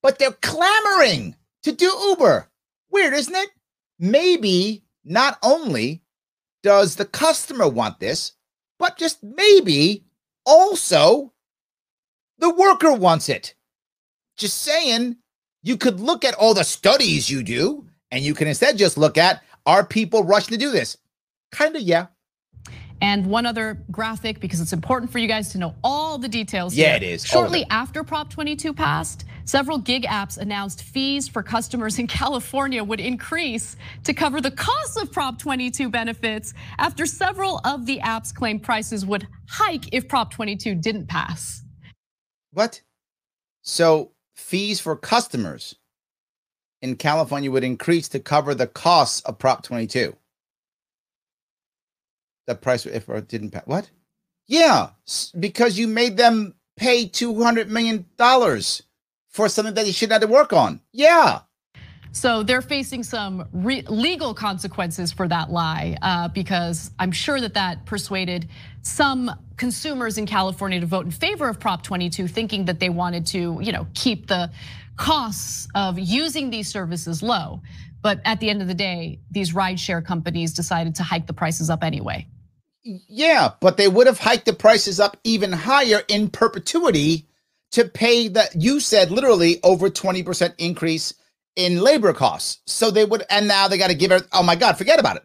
but 0.02 0.18
they're 0.18 0.32
clamoring 0.32 1.34
to 1.62 1.72
do 1.72 1.90
Uber. 2.10 2.48
Weird, 2.90 3.14
isn't 3.14 3.34
it? 3.34 3.50
Maybe 3.98 4.84
not 5.04 5.38
only 5.42 6.02
does 6.62 6.96
the 6.96 7.04
customer 7.04 7.68
want 7.68 7.98
this, 8.00 8.32
but 8.78 8.98
just 8.98 9.22
maybe 9.22 10.04
also 10.44 11.32
the 12.38 12.50
worker 12.54 12.92
wants 12.92 13.28
it. 13.28 13.54
Just 14.36 14.58
saying, 14.62 15.16
you 15.62 15.76
could 15.76 16.00
look 16.00 16.24
at 16.24 16.34
all 16.34 16.54
the 16.54 16.64
studies 16.64 17.30
you 17.30 17.42
do, 17.42 17.86
and 18.10 18.22
you 18.24 18.34
can 18.34 18.48
instead 18.48 18.76
just 18.76 18.98
look 18.98 19.16
at 19.16 19.42
are 19.64 19.86
people 19.86 20.24
rushing 20.24 20.50
to 20.50 20.56
do 20.56 20.70
this? 20.70 20.98
Kind 21.52 21.76
of, 21.76 21.82
yeah. 21.82 22.06
And 23.02 23.26
one 23.26 23.46
other 23.46 23.82
graphic, 23.90 24.38
because 24.38 24.60
it's 24.60 24.72
important 24.72 25.10
for 25.10 25.18
you 25.18 25.26
guys 25.26 25.48
to 25.50 25.58
know 25.58 25.74
all 25.82 26.18
the 26.18 26.28
details. 26.28 26.72
Yeah, 26.74 26.90
here. 26.90 26.96
it 26.96 27.02
is. 27.02 27.24
Shortly 27.26 27.66
after 27.68 28.04
Prop 28.04 28.30
22 28.30 28.72
passed, 28.72 29.24
several 29.44 29.76
gig 29.76 30.04
apps 30.04 30.38
announced 30.38 30.84
fees 30.84 31.26
for 31.26 31.42
customers 31.42 31.98
in 31.98 32.06
California 32.22 32.82
would 32.82 33.00
increase 33.00 33.76
to 34.04 34.14
cover 34.14 34.40
the 34.40 34.52
cost 34.52 35.02
of 35.02 35.10
Prop 35.10 35.36
22 35.36 35.90
benefits 35.90 36.54
after 36.78 37.04
several 37.04 37.60
of 37.64 37.86
the 37.86 37.98
apps 37.98 38.32
claimed 38.32 38.62
prices 38.62 39.04
would 39.04 39.26
hike 39.48 39.92
if 39.92 40.06
Prop 40.06 40.32
22 40.32 40.76
didn't 40.76 41.08
pass. 41.08 41.60
What? 42.52 42.82
So 43.62 44.12
fees 44.36 44.78
for 44.78 44.94
customers 44.94 45.74
in 46.80 46.94
California 46.94 47.50
would 47.50 47.64
increase 47.64 48.08
to 48.10 48.20
cover 48.20 48.54
the 48.54 48.68
costs 48.68 49.22
of 49.22 49.40
Prop 49.40 49.64
22 49.64 50.16
the 52.52 52.60
price 52.60 52.86
if 52.86 53.08
it 53.08 53.28
didn't 53.28 53.50
pass. 53.50 53.62
What? 53.66 53.90
Yeah, 54.46 54.90
because 55.38 55.78
you 55.78 55.88
made 55.88 56.16
them 56.16 56.54
pay 56.76 57.06
two 57.06 57.42
hundred 57.42 57.70
million 57.70 58.06
dollars 58.16 58.82
for 59.28 59.48
something 59.48 59.74
that 59.74 59.84
they 59.84 59.92
shouldn't 59.92 60.20
have 60.20 60.28
to 60.28 60.34
work 60.34 60.52
on. 60.52 60.80
Yeah. 60.92 61.40
So 62.14 62.42
they're 62.42 62.60
facing 62.60 63.02
some 63.04 63.48
legal 63.54 64.34
consequences 64.34 65.10
for 65.10 65.26
that 65.28 65.50
lie, 65.50 65.96
uh, 66.02 66.28
because 66.28 66.90
I'm 66.98 67.10
sure 67.10 67.40
that 67.40 67.54
that 67.54 67.86
persuaded 67.86 68.48
some 68.82 69.30
consumers 69.56 70.18
in 70.18 70.26
California 70.26 70.78
to 70.80 70.86
vote 70.86 71.06
in 71.06 71.10
favor 71.10 71.48
of 71.48 71.58
Prop 71.58 71.82
22, 71.82 72.28
thinking 72.28 72.66
that 72.66 72.80
they 72.80 72.90
wanted 72.90 73.26
to, 73.28 73.58
you 73.62 73.72
know, 73.72 73.86
keep 73.94 74.26
the 74.26 74.50
costs 74.96 75.66
of 75.74 75.98
using 75.98 76.50
these 76.50 76.68
services 76.68 77.22
low. 77.22 77.62
But 78.02 78.20
at 78.26 78.40
the 78.40 78.50
end 78.50 78.60
of 78.60 78.68
the 78.68 78.74
day, 78.74 79.20
these 79.30 79.54
rideshare 79.54 80.04
companies 80.04 80.52
decided 80.52 80.94
to 80.96 81.02
hike 81.02 81.26
the 81.26 81.32
prices 81.32 81.70
up 81.70 81.82
anyway. 81.82 82.26
Yeah, 82.84 83.52
but 83.60 83.76
they 83.76 83.88
would 83.88 84.06
have 84.06 84.18
hiked 84.18 84.46
the 84.46 84.52
prices 84.52 84.98
up 84.98 85.16
even 85.24 85.52
higher 85.52 86.02
in 86.08 86.30
perpetuity 86.30 87.26
to 87.72 87.84
pay 87.84 88.28
that 88.28 88.54
you 88.60 88.80
said 88.80 89.10
literally 89.10 89.60
over 89.62 89.88
20% 89.88 90.54
increase 90.58 91.14
in 91.56 91.80
labor 91.80 92.12
costs. 92.12 92.60
So 92.66 92.90
they 92.90 93.04
would, 93.04 93.22
and 93.30 93.48
now 93.48 93.68
they 93.68 93.78
got 93.78 93.88
to 93.88 93.94
give 93.94 94.12
it, 94.12 94.26
oh 94.32 94.42
my 94.42 94.56
God, 94.56 94.76
forget 94.76 94.98
about 94.98 95.16
it. 95.16 95.24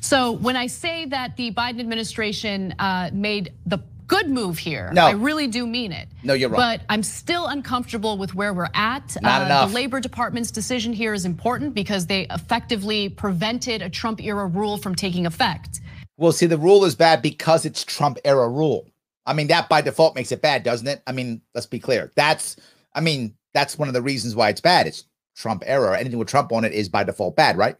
So 0.00 0.32
when 0.32 0.56
I 0.56 0.66
say 0.66 1.06
that 1.06 1.36
the 1.36 1.52
Biden 1.52 1.80
administration 1.80 2.74
uh, 2.78 3.10
made 3.12 3.52
the 3.64 3.78
good 4.06 4.28
move 4.28 4.58
here. 4.58 4.90
No. 4.92 5.06
I 5.06 5.12
really 5.12 5.46
do 5.46 5.66
mean 5.66 5.92
it. 5.92 6.08
No, 6.22 6.34
you're 6.34 6.48
wrong. 6.48 6.60
But 6.60 6.82
I'm 6.88 7.02
still 7.02 7.46
uncomfortable 7.46 8.18
with 8.18 8.34
where 8.34 8.52
we're 8.52 8.68
at. 8.74 9.16
Not 9.22 9.42
uh, 9.42 9.44
enough. 9.46 9.68
The 9.70 9.74
Labor 9.74 10.00
Department's 10.00 10.50
decision 10.50 10.92
here 10.92 11.14
is 11.14 11.24
important 11.24 11.74
because 11.74 12.06
they 12.06 12.26
effectively 12.30 13.08
prevented 13.08 13.82
a 13.82 13.90
Trump 13.90 14.22
era 14.22 14.46
rule 14.46 14.76
from 14.76 14.94
taking 14.94 15.26
effect. 15.26 15.80
Well, 16.16 16.32
see, 16.32 16.46
the 16.46 16.58
rule 16.58 16.84
is 16.84 16.94
bad 16.94 17.22
because 17.22 17.64
it's 17.66 17.84
Trump 17.84 18.18
era 18.24 18.48
rule. 18.48 18.88
I 19.26 19.32
mean, 19.32 19.48
that 19.48 19.68
by 19.68 19.82
default 19.82 20.14
makes 20.14 20.32
it 20.32 20.40
bad, 20.40 20.62
doesn't 20.62 20.86
it? 20.86 21.02
I 21.06 21.12
mean, 21.12 21.42
let's 21.54 21.66
be 21.66 21.80
clear. 21.80 22.12
That's, 22.14 22.56
I 22.94 23.00
mean, 23.00 23.34
that's 23.52 23.78
one 23.78 23.88
of 23.88 23.94
the 23.94 24.02
reasons 24.02 24.34
why 24.36 24.48
it's 24.48 24.60
bad. 24.60 24.86
It's 24.86 25.04
Trump 25.34 25.62
era. 25.66 25.98
Anything 25.98 26.18
with 26.18 26.28
Trump 26.28 26.52
on 26.52 26.64
it 26.64 26.72
is 26.72 26.88
by 26.88 27.04
default 27.04 27.36
bad, 27.36 27.56
right? 27.56 27.76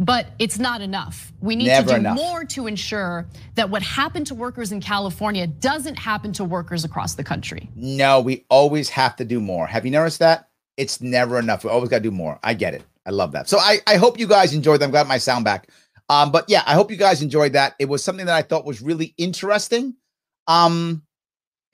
But 0.00 0.28
it's 0.38 0.58
not 0.58 0.80
enough. 0.80 1.30
We 1.42 1.54
need 1.54 1.66
Never 1.66 1.88
to 1.88 1.94
do 1.94 2.00
enough. 2.00 2.16
more 2.16 2.42
to 2.46 2.66
ensure 2.66 3.26
that 3.54 3.68
what 3.68 3.82
happened 3.82 4.26
to 4.28 4.34
workers 4.34 4.72
in 4.72 4.80
California 4.80 5.46
doesn't 5.46 5.96
happen 5.96 6.32
to 6.32 6.44
workers 6.44 6.86
across 6.86 7.16
the 7.16 7.22
country. 7.22 7.68
No, 7.76 8.18
we 8.18 8.46
always 8.48 8.88
have 8.88 9.14
to 9.16 9.26
do 9.26 9.40
more. 9.40 9.66
Have 9.66 9.84
you 9.84 9.90
noticed 9.90 10.20
that? 10.20 10.48
It's 10.78 11.02
never 11.02 11.38
enough. 11.38 11.64
We 11.64 11.70
always 11.70 11.90
got 11.90 11.98
to 11.98 12.02
do 12.02 12.10
more. 12.10 12.40
I 12.42 12.54
get 12.54 12.72
it. 12.72 12.82
I 13.04 13.10
love 13.10 13.32
that. 13.32 13.50
So 13.50 13.58
I, 13.58 13.80
I 13.86 13.96
hope 13.96 14.18
you 14.18 14.26
guys 14.26 14.54
enjoyed 14.54 14.80
that. 14.80 14.86
I'm 14.86 14.90
Got 14.90 15.06
my 15.06 15.18
sound 15.18 15.44
back. 15.44 15.68
Um, 16.08 16.32
but 16.32 16.46
yeah, 16.48 16.62
I 16.66 16.72
hope 16.72 16.90
you 16.90 16.96
guys 16.96 17.20
enjoyed 17.20 17.52
that. 17.52 17.74
It 17.78 17.88
was 17.88 18.02
something 18.02 18.24
that 18.24 18.34
I 18.34 18.42
thought 18.42 18.64
was 18.64 18.80
really 18.80 19.14
interesting. 19.18 19.96
Um, 20.46 21.02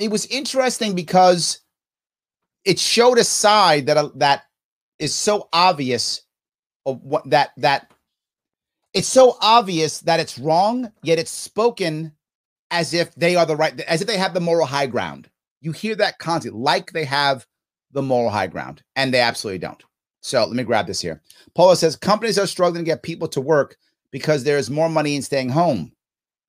it 0.00 0.10
was 0.10 0.26
interesting 0.26 0.96
because 0.96 1.60
it 2.64 2.80
showed 2.80 3.18
a 3.18 3.24
side 3.24 3.86
that 3.86 3.96
uh, 3.96 4.10
that 4.16 4.42
is 4.98 5.14
so 5.14 5.48
obvious 5.52 6.22
of 6.84 7.02
what 7.02 7.30
that 7.30 7.52
that 7.58 7.90
it's 8.96 9.08
so 9.08 9.36
obvious 9.42 10.00
that 10.00 10.20
it's 10.20 10.38
wrong, 10.38 10.90
yet 11.02 11.18
it's 11.18 11.30
spoken 11.30 12.12
as 12.70 12.94
if 12.94 13.14
they 13.14 13.36
are 13.36 13.44
the 13.44 13.54
right, 13.54 13.78
as 13.82 14.00
if 14.00 14.06
they 14.06 14.16
have 14.16 14.32
the 14.32 14.40
moral 14.40 14.66
high 14.66 14.86
ground. 14.86 15.28
You 15.60 15.72
hear 15.72 15.94
that 15.96 16.18
constantly, 16.18 16.58
like 16.58 16.92
they 16.92 17.04
have 17.04 17.46
the 17.92 18.00
moral 18.00 18.30
high 18.30 18.46
ground, 18.46 18.82
and 18.96 19.12
they 19.12 19.20
absolutely 19.20 19.58
don't. 19.58 19.82
So 20.22 20.40
let 20.40 20.56
me 20.56 20.64
grab 20.64 20.86
this 20.86 21.02
here. 21.02 21.20
Paula 21.54 21.76
says 21.76 21.94
companies 21.94 22.38
are 22.38 22.46
struggling 22.46 22.84
to 22.84 22.90
get 22.90 23.02
people 23.02 23.28
to 23.28 23.40
work 23.42 23.76
because 24.12 24.44
there's 24.44 24.70
more 24.70 24.88
money 24.88 25.14
in 25.14 25.20
staying 25.20 25.50
home. 25.50 25.92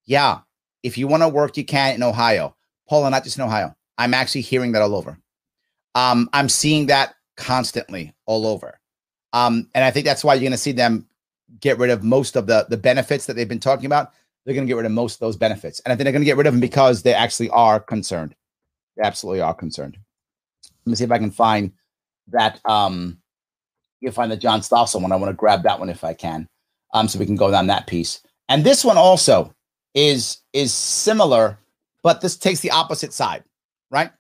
Yeah, 0.06 0.40
if 0.84 0.98
you 0.98 1.06
want 1.06 1.24
to 1.24 1.30
work, 1.30 1.58
you 1.58 1.66
can 1.66 1.96
in 1.96 2.02
Ohio. 2.04 2.56
Paula, 2.88 3.10
not 3.10 3.26
just 3.26 3.38
in 3.38 3.44
Ohio. 3.44 3.76
I'm 3.98 4.14
actually 4.14 4.42
hearing 4.42 4.72
that 4.72 4.82
all 4.82 4.96
over. 4.96 5.20
Um, 5.96 6.30
I'm 6.32 6.48
seeing 6.48 6.86
that 6.86 7.16
constantly 7.36 8.14
all 8.26 8.48
over. 8.48 8.80
Um, 9.34 9.70
and 9.76 9.84
I 9.84 9.92
think 9.92 10.06
that's 10.06 10.24
why 10.24 10.34
you're 10.36 10.42
going 10.42 10.52
to 10.54 10.58
see 10.58 10.72
them 10.72 11.08
get 11.60 11.78
rid 11.78 11.90
of 11.90 12.04
most 12.04 12.36
of 12.36 12.48
the 12.48 12.66
the 12.70 12.78
benefits 12.78 13.26
that 13.26 13.36
they've 13.36 13.48
been 13.48 13.60
talking 13.60 13.86
about. 13.86 14.12
they're 14.46 14.56
going 14.56 14.66
to 14.66 14.72
get 14.72 14.78
rid 14.78 14.86
of 14.86 14.92
most 14.92 15.16
of 15.16 15.20
those 15.20 15.36
benefits. 15.36 15.82
And 15.82 15.92
I 15.92 15.96
think 15.96 16.06
they're 16.06 16.14
going 16.14 16.22
to 16.22 16.26
get 16.26 16.38
rid 16.38 16.48
of 16.48 16.54
them 16.54 16.62
because 16.62 17.04
they 17.04 17.14
actually 17.14 17.50
are 17.50 17.80
concerned. 17.80 18.34
They 18.96 19.04
absolutely 19.04 19.42
are 19.42 19.54
concerned. 19.54 19.98
Let 20.86 20.92
me 20.92 20.96
see 20.96 21.04
if 21.04 21.12
I 21.12 21.18
can 21.18 21.32
find 21.32 21.72
that. 22.30 22.60
Um, 22.66 23.20
you 24.00 24.12
find 24.12 24.32
the 24.32 24.38
John 24.38 24.62
Stossel 24.62 25.02
one. 25.02 25.12
I 25.12 25.16
want 25.16 25.32
to 25.32 25.36
grab 25.36 25.64
that 25.64 25.80
one 25.80 25.90
if 25.90 26.04
I 26.04 26.14
can, 26.14 26.48
um, 26.94 27.08
so 27.08 27.20
we 27.20 27.26
can 27.26 27.36
go 27.36 27.52
down 27.52 27.68
that 27.68 27.88
piece. 27.88 28.22
And 28.50 28.64
this 28.64 28.86
one 28.86 28.98
also 28.98 29.54
is 29.94 30.40
is 30.54 30.74
similar, 30.74 31.58
but 32.04 32.22
this 32.22 32.38
takes 32.38 32.60
the 32.60 32.72
opposite 32.72 33.14
side, 33.14 33.44
right? 33.90 34.12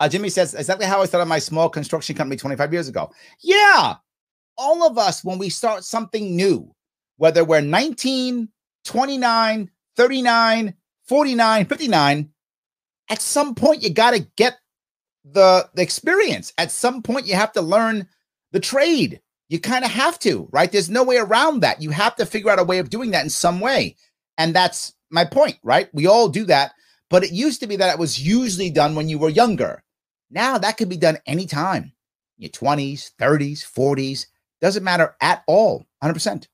Uh, 0.00 0.08
Jimmy 0.08 0.28
says 0.28 0.54
exactly 0.54 0.86
how 0.86 1.00
I 1.00 1.06
started 1.06 1.26
my 1.26 1.38
small 1.38 1.68
construction 1.68 2.16
company 2.16 2.36
25 2.36 2.72
years 2.72 2.88
ago. 2.88 3.10
Yeah, 3.42 3.94
all 4.58 4.86
of 4.86 4.98
us 4.98 5.24
when 5.24 5.38
we 5.38 5.48
start 5.48 5.84
something 5.84 6.34
new, 6.34 6.74
whether 7.16 7.44
we're 7.44 7.60
19, 7.60 8.48
29, 8.84 9.70
39, 9.96 10.74
49, 11.04 11.66
59, 11.66 12.30
at 13.08 13.20
some 13.20 13.54
point 13.54 13.82
you 13.82 13.90
got 13.90 14.12
to 14.12 14.20
get 14.36 14.58
the, 15.24 15.68
the 15.74 15.82
experience. 15.82 16.52
At 16.58 16.70
some 16.70 17.02
point 17.02 17.26
you 17.26 17.34
have 17.34 17.52
to 17.52 17.62
learn 17.62 18.08
the 18.52 18.60
trade. 18.60 19.20
You 19.48 19.60
kind 19.60 19.84
of 19.84 19.90
have 19.90 20.18
to, 20.20 20.48
right? 20.50 20.70
There's 20.70 20.90
no 20.90 21.04
way 21.04 21.18
around 21.18 21.60
that. 21.60 21.80
You 21.80 21.90
have 21.90 22.16
to 22.16 22.26
figure 22.26 22.50
out 22.50 22.58
a 22.58 22.64
way 22.64 22.78
of 22.78 22.90
doing 22.90 23.12
that 23.12 23.24
in 23.24 23.30
some 23.30 23.60
way. 23.60 23.96
And 24.38 24.54
that's 24.54 24.92
my 25.10 25.24
point, 25.24 25.58
right? 25.62 25.88
We 25.92 26.06
all 26.06 26.28
do 26.28 26.44
that. 26.46 26.72
But 27.08 27.22
it 27.22 27.32
used 27.32 27.60
to 27.60 27.68
be 27.68 27.76
that 27.76 27.92
it 27.92 27.98
was 27.98 28.18
usually 28.18 28.70
done 28.70 28.96
when 28.96 29.08
you 29.08 29.18
were 29.18 29.28
younger. 29.28 29.84
Now 30.30 30.58
that 30.58 30.76
could 30.76 30.88
be 30.88 30.96
done 30.96 31.18
anytime. 31.26 31.92
Your 32.38 32.50
20s, 32.50 33.12
30s, 33.20 33.60
40s, 33.60 34.26
doesn't 34.60 34.82
matter 34.84 35.14
at 35.20 35.44
all. 35.46 35.86
100%. 36.02 36.46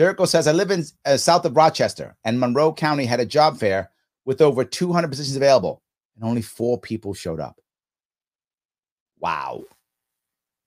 Jericho 0.00 0.24
says, 0.24 0.48
I 0.48 0.52
live 0.52 0.70
in 0.70 0.82
uh, 1.04 1.18
south 1.18 1.44
of 1.44 1.54
Rochester, 1.54 2.16
and 2.24 2.40
Monroe 2.40 2.72
County 2.72 3.04
had 3.04 3.20
a 3.20 3.26
job 3.26 3.58
fair 3.58 3.90
with 4.24 4.40
over 4.40 4.64
200 4.64 5.08
positions 5.08 5.36
available, 5.36 5.82
and 6.16 6.24
only 6.24 6.40
four 6.40 6.80
people 6.80 7.12
showed 7.12 7.38
up. 7.38 7.60
Wow. 9.18 9.64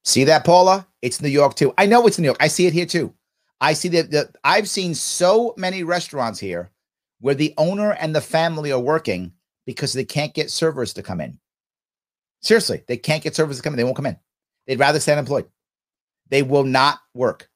See 0.04 0.26
that, 0.26 0.46
Paula? 0.46 0.86
It's 1.02 1.20
New 1.20 1.30
York 1.30 1.56
too. 1.56 1.74
I 1.80 1.88
know 1.88 2.06
it's 2.06 2.20
New 2.20 2.26
York. 2.26 2.38
I 2.40 2.48
see 2.48 2.68
it 2.68 2.74
here 2.74 2.86
too. 2.86 3.12
I 3.60 3.74
see 3.74 3.88
that 3.88 4.12
the, 4.12 4.32
I've 4.44 4.70
seen 4.70 4.94
so 4.94 5.56
many 5.58 5.82
restaurants 5.82 6.40
here 6.40 6.70
where 7.20 7.34
the 7.34 7.56
owner 7.58 7.94
and 7.94 8.16
the 8.16 8.22
family 8.22 8.72
are 8.72 8.80
working 8.80 9.34
because 9.66 9.94
they 9.94 10.06
can't 10.06 10.36
get 10.36 10.52
servers 10.52 10.94
to 10.94 11.02
come 11.02 11.20
in. 11.20 11.40
Seriously, 12.44 12.84
they 12.88 12.98
can't 12.98 13.24
get 13.24 13.36
servers 13.36 13.58
to 13.58 13.64
come 13.64 13.74
in. 13.74 13.78
They 13.78 13.84
won't 13.84 13.96
come 13.96 14.06
in. 14.06 14.20
They'd 14.68 14.78
rather 14.78 15.00
stay 15.00 15.14
unemployed. 15.14 15.48
They 16.30 16.44
will 16.44 16.66
not 16.66 17.00
work. 17.16 17.50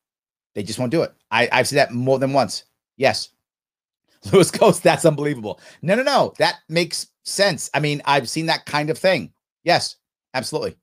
They 0.55 0.63
just 0.63 0.79
won't 0.79 0.91
do 0.91 1.03
it. 1.03 1.13
I, 1.31 1.49
I've 1.51 1.67
seen 1.67 1.77
that 1.77 1.91
more 1.91 2.19
than 2.19 2.33
once. 2.33 2.63
Yes. 2.95 3.29
Lewis 4.31 4.51
Coast, 4.51 4.83
that's 4.83 5.05
unbelievable. 5.05 5.59
No, 5.81 5.95
no, 5.95 6.03
no. 6.03 6.33
That 6.37 6.55
makes 6.69 7.07
sense. 7.23 7.69
I 7.73 7.79
mean, 7.79 8.01
I've 8.05 8.29
seen 8.29 8.45
that 8.47 8.65
kind 8.65 8.89
of 8.89 8.97
thing. 8.97 9.33
Yes, 9.63 9.97
absolutely. 10.33 10.77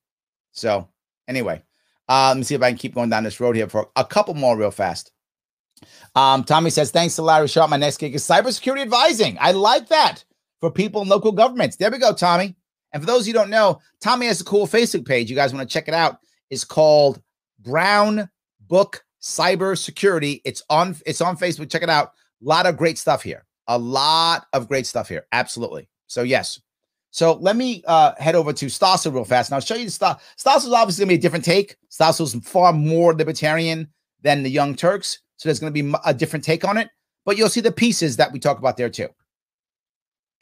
So, 0.52 0.88
anyway, 1.26 1.62
uh, 2.08 2.28
let 2.28 2.36
me 2.36 2.42
see 2.44 2.54
if 2.54 2.62
I 2.62 2.70
can 2.70 2.78
keep 2.78 2.94
going 2.94 3.10
down 3.10 3.24
this 3.24 3.40
road 3.40 3.56
here 3.56 3.68
for 3.68 3.88
a 3.96 4.04
couple 4.04 4.34
more 4.34 4.56
real 4.56 4.70
fast. 4.70 5.10
Um, 6.14 6.44
Tommy 6.44 6.70
says, 6.70 6.90
thanks 6.90 7.16
to 7.16 7.22
Larry 7.22 7.48
Sharpe. 7.48 7.70
My 7.70 7.76
next 7.76 7.96
gig 7.96 8.14
is 8.14 8.26
cybersecurity 8.26 8.82
advising. 8.82 9.36
I 9.40 9.52
like 9.52 9.88
that 9.88 10.24
for 10.60 10.70
people 10.70 11.02
in 11.02 11.08
local 11.08 11.32
governments. 11.32 11.76
There 11.76 11.90
we 11.90 11.98
go, 11.98 12.14
Tommy. 12.14 12.54
And 12.92 13.02
for 13.02 13.06
those 13.06 13.26
you 13.26 13.34
don't 13.34 13.50
know, 13.50 13.80
Tommy 14.00 14.26
has 14.26 14.40
a 14.40 14.44
cool 14.44 14.66
Facebook 14.66 15.04
page. 15.04 15.28
You 15.28 15.36
guys 15.36 15.52
want 15.52 15.68
to 15.68 15.72
check 15.72 15.88
it 15.88 15.94
out. 15.94 16.18
It's 16.50 16.64
called 16.64 17.20
Brown 17.60 18.28
Book 18.60 19.03
Cyber 19.24 19.76
Security. 19.76 20.42
It's 20.44 20.62
on 20.68 20.94
it's 21.06 21.22
on 21.22 21.36
Facebook. 21.38 21.70
Check 21.70 21.82
it 21.82 21.88
out. 21.88 22.12
A 22.42 22.44
lot 22.44 22.66
of 22.66 22.76
great 22.76 22.98
stuff 22.98 23.22
here. 23.22 23.46
A 23.68 23.78
lot 23.78 24.46
of 24.52 24.68
great 24.68 24.86
stuff 24.86 25.08
here. 25.08 25.26
Absolutely. 25.32 25.88
So 26.06 26.22
yes. 26.22 26.60
So 27.10 27.34
let 27.34 27.56
me 27.56 27.82
uh, 27.86 28.12
head 28.18 28.34
over 28.34 28.52
to 28.52 28.66
Stossel 28.66 29.14
real 29.14 29.24
fast, 29.24 29.50
and 29.50 29.54
I'll 29.54 29.60
show 29.60 29.76
you 29.76 29.86
the 29.86 29.90
stuff. 29.90 30.34
Stossel's 30.36 30.74
obviously 30.74 31.04
gonna 31.04 31.10
be 31.10 31.14
a 31.14 31.22
different 31.22 31.44
take. 31.44 31.76
Stossel's 31.88 32.34
far 32.46 32.72
more 32.72 33.14
libertarian 33.14 33.88
than 34.20 34.42
the 34.42 34.50
Young 34.50 34.74
Turks, 34.74 35.20
so 35.36 35.48
there's 35.48 35.60
gonna 35.60 35.70
be 35.70 35.94
a 36.04 36.12
different 36.12 36.44
take 36.44 36.64
on 36.64 36.76
it. 36.76 36.90
But 37.24 37.38
you'll 37.38 37.48
see 37.48 37.60
the 37.62 37.72
pieces 37.72 38.18
that 38.18 38.30
we 38.30 38.38
talk 38.38 38.58
about 38.58 38.76
there 38.76 38.90
too. 38.90 39.08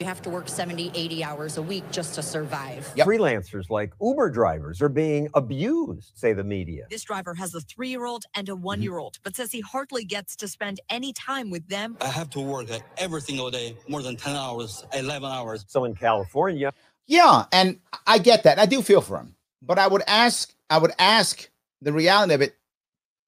You 0.03 0.09
have 0.09 0.21
to 0.23 0.29
work 0.29 0.49
70, 0.49 0.91
80 0.93 1.23
hours 1.23 1.55
a 1.55 1.61
week 1.61 1.89
just 1.89 2.13
to 2.15 2.21
survive. 2.21 2.91
Yep. 2.97 3.07
Freelancers 3.07 3.69
like 3.69 3.93
Uber 4.01 4.31
drivers 4.31 4.81
are 4.81 4.89
being 4.89 5.29
abused, 5.33 6.11
say 6.15 6.33
the 6.33 6.43
media. 6.43 6.87
This 6.89 7.03
driver 7.03 7.33
has 7.35 7.55
a 7.55 7.61
three 7.61 7.87
year 7.87 8.03
old 8.03 8.25
and 8.35 8.49
a 8.49 8.51
mm-hmm. 8.51 8.63
one 8.63 8.81
year 8.81 8.97
old, 8.97 9.19
but 9.23 9.33
says 9.33 9.53
he 9.53 9.61
hardly 9.61 10.03
gets 10.03 10.35
to 10.35 10.49
spend 10.49 10.81
any 10.89 11.13
time 11.13 11.49
with 11.49 11.65
them. 11.69 11.95
I 12.01 12.07
have 12.07 12.29
to 12.31 12.41
work 12.41 12.67
every 12.97 13.21
single 13.21 13.49
day, 13.49 13.77
more 13.87 14.01
than 14.01 14.17
10 14.17 14.35
hours, 14.35 14.83
11 14.93 15.31
hours. 15.31 15.63
So 15.69 15.85
in 15.85 15.95
California. 15.95 16.73
Yeah. 17.07 17.45
And 17.53 17.79
I 18.05 18.17
get 18.17 18.43
that. 18.43 18.59
I 18.59 18.65
do 18.65 18.81
feel 18.81 18.99
for 18.99 19.19
him. 19.19 19.37
But 19.61 19.79
I 19.79 19.87
would 19.87 20.03
ask, 20.05 20.53
I 20.69 20.79
would 20.79 20.91
ask 20.99 21.49
the 21.81 21.93
reality 21.93 22.33
of 22.33 22.41
it, 22.41 22.57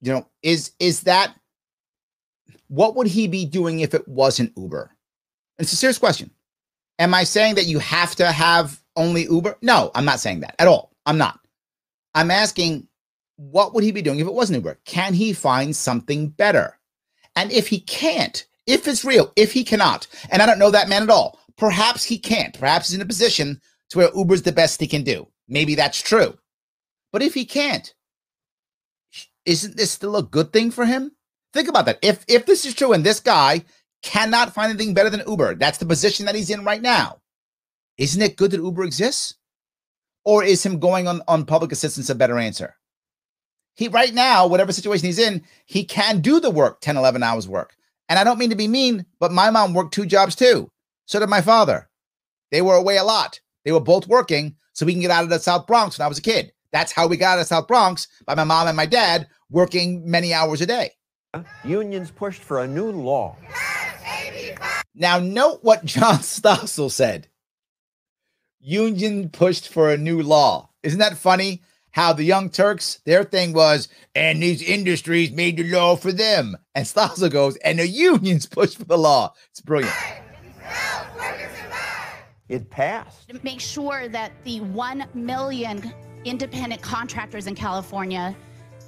you 0.02 0.12
know, 0.12 0.28
is 0.44 0.74
is 0.82 1.04
that 1.04 1.34
what 2.68 2.98
would 2.98 3.08
he 3.08 3.30
be 3.30 3.46
doing 3.46 3.80
if 3.80 3.94
it 3.94 4.10
wasn't 4.10 4.52
Uber? 4.58 4.92
It's 5.58 5.72
a 5.72 5.78
serious 5.78 5.98
question. 5.98 6.32
Am 7.00 7.14
I 7.14 7.24
saying 7.24 7.56
that 7.56 7.66
you 7.66 7.80
have 7.80 8.16
to 8.16 8.32
have 8.32 8.82
only 8.96 9.24
Uber? 9.24 9.58
No, 9.62 9.92
I'm 9.96 10.06
not 10.06 10.20
saying 10.20 10.42
that 10.42 10.56
at 10.60 10.68
all. 10.68 10.92
I'm 11.06 11.18
not. 11.18 11.40
I'm 12.14 12.32
asking, 12.32 12.88
what 13.36 13.74
would 13.74 13.84
he 13.84 13.92
be 13.92 14.02
doing 14.02 14.20
if 14.20 14.28
it 14.28 14.34
wasn't 14.34 14.58
Uber? 14.58 14.80
Can 14.86 15.14
he 15.14 15.34
find 15.34 15.76
something 15.76 16.30
better? 16.30 16.80
And 17.36 17.52
if 17.52 17.68
he 17.68 17.82
can't, 17.82 18.46
if 18.66 18.88
it's 18.88 19.04
real, 19.04 19.32
if 19.36 19.52
he 19.52 19.64
cannot, 19.64 20.08
and 20.30 20.42
I 20.42 20.46
don't 20.46 20.60
know 20.60 20.72
that 20.72 20.90
man 20.90 21.04
at 21.04 21.10
all, 21.10 21.40
perhaps 21.58 22.04
he 22.04 22.18
can't. 22.18 22.58
Perhaps 22.58 22.90
he's 22.90 22.96
in 22.96 23.02
a 23.02 23.06
position 23.06 23.60
to 23.90 23.98
where 23.98 24.10
Uber's 24.16 24.44
the 24.44 24.52
best 24.52 24.80
he 24.80 24.88
can 24.88 25.04
do. 25.04 25.28
Maybe 25.48 25.76
that's 25.76 26.02
true. 26.02 26.38
But 27.12 27.22
if 27.22 27.34
he 27.34 27.46
can't, 27.46 27.94
isn't 29.46 29.78
this 29.78 29.92
still 29.92 30.16
a 30.16 30.24
good 30.24 30.52
thing 30.52 30.72
for 30.72 30.86
him? 30.86 31.12
Think 31.54 31.68
about 31.70 31.86
that. 31.86 32.00
If 32.02 32.26
if 32.28 32.46
this 32.46 32.66
is 32.66 32.74
true 32.74 32.94
and 32.94 33.04
this 33.04 33.20
guy 33.20 33.64
cannot 34.06 34.54
find 34.54 34.70
anything 34.70 34.94
better 34.94 35.10
than 35.10 35.28
Uber. 35.28 35.56
That's 35.56 35.80
the 35.80 35.86
position 35.86 36.26
that 36.28 36.36
he's 36.36 36.50
in 36.50 36.64
right 36.64 36.82
now. 36.82 37.20
Isn't 37.98 38.22
it 38.22 38.38
good 38.38 38.52
that 38.52 38.62
Uber 38.62 38.84
exists? 38.84 39.36
Or 40.24 40.44
is 40.44 40.66
him 40.66 40.80
going 40.80 41.08
on, 41.08 41.22
on 41.28 41.46
public 41.46 41.72
assistance 41.72 42.10
a 42.10 42.16
better 42.16 42.38
answer? 42.38 42.76
He 43.74 43.90
right 43.90 44.14
now, 44.14 44.48
whatever 44.48 44.72
situation 44.72 45.06
he's 45.06 45.20
in, 45.20 45.44
he 45.66 45.84
can 45.84 46.22
do 46.22 46.40
the 46.40 46.50
work 46.50 46.80
10, 46.82 46.96
11 46.96 47.24
hours 47.24 47.48
work. 47.48 47.76
And 48.08 48.18
I 48.18 48.24
don't 48.24 48.38
mean 48.38 48.52
to 48.52 48.56
be 48.56 48.68
mean, 48.68 49.06
but 49.20 49.32
my 49.32 49.50
mom 49.50 49.74
worked 49.74 49.94
two 49.94 50.06
jobs 50.06 50.36
too. 50.36 50.70
So 51.06 51.20
did 51.20 51.30
my 51.30 51.42
father. 51.42 51.90
They 52.52 52.62
were 52.62 52.76
away 52.76 52.98
a 52.98 53.04
lot. 53.04 53.40
They 53.66 53.72
were 53.72 53.80
both 53.80 54.08
working 54.08 54.56
so 54.74 54.86
we 54.86 54.94
can 54.94 55.02
get 55.02 55.12
out 55.12 55.24
of 55.24 55.30
the 55.30 55.40
South 55.40 55.68
Bronx 55.68 55.98
when 55.98 56.06
I 56.06 56.10
was 56.10 56.20
a 56.20 56.24
kid. 56.24 56.52
That's 56.72 56.92
how 56.92 57.08
we 57.08 57.18
got 57.18 57.38
out 57.38 57.42
of 57.42 57.48
South 57.48 57.68
Bronx 57.68 58.08
by 58.26 58.36
my 58.36 58.44
mom 58.44 58.68
and 58.68 58.78
my 58.78 58.86
dad 58.86 59.28
working 59.50 60.10
many 60.10 60.34
hours 60.34 60.62
a 60.62 60.66
day. 60.66 60.92
Unions 61.64 62.12
pushed 62.12 62.44
for 62.44 62.60
a 62.62 62.68
new 62.68 62.92
law 62.92 63.38
now, 64.96 65.20
note 65.20 65.60
what 65.62 65.86
John 65.86 66.16
Stossel 66.20 66.90
said. 66.90 67.28
Union 68.60 69.30
pushed 69.30 69.68
for 69.68 69.92
a 69.92 69.98
new 69.98 70.22
law. 70.22 70.70
Isn't 70.84 71.00
that 71.00 71.18
funny? 71.18 71.62
How 71.92 72.14
the 72.14 72.24
Young 72.24 72.50
Turks, 72.50 73.00
their 73.06 73.24
thing 73.24 73.54
was, 73.54 73.88
and 74.16 74.42
these 74.42 74.62
industries 74.62 75.32
made 75.32 75.58
the 75.58 75.64
law 75.64 75.96
for 75.96 76.12
them. 76.12 76.58
And 76.74 76.86
Stossel 76.86 77.30
goes, 77.30 77.56
and 77.58 77.80
the 77.80 77.88
unions 77.88 78.46
pushed 78.52 78.78
for 78.78 78.86
the 78.86 78.98
law. 78.98 79.34
It's 79.52 79.62
brilliant. 79.62 79.96
It 82.48 82.70
passed. 82.70 83.32
Make 83.44 83.60
sure 83.60 84.08
that 84.10 84.32
the 84.44 84.62
1 84.62 85.08
million 85.14 85.94
independent 86.26 86.82
contractors 86.82 87.48
in 87.48 87.56
California 87.56 88.36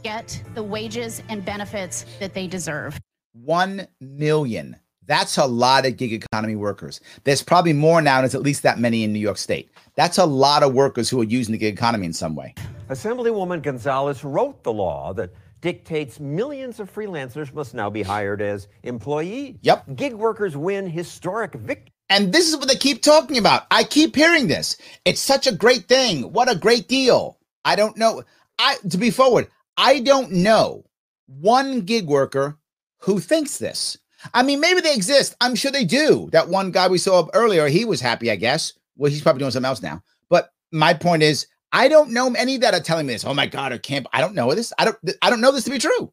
get 0.08 0.42
the 0.54 0.64
wages 0.64 1.22
and 1.28 1.44
benefits 1.44 2.06
that 2.22 2.34
they 2.34 2.48
deserve. 2.48 2.98
1 3.34 3.86
million. 4.00 4.78
That's 5.06 5.38
a 5.38 5.46
lot 5.46 5.86
of 5.86 5.98
gig 5.98 6.14
economy 6.14 6.56
workers. 6.56 7.02
There's 7.26 7.44
probably 7.44 7.74
more 7.74 8.02
now, 8.02 8.16
and 8.20 8.24
there's 8.24 8.34
at 8.34 8.42
least 8.42 8.64
that 8.64 8.80
many 8.80 9.04
in 9.04 9.12
New 9.12 9.20
York 9.20 9.38
State. 9.38 9.70
That's 9.96 10.18
a 10.18 10.26
lot 10.26 10.64
of 10.64 10.74
workers 10.74 11.10
who 11.10 11.20
are 11.20 11.26
using 11.26 11.52
the 11.52 11.58
gig 11.58 11.74
economy 11.74 12.06
in 12.06 12.14
some 12.14 12.36
way. 12.36 12.56
Assemblywoman 12.90 13.62
Gonzalez 13.62 14.24
wrote 14.24 14.64
the 14.64 14.72
law 14.72 15.12
that 15.14 15.32
dictates 15.60 16.22
millions 16.22 16.80
of 16.80 16.94
freelancers 16.94 17.54
must 17.54 17.74
now 17.74 17.90
be 17.90 18.02
hired 18.02 18.42
as 18.42 18.70
employees. 18.84 19.58
Yep. 19.62 19.96
Gig 19.96 20.14
workers 20.14 20.56
win 20.56 20.90
historic 20.90 21.54
victory. 21.54 21.92
And 22.10 22.32
this 22.32 22.48
is 22.48 22.56
what 22.56 22.70
they 22.70 22.78
keep 22.78 23.02
talking 23.02 23.38
about. 23.38 23.64
I 23.72 23.84
keep 23.84 24.16
hearing 24.16 24.48
this. 24.48 24.78
It's 25.04 25.20
such 25.20 25.48
a 25.48 25.52
great 25.52 25.90
thing. 25.90 26.32
What 26.32 26.50
a 26.50 26.56
great 26.56 26.88
deal. 26.88 27.40
I 27.66 27.76
don't 27.76 27.98
know. 27.98 28.24
I 28.60 28.78
to 28.90 28.98
be 28.98 29.12
forward, 29.12 29.48
I 29.78 30.00
don't 30.00 30.32
know 30.32 30.86
one 31.28 31.82
gig 31.82 32.08
worker 32.08 32.58
who 33.00 33.20
thinks 33.20 33.58
this. 33.58 33.98
I 34.34 34.42
mean, 34.42 34.60
maybe 34.60 34.82
they 34.82 34.96
exist. 34.96 35.36
I'm 35.40 35.56
sure 35.56 35.72
they 35.72 35.86
do. 35.86 36.30
That 36.32 36.50
one 36.50 36.72
guy 36.72 36.88
we 36.88 36.98
saw 36.98 37.28
earlier, 37.34 37.68
he 37.68 37.86
was 37.86 38.02
happy, 38.02 38.32
I 38.32 38.36
guess. 38.36 38.74
Well, 38.96 39.12
he's 39.12 39.22
probably 39.22 39.40
doing 39.40 39.52
something 39.52 39.68
else 39.68 39.82
now. 39.82 40.02
But 40.30 40.50
my 40.72 40.94
point 40.94 41.22
is, 41.24 41.48
I 41.72 41.88
don't 41.88 42.12
know 42.12 42.34
any 42.34 42.58
that 42.58 42.74
are 42.74 42.80
telling 42.80 43.06
me 43.06 43.14
this. 43.14 43.26
Oh 43.26 43.34
my 43.34 43.46
God, 43.46 43.72
or 43.72 43.78
camp. 43.78 44.08
I 44.14 44.22
don't 44.22 44.34
know 44.34 44.54
this. 44.56 44.74
I 44.80 44.86
don't. 44.86 44.98
I 45.22 45.30
don't 45.30 45.42
know 45.42 45.52
this 45.52 45.66
to 45.66 45.70
be 45.70 45.78
true. 45.80 46.12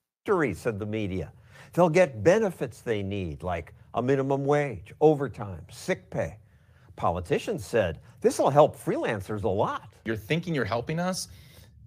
Said 0.55 0.79
the 0.79 0.87
media, 0.87 1.33
they'll 1.75 1.91
get 1.91 2.25
benefits 2.25 2.81
they 2.81 3.03
need, 3.03 3.43
like 3.43 3.75
a 3.95 4.03
minimum 4.03 4.45
wage, 4.45 4.93
overtime, 5.01 5.65
sick 5.71 6.09
pay. 6.11 6.39
Politicians 6.97 7.65
said 7.65 8.01
this 8.21 8.39
will 8.39 8.51
help 8.51 8.77
freelancers 8.77 9.45
a 9.45 9.49
lot. 9.49 9.93
You're 10.05 10.17
thinking 10.17 10.55
you're 10.55 10.65
helping 10.65 10.99
us, 10.99 11.29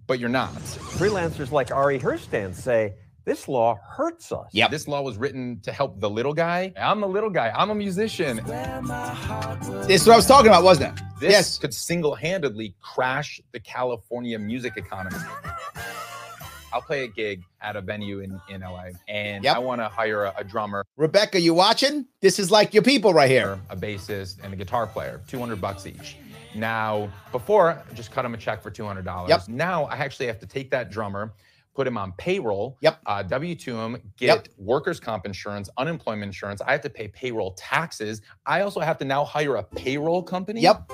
but 0.08 0.18
you're 0.18 0.28
not. 0.28 0.52
Freelancers 0.54 1.52
like 1.52 1.70
Ari 1.70 2.00
Herstand 2.00 2.54
say 2.54 2.94
this 3.24 3.46
law 3.46 3.78
hurts 3.86 4.32
us. 4.32 4.48
Yeah. 4.52 4.68
This 4.68 4.88
law 4.88 5.02
was 5.02 5.18
written 5.18 5.60
to 5.60 5.70
help 5.70 6.00
the 6.00 6.08
little 6.08 6.32
guy. 6.32 6.72
I'm 6.76 7.00
the 7.00 7.06
little 7.06 7.28
guy. 7.30 7.52
I'm 7.54 7.68
a 7.70 7.74
musician. 7.74 8.36
This 8.38 10.00
is 10.00 10.06
what 10.06 10.14
I 10.14 10.16
was 10.16 10.26
talking 10.26 10.48
about, 10.48 10.64
wasn't 10.64 10.98
it? 10.98 11.04
This 11.20 11.30
yes. 11.32 11.58
could 11.58 11.74
single-handedly 11.74 12.74
crash 12.80 13.38
the 13.52 13.60
California 13.60 14.38
music 14.38 14.78
economy. 14.78 15.18
I'll 16.72 16.82
play 16.82 17.04
a 17.04 17.08
gig 17.08 17.42
at 17.60 17.76
a 17.76 17.80
venue 17.80 18.20
in, 18.20 18.40
in 18.48 18.60
LA 18.62 18.90
and 19.08 19.42
Yep. 19.44 19.56
I 19.56 19.58
want 19.58 19.80
to 19.80 19.88
hire 19.88 20.24
a, 20.24 20.34
a 20.38 20.44
drummer, 20.44 20.84
Rebecca, 20.96 21.40
you 21.40 21.54
watching? 21.54 22.06
This 22.20 22.38
is 22.38 22.50
like 22.50 22.72
your 22.74 22.82
people 22.82 23.12
right 23.14 23.30
here. 23.30 23.58
a 23.70 23.76
bassist, 23.76 24.42
and 24.42 24.52
a 24.52 24.56
guitar 24.56 24.86
player, 24.86 25.20
200 25.28 25.60
bucks 25.60 25.86
each. 25.86 26.16
Now, 26.54 27.10
before, 27.32 27.70
I 27.88 27.94
just 27.94 28.10
cut 28.10 28.24
him 28.24 28.34
a 28.34 28.38
check 28.38 28.62
for 28.62 28.70
$200. 28.70 29.28
Yep. 29.28 29.48
Now 29.48 29.84
I 29.84 29.96
actually 29.96 30.26
have 30.26 30.38
to 30.40 30.46
take 30.46 30.70
that 30.70 30.90
drummer, 30.90 31.34
put 31.74 31.86
him 31.86 31.96
on 31.98 32.12
payroll, 32.18 32.76
Yep. 32.80 32.98
uh, 33.06 33.22
W2 33.24 33.74
him, 33.74 34.12
get 34.16 34.26
Yep. 34.26 34.48
workers' 34.58 34.98
comp 34.98 35.26
insurance, 35.26 35.68
unemployment 35.76 36.24
insurance. 36.24 36.60
I 36.60 36.72
have 36.72 36.80
to 36.82 36.90
pay 36.90 37.08
payroll 37.08 37.52
taxes. 37.52 38.22
I 38.46 38.62
also 38.62 38.80
have 38.80 38.98
to 38.98 39.04
now 39.04 39.24
hire 39.24 39.56
a 39.56 39.62
payroll 39.62 40.22
company. 40.22 40.60
Yep. 40.62 40.90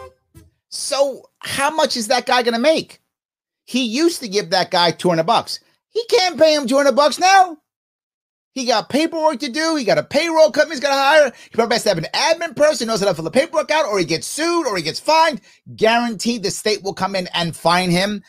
So 0.68 1.30
how 1.38 1.70
much 1.70 1.96
is 1.96 2.08
that 2.08 2.26
guy 2.26 2.42
going 2.42 2.54
to 2.54 2.60
make? 2.60 3.00
He 3.64 3.84
used 3.84 4.20
to 4.20 4.28
give 4.28 4.50
that 4.50 4.70
guy 4.70 4.90
200 4.90 5.22
bucks. 5.24 5.60
He 5.88 6.04
can't 6.06 6.38
pay 6.38 6.54
him 6.54 6.66
200 6.66 6.92
bucks 6.96 7.18
now. 7.18 7.56
He 8.54 8.66
got 8.66 8.88
paperwork 8.88 9.40
to 9.40 9.48
do. 9.48 9.74
He 9.74 9.84
got 9.84 9.98
a 9.98 10.04
payroll 10.04 10.52
company 10.52 10.76
he's 10.76 10.80
got 10.80 10.90
to 10.90 10.94
hire. 10.94 11.32
He 11.42 11.50
probably 11.50 11.74
has 11.74 11.82
to 11.82 11.88
have 11.88 11.98
an 11.98 12.06
admin 12.14 12.54
person 12.54 12.86
who 12.86 12.92
knows 12.92 13.00
how 13.00 13.06
to 13.06 13.14
fill 13.14 13.24
the 13.24 13.30
paperwork 13.30 13.72
out, 13.72 13.86
or 13.86 13.98
he 13.98 14.04
gets 14.04 14.28
sued, 14.28 14.66
or 14.68 14.76
he 14.76 14.82
gets 14.82 15.00
fined. 15.00 15.40
Guaranteed 15.74 16.44
the 16.44 16.52
state 16.52 16.82
will 16.84 16.94
come 16.94 17.16
in 17.16 17.28
and 17.34 17.56
fine 17.56 17.90
him. 17.90 18.22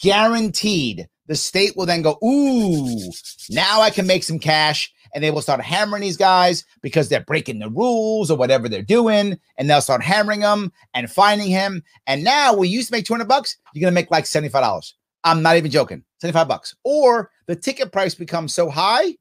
Guaranteed 0.00 1.08
the 1.28 1.36
state 1.36 1.76
will 1.76 1.86
then 1.86 2.02
go, 2.02 2.18
ooh, 2.24 3.12
now 3.50 3.80
I 3.80 3.90
can 3.90 4.06
make 4.06 4.24
some 4.24 4.40
cash. 4.40 4.92
And 5.14 5.24
they 5.24 5.30
will 5.30 5.42
start 5.42 5.60
hammering 5.60 6.02
these 6.02 6.18
guys 6.18 6.64
because 6.82 7.08
they're 7.08 7.20
breaking 7.20 7.60
the 7.60 7.70
rules 7.70 8.30
or 8.30 8.36
whatever 8.36 8.68
they're 8.68 8.82
doing. 8.82 9.38
And 9.56 9.70
they'll 9.70 9.80
start 9.80 10.02
hammering 10.02 10.40
them 10.40 10.72
and 10.92 11.10
fining 11.10 11.48
him. 11.48 11.82
And 12.06 12.24
now 12.24 12.52
we 12.52 12.68
used 12.68 12.88
to 12.88 12.94
make 12.94 13.06
200 13.06 13.26
bucks, 13.26 13.56
you're 13.72 13.80
going 13.80 13.92
to 13.92 13.94
make 13.94 14.10
like 14.10 14.24
$75. 14.24 14.92
I'm 15.24 15.40
not 15.40 15.56
even 15.56 15.70
joking. 15.70 16.04
75 16.20 16.48
bucks. 16.48 16.74
Or 16.84 17.30
the 17.46 17.56
ticket 17.56 17.90
price 17.90 18.14
becomes 18.14 18.52
so 18.52 18.68
high 18.68 19.14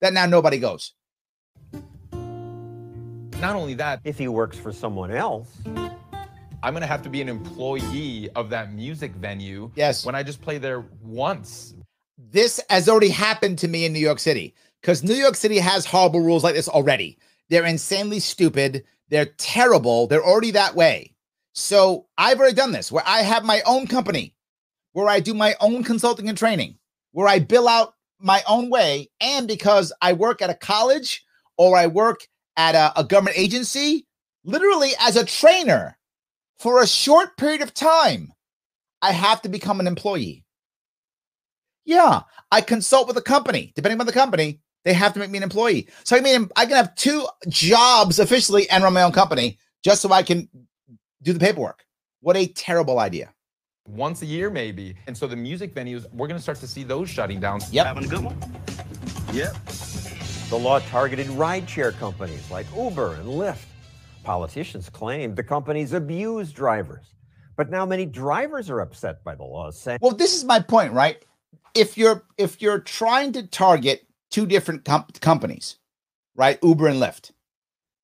that 0.00 0.12
now 0.12 0.26
nobody 0.26 0.58
goes. 0.58 0.92
Not 3.40 3.56
only 3.56 3.74
that, 3.74 4.00
If 4.04 4.18
he 4.18 4.28
works 4.28 4.56
for 4.58 4.72
someone 4.72 5.10
else, 5.10 5.48
I'm 6.62 6.72
going 6.72 6.80
to 6.80 6.86
have 6.86 7.02
to 7.02 7.10
be 7.10 7.20
an 7.20 7.28
employee 7.28 8.30
of 8.34 8.48
that 8.50 8.72
music 8.72 9.12
venue 9.12 9.70
Yes. 9.74 10.06
when 10.06 10.14
I 10.14 10.22
just 10.22 10.40
play 10.40 10.56
there 10.58 10.84
once. 11.02 11.74
This 12.16 12.60
has 12.70 12.88
already 12.88 13.10
happened 13.10 13.58
to 13.58 13.68
me 13.68 13.84
in 13.84 13.92
New 13.92 13.98
York 13.98 14.18
City 14.18 14.54
because 14.80 15.02
New 15.02 15.14
York 15.14 15.34
City 15.36 15.58
has 15.58 15.84
horrible 15.84 16.20
rules 16.20 16.42
like 16.42 16.54
this 16.54 16.68
already. 16.68 17.18
They're 17.50 17.66
insanely 17.66 18.20
stupid. 18.20 18.84
They're 19.10 19.26
terrible. 19.36 20.06
They're 20.06 20.24
already 20.24 20.52
that 20.52 20.74
way. 20.74 21.14
So 21.52 22.06
I've 22.16 22.38
already 22.38 22.54
done 22.54 22.72
this 22.72 22.90
where 22.90 23.04
I 23.06 23.22
have 23.22 23.44
my 23.44 23.60
own 23.66 23.86
company, 23.86 24.34
where 24.92 25.08
I 25.08 25.20
do 25.20 25.34
my 25.34 25.54
own 25.60 25.84
consulting 25.84 26.28
and 26.28 26.38
training, 26.38 26.78
where 27.12 27.28
I 27.28 27.40
bill 27.40 27.68
out 27.68 27.93
my 28.20 28.42
own 28.48 28.70
way. 28.70 29.10
And 29.20 29.46
because 29.46 29.92
I 30.00 30.12
work 30.12 30.42
at 30.42 30.50
a 30.50 30.54
college 30.54 31.24
or 31.56 31.76
I 31.76 31.86
work 31.86 32.26
at 32.56 32.74
a, 32.74 33.00
a 33.00 33.04
government 33.04 33.38
agency, 33.38 34.06
literally 34.44 34.90
as 35.00 35.16
a 35.16 35.24
trainer 35.24 35.98
for 36.58 36.82
a 36.82 36.86
short 36.86 37.36
period 37.36 37.62
of 37.62 37.74
time, 37.74 38.32
I 39.02 39.12
have 39.12 39.42
to 39.42 39.48
become 39.48 39.80
an 39.80 39.86
employee. 39.86 40.44
Yeah, 41.84 42.22
I 42.50 42.60
consult 42.60 43.06
with 43.06 43.18
a 43.18 43.22
company. 43.22 43.72
Depending 43.76 44.00
on 44.00 44.06
the 44.06 44.12
company, 44.12 44.60
they 44.84 44.94
have 44.94 45.12
to 45.14 45.18
make 45.18 45.30
me 45.30 45.38
an 45.38 45.44
employee. 45.44 45.88
So 46.04 46.16
I 46.16 46.20
mean, 46.20 46.48
I 46.56 46.66
can 46.66 46.76
have 46.76 46.94
two 46.94 47.26
jobs 47.48 48.18
officially 48.18 48.68
and 48.70 48.82
run 48.82 48.94
my 48.94 49.02
own 49.02 49.12
company 49.12 49.58
just 49.82 50.00
so 50.00 50.10
I 50.12 50.22
can 50.22 50.48
do 51.22 51.32
the 51.32 51.40
paperwork. 51.40 51.84
What 52.20 52.36
a 52.36 52.46
terrible 52.46 52.98
idea. 52.98 53.34
Once 53.86 54.22
a 54.22 54.26
year, 54.26 54.48
maybe. 54.50 54.94
And 55.06 55.16
so 55.16 55.26
the 55.26 55.36
music 55.36 55.74
venues, 55.74 56.06
we're 56.12 56.26
going 56.26 56.38
to 56.38 56.42
start 56.42 56.58
to 56.58 56.66
see 56.66 56.84
those 56.84 57.08
shutting 57.10 57.38
down. 57.38 57.60
Yep. 57.70 57.86
Having 57.86 58.04
a 58.04 58.08
good 58.08 58.24
one? 58.24 58.36
Yep. 59.32 59.54
the 60.48 60.56
law 60.56 60.78
targeted 60.78 61.26
rideshare 61.28 61.96
companies 61.98 62.50
like 62.50 62.66
Uber 62.76 63.14
and 63.14 63.28
Lyft. 63.28 63.64
Politicians 64.22 64.88
claimed 64.88 65.36
the 65.36 65.42
companies 65.42 65.92
abuse 65.92 66.50
drivers. 66.50 67.06
But 67.56 67.70
now 67.70 67.84
many 67.84 68.06
drivers 68.06 68.70
are 68.70 68.80
upset 68.80 69.22
by 69.22 69.34
the 69.34 69.44
law, 69.44 69.70
saying 69.70 69.98
Well, 70.00 70.12
this 70.14 70.34
is 70.34 70.44
my 70.44 70.60
point, 70.60 70.92
right? 70.92 71.22
If 71.74 71.98
you're 71.98 72.24
if 72.38 72.62
you're 72.62 72.80
trying 72.80 73.32
to 73.32 73.46
target 73.46 74.06
two 74.30 74.46
different 74.46 74.84
com- 74.84 75.06
companies, 75.20 75.76
right, 76.34 76.58
Uber 76.62 76.88
and 76.88 77.00
Lyft, 77.00 77.32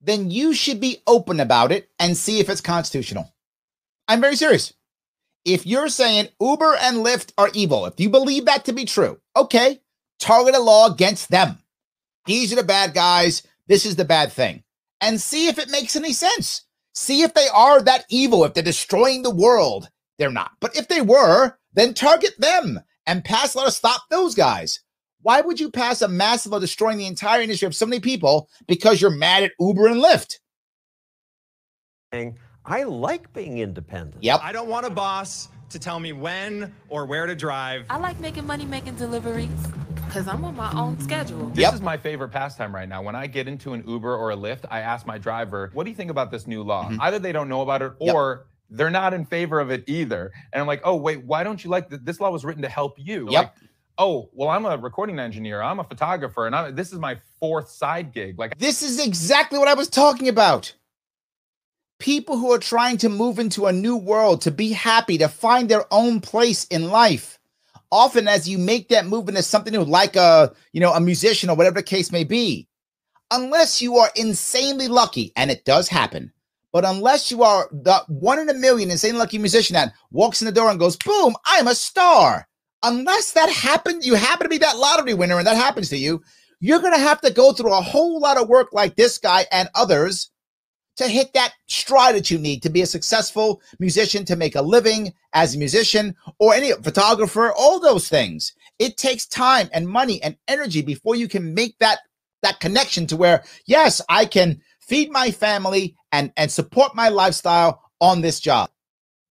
then 0.00 0.30
you 0.30 0.52
should 0.52 0.80
be 0.80 1.02
open 1.06 1.40
about 1.40 1.72
it 1.72 1.88
and 1.98 2.16
see 2.16 2.38
if 2.38 2.48
it's 2.48 2.60
constitutional. 2.60 3.32
I'm 4.06 4.20
very 4.20 4.36
serious. 4.36 4.72
If 5.44 5.66
you're 5.66 5.88
saying 5.88 6.28
Uber 6.40 6.76
and 6.80 6.98
Lyft 6.98 7.32
are 7.38 7.50
evil, 7.54 7.86
if 7.86 7.98
you 7.98 8.10
believe 8.10 8.44
that 8.44 8.64
to 8.66 8.72
be 8.72 8.84
true, 8.84 9.18
okay, 9.36 9.80
target 10.18 10.54
a 10.54 10.60
law 10.60 10.92
against 10.92 11.30
them. 11.30 11.58
These 12.26 12.52
are 12.52 12.56
the 12.56 12.64
bad 12.64 12.92
guys. 12.92 13.42
This 13.66 13.86
is 13.86 13.96
the 13.96 14.04
bad 14.04 14.32
thing. 14.32 14.62
And 15.00 15.20
see 15.20 15.48
if 15.48 15.58
it 15.58 15.70
makes 15.70 15.96
any 15.96 16.12
sense. 16.12 16.64
See 16.94 17.22
if 17.22 17.32
they 17.32 17.48
are 17.54 17.80
that 17.82 18.04
evil, 18.10 18.44
if 18.44 18.52
they're 18.52 18.62
destroying 18.62 19.22
the 19.22 19.34
world. 19.34 19.88
They're 20.18 20.30
not. 20.30 20.52
But 20.60 20.76
if 20.76 20.88
they 20.88 21.00
were, 21.00 21.56
then 21.72 21.94
target 21.94 22.34
them 22.38 22.80
and 23.06 23.24
pass 23.24 23.54
a 23.54 23.58
law 23.58 23.64
to 23.64 23.70
stop 23.70 24.02
those 24.10 24.34
guys. 24.34 24.80
Why 25.22 25.40
would 25.40 25.58
you 25.58 25.70
pass 25.70 26.02
a 26.02 26.08
massive 26.08 26.52
law 26.52 26.58
destroying 26.58 26.98
the 26.98 27.06
entire 27.06 27.40
industry 27.40 27.66
of 27.66 27.74
so 27.74 27.86
many 27.86 28.00
people 28.00 28.48
because 28.66 29.00
you're 29.00 29.10
mad 29.10 29.42
at 29.42 29.52
Uber 29.58 29.86
and 29.86 30.02
Lyft? 30.02 30.38
I 32.64 32.84
like 32.84 33.32
being 33.32 33.58
independent. 33.58 34.22
Yep. 34.22 34.40
I 34.42 34.52
don't 34.52 34.68
want 34.68 34.86
a 34.86 34.90
boss 34.90 35.48
to 35.70 35.78
tell 35.78 35.98
me 36.00 36.12
when 36.12 36.74
or 36.88 37.06
where 37.06 37.26
to 37.26 37.34
drive. 37.34 37.84
I 37.88 37.96
like 37.98 38.20
making 38.20 38.46
money 38.46 38.64
making 38.64 38.96
deliveries 38.96 39.48
because 40.06 40.26
I'm 40.28 40.44
on 40.44 40.56
my 40.56 40.72
own 40.72 40.98
schedule. 41.00 41.50
This 41.50 41.72
is 41.72 41.80
my 41.80 41.96
favorite 41.96 42.30
pastime 42.30 42.74
right 42.74 42.88
now. 42.88 43.02
When 43.02 43.14
I 43.14 43.26
get 43.28 43.46
into 43.48 43.72
an 43.72 43.84
Uber 43.86 44.14
or 44.16 44.32
a 44.32 44.36
Lyft, 44.36 44.64
I 44.70 44.80
ask 44.80 45.06
my 45.06 45.16
driver, 45.18 45.70
what 45.72 45.84
do 45.84 45.90
you 45.90 45.96
think 45.96 46.10
about 46.10 46.30
this 46.30 46.46
new 46.46 46.62
law? 46.62 46.84
Mm-hmm. 46.88 47.00
Either 47.00 47.18
they 47.18 47.32
don't 47.32 47.48
know 47.48 47.62
about 47.62 47.82
it 47.82 47.92
Yep. 48.00 48.14
or 48.14 48.46
they're 48.68 48.90
not 48.90 49.14
in 49.14 49.24
favor 49.24 49.58
of 49.60 49.70
it 49.70 49.84
either. 49.86 50.32
And 50.52 50.60
I'm 50.60 50.66
like, 50.66 50.80
oh, 50.84 50.96
wait, 50.96 51.24
why 51.24 51.44
don't 51.44 51.62
you 51.62 51.70
like 51.70 51.88
th- 51.88 52.02
this 52.04 52.20
law 52.20 52.30
was 52.30 52.44
written 52.44 52.62
to 52.62 52.68
help 52.68 52.94
you? 52.98 53.28
Yep. 53.30 53.42
Like, 53.44 53.52
oh, 53.98 54.28
well, 54.32 54.48
I'm 54.48 54.64
a 54.64 54.76
recording 54.76 55.18
engineer. 55.18 55.62
I'm 55.62 55.78
a 55.80 55.84
photographer 55.84 56.46
and 56.46 56.54
I'm, 56.54 56.74
this 56.74 56.92
is 56.92 56.98
my 56.98 57.16
fourth 57.38 57.68
side 57.70 58.12
gig. 58.12 58.38
Like, 58.38 58.58
This 58.58 58.82
is 58.82 59.04
exactly 59.04 59.58
what 59.58 59.68
I 59.68 59.74
was 59.74 59.88
talking 59.88 60.28
about. 60.28 60.72
People 62.00 62.38
who 62.38 62.50
are 62.50 62.58
trying 62.58 62.96
to 62.98 63.10
move 63.10 63.38
into 63.38 63.66
a 63.66 63.72
new 63.72 63.94
world, 63.94 64.40
to 64.42 64.50
be 64.50 64.72
happy, 64.72 65.18
to 65.18 65.28
find 65.28 65.68
their 65.68 65.84
own 65.92 66.20
place 66.20 66.64
in 66.64 66.88
life. 66.88 67.38
Often, 67.92 68.26
as 68.26 68.48
you 68.48 68.56
make 68.56 68.88
that 68.88 69.06
move 69.06 69.28
into 69.28 69.42
something 69.42 69.72
new, 69.72 69.84
like 69.84 70.16
a 70.16 70.52
you 70.72 70.80
know 70.80 70.92
a 70.92 71.00
musician 71.00 71.50
or 71.50 71.56
whatever 71.56 71.80
the 71.80 71.82
case 71.84 72.10
may 72.10 72.24
be, 72.24 72.66
unless 73.30 73.82
you 73.82 73.98
are 73.98 74.10
insanely 74.16 74.88
lucky, 74.88 75.32
and 75.36 75.50
it 75.50 75.64
does 75.64 75.88
happen, 75.88 76.32
but 76.72 76.86
unless 76.86 77.30
you 77.30 77.42
are 77.42 77.68
the 77.70 78.02
one 78.08 78.38
in 78.38 78.48
a 78.48 78.54
million 78.54 78.90
insanely 78.90 79.18
lucky 79.18 79.38
musician 79.38 79.74
that 79.74 79.92
walks 80.10 80.40
in 80.40 80.46
the 80.46 80.52
door 80.52 80.70
and 80.70 80.80
goes, 80.80 80.96
"Boom, 80.96 81.36
I'm 81.44 81.68
a 81.68 81.74
star." 81.74 82.48
Unless 82.82 83.32
that 83.32 83.50
happens, 83.50 84.06
you 84.06 84.14
happen 84.14 84.46
to 84.46 84.48
be 84.48 84.58
that 84.58 84.78
lottery 84.78 85.12
winner, 85.12 85.36
and 85.36 85.46
that 85.46 85.56
happens 85.56 85.90
to 85.90 85.98
you, 85.98 86.22
you're 86.60 86.80
going 86.80 86.94
to 86.94 86.98
have 86.98 87.20
to 87.20 87.30
go 87.30 87.52
through 87.52 87.74
a 87.74 87.82
whole 87.82 88.20
lot 88.20 88.38
of 88.38 88.48
work 88.48 88.72
like 88.72 88.96
this 88.96 89.18
guy 89.18 89.46
and 89.52 89.68
others 89.74 90.30
to 91.00 91.08
hit 91.08 91.32
that 91.32 91.54
stride 91.66 92.14
that 92.14 92.30
you 92.30 92.38
need 92.38 92.62
to 92.62 92.68
be 92.68 92.82
a 92.82 92.86
successful 92.86 93.62
musician, 93.78 94.22
to 94.26 94.36
make 94.36 94.54
a 94.54 94.60
living 94.60 95.14
as 95.32 95.54
a 95.54 95.58
musician 95.58 96.14
or 96.38 96.52
any 96.52 96.72
photographer, 96.72 97.52
all 97.52 97.80
those 97.80 98.06
things. 98.06 98.52
It 98.78 98.98
takes 98.98 99.24
time 99.26 99.70
and 99.72 99.88
money 99.88 100.22
and 100.22 100.36
energy 100.46 100.82
before 100.82 101.16
you 101.16 101.26
can 101.26 101.54
make 101.54 101.78
that 101.78 102.00
that 102.42 102.60
connection 102.60 103.06
to 103.06 103.16
where 103.16 103.42
yes, 103.64 104.02
I 104.10 104.26
can 104.26 104.60
feed 104.78 105.10
my 105.10 105.30
family 105.30 105.96
and 106.12 106.32
and 106.36 106.52
support 106.52 106.94
my 106.94 107.08
lifestyle 107.08 107.82
on 108.00 108.20
this 108.20 108.38
job. 108.38 108.68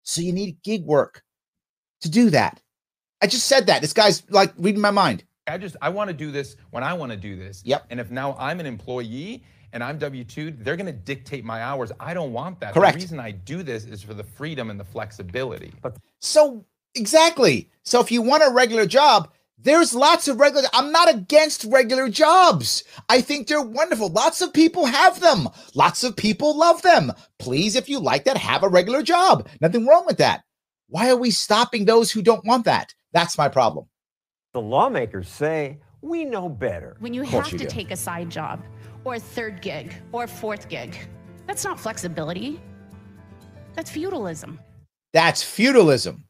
So 0.04 0.22
you 0.22 0.34
need 0.34 0.62
gig 0.64 0.84
work 0.86 1.24
to 2.02 2.12
do 2.12 2.30
that. 2.30 2.62
I 3.24 3.28
just 3.28 3.48
said 3.48 3.66
that. 3.68 3.82
This 3.82 3.94
guy's 3.94 4.22
like 4.30 4.54
reading 4.58 4.82
my 4.82 4.92
mind. 4.92 5.24
I 5.48 5.58
just, 5.58 5.76
I 5.82 5.90
want 5.90 6.10
to 6.10 6.14
do 6.16 6.32
this 6.32 6.58
when 6.72 6.84
I 6.84 6.94
want 6.94 7.12
to 7.12 7.18
do 7.18 7.36
this. 7.36 7.62
Yep. 7.66 7.88
And 7.90 8.00
if 8.00 8.12
now 8.12 8.36
I'm 8.40 8.60
an 8.60 8.66
employee 8.66 9.44
and 9.76 9.84
I'm 9.84 9.98
W 10.00 10.24
2, 10.24 10.52
they're 10.60 10.78
going 10.78 10.86
to 10.88 10.94
dictate 10.94 11.44
my 11.44 11.62
hours. 11.62 11.92
I 12.00 12.14
don't 12.14 12.32
want 12.32 12.62
that. 12.62 12.74
Correct. 12.74 12.96
The 12.96 13.02
reason 13.02 13.20
I 13.20 13.32
do 13.32 13.62
this 13.62 13.84
is 13.84 14.02
for 14.02 14.14
the 14.14 14.24
freedom 14.24 14.70
and 14.70 14.80
the 14.80 14.86
flexibility. 14.86 15.74
But 15.82 15.98
So 16.22 16.66
exactly. 16.96 17.70
So 17.84 18.00
if 18.00 18.10
you 18.10 18.22
want 18.22 18.42
a 18.44 18.52
regular 18.52 18.86
job, 18.88 19.30
There's 19.58 19.96
lots 19.96 20.28
of 20.28 20.40
regular. 20.40 20.68
I'm 20.74 20.92
not 20.92 21.10
against 21.10 21.64
regular 21.66 22.08
jobs. 22.08 22.84
I 23.10 23.20
think 23.22 23.48
they're 23.48 23.62
wonderful. 23.62 24.10
Lots 24.10 24.42
of 24.42 24.54
people 24.54 24.86
have 24.86 25.22
them. 25.22 25.50
Lots 25.74 26.04
of 26.04 26.16
people 26.16 26.56
love 26.56 26.82
them. 26.84 27.12
Please, 27.40 27.76
if 27.76 27.90
you 27.90 28.00
like 28.00 28.26
that, 28.26 28.38
have 28.38 28.64
a 28.64 28.70
regular 28.70 29.02
job. 29.02 29.48
Nothing 29.62 29.88
wrong 29.88 30.06
with 30.06 30.18
that. 30.18 30.44
Why 30.88 31.10
are 31.10 31.16
we 31.18 31.32
stopping 31.32 31.86
those 31.86 32.12
who 32.12 32.22
don't 32.22 32.46
want 32.46 32.66
that? 32.66 32.94
That's 33.12 33.38
my 33.38 33.50
problem. 33.50 33.86
The 34.54 34.62
lawmakers 34.62 35.28
say 35.28 35.80
we 36.02 36.26
know 36.26 36.48
better. 36.48 36.96
When 37.00 37.16
you 37.16 37.24
have 37.24 37.52
you 37.52 37.58
to 37.58 37.64
do. 37.64 37.70
take 37.70 37.90
a 37.90 37.98
side 37.98 38.30
job 38.30 38.62
or 39.06 39.18
third 39.20 39.62
gig 39.62 39.94
or 40.12 40.28
fourth 40.28 40.68
gig, 40.68 40.98
that's 41.48 41.64
not 41.64 41.80
flexibility. 41.80 42.60
That's 43.76 43.90
feudalism. 43.90 44.60
That's 45.14 45.44
feudalism. 45.44 46.26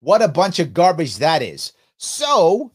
What 0.00 0.22
a 0.22 0.28
bunch 0.28 0.58
of 0.58 0.74
garbage 0.74 1.16
that 1.18 1.42
is. 1.42 1.72
So, 1.96 2.72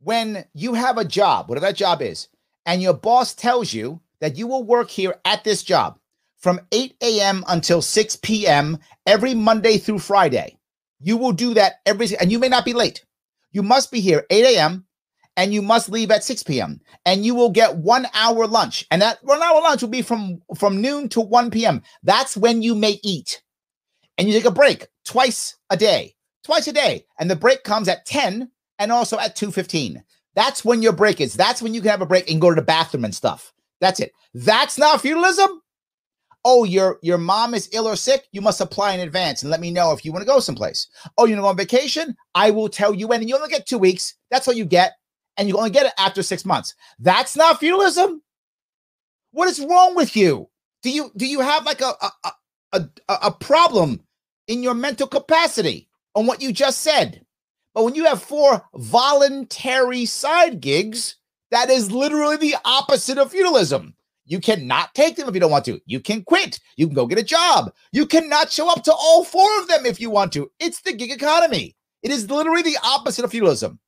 when 0.00 0.44
you 0.54 0.74
have 0.74 0.98
a 0.98 1.04
job, 1.04 1.48
whatever 1.48 1.66
that 1.66 1.76
job 1.76 2.02
is, 2.02 2.28
and 2.64 2.82
your 2.82 2.94
boss 2.94 3.34
tells 3.34 3.72
you 3.72 4.00
that 4.20 4.36
you 4.36 4.46
will 4.46 4.64
work 4.64 4.90
here 4.90 5.14
at 5.24 5.44
this 5.44 5.62
job 5.62 5.98
from 6.36 6.60
8 6.72 6.96
a.m. 7.02 7.44
until 7.48 7.80
6 7.80 8.16
p.m. 8.16 8.78
every 9.06 9.34
Monday 9.34 9.78
through 9.78 9.98
Friday, 10.00 10.58
you 11.00 11.16
will 11.16 11.32
do 11.32 11.54
that 11.54 11.80
every, 11.86 12.16
and 12.18 12.30
you 12.30 12.38
may 12.38 12.48
not 12.48 12.64
be 12.64 12.72
late. 12.72 13.04
You 13.52 13.62
must 13.62 13.90
be 13.90 14.00
here 14.00 14.26
8 14.30 14.56
a.m. 14.56 14.86
and 15.36 15.52
you 15.52 15.62
must 15.62 15.90
leave 15.90 16.10
at 16.10 16.24
6 16.24 16.42
p.m. 16.44 16.80
and 17.04 17.24
you 17.24 17.34
will 17.34 17.50
get 17.50 17.76
one 17.76 18.06
hour 18.14 18.46
lunch. 18.46 18.86
And 18.90 19.02
that 19.02 19.18
one 19.22 19.42
hour 19.42 19.60
lunch 19.60 19.82
will 19.82 19.90
be 19.90 20.02
from, 20.02 20.40
from 20.56 20.80
noon 20.80 21.08
to 21.10 21.20
1 21.20 21.50
p.m. 21.50 21.82
That's 22.02 22.36
when 22.36 22.62
you 22.62 22.74
may 22.74 22.98
eat. 23.02 23.42
And 24.18 24.26
you 24.26 24.34
take 24.34 24.46
a 24.46 24.50
break 24.50 24.86
twice 25.04 25.56
a 25.70 25.76
day, 25.76 26.14
twice 26.42 26.66
a 26.68 26.72
day. 26.72 27.04
And 27.18 27.30
the 27.30 27.36
break 27.36 27.64
comes 27.64 27.88
at 27.88 28.06
10 28.06 28.50
and 28.78 28.92
also 28.92 29.18
at 29.18 29.36
2.15. 29.36 30.02
That's 30.34 30.64
when 30.64 30.82
your 30.82 30.92
break 30.92 31.20
is. 31.20 31.34
That's 31.34 31.62
when 31.62 31.74
you 31.74 31.80
can 31.80 31.90
have 31.90 32.02
a 32.02 32.06
break 32.06 32.30
and 32.30 32.40
go 32.40 32.50
to 32.50 32.54
the 32.54 32.62
bathroom 32.62 33.04
and 33.04 33.14
stuff. 33.14 33.52
That's 33.80 34.00
it. 34.00 34.12
That's 34.34 34.78
not 34.78 35.00
feudalism. 35.00 35.62
Oh, 36.48 36.62
your 36.62 36.98
your 37.02 37.18
mom 37.18 37.54
is 37.54 37.68
ill 37.72 37.88
or 37.88 37.96
sick. 37.96 38.28
You 38.30 38.40
must 38.40 38.60
apply 38.60 38.92
in 38.92 39.00
advance 39.00 39.42
and 39.42 39.50
let 39.50 39.60
me 39.60 39.72
know 39.72 39.92
if 39.92 40.04
you 40.04 40.12
want 40.12 40.22
to 40.22 40.26
go 40.26 40.38
someplace. 40.38 40.86
Oh, 41.18 41.24
you 41.24 41.32
want 41.32 41.38
to 41.38 41.42
go 41.42 41.48
on 41.48 41.56
vacation? 41.56 42.16
I 42.36 42.52
will 42.52 42.68
tell 42.68 42.94
you 42.94 43.08
when. 43.08 43.20
And 43.20 43.28
you 43.28 43.34
only 43.34 43.48
get 43.48 43.66
two 43.66 43.78
weeks. 43.78 44.14
That's 44.30 44.46
all 44.46 44.54
you 44.54 44.64
get, 44.64 44.92
and 45.36 45.48
you 45.48 45.56
only 45.56 45.70
get 45.70 45.86
it 45.86 45.92
after 45.98 46.22
six 46.22 46.44
months. 46.44 46.74
That's 46.98 47.36
not 47.36 47.60
feudalism. 47.60 48.22
What 49.32 49.48
is 49.48 49.60
wrong 49.60 49.94
with 49.94 50.16
you? 50.16 50.48
Do 50.82 50.90
you 50.90 51.10
do 51.16 51.26
you 51.26 51.40
have 51.40 51.64
like 51.64 51.80
a 51.80 51.92
a 52.00 52.30
a, 52.72 52.88
a, 53.08 53.30
problem 53.30 54.00
in 54.48 54.62
your 54.62 54.74
mental 54.74 55.06
capacity 55.06 55.88
on 56.14 56.26
what 56.26 56.42
you 56.42 56.52
just 56.52 56.80
said? 56.80 57.24
But 57.74 57.84
when 57.84 57.94
you 57.94 58.04
have 58.04 58.22
four 58.22 58.62
voluntary 58.74 60.06
side 60.06 60.60
gigs, 60.60 61.16
that 61.50 61.70
is 61.70 61.92
literally 61.92 62.36
the 62.36 62.56
opposite 62.64 63.18
of 63.18 63.30
feudalism. 63.30 63.94
You 64.24 64.40
cannot 64.40 64.94
take 64.94 65.16
them 65.16 65.28
if 65.28 65.34
you 65.34 65.40
don't 65.40 65.50
want 65.50 65.64
to. 65.66 65.80
You 65.86 66.00
can 66.00 66.22
quit. 66.24 66.58
You 66.76 66.86
can 66.86 66.94
go 66.94 67.06
get 67.06 67.18
a 67.18 67.22
job. 67.22 67.72
You 67.92 68.06
cannot 68.06 68.50
show 68.50 68.68
up 68.68 68.82
to 68.84 68.92
all 68.92 69.24
four 69.24 69.48
of 69.60 69.68
them 69.68 69.86
if 69.86 70.00
you 70.00 70.10
want 70.10 70.32
to. 70.32 70.50
It's 70.58 70.80
the 70.80 70.92
gig 70.92 71.12
economy. 71.12 71.76
It 72.02 72.10
is 72.10 72.30
literally 72.30 72.62
the 72.62 72.78
opposite 72.82 73.24
of 73.24 73.30
feudalism. 73.30 73.78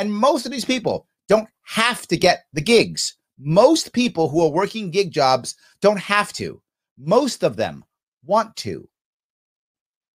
And 0.00 0.14
most 0.14 0.46
of 0.46 0.50
these 0.50 0.64
people 0.64 1.06
don't 1.28 1.48
have 1.60 2.08
to 2.08 2.16
get 2.16 2.46
the 2.54 2.62
gigs. 2.62 3.18
Most 3.38 3.92
people 3.92 4.30
who 4.30 4.42
are 4.42 4.50
working 4.50 4.90
gig 4.90 5.10
jobs 5.10 5.56
don't 5.82 6.00
have 6.00 6.32
to. 6.34 6.62
Most 6.96 7.42
of 7.42 7.56
them 7.56 7.84
want 8.24 8.56
to. 8.56 8.88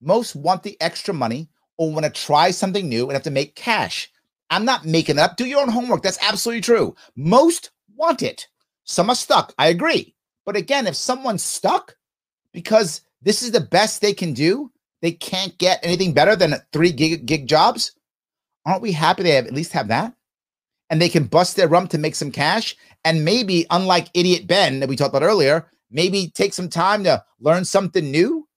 Most 0.01 0.35
want 0.35 0.63
the 0.63 0.75
extra 0.81 1.13
money 1.13 1.49
or 1.77 1.91
want 1.91 2.03
to 2.03 2.09
try 2.09 2.49
something 2.49 2.89
new 2.89 3.03
and 3.03 3.13
have 3.13 3.21
to 3.21 3.29
make 3.29 3.55
cash. 3.55 4.11
I'm 4.49 4.65
not 4.65 4.85
making 4.85 5.17
it 5.17 5.21
up. 5.21 5.37
Do 5.37 5.45
your 5.45 5.61
own 5.61 5.69
homework. 5.69 6.01
That's 6.01 6.17
absolutely 6.19 6.61
true. 6.61 6.95
Most 7.15 7.69
want 7.95 8.23
it. 8.23 8.47
Some 8.85 9.11
are 9.11 9.15
stuck. 9.15 9.53
I 9.59 9.67
agree. 9.67 10.15
But 10.47 10.55
again, 10.55 10.87
if 10.87 10.95
someone's 10.95 11.43
stuck 11.43 11.95
because 12.53 13.01
this 13.21 13.43
is 13.43 13.51
the 13.51 13.61
best 13.61 14.01
they 14.01 14.13
can 14.15 14.33
do, 14.33 14.71
they 15.03 15.11
can't 15.11 15.55
get 15.59 15.79
anything 15.83 16.11
better 16.11 16.35
than 16.35 16.55
three 16.73 16.91
gig, 16.91 17.27
gig 17.27 17.45
jobs. 17.47 17.94
Aren't 18.65 18.81
we 18.81 18.91
happy 18.91 19.23
they 19.23 19.31
have, 19.31 19.45
at 19.45 19.53
least 19.53 19.73
have 19.73 19.89
that? 19.89 20.13
And 20.89 21.01
they 21.01 21.09
can 21.09 21.25
bust 21.25 21.55
their 21.55 21.67
rump 21.67 21.89
to 21.91 21.97
make 21.97 22.15
some 22.15 22.31
cash. 22.31 22.75
And 23.03 23.25
maybe, 23.25 23.65
unlike 23.69 24.09
Idiot 24.13 24.47
Ben 24.47 24.79
that 24.79 24.89
we 24.89 24.95
talked 24.95 25.15
about 25.15 25.25
earlier, 25.25 25.67
maybe 25.91 26.31
take 26.33 26.53
some 26.53 26.69
time 26.69 27.03
to 27.03 27.23
learn 27.39 27.65
something 27.65 28.09
new. 28.09 28.47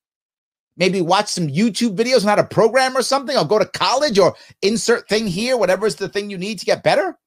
Maybe 0.76 1.00
watch 1.00 1.28
some 1.28 1.48
YouTube 1.48 1.96
videos 1.96 2.22
on 2.22 2.28
how 2.28 2.34
to 2.36 2.44
program 2.44 2.96
or 2.96 3.02
something, 3.02 3.36
or 3.36 3.44
go 3.44 3.58
to 3.58 3.66
college 3.66 4.18
or 4.18 4.36
insert 4.62 5.08
thing 5.08 5.26
here, 5.26 5.56
whatever 5.56 5.86
is 5.86 5.96
the 5.96 6.08
thing 6.08 6.30
you 6.30 6.38
need 6.38 6.58
to 6.60 6.66
get 6.66 6.84
better. 6.84 7.18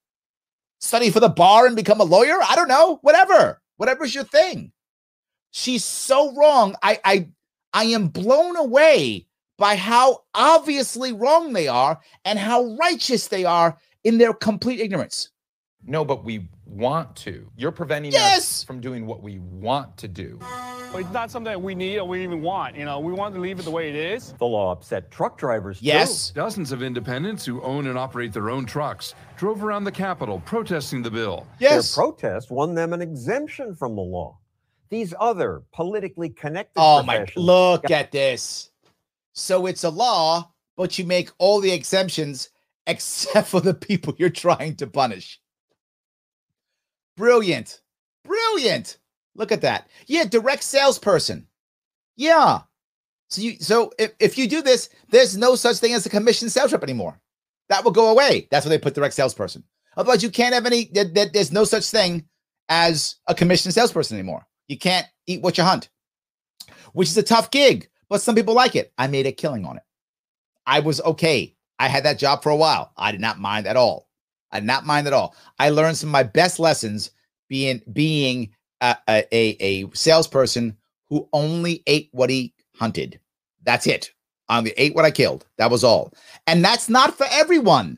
Study 0.80 1.10
for 1.10 1.20
the 1.20 1.30
bar 1.30 1.68
and 1.68 1.76
become 1.76 1.99
a 1.99 2.06
lawyer. 2.06 2.38
I 2.48 2.56
don't 2.56 2.70
know. 2.70 2.99
Whatever. 3.02 3.62
Whatever's 3.78 4.16
your 4.16 4.24
thing. 4.24 4.72
She's 5.52 5.84
so 5.84 6.34
wrong. 6.34 6.76
I 6.82 6.99
I 7.03 7.28
I 7.74 7.84
am 7.86 8.08
blown 8.08 8.56
away 8.56 9.28
by 9.61 9.75
how 9.75 10.23
obviously 10.33 11.13
wrong 11.13 11.53
they 11.53 11.67
are 11.67 11.99
and 12.25 12.39
how 12.39 12.75
righteous 12.79 13.27
they 13.27 13.45
are 13.45 13.77
in 14.03 14.17
their 14.17 14.33
complete 14.33 14.79
ignorance. 14.79 15.29
No, 15.85 16.03
but 16.03 16.23
we 16.25 16.47
want 16.65 17.15
to. 17.17 17.47
You're 17.55 17.71
preventing 17.71 18.11
Yes! 18.11 18.39
us 18.39 18.63
from 18.63 18.81
doing 18.81 19.05
what 19.05 19.21
we 19.21 19.38
want 19.38 19.97
to 19.97 20.07
do. 20.07 20.39
It's 20.95 21.11
not 21.11 21.29
something 21.29 21.51
that 21.51 21.61
we 21.61 21.75
need 21.75 21.99
or 21.99 22.07
we 22.07 22.23
even 22.23 22.41
want. 22.41 22.75
You 22.75 22.85
know, 22.85 22.99
we 22.99 23.13
want 23.13 23.35
to 23.35 23.39
leave 23.41 23.59
it 23.59 23.63
the 23.65 23.71
way 23.71 23.88
it 23.89 23.95
is. 23.95 24.33
The 24.39 24.45
law 24.47 24.71
upset 24.71 25.11
truck 25.11 25.38
drivers 25.38 25.79
too. 25.79 25.85
Yes. 25.85 26.31
Dozens 26.31 26.71
of 26.71 26.81
independents 26.81 27.45
who 27.45 27.61
own 27.61 27.85
and 27.85 27.99
operate 27.99 28.33
their 28.33 28.49
own 28.49 28.65
trucks 28.65 29.13
drove 29.38 29.63
around 29.63 29.83
the 29.83 29.91
Capitol 29.91 30.41
protesting 30.43 31.03
the 31.03 31.11
bill. 31.11 31.45
Yes. 31.59 31.95
Their 31.95 32.03
protest 32.03 32.49
won 32.49 32.73
them 32.73 32.93
an 32.93 33.01
exemption 33.01 33.75
from 33.75 33.95
the 33.95 34.01
law. 34.01 34.39
These 34.89 35.13
other 35.19 35.61
politically 35.71 36.29
connected 36.29 36.79
Oh 36.81 37.03
my, 37.03 37.27
look 37.35 37.83
got- 37.83 37.91
at 37.91 38.11
this. 38.11 38.70
So 39.34 39.66
it's 39.66 39.84
a 39.84 39.90
law, 39.90 40.52
but 40.78 40.98
you 40.99 41.06
make 41.06 41.30
all 41.38 41.62
the 41.62 41.72
exemptions 41.72 42.49
except 42.88 43.48
for 43.48 43.62
the 43.62 43.74
people 43.74 44.16
you're 44.18 44.30
trying 44.30 44.76
to 44.78 44.88
punish. 44.88 45.40
Brilliant. 47.18 47.82
Brilliant. 48.24 48.98
Look 49.36 49.52
at 49.52 49.62
that. 49.62 49.88
Yeah, 50.08 50.26
direct 50.26 50.64
salesperson. 50.64 51.48
Yeah. 52.18 52.62
So 53.30 53.41
you 53.41 53.58
so 53.60 53.91
if, 53.98 54.14
if 54.20 54.38
you 54.38 54.48
do 54.48 54.62
this, 54.62 54.90
there's 55.10 55.38
no 55.38 55.56
such 55.56 55.78
thing 55.78 55.94
as 55.94 56.06
a 56.06 56.10
commission 56.10 56.49
sales 56.49 56.72
rep 56.74 56.84
anymore. 56.84 57.20
That 57.70 57.84
will 57.86 57.91
go 57.91 58.10
away. 58.12 58.48
That's 58.52 58.66
why 58.66 58.70
they 58.70 58.78
put 58.78 58.94
direct 58.94 59.14
salesperson. 59.14 59.64
Otherwise, 59.95 60.24
you 60.24 60.30
can't 60.30 60.53
have 60.53 60.66
any. 60.66 60.90
There, 60.91 61.06
there- 61.06 61.30
there's 61.32 61.52
no 61.52 61.64
such 61.64 61.86
thing 61.86 62.26
as 62.70 63.16
a 63.28 63.36
commission 63.36 63.72
salesperson 63.72 64.18
anymore. 64.18 64.45
You 64.68 64.78
can't 64.78 65.08
eat 65.28 65.41
what 65.41 65.58
you 65.58 65.64
hunt, 65.64 65.90
which 66.94 67.10
is 67.10 67.18
a 67.18 67.24
tough 67.24 67.52
gig, 67.52 67.90
but 68.11 68.21
some 68.21 68.35
people 68.35 68.53
like 68.53 68.75
it. 68.75 68.91
I 68.97 69.07
made 69.07 69.25
a 69.25 69.31
killing 69.31 69.65
on 69.65 69.77
it. 69.77 69.83
I 70.67 70.81
was 70.81 70.99
okay. 70.99 71.55
I 71.79 71.88
had 71.88 72.03
that 72.03 72.19
job 72.19 72.43
for 72.43 72.49
a 72.49 72.55
while. 72.57 72.91
I 72.97 73.09
did 73.13 73.21
not 73.21 73.39
mind 73.39 73.65
at 73.65 73.77
all. 73.77 74.09
I 74.51 74.59
did 74.59 74.65
not 74.65 74.85
mind 74.85 75.07
at 75.07 75.13
all. 75.13 75.33
I 75.59 75.69
learned 75.69 75.95
some 75.95 76.09
of 76.09 76.11
my 76.11 76.23
best 76.23 76.59
lessons 76.59 77.11
being 77.47 77.81
being 77.93 78.49
a, 78.81 78.97
a, 79.07 79.55
a, 79.61 79.89
salesperson 79.93 80.75
who 81.07 81.29
only 81.31 81.83
ate 81.88 82.09
what 82.11 82.29
he 82.29 82.53
hunted. 82.75 83.17
That's 83.63 83.88
it. 83.88 84.11
I 84.49 84.57
only 84.57 84.73
ate 84.75 84.93
what 84.93 85.05
I 85.05 85.11
killed. 85.11 85.45
That 85.57 85.71
was 85.71 85.85
all. 85.85 86.13
And 86.47 86.65
that's 86.65 86.89
not 86.89 87.17
for 87.17 87.27
everyone. 87.31 87.97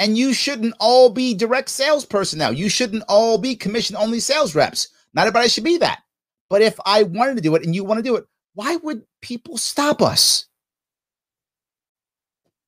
And 0.00 0.18
you 0.18 0.32
shouldn't 0.32 0.74
all 0.80 1.08
be 1.08 1.34
direct 1.34 1.68
salesperson 1.68 2.40
now. 2.40 2.50
You 2.50 2.68
shouldn't 2.68 3.04
all 3.08 3.38
be 3.38 3.54
commission 3.54 3.94
only 3.94 4.18
sales 4.18 4.56
reps. 4.56 4.88
Not 5.14 5.28
everybody 5.28 5.48
should 5.48 5.62
be 5.62 5.78
that. 5.78 6.02
But 6.50 6.62
if 6.62 6.80
I 6.84 7.04
wanted 7.04 7.36
to 7.36 7.42
do 7.42 7.54
it 7.54 7.64
and 7.64 7.74
you 7.74 7.84
want 7.84 7.98
to 7.98 8.02
do 8.02 8.16
it, 8.16 8.26
why 8.56 8.76
would 8.76 9.02
people 9.20 9.58
stop 9.58 10.00
us? 10.00 10.46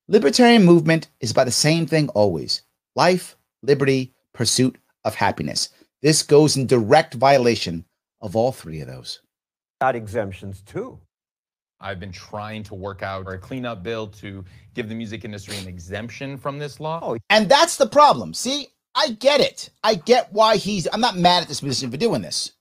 Libertarian 0.07 0.65
movement 0.65 1.09
is 1.21 1.31
about 1.31 1.47
the 1.47 1.51
same 1.51 1.87
thing 1.87 2.09
always 2.11 2.63
life, 2.95 3.37
liberty, 3.63 4.13
pursuit 4.35 4.77
of 5.05 5.15
happiness. 5.15 5.71
This 6.03 6.23
goes 6.23 6.57
in 6.57 6.67
direct 6.67 7.15
violation 7.15 7.85
of 8.21 8.37
all 8.37 8.53
three 8.53 8.81
of 8.81 8.87
those. 8.89 9.21
got 9.81 9.97
exemptions 9.97 10.61
too. 10.63 10.99
I've 11.81 12.01
been 12.01 12.13
trying 12.13 12.65
to 12.65 12.75
work 12.75 13.03
out 13.03 13.33
a 13.33 13.39
cleanup 13.39 13.83
bill 13.83 14.09
to 14.09 14.45
give 14.75 14.89
the 14.89 14.95
music 14.95 15.25
industry 15.25 15.57
an 15.59 15.69
exemption 15.69 16.37
from 16.37 16.59
this 16.59 16.81
law. 16.81 17.01
Oh, 17.03 17.17
And 17.31 17.49
that's 17.49 17.77
the 17.77 17.87
problem. 17.87 18.35
See, 18.35 18.67
I 18.95 19.11
get 19.11 19.41
it. 19.41 19.71
I 19.85 19.95
get 19.95 20.33
why 20.33 20.57
he's, 20.57 20.89
I'm 20.93 21.01
not 21.01 21.17
mad 21.17 21.43
at 21.43 21.49
this 21.49 21.63
musician 21.63 21.91
for 21.91 21.97
doing 21.97 22.21
this, 22.21 22.53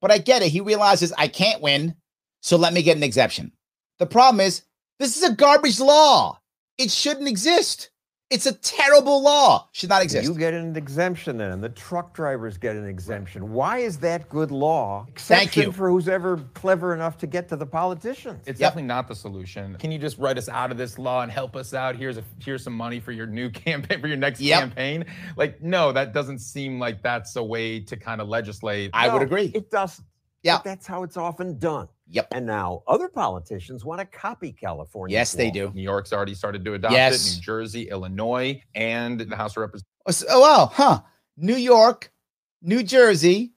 but 0.00 0.10
I 0.10 0.18
get 0.18 0.42
it. 0.42 0.48
He 0.48 0.60
realizes 0.62 1.12
I 1.12 1.28
can't 1.28 1.60
win, 1.60 1.94
so 2.42 2.56
let 2.58 2.72
me 2.74 2.82
get 2.82 2.96
an 2.96 3.02
exemption. 3.02 3.52
The 3.98 4.06
problem 4.06 4.40
is, 4.40 4.62
this 4.98 5.16
is 5.16 5.22
a 5.22 5.32
garbage 5.32 5.80
law. 5.80 6.38
It 6.76 6.90
shouldn't 6.90 7.28
exist. 7.28 7.88
It's 8.30 8.46
a 8.46 8.54
terrible 8.54 9.22
law. 9.22 9.68
Should 9.72 9.90
not 9.90 10.02
exist. 10.02 10.26
You 10.26 10.34
get 10.34 10.54
an 10.54 10.74
exemption 10.74 11.36
then, 11.36 11.52
and 11.52 11.62
the 11.62 11.68
truck 11.68 12.14
drivers 12.14 12.56
get 12.56 12.76
an 12.76 12.86
exemption. 12.86 13.52
Why 13.52 13.78
is 13.78 13.98
that 13.98 14.26
good 14.30 14.50
law? 14.50 15.04
Thank 15.16 15.48
Exception 15.48 15.62
you. 15.64 15.72
for 15.72 15.90
who's 15.90 16.08
ever 16.08 16.38
clever 16.54 16.94
enough 16.94 17.18
to 17.18 17.26
get 17.26 17.46
to 17.50 17.56
the 17.56 17.66
politicians. 17.66 18.42
It's 18.46 18.58
definitely 18.58 18.88
not 18.88 19.06
the 19.06 19.14
solution. 19.14 19.76
Can 19.78 19.92
you 19.92 19.98
just 19.98 20.16
write 20.16 20.38
us 20.38 20.48
out 20.48 20.70
of 20.70 20.78
this 20.78 20.98
law 20.98 21.20
and 21.22 21.30
help 21.30 21.56
us 21.56 21.74
out? 21.74 21.94
Here's 21.94 22.16
a 22.16 22.24
here's 22.38 22.64
some 22.64 22.72
money 22.72 23.00
for 23.00 23.12
your 23.12 23.26
new 23.26 23.50
campaign 23.66 24.00
for 24.00 24.08
your 24.08 24.16
next 24.16 24.40
Yep. 24.40 24.58
campaign. 24.60 25.04
Like, 25.36 25.60
no, 25.62 25.92
that 25.92 26.14
doesn't 26.14 26.38
seem 26.38 26.80
like 26.80 27.02
that's 27.02 27.36
a 27.36 27.42
way 27.44 27.80
to 27.80 27.96
kind 27.98 28.20
of 28.22 28.28
legislate. 28.28 28.90
I 28.94 29.08
would 29.12 29.20
agree. 29.22 29.52
It 29.54 29.70
doesn't. 29.70 30.06
Yeah. 30.42 30.56
But 30.56 30.64
that's 30.64 30.86
how 30.86 31.02
it's 31.02 31.16
often 31.18 31.58
done. 31.58 31.86
Yep. 32.12 32.28
And 32.32 32.46
now 32.46 32.82
other 32.86 33.08
politicians 33.08 33.84
want 33.84 34.00
to 34.00 34.04
copy 34.06 34.52
California. 34.52 35.14
Yes, 35.14 35.32
they 35.32 35.50
do. 35.50 35.72
New 35.74 35.82
York's 35.82 36.12
already 36.12 36.34
started 36.34 36.62
to 36.66 36.74
adopt 36.74 36.92
Yes. 36.92 37.32
it. 37.32 37.36
New 37.36 37.42
Jersey, 37.42 37.88
Illinois, 37.88 38.62
and 38.74 39.18
the 39.20 39.34
House 39.36 39.52
of 39.52 39.62
Representatives. 39.62 39.86
Oh, 40.06 40.10
s- 40.10 40.24
oh, 40.28 40.40
wow, 40.40 40.66
huh? 40.72 41.00
New 41.38 41.56
York, 41.56 42.12
New 42.60 42.82
Jersey, 42.82 43.54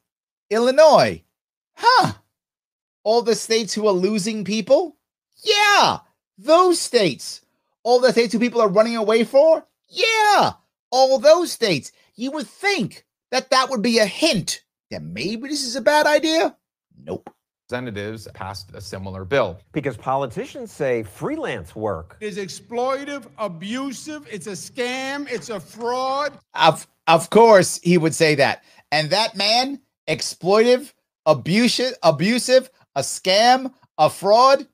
Illinois, 0.50 1.22
huh? 1.74 2.14
All 3.04 3.22
the 3.22 3.36
states 3.36 3.74
who 3.74 3.88
are 3.88 3.94
losing 3.94 4.46
people? 4.46 4.98
Yeah, 5.44 6.00
those 6.38 6.80
states. 6.80 7.42
All 7.84 8.00
the 8.00 8.12
states 8.14 8.32
who 8.34 8.40
people 8.40 8.62
are 8.62 8.70
running 8.70 8.96
away 8.96 9.26
for? 9.26 9.68
Yeah, 9.90 10.54
all 10.92 11.20
those 11.20 11.52
states. 11.52 11.92
You 12.16 12.32
would 12.32 12.48
think 12.48 13.06
that 13.32 13.50
that 13.50 13.70
would 13.70 13.82
be 13.82 14.00
a 14.00 14.06
hint 14.06 14.64
that 14.92 15.04
maybe 15.04 15.50
this 15.50 15.66
is 15.66 15.76
a 15.76 15.82
bad 15.82 16.08
idea. 16.08 16.56
Nope. 16.98 17.30
Representatives 17.72 18.28
passed 18.36 18.70
a 18.76 18.82
similar 18.82 19.26
bill. 19.26 19.58
Because 19.72 19.98
politicians 19.98 20.72
say 20.72 21.02
freelance 21.02 21.76
work. 21.76 22.16
is 22.22 22.38
exploitive, 22.38 23.26
abusive, 23.40 24.28
it's 24.32 24.46
a 24.46 24.52
scam, 24.52 25.28
it's 25.32 25.50
a 25.50 25.60
fraud. 25.60 26.38
Of 26.54 26.86
of 27.08 27.32
course 27.32 27.80
he 27.82 27.98
would 27.98 28.14
say 28.14 28.36
that. 28.36 28.64
And 28.92 29.10
that 29.10 29.36
man, 29.36 29.82
exploitive, 30.08 30.94
abusive, 31.26 31.94
abusive, 32.04 32.70
a 32.96 33.02
scam, 33.02 33.74
a 33.98 34.12
fraud. 34.12 34.68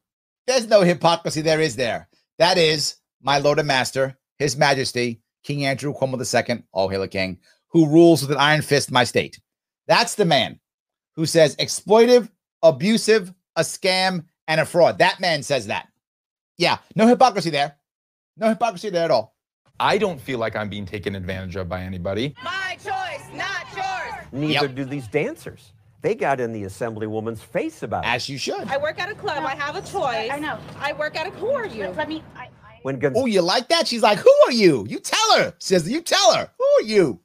There's 0.46 0.68
no 0.68 0.82
hypocrisy 0.82 1.40
there, 1.40 1.62
is 1.62 1.78
there? 1.78 2.10
That 2.40 2.58
is 2.58 2.96
my 3.22 3.40
Lord 3.40 3.60
and 3.60 3.70
Master, 3.70 4.18
His 4.38 4.58
Majesty, 4.58 5.22
King 5.44 5.64
Andrew 5.66 5.94
Cuomo 5.94 6.20
II, 6.20 6.64
all 6.74 6.90
hail 6.90 7.04
a 7.04 7.08
king, 7.08 7.40
who 7.70 7.88
rules 7.88 8.22
with 8.22 8.32
an 8.32 8.38
iron 8.38 8.62
fist 8.62 8.92
my 8.92 9.06
state. 9.06 9.40
That's 9.88 10.16
the 10.16 10.26
man 10.26 10.60
who 11.16 11.26
says 11.26 11.56
exploitive, 11.56 12.30
abusive, 12.64 13.34
a 13.56 13.62
scam, 13.62 14.26
and 14.48 14.62
a 14.62 14.66
fraud. 14.66 15.00
That 15.00 15.20
man 15.20 15.44
says 15.44 15.68
that. 15.68 15.88
Yeah, 16.58 16.78
no 16.96 17.08
hypocrisy 17.08 17.50
there. 17.50 17.76
No 18.38 18.50
hypocrisy 18.50 18.90
there 18.90 19.06
at 19.06 19.12
all. 19.12 19.36
I 19.80 19.98
don't 19.98 20.22
feel 20.22 20.38
like 20.40 20.56
I'm 20.56 20.70
being 20.70 20.86
taken 20.86 21.16
advantage 21.16 21.56
of 21.56 21.68
by 21.68 21.82
anybody. 21.82 22.36
My 22.44 22.78
choice, 22.84 23.26
not 23.34 23.66
yours. 23.76 24.26
Neither 24.32 24.68
do 24.68 24.86
these 24.86 25.08
dancers. 25.08 25.74
They 26.02 26.16
got 26.16 26.40
in 26.40 26.52
the 26.52 26.64
assemblywoman's 26.64 27.42
face 27.42 27.84
about 27.84 28.04
it. 28.04 28.08
As 28.08 28.28
you 28.30 28.38
should. 28.38 28.68
I 28.68 28.78
work 28.78 29.00
at 29.00 29.10
a 29.10 29.16
club. 29.16 29.44
I 29.46 29.56
have 29.56 29.76
a 29.76 29.82
choice. 29.82 30.30
I 30.32 30.40
know. 30.40 30.58
I 30.80 30.94
work 30.94 31.16
at 31.16 31.28
a. 31.28 31.32
Who 31.32 31.50
are 31.50 31.66
you? 31.68 31.88
Let 31.90 32.10
me. 32.10 32.24
I, 32.36 32.50
When 32.84 33.00
Gonz- 33.00 33.14
Oh, 33.16 33.26
you 33.28 33.42
like 33.42 33.70
that? 33.70 33.88
She's 33.88 34.02
like, 34.02 34.18
Who 34.20 34.34
are 34.48 34.52
you? 34.52 34.86
You 34.90 35.00
tell 35.00 35.38
her. 35.38 35.54
Says, 35.60 35.90
You 35.90 36.02
tell 36.02 36.34
her. 36.34 36.50
Who 36.58 36.66
are 36.80 36.88
you? 36.88 37.20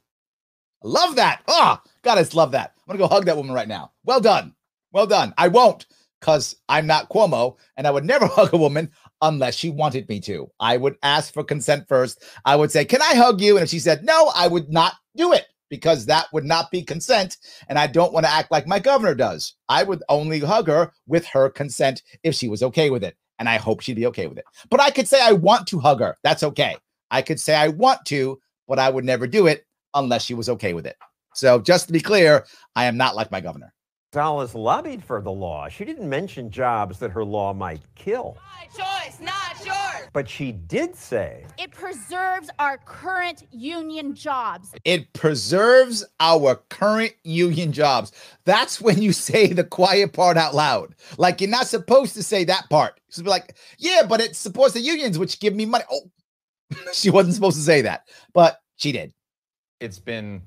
Love 0.83 1.17
that. 1.17 1.43
Oh, 1.49 1.81
God, 2.03 2.19
I 2.19 2.21
just 2.23 2.35
love 2.35 2.53
that. 2.53 2.75
I'm 2.77 2.97
going 2.97 2.99
to 2.99 3.09
go 3.09 3.15
hug 3.15 3.25
that 3.27 3.37
woman 3.37 3.55
right 3.55 3.69
now. 3.69 3.93
Well 4.05 4.21
done. 4.21 4.55
Well 4.93 5.07
done. 5.07 5.35
I 5.37 5.49
won't 5.49 5.87
because 6.21 6.57
I'm 6.69 6.87
not 6.87 7.09
Cuomo 7.09 7.57
and 7.77 7.87
I 7.87 7.91
would 7.91 8.05
never 8.13 8.27
hug 8.27 8.53
a 8.53 8.59
woman 8.59 8.91
unless 9.23 9.55
she 9.55 9.71
wanted 9.71 10.09
me 10.09 10.21
to. 10.21 10.51
I 10.61 10.77
would 10.77 10.97
ask 11.03 11.33
for 11.33 11.45
consent 11.45 11.89
first. 11.89 12.25
I 12.45 12.57
would 12.57 12.71
say, 12.71 12.85
Can 12.85 13.03
I 13.03 13.15
hug 13.15 13.41
you? 13.41 13.57
And 13.57 13.65
if 13.65 13.71
she 13.71 13.79
said 13.79 14.05
no, 14.05 14.31
I 14.35 14.49
would 14.49 14.71
not 14.71 14.95
do 15.17 15.33
it 15.33 15.47
because 15.69 16.07
that 16.07 16.27
would 16.33 16.45
not 16.45 16.71
be 16.71 16.83
consent. 16.83 17.39
And 17.69 17.79
I 17.79 17.87
don't 17.87 18.13
want 18.13 18.25
to 18.27 18.33
act 18.33 18.51
like 18.51 18.67
my 18.67 18.79
governor 18.79 19.15
does. 19.15 19.55
I 19.69 19.83
would 19.83 20.03
only 20.09 20.39
hug 20.41 20.69
her 20.69 20.93
with 21.07 21.27
her 21.27 21.51
consent 21.51 22.03
if 22.23 22.35
she 22.35 22.49
was 22.49 22.63
okay 22.63 22.91
with 22.91 23.03
it. 23.03 23.17
And 23.39 23.49
I 23.49 23.57
hope 23.57 23.81
she'd 23.81 23.97
be 23.97 24.07
okay 24.07 24.27
with 24.27 24.39
it. 24.39 24.45
But 24.71 24.81
I 24.81 24.91
could 24.91 25.09
say 25.09 25.21
I 25.21 25.33
want 25.33 25.67
to 25.69 25.79
hug 25.79 26.01
her. 26.01 26.17
That's 26.23 26.43
okay. 26.43 26.77
I 27.11 27.23
could 27.23 27.39
say 27.39 27.55
I 27.55 27.69
want 27.69 28.05
to, 28.07 28.41
but 28.67 28.79
I 28.79 28.89
would 28.89 29.05
never 29.05 29.27
do 29.27 29.47
it 29.47 29.67
unless 29.95 30.25
she 30.25 30.35
was 30.35 30.49
okay 30.49 30.73
with 30.73 30.87
it. 30.87 30.97
So 31.35 31.61
just 31.61 31.87
to 31.87 31.93
be 31.93 32.01
clear, 32.01 32.47
I 32.75 32.87
am 32.87 32.97
not 32.97 33.15
like 33.15 33.31
my 33.31 33.41
governor. 33.41 33.75
Gonzalez 34.17 34.55
lobbied 34.55 35.05
for 35.05 35.21
the 35.21 35.31
law. 35.31 35.69
She 35.69 35.85
didn't 35.85 36.09
mention 36.09 36.51
jobs 36.51 36.99
that 37.01 37.11
her 37.11 37.23
law 37.23 37.53
might 37.53 37.83
kill. 37.97 38.39
My 38.51 38.65
choice, 38.69 39.21
not 39.21 39.63
yours. 39.63 40.09
But 40.15 40.27
she 40.27 40.53
did 40.53 40.97
say 40.97 41.45
it 41.59 41.71
preserves 41.71 42.49
our 42.59 42.79
current 42.79 43.43
union 43.51 44.15
jobs. 44.15 44.75
It 44.87 45.13
preserves 45.13 46.03
our 46.19 46.57
current 46.71 47.13
union 47.25 47.73
jobs. 47.73 48.13
That's 48.47 48.81
when 48.81 49.03
you 49.03 49.13
say 49.13 49.53
the 49.53 49.65
quiet 49.65 50.15
part 50.15 50.39
out 50.39 50.55
loud. 50.55 50.95
Like 51.19 51.43
you're 51.43 51.51
not 51.51 51.67
supposed 51.67 52.15
to 52.15 52.23
say 52.23 52.45
that 52.45 52.71
part. 52.71 52.99
She'll 53.11 53.25
be 53.25 53.29
like, 53.29 53.55
yeah, 53.77 54.01
but 54.09 54.23
it 54.23 54.35
supports 54.35 54.73
the 54.73 54.81
unions, 54.81 55.19
which 55.19 55.41
give 55.41 55.55
me 55.55 55.67
money. 55.67 55.85
Oh, 55.93 56.11
she 56.95 57.11
wasn't 57.11 57.35
supposed 57.35 57.59
to 57.59 57.63
say 57.63 57.83
that, 57.83 58.09
but 58.33 58.63
she 58.77 58.93
did. 58.93 59.13
It's 59.79 59.99
been 59.99 60.41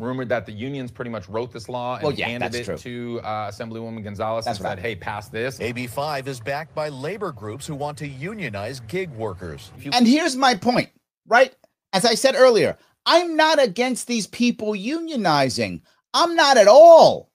rumored 0.00 0.28
that 0.30 0.46
the 0.46 0.52
unions 0.52 0.90
pretty 0.90 1.10
much 1.10 1.28
wrote 1.28 1.52
this 1.52 1.68
law 1.68 1.94
and 1.96 2.02
Well, 2.04 2.12
yeah, 2.12 2.28
handed 2.28 2.54
it 2.54 2.64
true. 2.64 2.76
to 2.78 3.20
uh, 3.22 3.50
Assemblywoman 3.50 4.02
Gonzalez 4.02 4.44
That's 4.44 4.58
and 4.58 4.64
said, 4.64 4.68
right. 4.70 4.78
"Hey, 4.78 4.96
pass 4.96 5.28
this." 5.28 5.58
AB5 5.58 6.26
is 6.26 6.40
backed 6.40 6.74
by 6.74 6.88
labor 6.88 7.32
groups 7.32 7.66
who 7.66 7.74
want 7.74 7.98
to 7.98 8.08
unionize 8.08 8.80
gig 8.80 9.10
workers. 9.10 9.70
And 9.92 10.06
here's 10.06 10.36
my 10.36 10.54
point, 10.54 10.88
right? 11.26 11.54
As 11.92 12.04
I 12.04 12.14
said 12.14 12.34
earlier, 12.36 12.76
I'm 13.06 13.36
not 13.36 13.62
against 13.62 14.06
these 14.06 14.26
people 14.26 14.72
unionizing. 14.72 15.82
I'm 16.14 16.34
not 16.36 16.56
at 16.56 16.68
all. 16.68 17.30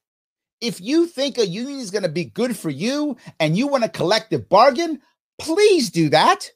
If 0.61 0.79
you 0.81 1.05
think 1.07 1.37
a 1.37 1.45
union 1.45 1.79
is 1.79 1.91
going 1.91 2.03
to 2.03 2.09
be 2.09 2.25
good 2.25 2.57
for 2.57 2.69
you 2.69 3.17
and 3.39 3.57
you 3.57 3.67
want 3.67 3.83
a 3.83 3.89
collective 3.89 4.47
bargain, 4.49 5.01
please 5.39 5.89
do 5.89 6.09
that. 6.09 6.51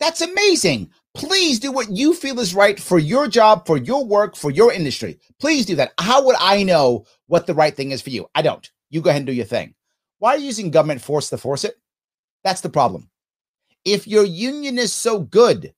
That's 0.00 0.20
amazing. 0.22 0.90
Please 1.14 1.60
do 1.60 1.70
what 1.70 1.90
you 1.90 2.12
feel 2.12 2.40
is 2.40 2.56
right 2.56 2.78
for 2.78 2.98
your 2.98 3.28
job, 3.28 3.66
for 3.66 3.76
your 3.76 4.04
work, 4.04 4.34
for 4.34 4.50
your 4.50 4.72
industry. 4.72 5.20
Please 5.40 5.64
do 5.64 5.76
that. 5.76 5.92
How 5.98 6.24
would 6.24 6.34
I 6.40 6.64
know 6.64 7.06
what 7.28 7.46
the 7.46 7.54
right 7.54 7.74
thing 7.74 7.92
is 7.92 8.02
for 8.02 8.10
you? 8.10 8.28
I 8.34 8.42
don't. 8.42 8.68
You 8.90 9.00
go 9.00 9.10
ahead 9.10 9.20
and 9.20 9.26
do 9.26 9.32
your 9.32 9.44
thing. 9.44 9.74
Why 10.18 10.34
are 10.34 10.38
you 10.38 10.46
using 10.46 10.72
government 10.72 11.00
force 11.00 11.30
to 11.30 11.38
force 11.38 11.64
it? 11.64 11.76
That's 12.42 12.62
the 12.62 12.68
problem. 12.68 13.10
If 13.84 14.08
your 14.08 14.24
union 14.24 14.76
is 14.76 14.92
so 14.92 15.20
good, 15.20 15.72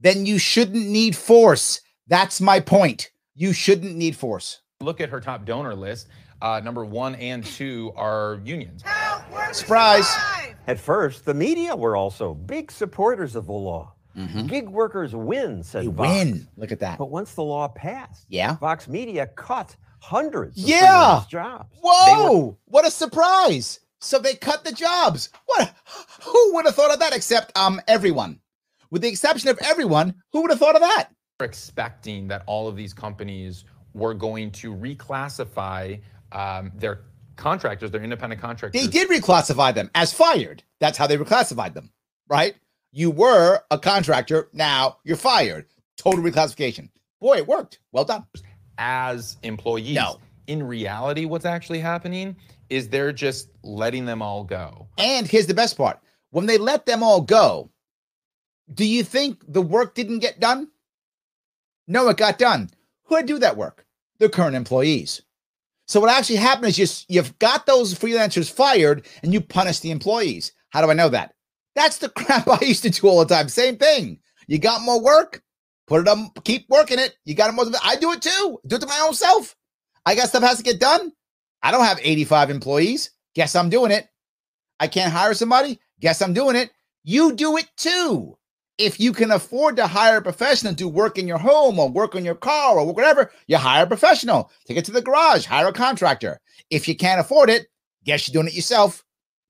then 0.00 0.26
you 0.26 0.38
shouldn't 0.38 0.86
need 0.86 1.16
force. 1.16 1.80
That's 2.06 2.40
my 2.40 2.60
point. 2.60 3.12
You 3.34 3.54
shouldn't 3.54 3.96
need 3.96 4.14
force. 4.14 4.60
Look 4.82 5.00
at 5.00 5.08
her 5.08 5.20
top 5.20 5.46
donor 5.46 5.74
list. 5.74 6.08
Uh, 6.42 6.60
number 6.62 6.84
one 6.84 7.14
and 7.14 7.44
two 7.44 7.92
are 7.96 8.40
unions. 8.44 8.82
Surprise. 9.52 10.12
At 10.66 10.78
first, 10.78 11.24
the 11.24 11.34
media 11.34 11.74
were 11.74 11.96
also 11.96 12.34
big 12.34 12.70
supporters 12.70 13.36
of 13.36 13.46
the 13.46 13.52
law. 13.52 13.94
Gig 14.46 14.68
workers 14.68 15.14
win, 15.14 15.62
said 15.62 15.82
They 15.84 15.88
Vox. 15.88 16.08
win. 16.08 16.48
Look 16.56 16.72
at 16.72 16.80
that. 16.80 16.98
But 16.98 17.10
once 17.10 17.34
the 17.34 17.42
law 17.42 17.68
passed, 17.68 18.26
Yeah. 18.28 18.56
Vox 18.56 18.88
Media 18.88 19.26
cut 19.26 19.74
hundreds 20.00 20.58
of 20.62 20.68
Yeah. 20.68 21.24
jobs. 21.28 21.68
Whoa! 21.82 22.58
what 22.66 22.86
a 22.86 22.90
surprise! 22.90 23.80
So 24.00 24.18
they 24.18 24.34
cut 24.34 24.64
the 24.64 24.72
jobs. 24.72 25.28
What? 25.46 25.72
Who 26.24 26.54
would 26.54 26.66
have 26.66 26.74
thought 26.74 26.92
of 26.92 26.98
that? 27.00 27.14
Except 27.14 27.56
um 27.56 27.80
everyone, 27.86 28.40
with 28.90 29.02
the 29.02 29.08
exception 29.08 29.48
of 29.48 29.58
everyone. 29.64 30.14
Who 30.32 30.42
would 30.42 30.50
have 30.50 30.58
thought 30.58 30.74
of 30.74 30.80
that? 30.82 31.08
We're 31.40 31.46
expecting 31.46 32.28
that 32.28 32.42
all 32.46 32.68
of 32.68 32.76
these 32.76 32.92
companies 32.92 33.64
were 33.94 34.14
going 34.14 34.50
to 34.52 34.74
reclassify 34.74 36.00
um, 36.32 36.72
their 36.74 37.00
contractors, 37.36 37.90
their 37.90 38.02
independent 38.02 38.40
contractors. 38.40 38.80
They 38.80 38.88
did 38.88 39.08
reclassify 39.08 39.74
them 39.74 39.90
as 39.94 40.12
fired. 40.12 40.62
That's 40.80 40.96
how 40.98 41.06
they 41.06 41.16
reclassified 41.16 41.74
them, 41.74 41.90
right? 42.28 42.54
You 42.92 43.10
were 43.10 43.60
a 43.70 43.78
contractor. 43.78 44.48
Now 44.52 44.98
you're 45.04 45.16
fired. 45.16 45.66
Total 45.96 46.22
reclassification. 46.22 46.90
Boy, 47.20 47.38
it 47.38 47.46
worked. 47.46 47.78
Well 47.92 48.04
done. 48.04 48.26
as 48.78 49.36
employees. 49.42 49.94
No. 49.94 50.18
In 50.46 50.62
reality, 50.62 51.24
what's 51.24 51.44
actually 51.44 51.78
happening 51.78 52.36
is 52.68 52.88
they're 52.88 53.12
just 53.12 53.50
letting 53.62 54.04
them 54.04 54.20
all 54.20 54.44
go. 54.44 54.88
And 54.98 55.26
here's 55.26 55.46
the 55.46 55.54
best 55.54 55.76
part 55.76 56.00
when 56.30 56.46
they 56.46 56.58
let 56.58 56.86
them 56.86 57.02
all 57.02 57.20
go, 57.20 57.70
do 58.74 58.84
you 58.84 59.04
think 59.04 59.42
the 59.46 59.62
work 59.62 59.94
didn't 59.94 60.20
get 60.20 60.40
done? 60.40 60.68
No, 61.86 62.08
it 62.08 62.16
got 62.16 62.38
done. 62.38 62.70
Who 63.04 63.16
would 63.16 63.26
do 63.26 63.38
that 63.38 63.56
work? 63.56 63.86
The 64.18 64.28
current 64.28 64.56
employees. 64.56 65.22
So 65.86 66.00
what 66.00 66.10
actually 66.10 66.36
happened 66.36 66.68
is 66.68 66.78
you, 66.78 67.16
you've 67.16 67.38
got 67.38 67.66
those 67.66 67.94
freelancers 67.94 68.50
fired 68.50 69.06
and 69.22 69.32
you 69.32 69.40
punish 69.40 69.80
the 69.80 69.90
employees. 69.90 70.52
How 70.70 70.80
do 70.80 70.90
I 70.90 70.94
know 70.94 71.10
that? 71.10 71.34
That's 71.74 71.98
the 71.98 72.08
crap 72.16 72.48
I 72.48 72.64
used 72.64 72.82
to 72.82 72.90
do 72.90 73.08
all 73.08 73.24
the 73.24 73.34
time. 73.34 73.48
Same 73.48 73.76
thing. 73.76 74.20
You 74.46 74.58
got 74.58 74.82
more 74.82 75.02
work, 75.02 75.42
put 75.86 76.00
it 76.00 76.08
on, 76.08 76.30
keep 76.44 76.68
working 76.68 76.98
it. 76.98 77.16
You 77.24 77.34
got 77.34 77.54
more. 77.54 77.66
I 77.82 77.96
do 77.96 78.12
it 78.12 78.22
too. 78.22 78.58
Do 78.66 78.76
it 78.76 78.80
to 78.80 78.86
my 78.86 79.00
own 79.06 79.14
self. 79.14 79.54
I 80.04 80.14
got 80.14 80.28
stuff 80.28 80.42
has 80.42 80.58
to 80.58 80.64
get 80.64 80.80
done. 80.80 81.12
I 81.62 81.70
don't 81.70 81.84
have 81.84 82.00
85 82.02 82.50
employees. 82.50 83.10
Guess 83.34 83.54
I'm 83.54 83.70
doing 83.70 83.92
it. 83.92 84.08
I 84.80 84.88
can't 84.88 85.12
hire 85.12 85.34
somebody. 85.34 85.78
Guess 86.00 86.20
I'm 86.20 86.34
doing 86.34 86.56
it. 86.56 86.70
You 87.04 87.34
do 87.34 87.56
it 87.56 87.68
too. 87.76 88.36
If 88.78 88.98
you 88.98 89.12
can 89.12 89.30
afford 89.30 89.76
to 89.76 89.86
hire 89.86 90.16
a 90.16 90.22
professional 90.22 90.72
to 90.72 90.76
do 90.76 90.88
work 90.88 91.18
in 91.18 91.28
your 91.28 91.38
home 91.38 91.78
or 91.78 91.88
work 91.88 92.16
on 92.16 92.24
your 92.24 92.34
car 92.34 92.78
or 92.78 92.92
whatever, 92.92 93.30
you 93.46 93.56
hire 93.58 93.84
a 93.84 93.86
professional. 93.86 94.50
Take 94.66 94.78
it 94.78 94.84
to 94.86 94.92
the 94.92 95.02
garage, 95.02 95.44
hire 95.44 95.68
a 95.68 95.72
contractor. 95.72 96.40
If 96.70 96.88
you 96.88 96.96
can't 96.96 97.20
afford 97.20 97.48
it, 97.48 97.68
guess 98.04 98.26
you're 98.26 98.32
doing 98.32 98.48
it 98.48 98.56
yourself. 98.56 99.04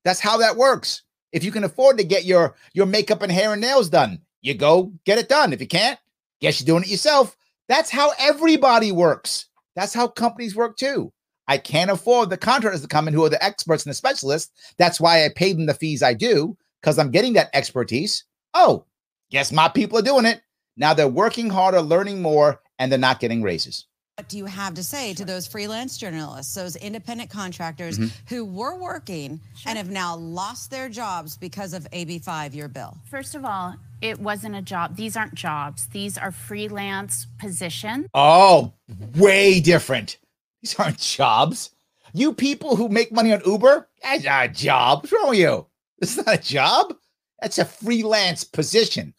That's 0.04 0.20
how 0.20 0.36
that 0.38 0.56
works. 0.56 1.02
If 1.32 1.44
you 1.44 1.50
can 1.50 1.64
afford 1.64 1.98
to 1.98 2.04
get 2.04 2.24
your 2.24 2.54
your 2.74 2.86
makeup 2.86 3.22
and 3.22 3.32
hair 3.32 3.52
and 3.52 3.60
nails 3.60 3.88
done, 3.88 4.20
you 4.42 4.54
go 4.54 4.92
get 5.04 5.18
it 5.18 5.28
done. 5.28 5.52
If 5.52 5.60
you 5.60 5.66
can't, 5.66 5.98
guess 6.40 6.60
you're 6.60 6.66
doing 6.66 6.84
it 6.84 6.90
yourself. 6.90 7.36
That's 7.68 7.90
how 7.90 8.12
everybody 8.18 8.92
works. 8.92 9.46
That's 9.74 9.94
how 9.94 10.08
companies 10.08 10.54
work 10.54 10.76
too. 10.76 11.12
I 11.48 11.58
can't 11.58 11.90
afford 11.90 12.30
the 12.30 12.36
contractors 12.36 12.82
to 12.82 12.88
come 12.88 13.08
in 13.08 13.14
who 13.14 13.24
are 13.24 13.30
the 13.30 13.42
experts 13.42 13.84
and 13.84 13.90
the 13.90 13.94
specialists. 13.94 14.52
That's 14.78 15.00
why 15.00 15.24
I 15.24 15.30
pay 15.34 15.52
them 15.52 15.66
the 15.66 15.74
fees 15.74 16.02
I 16.02 16.14
do 16.14 16.56
because 16.80 16.98
I'm 16.98 17.10
getting 17.10 17.32
that 17.34 17.50
expertise. 17.52 18.24
Oh, 18.54 18.84
guess 19.30 19.52
my 19.52 19.68
people 19.68 19.98
are 19.98 20.02
doing 20.02 20.26
it. 20.26 20.42
Now 20.76 20.94
they're 20.94 21.08
working 21.08 21.50
harder, 21.50 21.80
learning 21.80 22.22
more, 22.22 22.60
and 22.78 22.90
they're 22.90 22.98
not 22.98 23.20
getting 23.20 23.42
raises. 23.42 23.86
What 24.22 24.28
do 24.28 24.38
you 24.38 24.46
have 24.46 24.74
to 24.74 24.84
say 24.84 25.14
to 25.14 25.24
those 25.24 25.48
freelance 25.48 25.98
journalists, 25.98 26.54
those 26.54 26.76
independent 26.76 27.28
contractors 27.28 27.98
Mhm. 27.98 28.12
who 28.28 28.44
were 28.44 28.76
working 28.76 29.40
and 29.66 29.76
have 29.76 29.90
now 29.90 30.14
lost 30.14 30.70
their 30.70 30.88
jobs 30.88 31.36
because 31.36 31.72
of 31.72 31.88
AB5, 31.90 32.54
your 32.54 32.68
bill? 32.68 32.96
First 33.10 33.34
of 33.34 33.44
all, 33.44 33.74
it 34.00 34.20
wasn't 34.20 34.54
a 34.54 34.62
job. 34.62 34.94
These 34.94 35.16
aren't 35.16 35.34
jobs. 35.34 35.88
These 35.88 36.16
are 36.16 36.30
freelance 36.30 37.26
positions. 37.40 38.06
Oh, 38.14 38.74
way 39.16 39.58
different. 39.58 40.18
These 40.62 40.76
aren't 40.76 40.98
jobs. 41.00 41.70
You 42.14 42.32
people 42.32 42.76
who 42.76 42.88
make 42.88 43.10
money 43.10 43.32
on 43.32 43.42
Uber, 43.44 43.88
that's 44.04 44.22
not 44.22 44.44
a 44.44 44.48
job. 44.50 45.00
What's 45.00 45.12
wrong 45.12 45.30
with 45.30 45.40
you? 45.40 45.66
It's 45.98 46.16
not 46.16 46.28
a 46.32 46.38
job. 46.38 46.94
That's 47.40 47.58
a 47.58 47.64
freelance 47.64 48.44
position. 48.44 49.14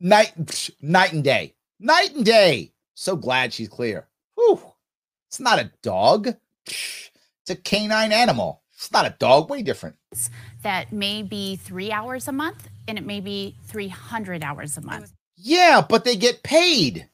Night, 0.00 0.32
night 0.82 1.12
and 1.12 1.22
day. 1.22 1.54
Night 1.78 2.16
and 2.16 2.24
day. 2.24 2.72
So 2.94 3.14
glad 3.14 3.52
she's 3.52 3.68
clear. 3.68 4.07
Whew. 5.28 5.30
It's 5.30 5.40
not 5.40 5.58
a 5.58 5.70
dog. 5.82 6.28
It's 6.66 7.50
a 7.50 7.56
canine 7.56 8.12
animal. 8.12 8.62
It's 8.74 8.92
not 8.92 9.06
a 9.06 9.14
dog. 9.18 9.50
Way 9.50 9.62
different. 9.62 9.96
that 10.62 10.92
may 10.92 11.22
be 11.22 11.56
three 11.56 11.92
hours 11.92 12.28
a 12.28 12.32
month 12.32 12.68
and 12.86 12.96
it 12.96 13.04
may 13.04 13.20
be 13.20 13.56
300 13.66 14.42
hours 14.42 14.76
a 14.76 14.80
month. 14.80 15.12
Yeah, 15.36 15.84
but 15.86 16.04
they 16.04 16.16
get 16.16 16.42
paid 16.42 17.08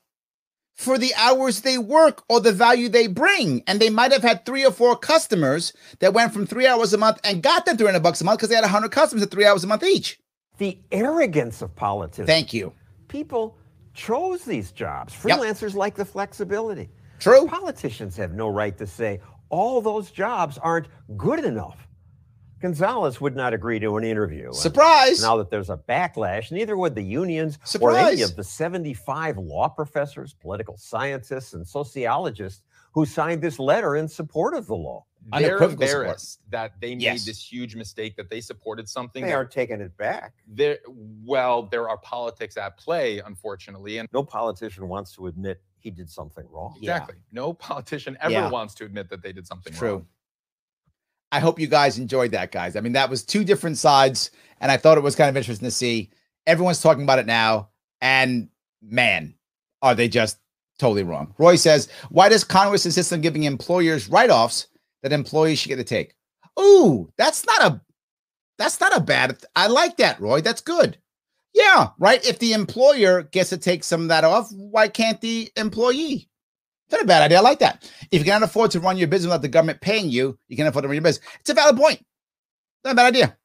for 0.77 0.99
the 0.99 1.13
hours 1.17 1.61
they 1.61 1.79
work 1.79 2.23
or 2.29 2.41
the 2.41 2.53
value 2.53 2.89
they 2.89 3.07
bring. 3.07 3.63
And 3.67 3.81
they 3.81 3.91
might 3.91 4.13
have 4.13 4.23
had 4.23 4.45
three 4.47 4.65
or 4.65 4.71
four 4.71 4.97
customers 4.97 5.73
that 5.99 6.15
went 6.15 6.33
from 6.33 6.47
three 6.47 6.67
hours 6.67 6.93
a 6.93 6.99
month 6.99 7.21
and 7.25 7.43
got 7.43 7.67
them 7.67 7.77
300 7.77 8.03
bucks 8.03 8.21
a 8.21 8.25
month 8.25 8.39
because 8.39 8.49
they 8.49 8.55
had 8.55 8.63
100 8.63 8.91
customers 8.91 9.23
at 9.23 9.31
three 9.31 9.47
hours 9.47 9.65
a 9.65 9.67
month 9.67 9.83
each. 9.83 10.19
The 10.59 10.79
arrogance 10.93 11.63
of 11.63 11.75
politics. 11.75 12.27
Thank 12.27 12.53
you. 12.55 12.73
People 13.09 13.57
chose 13.93 14.45
these 14.45 14.71
jobs. 14.73 15.15
Yep. 15.25 15.39
Freelancers 15.39 15.75
like 15.75 15.95
the 15.97 16.05
flexibility. 16.05 16.89
True. 17.19 17.47
Politicians 17.47 18.17
have 18.17 18.33
no 18.35 18.49
right 18.49 18.77
to 18.79 18.87
say 18.87 19.21
all 19.51 19.81
those 19.81 20.11
jobs 20.11 20.59
aren't 20.59 20.89
good 21.17 21.45
enough. 21.45 21.87
Gonzalez 22.61 23.21
would 23.21 23.37
not 23.37 23.53
agree 23.53 23.79
to 23.79 23.97
an 23.99 24.05
interview. 24.05 24.47
And 24.47 24.55
Surprise. 24.57 25.21
Now 25.23 25.37
that 25.37 25.51
there's 25.51 25.69
a 25.69 25.77
backlash, 25.77 26.51
neither 26.51 26.77
would 26.79 26.95
the 26.95 27.03
unions 27.03 27.59
Surprise. 27.65 27.95
or 28.05 28.09
any 28.13 28.23
of 28.23 28.37
the 28.37 28.45
75 28.45 29.37
law 29.37 29.69
professors, 29.69 30.33
political 30.33 30.77
scientists, 30.79 31.53
and 31.53 31.67
sociologists 31.67 32.63
who 32.95 33.05
signed 33.05 33.43
this 33.43 33.59
letter 33.59 33.97
in 33.97 34.09
support 34.09 34.55
of 34.55 34.67
the 34.67 34.75
law. 34.75 35.05
They're 35.33 35.41
Unequivocal 35.57 35.71
support. 35.87 35.91
embarrassed 36.03 36.41
that 36.51 36.73
they 36.81 36.95
made 36.95 37.03
Yes. 37.03 37.25
this 37.27 37.43
huge 37.53 37.77
mistake 37.77 38.17
that 38.17 38.31
they 38.31 38.41
supported 38.41 38.89
something. 38.89 39.25
They 39.25 39.33
aren't 39.33 39.51
taking 39.51 39.81
it 39.81 39.95
back. 39.97 40.33
there 40.47 40.79
well 41.25 41.63
there 41.65 41.89
are 41.89 41.97
politics 41.99 42.57
at 42.59 42.77
play 42.77 43.19
unfortunately 43.21 43.99
and 43.99 44.09
No 44.13 44.23
politician 44.23 44.87
wants 44.89 45.13
to 45.17 45.27
admit 45.27 45.61
he 45.85 45.91
did 45.91 46.11
something 46.11 46.45
wrong. 46.51 46.75
exactly 46.79 47.15
no 47.31 47.53
politician 47.53 48.17
ever 48.21 48.33
Yeah. 48.33 48.51
wants 48.51 48.75
to 48.75 48.85
admit 48.85 49.09
that 49.11 49.23
they 49.23 49.33
did 49.33 49.47
something 49.47 49.73
True. 49.73 49.93
wrong 49.93 50.07
I 51.31 51.41
hope 51.41 51.59
you 51.59 51.67
guys 51.67 51.99
enjoyed 51.99 52.31
that, 52.31 52.53
guys. 52.53 52.77
I 52.77 52.81
mean, 52.81 52.93
that 52.93 53.11
was 53.11 53.25
two 53.25 53.43
different 53.43 53.77
sides, 53.77 54.31
and 54.61 54.71
I 54.71 54.77
thought 54.77 54.99
it 54.99 55.03
was 55.03 55.17
kind 55.17 55.29
of 55.29 55.37
interesting 55.37 55.67
to 55.67 55.71
see. 55.73 56.11
Everyone's 56.47 56.81
talking 56.81 57.03
about 57.03 57.19
it 57.19 57.27
now, 57.27 57.71
and 58.01 58.49
man, 58.81 59.35
are 59.83 59.97
they 59.97 60.07
just 60.07 60.39
totally 60.79 61.03
wrong. 61.03 61.35
Roy 61.37 61.57
says, 61.57 61.89
Why 62.11 62.29
does 62.29 62.45
Congress 62.45 62.87
insist 62.87 63.13
on 63.13 63.21
giving 63.21 63.43
employers 63.45 64.09
write-offs 64.09 64.69
that 65.03 65.13
employees 65.13 65.59
should 65.59 65.71
get 65.71 65.77
to 65.77 65.83
take? 65.85 66.15
Ooh, 66.61 67.11
that's 67.17 67.45
not 67.47 67.63
a 67.63 67.81
that's 68.57 68.79
not 68.79 68.97
a 68.97 69.01
bad 69.01 69.37
I 69.57 69.67
like 69.67 69.97
that, 69.97 70.21
Roy. 70.21 70.41
That's 70.41 70.61
good. 70.61 70.99
Yeah, 71.55 71.91
right. 71.99 72.25
If 72.27 72.41
the 72.41 72.53
employer 72.53 73.23
gets 73.23 73.51
to 73.51 73.57
take 73.57 73.85
some 73.85 74.03
of 74.03 74.09
that 74.09 74.25
off, 74.25 74.51
why 74.53 74.89
can't 74.89 75.21
the 75.21 75.51
employee? 75.57 76.29
Not 76.91 77.03
a 77.03 77.07
bad 77.07 77.23
idea. 77.23 77.39
I 77.39 77.43
like 77.43 77.61
that. 77.61 77.91
If 78.11 78.19
you 78.21 78.25
cannot 78.25 78.43
afford 78.43 78.73
to 78.73 78.81
run 78.81 78.99
your 78.99 79.09
business 79.09 79.29
without 79.29 79.43
the 79.43 79.49
government 79.49 79.81
paying 79.81 80.11
you, 80.11 80.37
you 80.49 80.57
can't 80.57 80.69
afford 80.69 80.83
to 80.83 80.89
run 80.89 80.97
your 80.97 81.03
business. 81.03 81.27
It's 81.41 81.51
a 81.51 81.55
valid 81.55 81.77
point. 81.77 82.05
Not 82.85 82.93
a 82.93 82.97
bad 82.97 83.07
idea. 83.07 83.37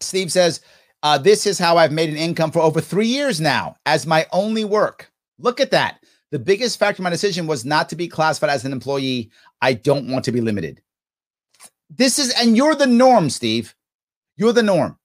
Steve 0.00 0.32
says, 0.32 0.62
uh, 1.02 1.18
This 1.18 1.46
is 1.46 1.58
how 1.58 1.76
I've 1.76 1.92
made 1.92 2.08
an 2.08 2.16
income 2.16 2.50
for 2.50 2.60
over 2.60 2.80
three 2.80 3.06
years 3.06 3.40
now 3.40 3.76
as 3.86 4.06
my 4.06 4.26
only 4.32 4.64
work. 4.64 5.10
Look 5.38 5.60
at 5.60 5.70
that. 5.70 6.02
The 6.30 6.38
biggest 6.38 6.78
factor 6.78 7.02
in 7.02 7.04
my 7.04 7.10
decision 7.10 7.46
was 7.46 7.64
not 7.64 7.90
to 7.90 7.96
be 7.96 8.08
classified 8.08 8.50
as 8.50 8.64
an 8.64 8.72
employee. 8.72 9.30
I 9.60 9.74
don't 9.74 10.08
want 10.08 10.24
to 10.24 10.32
be 10.32 10.40
limited. 10.40 10.80
This 11.90 12.18
is, 12.18 12.32
and 12.40 12.56
you're 12.56 12.74
the 12.74 12.86
norm, 12.86 13.28
Steve. 13.28 13.74
You're 14.36 14.54
the 14.54 14.62
norm. 14.62 14.98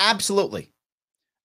Absolutely. 0.00 0.73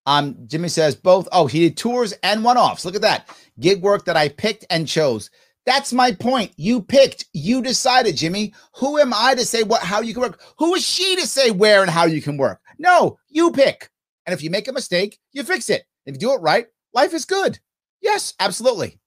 Um, 0.10 0.36
Jimmy 0.48 0.70
says 0.70 0.96
both. 0.96 1.28
Oh, 1.32 1.46
he 1.46 1.60
did 1.60 1.78
tours 1.78 2.14
and 2.24 2.44
one-offs. 2.44 2.84
Look 2.84 2.96
at 2.96 3.02
that. 3.02 3.30
Gig 3.60 3.84
work 3.84 4.06
that 4.06 4.18
I 4.18 4.30
picked 4.30 4.66
and 4.72 4.88
chose. 4.88 5.30
That's 5.68 5.94
my 5.94 6.14
point. 6.14 6.52
You 6.58 6.82
picked, 6.82 7.26
you 7.32 7.62
decided, 7.62 8.18
Jimmy. 8.18 8.56
Who 8.78 8.98
am 8.98 9.14
I 9.14 9.36
to 9.36 9.46
say 9.46 9.62
what 9.62 9.84
how 9.84 10.02
you 10.02 10.14
can 10.14 10.24
work? 10.24 10.42
Who 10.58 10.74
is 10.74 10.84
she 10.84 11.16
to 11.18 11.28
say 11.28 11.52
where 11.52 11.84
and 11.84 11.92
how 11.92 12.06
you 12.06 12.24
can 12.24 12.38
work? 12.38 12.60
No, 12.80 13.20
you 13.30 13.52
pick. 13.52 13.92
And 14.26 14.34
if 14.34 14.42
you 14.42 14.50
make 14.50 14.68
a 14.68 14.74
mistake, 14.74 15.20
you 15.32 15.44
fix 15.44 15.70
it. 15.70 15.84
If 16.08 16.16
you 16.16 16.20
do 16.20 16.34
it 16.34 16.42
right, 16.42 16.66
life 16.92 17.14
is 17.14 17.26
good. 17.26 17.60
Yes, 18.02 18.34
absolutely. 18.40 18.98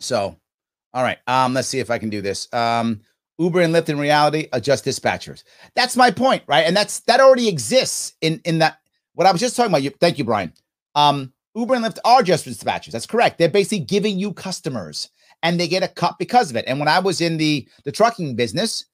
So, 0.00 0.36
all 0.94 1.02
right. 1.04 1.18
Um, 1.28 1.54
let's 1.54 1.68
see 1.68 1.78
if 1.78 1.92
I 1.92 1.98
can 1.98 2.10
do 2.10 2.20
this. 2.20 2.52
Um, 2.52 3.02
Uber 3.38 3.60
and 3.60 3.72
Lyft 3.72 3.88
in 3.88 4.00
reality 4.00 4.48
are 4.52 4.58
just 4.58 4.84
dispatchers. 4.84 5.44
That's 5.76 5.96
my 5.96 6.10
point, 6.10 6.42
right? 6.48 6.66
And 6.66 6.76
that's 6.76 7.00
that 7.00 7.20
already 7.20 7.46
exists 7.46 8.14
in 8.20 8.40
in 8.44 8.58
that 8.58 8.78
what 9.16 9.26
I 9.26 9.32
was 9.32 9.40
just 9.40 9.56
talking 9.56 9.72
about. 9.72 9.82
You, 9.82 9.90
thank 9.98 10.18
you, 10.18 10.24
Brian. 10.24 10.52
Um, 10.94 11.32
Uber 11.54 11.74
and 11.74 11.84
Lyft 11.84 11.98
are 12.04 12.22
just 12.22 12.46
dispatchers. 12.46 12.92
That's 12.92 13.06
correct. 13.06 13.38
They're 13.38 13.48
basically 13.48 13.80
giving 13.80 14.18
you 14.18 14.32
customers, 14.32 15.08
and 15.42 15.58
they 15.58 15.66
get 15.66 15.82
a 15.82 15.88
cut 15.88 16.16
because 16.18 16.50
of 16.50 16.56
it. 16.56 16.66
And 16.68 16.78
when 16.78 16.88
I 16.88 16.98
was 16.98 17.20
in 17.20 17.38
the 17.38 17.66
the 17.84 17.92
trucking 17.92 18.36
business, 18.36 18.84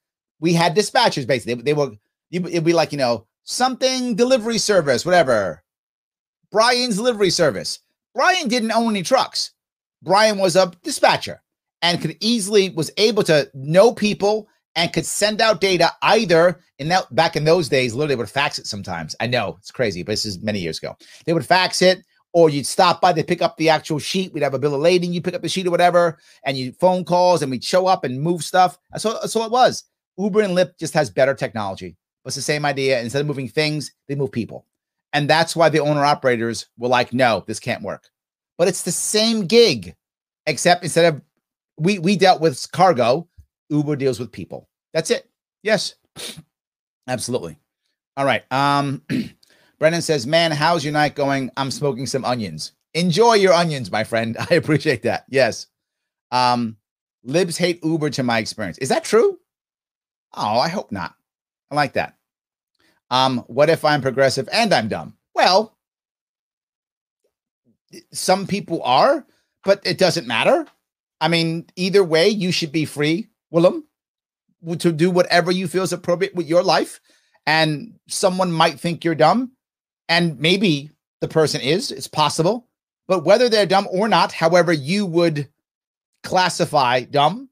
we 0.40 0.52
had 0.52 0.76
dispatchers. 0.76 1.26
Basically, 1.26 1.54
they, 1.54 1.62
they 1.62 1.74
were 1.74 1.90
it'd 2.30 2.64
be 2.64 2.72
like 2.72 2.92
you 2.92 2.98
know 2.98 3.26
something 3.42 4.14
delivery 4.14 4.58
service, 4.58 5.04
whatever. 5.04 5.62
Brian's 6.52 6.96
delivery 6.96 7.30
service. 7.30 7.80
Brian 8.14 8.46
didn't 8.46 8.72
own 8.72 8.90
any 8.90 9.02
trucks. 9.02 9.52
Brian 10.02 10.38
was 10.38 10.54
a 10.54 10.70
dispatcher 10.82 11.42
and 11.80 12.00
could 12.00 12.16
easily 12.20 12.70
was 12.70 12.90
able 12.96 13.22
to 13.24 13.50
know 13.54 13.92
people 13.92 14.48
and 14.74 14.92
could 14.92 15.06
send 15.06 15.40
out 15.40 15.60
data 15.60 15.90
either 16.02 16.60
in 16.78 16.88
that 16.88 17.14
back 17.14 17.36
in 17.36 17.44
those 17.44 17.68
days 17.68 17.94
literally 17.94 18.16
would 18.16 18.30
fax 18.30 18.58
it 18.58 18.66
sometimes. 18.66 19.14
I 19.20 19.26
know 19.26 19.56
it's 19.58 19.70
crazy 19.70 20.02
but 20.02 20.12
this 20.12 20.26
is 20.26 20.42
many 20.42 20.60
years 20.60 20.78
ago. 20.78 20.96
They 21.24 21.32
would 21.32 21.46
fax 21.46 21.82
it 21.82 22.04
or 22.32 22.48
you'd 22.48 22.66
stop 22.66 23.00
by 23.00 23.12
they 23.12 23.22
pick 23.22 23.42
up 23.42 23.56
the 23.56 23.68
actual 23.68 23.98
sheet 23.98 24.32
we'd 24.32 24.42
have 24.42 24.54
a 24.54 24.58
bill 24.58 24.74
of 24.74 24.80
lading 24.80 25.12
you 25.12 25.20
pick 25.20 25.34
up 25.34 25.42
the 25.42 25.48
sheet 25.48 25.66
or 25.66 25.70
whatever 25.70 26.18
and 26.44 26.56
you 26.56 26.72
phone 26.72 27.04
calls 27.04 27.42
and 27.42 27.50
we'd 27.50 27.64
show 27.64 27.86
up 27.86 28.04
and 28.04 28.20
move 28.20 28.42
stuff. 28.42 28.78
That's 28.90 29.04
all, 29.04 29.18
that's 29.20 29.36
all 29.36 29.46
it 29.46 29.52
was. 29.52 29.84
Uber 30.18 30.42
and 30.42 30.56
lyft 30.56 30.78
just 30.78 30.94
has 30.94 31.10
better 31.10 31.34
technology 31.34 31.96
it's 32.24 32.36
the 32.36 32.42
same 32.42 32.64
idea. 32.64 33.00
Instead 33.00 33.20
of 33.20 33.26
moving 33.26 33.48
things 33.48 33.92
they 34.08 34.14
move 34.14 34.32
people. 34.32 34.66
And 35.12 35.28
that's 35.28 35.54
why 35.54 35.68
the 35.68 35.80
owner 35.80 36.04
operators 36.04 36.66
were 36.78 36.88
like 36.88 37.12
no 37.12 37.44
this 37.46 37.60
can't 37.60 37.82
work. 37.82 38.08
But 38.58 38.68
it's 38.68 38.82
the 38.82 38.92
same 38.92 39.46
gig 39.46 39.94
except 40.46 40.82
instead 40.82 41.12
of 41.12 41.22
we 41.78 41.98
we 41.98 42.16
dealt 42.16 42.40
with 42.40 42.70
cargo 42.72 43.28
uber 43.68 43.96
deals 43.96 44.18
with 44.20 44.32
people. 44.32 44.68
That's 44.92 45.10
it. 45.10 45.28
Yes. 45.62 45.94
Absolutely. 47.08 47.58
All 48.16 48.24
right 48.24 48.44
um 48.52 49.02
brennan 49.78 50.02
says 50.02 50.26
man 50.26 50.52
how's 50.52 50.84
your 50.84 50.92
night 50.92 51.14
going? 51.14 51.50
I'm 51.56 51.70
smoking 51.70 52.06
some 52.06 52.24
onions. 52.24 52.72
Enjoy 52.94 53.34
your 53.34 53.54
onions 53.54 53.90
my 53.90 54.04
friend. 54.04 54.36
I 54.50 54.54
appreciate 54.54 55.02
that. 55.02 55.24
Yes. 55.28 55.66
Um 56.30 56.76
libs 57.24 57.56
hate 57.56 57.84
uber 57.84 58.10
to 58.10 58.22
my 58.22 58.38
experience. 58.38 58.78
Is 58.78 58.88
that 58.90 59.04
true? 59.04 59.38
Oh 60.34 60.58
i 60.58 60.68
hope 60.68 60.92
not. 60.92 61.14
I 61.70 61.74
like 61.74 61.94
that. 61.94 62.16
Um 63.10 63.38
what 63.46 63.70
if 63.70 63.84
i'm 63.84 64.02
progressive 64.02 64.48
and 64.52 64.72
i'm 64.72 64.88
dumb? 64.88 65.16
Well 65.34 65.76
some 68.12 68.46
people 68.46 68.82
are 68.82 69.26
but 69.64 69.80
it 69.84 69.98
doesn't 69.98 70.26
matter. 70.26 70.66
I 71.20 71.28
mean, 71.28 71.66
either 71.76 72.02
way, 72.02 72.28
you 72.28 72.52
should 72.52 72.72
be 72.72 72.84
free, 72.84 73.28
Willem, 73.52 73.86
to 74.78 74.92
do 74.92 75.10
whatever 75.10 75.52
you 75.52 75.68
feel 75.68 75.84
is 75.84 75.92
appropriate 75.92 76.34
with 76.34 76.48
your 76.48 76.62
life. 76.62 77.00
And 77.46 77.94
someone 78.08 78.50
might 78.50 78.80
think 78.80 79.04
you're 79.04 79.14
dumb, 79.14 79.52
and 80.08 80.38
maybe 80.38 80.90
the 81.20 81.28
person 81.28 81.60
is. 81.60 81.90
It's 81.90 82.08
possible. 82.08 82.68
But 83.08 83.24
whether 83.24 83.48
they're 83.48 83.66
dumb 83.66 83.88
or 83.90 84.08
not, 84.08 84.32
however 84.32 84.72
you 84.72 85.06
would 85.06 85.48
classify 86.22 87.00
dumb, 87.00 87.48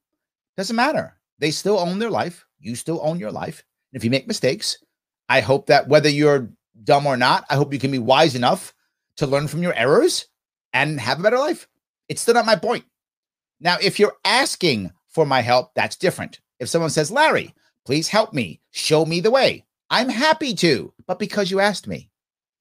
doesn't 0.56 0.76
matter. 0.76 1.16
They 1.38 1.50
still 1.50 1.78
own 1.78 1.98
their 1.98 2.10
life. 2.10 2.46
You 2.60 2.76
still 2.76 3.00
own 3.02 3.18
your 3.18 3.32
life. 3.32 3.64
And 3.92 3.98
if 3.98 4.04
you 4.04 4.10
make 4.10 4.28
mistakes, 4.28 4.78
I 5.28 5.40
hope 5.40 5.66
that 5.66 5.88
whether 5.88 6.08
you're 6.08 6.50
dumb 6.84 7.06
or 7.06 7.16
not, 7.16 7.44
I 7.50 7.56
hope 7.56 7.72
you 7.72 7.78
can 7.80 7.90
be 7.90 7.98
wise 7.98 8.34
enough 8.34 8.72
to 9.16 9.26
learn 9.26 9.48
from 9.48 9.62
your 9.62 9.74
errors 9.74 10.26
and 10.72 11.00
have 11.00 11.18
a 11.18 11.22
better 11.22 11.38
life. 11.38 11.66
It's 12.08 12.20
still 12.20 12.34
not 12.34 12.46
my 12.46 12.56
point. 12.56 12.84
Now, 13.60 13.76
if 13.82 13.98
you're 13.98 14.16
asking 14.24 14.92
for 15.10 15.26
my 15.26 15.40
help, 15.40 15.74
that's 15.74 15.96
different. 15.96 16.40
If 16.58 16.68
someone 16.68 16.90
says, 16.90 17.10
Larry, 17.10 17.54
please 17.84 18.08
help 18.08 18.32
me, 18.32 18.60
show 18.70 19.04
me 19.04 19.20
the 19.20 19.30
way, 19.30 19.64
I'm 19.90 20.08
happy 20.08 20.54
to, 20.54 20.92
but 21.06 21.18
because 21.18 21.50
you 21.50 21.60
asked 21.60 21.86
me, 21.86 22.10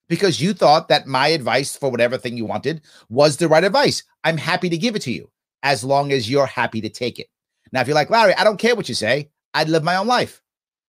because 0.07 0.41
you 0.41 0.53
thought 0.53 0.87
that 0.87 1.07
my 1.07 1.27
advice 1.27 1.75
for 1.75 1.91
whatever 1.91 2.17
thing 2.17 2.35
you 2.35 2.45
wanted 2.45 2.81
was 3.09 3.37
the 3.37 3.47
right 3.47 3.63
advice, 3.63 4.03
I'm 4.23 4.37
happy 4.37 4.69
to 4.69 4.77
give 4.77 4.95
it 4.95 5.03
to 5.03 5.11
you 5.11 5.29
as 5.61 5.83
long 5.83 6.11
as 6.11 6.29
you're 6.29 6.47
happy 6.47 6.81
to 6.81 6.89
take 6.89 7.19
it. 7.19 7.27
Now, 7.71 7.81
if 7.81 7.87
you're 7.87 7.95
like, 7.95 8.09
Larry, 8.09 8.33
I 8.33 8.43
don't 8.43 8.57
care 8.57 8.75
what 8.75 8.89
you 8.89 8.95
say, 8.95 9.29
I'd 9.53 9.69
live 9.69 9.83
my 9.83 9.97
own 9.97 10.07
life. 10.07 10.41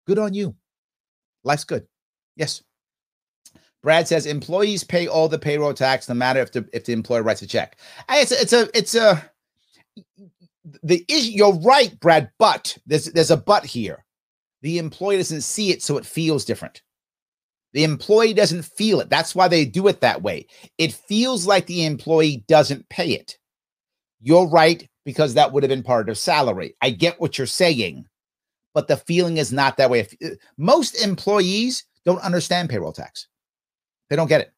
Good 0.06 0.20
on 0.20 0.34
you. 0.34 0.56
Life's 1.44 1.64
good. 1.64 1.88
Yes. 2.36 2.62
Brad 3.82 4.08
says 4.08 4.26
employees 4.26 4.84
pay 4.84 5.08
all 5.08 5.28
the 5.28 5.40
payroll 5.40 5.74
tax 5.74 6.10
no 6.10 6.16
matter 6.16 6.42
if 6.42 6.52
the 6.52 6.68
if 6.74 6.86
the 6.86 6.94
employer 6.94 7.24
writes 7.24 7.42
a 7.42 7.48
check. 7.48 7.78
It's 8.10 8.32
a, 8.32 8.42
it's 8.42 8.54
a 8.54 8.78
it's 8.78 8.96
a 8.96 9.32
the 10.84 11.06
issue. 11.08 11.32
You're 11.32 11.60
right, 11.60 11.98
Brad, 12.00 12.30
but 12.40 12.78
there's 12.86 13.06
there's 13.06 13.32
a 13.32 13.38
but 13.38 13.66
here. 13.66 14.06
The 14.62 14.80
employee 14.80 15.18
doesn't 15.18 15.42
see 15.42 15.72
it, 15.72 15.82
so 15.84 15.98
it 15.98 16.06
feels 16.06 16.46
different. 16.46 16.82
The 17.74 17.84
employee 17.84 18.34
doesn't 18.34 18.64
feel 18.64 19.00
it. 19.02 19.10
That's 19.10 19.36
why 19.36 19.48
they 19.48 19.66
do 19.66 19.88
it 19.88 20.02
that 20.02 20.22
way. 20.22 20.48
It 20.78 20.94
feels 20.94 21.46
like 21.46 21.66
the 21.68 21.86
employee 21.86 22.44
doesn't 22.48 22.90
pay 22.90 23.12
it. 23.12 23.38
You're 24.22 24.48
right 24.48 24.88
because 25.06 25.34
that 25.34 25.52
would 25.52 25.64
have 25.64 25.70
been 25.70 25.84
part 25.84 26.10
of 26.10 26.18
salary. 26.18 26.76
I 26.82 26.90
get 26.90 27.20
what 27.22 27.38
you're 27.38 27.48
saying, 27.48 28.06
but 28.74 28.88
the 28.88 28.98
feeling 28.98 29.38
is 29.38 29.54
not 29.54 29.78
that 29.78 29.90
way. 29.90 30.00
If, 30.00 30.16
uh, 30.26 30.36
most 30.58 30.96
employees 31.04 31.84
don't 32.06 32.22
understand 32.22 32.70
payroll 32.70 32.94
tax. 32.94 33.28
They 34.10 34.16
don't 34.16 34.28
get 34.28 34.42
it. 34.42 34.54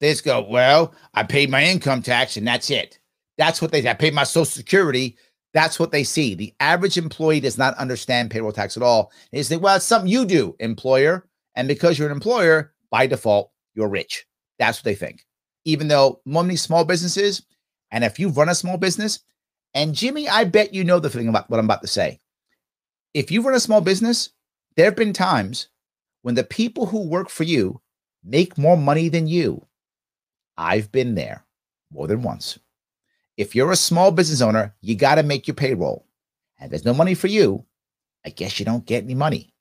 They 0.00 0.10
just 0.10 0.24
go, 0.24 0.40
well, 0.40 0.94
I 1.14 1.24
paid 1.24 1.50
my 1.50 1.64
income 1.64 2.02
tax 2.02 2.36
and 2.36 2.46
that's 2.46 2.70
it. 2.70 2.98
That's 3.36 3.60
what 3.60 3.72
they, 3.72 3.88
I 3.88 3.94
paid 3.94 4.14
my 4.14 4.24
social 4.24 4.44
security. 4.46 5.16
That's 5.58 5.80
what 5.80 5.90
they 5.90 6.04
see. 6.04 6.36
The 6.36 6.54
average 6.60 6.96
employee 6.96 7.40
does 7.40 7.58
not 7.58 7.76
understand 7.78 8.30
payroll 8.30 8.52
tax 8.52 8.76
at 8.76 8.82
all. 8.84 9.10
They 9.32 9.42
think, 9.42 9.60
well, 9.60 9.74
it's 9.74 9.84
something 9.84 10.08
you 10.08 10.24
do, 10.24 10.54
employer. 10.60 11.26
And 11.56 11.66
because 11.66 11.98
you're 11.98 12.06
an 12.06 12.14
employer, 12.14 12.72
by 12.92 13.08
default, 13.08 13.50
you're 13.74 13.88
rich. 13.88 14.24
That's 14.60 14.78
what 14.78 14.84
they 14.84 14.94
think. 14.94 15.26
Even 15.64 15.88
though 15.88 16.20
many 16.24 16.54
small 16.54 16.84
businesses, 16.84 17.42
and 17.90 18.04
if 18.04 18.20
you 18.20 18.28
run 18.28 18.48
a 18.48 18.54
small 18.54 18.76
business, 18.76 19.18
and 19.74 19.96
Jimmy, 19.96 20.28
I 20.28 20.44
bet 20.44 20.72
you 20.72 20.84
know 20.84 21.00
the 21.00 21.10
thing 21.10 21.26
about 21.26 21.50
what 21.50 21.58
I'm 21.58 21.66
about 21.66 21.82
to 21.82 21.88
say. 21.88 22.20
If 23.12 23.32
you 23.32 23.42
run 23.42 23.56
a 23.56 23.58
small 23.58 23.80
business, 23.80 24.30
there 24.76 24.84
have 24.84 24.94
been 24.94 25.12
times 25.12 25.70
when 26.22 26.36
the 26.36 26.44
people 26.44 26.86
who 26.86 27.08
work 27.08 27.28
for 27.28 27.42
you 27.42 27.80
make 28.22 28.58
more 28.58 28.76
money 28.76 29.08
than 29.08 29.26
you. 29.26 29.66
I've 30.56 30.92
been 30.92 31.16
there 31.16 31.44
more 31.90 32.06
than 32.06 32.22
once. 32.22 32.60
If 33.38 33.54
you're 33.54 33.70
a 33.70 33.76
small 33.76 34.10
business 34.10 34.42
owner, 34.42 34.74
you 34.80 34.96
got 34.96 35.14
to 35.14 35.22
make 35.22 35.46
your 35.46 35.54
payroll. 35.54 36.04
And 36.58 36.70
there's 36.70 36.84
no 36.84 36.92
money 36.92 37.14
for 37.14 37.28
you. 37.28 37.64
I 38.26 38.30
guess 38.30 38.58
you 38.58 38.66
don't 38.66 38.84
get 38.84 39.04
any 39.04 39.14
money. 39.14 39.54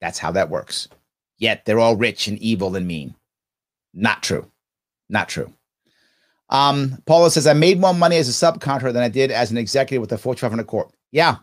That's 0.00 0.20
how 0.20 0.30
that 0.30 0.50
works. 0.50 0.88
Yet 1.36 1.64
they're 1.64 1.80
all 1.80 1.96
rich 1.96 2.28
and 2.28 2.38
evil 2.38 2.76
and 2.76 2.86
mean. 2.86 3.16
Not 3.92 4.22
true. 4.22 4.50
Not 5.08 5.28
true. 5.28 5.52
Um, 6.48 7.02
Paula 7.06 7.28
says, 7.28 7.48
I 7.48 7.54
made 7.54 7.80
more 7.80 7.92
money 7.92 8.16
as 8.18 8.28
a 8.28 8.32
subcontractor 8.52 8.92
than 8.92 9.02
I 9.02 9.08
did 9.08 9.32
as 9.32 9.50
an 9.50 9.58
executive 9.58 10.00
with 10.00 10.12
a 10.12 10.18
Fortune 10.18 10.46
500 10.46 10.66
corp. 10.68 10.92
Yeah, 11.10 11.38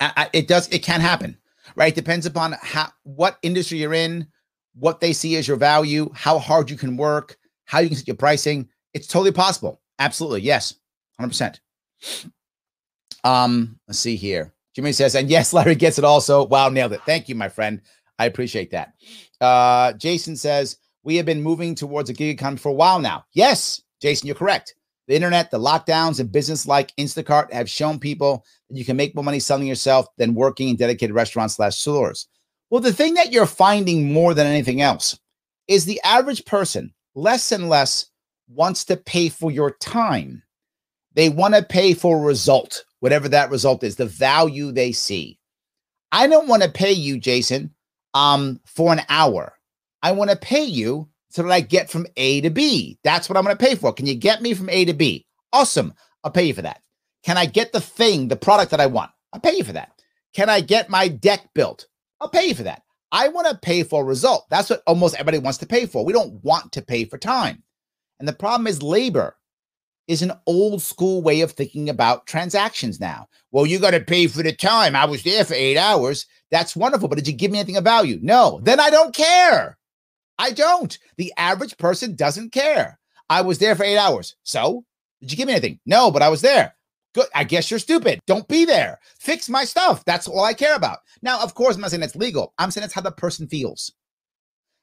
I, 0.00 0.12
I, 0.16 0.30
it 0.34 0.48
does. 0.48 0.68
It 0.68 0.82
can 0.82 1.00
happen, 1.00 1.38
right? 1.76 1.92
It 1.92 1.94
depends 1.94 2.26
upon 2.26 2.56
how 2.60 2.90
what 3.04 3.38
industry 3.42 3.78
you're 3.78 3.94
in, 3.94 4.26
what 4.74 5.00
they 5.00 5.14
see 5.14 5.36
as 5.36 5.48
your 5.48 5.56
value, 5.56 6.10
how 6.14 6.38
hard 6.38 6.70
you 6.70 6.76
can 6.76 6.96
work, 6.98 7.38
how 7.64 7.78
you 7.78 7.88
can 7.88 7.96
set 7.96 8.08
your 8.08 8.16
pricing. 8.16 8.68
It's 8.92 9.06
totally 9.06 9.32
possible. 9.32 9.80
Absolutely. 9.98 10.42
Yes. 10.42 10.74
100%. 11.20 11.58
Um, 13.22 13.78
let's 13.88 13.98
see 13.98 14.16
here. 14.16 14.52
Jimmy 14.74 14.92
says, 14.92 15.14
and 15.14 15.30
yes, 15.30 15.52
Larry 15.54 15.74
gets 15.74 15.98
it 15.98 16.04
also. 16.04 16.44
Wow, 16.46 16.68
nailed 16.68 16.92
it. 16.92 17.00
Thank 17.06 17.28
you, 17.28 17.34
my 17.34 17.48
friend. 17.48 17.80
I 18.18 18.26
appreciate 18.26 18.70
that. 18.70 18.94
Uh, 19.40 19.92
Jason 19.94 20.36
says, 20.36 20.78
we 21.02 21.16
have 21.16 21.26
been 21.26 21.42
moving 21.42 21.74
towards 21.74 22.10
a 22.10 22.14
gig 22.14 22.34
economy 22.34 22.58
for 22.58 22.70
a 22.70 22.72
while 22.72 22.98
now. 22.98 23.24
Yes, 23.32 23.82
Jason, 24.00 24.26
you're 24.26 24.36
correct. 24.36 24.74
The 25.06 25.14
internet, 25.14 25.50
the 25.50 25.58
lockdowns, 25.58 26.18
and 26.18 26.32
business 26.32 26.66
like 26.66 26.94
Instacart 26.96 27.52
have 27.52 27.68
shown 27.68 27.98
people 27.98 28.44
that 28.70 28.78
you 28.78 28.84
can 28.84 28.96
make 28.96 29.14
more 29.14 29.24
money 29.24 29.40
selling 29.40 29.66
yourself 29.66 30.06
than 30.16 30.34
working 30.34 30.70
in 30.70 30.76
dedicated 30.76 31.14
restaurants 31.14 31.56
slash 31.56 31.76
stores. 31.76 32.28
Well, 32.70 32.80
the 32.80 32.92
thing 32.92 33.14
that 33.14 33.30
you're 33.30 33.46
finding 33.46 34.12
more 34.12 34.32
than 34.32 34.46
anything 34.46 34.80
else 34.80 35.18
is 35.68 35.84
the 35.84 36.00
average 36.04 36.44
person 36.46 36.94
less 37.14 37.52
and 37.52 37.68
less 37.68 38.06
wants 38.48 38.84
to 38.86 38.96
pay 38.96 39.28
for 39.28 39.50
your 39.50 39.72
time. 39.72 40.42
They 41.14 41.28
want 41.28 41.54
to 41.54 41.62
pay 41.62 41.94
for 41.94 42.18
a 42.18 42.24
result, 42.24 42.84
whatever 43.00 43.28
that 43.28 43.50
result 43.50 43.84
is, 43.84 43.96
the 43.96 44.06
value 44.06 44.72
they 44.72 44.92
see. 44.92 45.38
I 46.12 46.26
don't 46.26 46.48
want 46.48 46.62
to 46.62 46.70
pay 46.70 46.92
you, 46.92 47.18
Jason, 47.18 47.74
um, 48.14 48.60
for 48.66 48.92
an 48.92 49.02
hour. 49.08 49.54
I 50.02 50.12
want 50.12 50.30
to 50.30 50.36
pay 50.36 50.64
you 50.64 51.08
so 51.30 51.42
that 51.42 51.50
I 51.50 51.60
get 51.60 51.90
from 51.90 52.06
A 52.16 52.40
to 52.42 52.50
B. 52.50 52.98
That's 53.02 53.28
what 53.28 53.36
I'm 53.36 53.44
going 53.44 53.56
to 53.56 53.64
pay 53.64 53.74
for. 53.74 53.92
Can 53.92 54.06
you 54.06 54.14
get 54.14 54.42
me 54.42 54.54
from 54.54 54.70
A 54.70 54.84
to 54.84 54.92
B? 54.92 55.26
Awesome. 55.52 55.92
I'll 56.22 56.30
pay 56.30 56.44
you 56.44 56.54
for 56.54 56.62
that. 56.62 56.80
Can 57.24 57.36
I 57.36 57.46
get 57.46 57.72
the 57.72 57.80
thing, 57.80 58.28
the 58.28 58.36
product 58.36 58.70
that 58.70 58.80
I 58.80 58.86
want? 58.86 59.10
I'll 59.32 59.40
pay 59.40 59.56
you 59.56 59.64
for 59.64 59.72
that. 59.72 59.90
Can 60.32 60.48
I 60.48 60.60
get 60.60 60.88
my 60.88 61.08
deck 61.08 61.48
built? 61.54 61.88
I'll 62.20 62.28
pay 62.28 62.46
you 62.46 62.54
for 62.54 62.62
that. 62.62 62.82
I 63.10 63.28
want 63.28 63.48
to 63.48 63.56
pay 63.56 63.82
for 63.82 64.02
a 64.02 64.06
result. 64.06 64.46
That's 64.50 64.70
what 64.70 64.82
almost 64.86 65.14
everybody 65.14 65.38
wants 65.38 65.58
to 65.58 65.66
pay 65.66 65.86
for. 65.86 66.04
We 66.04 66.12
don't 66.12 66.42
want 66.44 66.70
to 66.72 66.82
pay 66.82 67.04
for 67.04 67.18
time. 67.18 67.63
And 68.24 68.28
the 68.30 68.32
problem 68.32 68.66
is 68.66 68.82
labor 68.82 69.36
is 70.08 70.22
an 70.22 70.32
old 70.46 70.80
school 70.80 71.20
way 71.20 71.42
of 71.42 71.52
thinking 71.52 71.90
about 71.90 72.26
transactions 72.26 72.98
now. 72.98 73.28
Well, 73.50 73.66
you 73.66 73.78
got 73.78 73.90
to 73.90 74.00
pay 74.00 74.28
for 74.28 74.42
the 74.42 74.54
time. 74.54 74.96
I 74.96 75.04
was 75.04 75.22
there 75.22 75.44
for 75.44 75.52
eight 75.52 75.76
hours. 75.76 76.24
That's 76.50 76.74
wonderful. 76.74 77.08
But 77.08 77.16
did 77.16 77.28
you 77.28 77.34
give 77.34 77.50
me 77.50 77.58
anything 77.58 77.76
of 77.76 77.84
value? 77.84 78.18
No. 78.22 78.60
Then 78.62 78.80
I 78.80 78.88
don't 78.88 79.14
care. 79.14 79.76
I 80.38 80.52
don't. 80.52 80.98
The 81.18 81.34
average 81.36 81.76
person 81.76 82.14
doesn't 82.14 82.54
care. 82.54 82.98
I 83.28 83.42
was 83.42 83.58
there 83.58 83.76
for 83.76 83.84
eight 83.84 83.98
hours. 83.98 84.36
So 84.42 84.86
did 85.20 85.30
you 85.30 85.36
give 85.36 85.48
me 85.48 85.52
anything? 85.52 85.78
No, 85.84 86.10
but 86.10 86.22
I 86.22 86.30
was 86.30 86.40
there. 86.40 86.74
Good. 87.12 87.26
I 87.34 87.44
guess 87.44 87.70
you're 87.70 87.78
stupid. 87.78 88.20
Don't 88.26 88.48
be 88.48 88.64
there. 88.64 89.00
Fix 89.20 89.50
my 89.50 89.66
stuff. 89.66 90.02
That's 90.06 90.28
all 90.28 90.44
I 90.44 90.54
care 90.54 90.76
about. 90.76 91.00
Now, 91.20 91.42
of 91.42 91.52
course, 91.52 91.74
I'm 91.74 91.82
not 91.82 91.90
saying 91.90 92.02
it's 92.02 92.16
legal. 92.16 92.54
I'm 92.58 92.70
saying 92.70 92.86
it's 92.86 92.94
how 92.94 93.02
the 93.02 93.12
person 93.12 93.46
feels. 93.48 93.92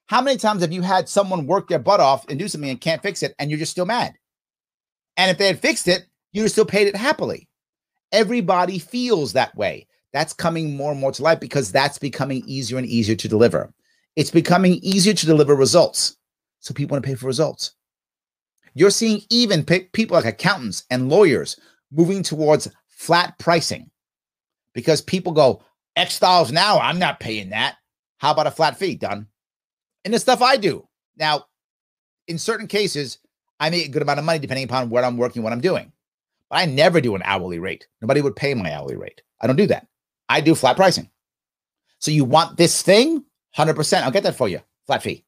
How 0.08 0.22
many 0.22 0.38
times 0.38 0.62
have 0.62 0.74
you 0.74 0.82
had 0.82 1.08
someone 1.08 1.48
work 1.48 1.70
their 1.70 1.80
butt 1.80 2.00
off 2.00 2.28
and 2.28 2.38
do 2.38 2.48
something 2.48 2.70
and 2.70 2.82
can't 2.82 3.02
fix 3.02 3.24
it, 3.24 3.34
and 3.40 3.50
you're 3.50 3.60
just 3.60 3.72
still 3.72 3.86
mad? 3.86 4.14
And 5.18 5.32
if 5.32 5.38
they 5.38 5.48
had 5.48 5.60
fixed 5.60 5.88
it, 5.88 6.06
you'd 6.34 6.44
have 6.44 6.52
still 6.52 6.66
paid 6.66 6.88
it 6.88 6.96
happily. 6.96 7.48
Everybody 8.12 8.80
feels 8.80 9.34
that 9.34 9.56
way. 9.56 9.88
That's 10.14 10.34
coming 10.34 10.76
more 10.76 10.92
and 10.92 11.00
more 11.00 11.12
to 11.14 11.24
light 11.24 11.40
because 11.40 11.72
that's 11.72 11.98
becoming 11.98 12.44
easier 12.46 12.78
and 12.78 12.88
easier 12.88 13.16
to 13.16 13.28
deliver. 13.30 13.74
It's 14.16 14.32
becoming 14.32 14.74
easier 14.82 15.14
to 15.14 15.26
deliver 15.26 15.56
results. 15.56 16.18
So 16.60 16.74
people 16.74 16.96
want 16.96 17.06
to 17.06 17.10
pay 17.10 17.16
for 17.16 17.28
results. 17.28 17.76
You're 18.74 18.90
seeing 18.90 19.22
even 19.30 19.64
people 19.66 20.16
like 20.16 20.26
accountants 20.26 20.86
and 20.90 21.10
lawyers 21.10 21.58
moving 21.92 22.24
towards 22.24 22.68
flat 22.88 23.38
pricing 23.40 23.90
because 24.74 25.02
people 25.02 25.34
go, 25.34 25.64
X 25.96 26.20
dollars 26.20 26.52
an 26.52 26.58
hour, 26.58 26.80
I'm 26.80 27.00
not 27.00 27.20
paying 27.20 27.50
that. 27.50 27.76
How 28.18 28.32
about 28.32 28.48
a 28.48 28.52
flat 28.52 28.78
fee? 28.78 28.96
Done. 28.96 29.28
And 30.04 30.14
the 30.14 30.20
stuff 30.20 30.42
I 30.42 30.58
do. 30.58 30.88
Now, 31.18 31.46
in 32.28 32.38
certain 32.38 32.68
cases, 32.68 33.20
I 33.60 33.70
make 33.70 33.86
a 33.86 33.92
good 33.92 34.02
amount 34.02 34.20
of 34.20 34.26
money 34.26 34.40
depending 34.40 34.66
upon 34.66 34.90
where 34.90 35.04
I'm 35.04 35.18
working, 35.18 35.44
what 35.44 35.54
I'm 35.54 35.62
doing. 35.62 35.92
But 36.50 36.60
I 36.60 36.66
never 36.66 37.00
do 37.00 37.16
an 37.16 37.22
hourly 37.24 37.60
rate. 37.60 37.88
Nobody 38.02 38.22
would 38.22 38.36
pay 38.36 38.54
my 38.54 38.74
hourly 38.74 38.96
rate. 38.96 39.22
I 39.42 39.48
don't 39.48 39.56
do 39.56 39.68
that. 39.68 39.88
I 40.30 40.42
do 40.42 40.56
flat 40.56 40.76
pricing. 40.76 41.10
So 42.00 42.12
you 42.12 42.26
want 42.26 42.58
this 42.58 42.82
thing? 42.82 43.24
100%. 43.58 44.02
I'll 44.02 44.12
get 44.12 44.24
that 44.24 44.36
for 44.36 44.48
you. 44.48 44.60
Flat 44.88 45.04
fee. 45.04 45.26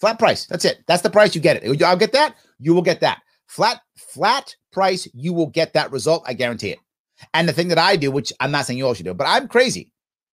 Flat 0.00 0.18
price. 0.18 0.46
That's 0.46 0.64
it. 0.64 0.84
That's 0.86 1.02
the 1.02 1.10
price 1.10 1.34
you 1.34 1.40
get 1.40 1.62
it. 1.62 1.82
I'll 1.82 1.96
get 1.96 2.12
that. 2.12 2.36
You 2.58 2.72
will 2.74 2.82
get 2.82 3.00
that. 3.00 3.20
Flat, 3.46 3.80
flat 3.96 4.54
price. 4.72 5.08
You 5.12 5.32
will 5.32 5.48
get 5.48 5.72
that 5.74 5.90
result. 5.90 6.22
I 6.26 6.34
guarantee 6.34 6.70
it. 6.70 6.78
And 7.34 7.48
the 7.48 7.52
thing 7.52 7.68
that 7.68 7.78
I 7.78 7.96
do, 7.96 8.10
which 8.10 8.32
I'm 8.40 8.50
not 8.50 8.66
saying 8.66 8.78
you 8.78 8.86
all 8.86 8.94
should 8.94 9.06
do, 9.06 9.14
but 9.14 9.26
I'm 9.26 9.48
crazy. 9.48 9.90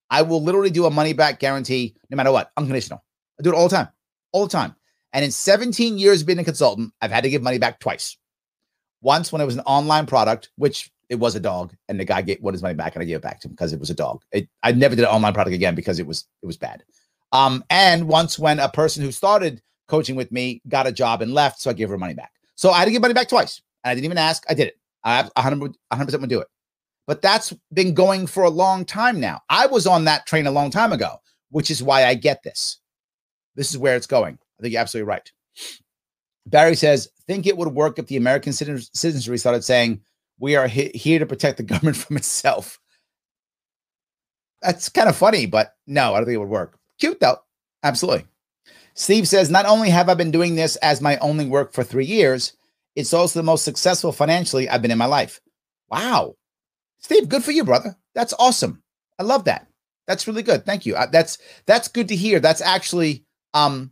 I 0.09 0.21
will 0.21 0.43
literally 0.43 0.69
do 0.69 0.85
a 0.85 0.91
money 0.91 1.13
back 1.13 1.39
guarantee 1.39 1.95
no 2.09 2.17
matter 2.17 2.31
what, 2.31 2.51
unconditional. 2.57 3.03
I 3.39 3.43
do 3.43 3.51
it 3.51 3.55
all 3.55 3.67
the 3.67 3.75
time, 3.75 3.89
all 4.31 4.45
the 4.45 4.51
time. 4.51 4.75
And 5.13 5.23
in 5.23 5.31
17 5.31 5.97
years 5.97 6.23
being 6.23 6.39
a 6.39 6.43
consultant, 6.43 6.91
I've 7.01 7.11
had 7.11 7.23
to 7.23 7.29
give 7.29 7.41
money 7.41 7.57
back 7.57 7.79
twice. 7.79 8.17
Once 9.01 9.31
when 9.31 9.41
it 9.41 9.45
was 9.45 9.55
an 9.55 9.61
online 9.61 10.05
product, 10.05 10.49
which 10.57 10.91
it 11.09 11.15
was 11.15 11.35
a 11.35 11.39
dog, 11.39 11.73
and 11.87 11.99
the 11.99 12.05
guy 12.05 12.21
get 12.21 12.41
what 12.41 12.53
his 12.53 12.61
money 12.61 12.73
back, 12.73 12.95
and 12.95 13.01
I 13.01 13.05
gave 13.05 13.17
it 13.17 13.21
back 13.21 13.39
to 13.41 13.47
him 13.47 13.53
because 13.53 13.71
it 13.71 13.79
was 13.79 13.89
a 13.89 13.93
dog. 13.93 14.23
It, 14.31 14.49
I 14.63 14.71
never 14.71 14.95
did 14.95 15.03
an 15.03 15.11
online 15.11 15.33
product 15.33 15.55
again 15.55 15.75
because 15.75 15.99
it 15.99 16.07
was 16.07 16.25
it 16.41 16.45
was 16.45 16.57
bad. 16.57 16.83
Um, 17.31 17.63
and 17.69 18.07
once 18.07 18.39
when 18.39 18.59
a 18.59 18.69
person 18.69 19.03
who 19.03 19.11
started 19.11 19.61
coaching 19.87 20.15
with 20.15 20.31
me, 20.31 20.61
got 20.67 20.87
a 20.87 20.91
job 20.91 21.21
and 21.21 21.33
left. 21.33 21.61
So 21.61 21.69
I 21.69 21.73
gave 21.73 21.89
her 21.89 21.97
money 21.97 22.13
back. 22.13 22.31
So 22.55 22.71
I 22.71 22.79
had 22.79 22.85
to 22.85 22.91
give 22.91 23.01
money 23.01 23.13
back 23.13 23.29
twice. 23.29 23.61
And 23.83 23.91
I 23.91 23.95
didn't 23.95 24.05
even 24.05 24.17
ask. 24.17 24.43
I 24.49 24.53
did 24.53 24.67
it. 24.67 24.79
I 25.03 25.21
100, 25.21 25.77
100% 25.93 26.19
would 26.19 26.29
do 26.29 26.39
it. 26.39 26.47
But 27.07 27.21
that's 27.21 27.53
been 27.73 27.93
going 27.93 28.25
for 28.25 28.43
a 28.43 28.49
long 28.49 28.83
time 28.83 29.19
now. 29.19 29.41
I 29.49 29.67
was 29.67 29.85
on 29.85 30.05
that 30.05 30.25
train 30.25 30.47
a 30.47 30.51
long 30.51 30.71
time 30.71 30.91
ago, 30.91 31.17
which 31.51 31.69
is 31.69 31.83
why 31.83 32.05
I 32.05 32.15
get 32.15 32.41
this. 32.41 32.79
This 33.55 33.71
is 33.71 33.77
where 33.77 33.95
it's 33.95 34.07
going. 34.07 34.37
I 34.59 34.61
think 34.61 34.73
you're 34.73 34.81
absolutely 34.81 35.09
right. 35.09 35.31
Barry 36.45 36.75
says, 36.75 37.09
think 37.27 37.47
it 37.47 37.57
would 37.57 37.69
work 37.69 37.97
if 37.97 38.07
the 38.07 38.17
American 38.17 38.53
citizenry 38.53 39.37
started 39.37 39.63
saying, 39.63 40.01
we 40.39 40.55
are 40.55 40.67
he- 40.67 40.91
here 40.93 41.19
to 41.19 41.25
protect 41.25 41.57
the 41.57 41.63
government 41.71 41.97
from 41.97 42.17
itself. 42.17 42.79
That's 44.61 44.89
kind 44.89 45.09
of 45.09 45.15
funny, 45.15 45.45
but 45.45 45.75
no, 45.87 46.13
I 46.13 46.17
don't 46.17 46.25
think 46.25 46.35
it 46.35 46.39
would 46.39 46.49
work. 46.49 46.77
Cute 46.99 47.19
though. 47.19 47.37
Absolutely. 47.83 48.25
Steve 48.95 49.27
says, 49.27 49.49
not 49.49 49.65
only 49.65 49.89
have 49.89 50.07
I 50.09 50.13
been 50.13 50.31
doing 50.31 50.55
this 50.55 50.77
as 50.77 51.01
my 51.01 51.17
only 51.17 51.45
work 51.45 51.73
for 51.73 51.83
three 51.83 52.05
years, 52.05 52.53
it's 52.95 53.13
also 53.13 53.39
the 53.39 53.43
most 53.43 53.65
successful 53.65 54.11
financially 54.11 54.69
I've 54.69 54.81
been 54.81 54.91
in 54.91 54.97
my 54.97 55.05
life. 55.05 55.41
Wow. 55.89 56.35
Steve, 56.99 57.27
good 57.27 57.43
for 57.43 57.51
you, 57.51 57.63
brother. 57.63 57.95
That's 58.15 58.33
awesome. 58.39 58.81
I 59.19 59.23
love 59.23 59.43
that. 59.45 59.67
That's 60.07 60.27
really 60.27 60.43
good. 60.43 60.65
Thank 60.65 60.85
you. 60.85 60.95
That's 61.11 61.37
that's 61.65 61.87
good 61.87 62.07
to 62.09 62.15
hear. 62.15 62.39
That's 62.39 62.61
actually 62.61 63.24
um 63.55 63.91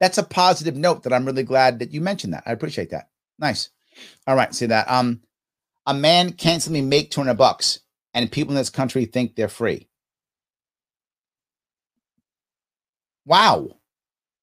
that's 0.00 0.18
a 0.18 0.24
positive 0.24 0.76
note 0.76 1.04
that 1.04 1.12
I'm 1.12 1.24
really 1.24 1.44
glad 1.44 1.78
that 1.78 1.92
you 1.92 2.00
mentioned 2.00 2.34
that. 2.34 2.42
I 2.46 2.52
appreciate 2.52 2.90
that. 2.90 3.08
Nice. 3.38 3.70
All 4.26 4.34
right, 4.36 4.52
see 4.54 4.66
that. 4.66 4.90
Um 4.90 5.22
a 5.86 5.94
man 5.94 6.32
can't 6.32 6.60
simply 6.60 6.82
make 6.82 7.12
200 7.12 7.34
bucks 7.34 7.80
and 8.12 8.32
people 8.32 8.52
in 8.52 8.56
this 8.56 8.70
country 8.70 9.04
think 9.04 9.36
they're 9.36 9.48
free. 9.48 9.88
Wow. 13.24 13.76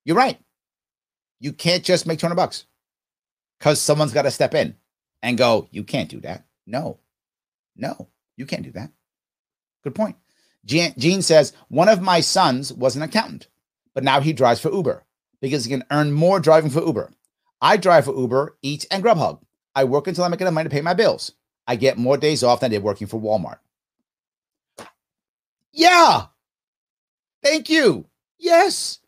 You're 0.05 0.17
right. 0.17 0.39
You 1.39 1.51
can't 1.51 1.83
just 1.83 2.07
make 2.07 2.19
200 2.19 2.35
bucks 2.35 2.65
because 3.59 3.81
someone's 3.81 4.13
got 4.13 4.23
to 4.23 4.31
step 4.31 4.53
in 4.53 4.75
and 5.21 5.37
go, 5.37 5.67
you 5.71 5.83
can't 5.83 6.09
do 6.09 6.19
that. 6.21 6.45
No, 6.65 6.99
no, 7.75 8.09
you 8.37 8.45
can't 8.45 8.63
do 8.63 8.71
that. 8.73 8.91
Good 9.83 9.95
point. 9.95 10.17
Gene 10.65 11.21
says, 11.21 11.53
one 11.67 11.89
of 11.89 12.01
my 12.01 12.21
sons 12.21 12.71
was 12.71 12.95
an 12.95 13.01
accountant, 13.01 13.47
but 13.93 14.03
now 14.03 14.19
he 14.19 14.33
drives 14.33 14.59
for 14.59 14.71
Uber 14.71 15.03
because 15.41 15.65
he 15.65 15.71
can 15.71 15.83
earn 15.91 16.11
more 16.11 16.39
driving 16.39 16.69
for 16.69 16.83
Uber. 16.83 17.11
I 17.61 17.77
drive 17.77 18.05
for 18.05 18.15
Uber, 18.15 18.57
Eats, 18.61 18.85
and 18.91 19.03
Grubhub. 19.03 19.39
I 19.75 19.85
work 19.85 20.07
until 20.07 20.23
I 20.23 20.27
make 20.27 20.41
enough 20.41 20.53
money 20.53 20.69
to 20.69 20.73
pay 20.73 20.81
my 20.81 20.93
bills. 20.93 21.33
I 21.67 21.75
get 21.75 21.97
more 21.97 22.17
days 22.17 22.43
off 22.43 22.59
than 22.59 22.71
I 22.71 22.75
did 22.75 22.83
working 22.83 23.07
for 23.07 23.19
Walmart. 23.19 23.59
Yeah. 25.71 26.27
Thank 27.41 27.69
you. 27.69 28.05
Yes. 28.37 28.99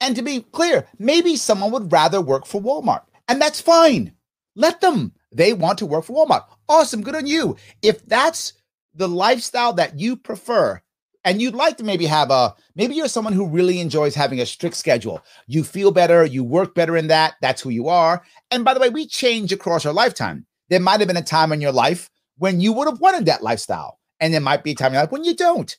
And 0.00 0.16
to 0.16 0.22
be 0.22 0.40
clear, 0.40 0.86
maybe 0.98 1.36
someone 1.36 1.70
would 1.72 1.92
rather 1.92 2.20
work 2.20 2.46
for 2.46 2.60
Walmart, 2.60 3.02
and 3.28 3.40
that's 3.40 3.60
fine. 3.60 4.14
Let 4.54 4.80
them. 4.80 5.12
They 5.32 5.52
want 5.52 5.78
to 5.78 5.86
work 5.86 6.04
for 6.04 6.26
Walmart. 6.26 6.44
Awesome. 6.68 7.02
Good 7.02 7.14
on 7.14 7.26
you. 7.26 7.56
If 7.82 8.04
that's 8.06 8.54
the 8.94 9.08
lifestyle 9.08 9.72
that 9.74 9.98
you 9.98 10.16
prefer, 10.16 10.82
and 11.24 11.40
you'd 11.40 11.54
like 11.54 11.76
to 11.76 11.84
maybe 11.84 12.06
have 12.06 12.30
a 12.30 12.54
maybe 12.74 12.94
you're 12.94 13.08
someone 13.08 13.32
who 13.32 13.46
really 13.46 13.80
enjoys 13.80 14.14
having 14.14 14.40
a 14.40 14.46
strict 14.46 14.76
schedule. 14.76 15.22
You 15.46 15.64
feel 15.64 15.90
better, 15.90 16.24
you 16.24 16.44
work 16.44 16.74
better 16.74 16.96
in 16.96 17.08
that. 17.08 17.34
That's 17.40 17.60
who 17.60 17.70
you 17.70 17.88
are. 17.88 18.22
And 18.50 18.64
by 18.64 18.74
the 18.74 18.80
way, 18.80 18.88
we 18.88 19.06
change 19.06 19.52
across 19.52 19.84
our 19.86 19.92
lifetime. 19.92 20.46
There 20.68 20.80
might 20.80 21.00
have 21.00 21.08
been 21.08 21.16
a 21.16 21.22
time 21.22 21.52
in 21.52 21.60
your 21.60 21.72
life 21.72 22.10
when 22.38 22.60
you 22.60 22.72
would 22.72 22.88
have 22.88 23.00
wanted 23.00 23.26
that 23.26 23.42
lifestyle, 23.42 23.98
and 24.20 24.32
there 24.32 24.40
might 24.40 24.64
be 24.64 24.72
a 24.72 24.74
time 24.74 24.88
in 24.88 24.94
your 24.94 25.02
life 25.02 25.12
when 25.12 25.24
you 25.24 25.34
don't. 25.34 25.76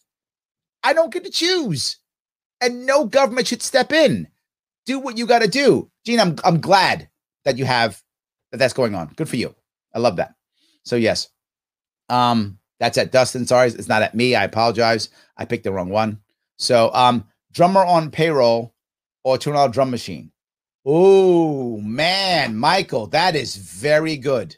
I 0.83 0.93
don't 0.93 1.13
get 1.13 1.23
to 1.23 1.31
choose 1.31 1.97
and 2.61 2.85
no 2.85 3.05
government 3.05 3.47
should 3.47 3.63
step 3.63 3.91
in. 3.91 4.27
Do 4.85 4.99
what 4.99 5.17
you 5.17 5.25
got 5.25 5.41
to 5.41 5.47
do. 5.47 5.89
Gene, 6.05 6.19
I'm 6.19 6.35
I'm 6.43 6.61
glad 6.61 7.09
that 7.43 7.57
you 7.57 7.65
have 7.65 8.01
that 8.51 8.57
that's 8.57 8.73
going 8.73 8.95
on. 8.95 9.11
Good 9.15 9.27
for 9.27 9.35
you. 9.35 9.55
I 9.93 9.99
love 9.99 10.15
that. 10.15 10.33
So 10.83 10.95
yes. 10.95 11.27
Um 12.09 12.59
that's 12.81 12.97
at 12.97 13.11
Dustin. 13.11 13.45
Sorry, 13.45 13.67
it's 13.67 13.87
not 13.87 14.01
at 14.01 14.15
me. 14.15 14.33
I 14.33 14.43
apologize. 14.43 15.09
I 15.37 15.45
picked 15.45 15.65
the 15.65 15.71
wrong 15.71 15.89
one. 15.89 16.19
So 16.57 16.91
um 16.95 17.25
drummer 17.53 17.85
on 17.85 18.09
payroll 18.09 18.73
or 19.23 19.37
$200 19.37 19.71
drum 19.71 19.91
machine. 19.91 20.31
Oh 20.83 21.77
man, 21.77 22.57
Michael, 22.57 23.05
that 23.07 23.35
is 23.35 23.55
very 23.55 24.17
good. 24.17 24.55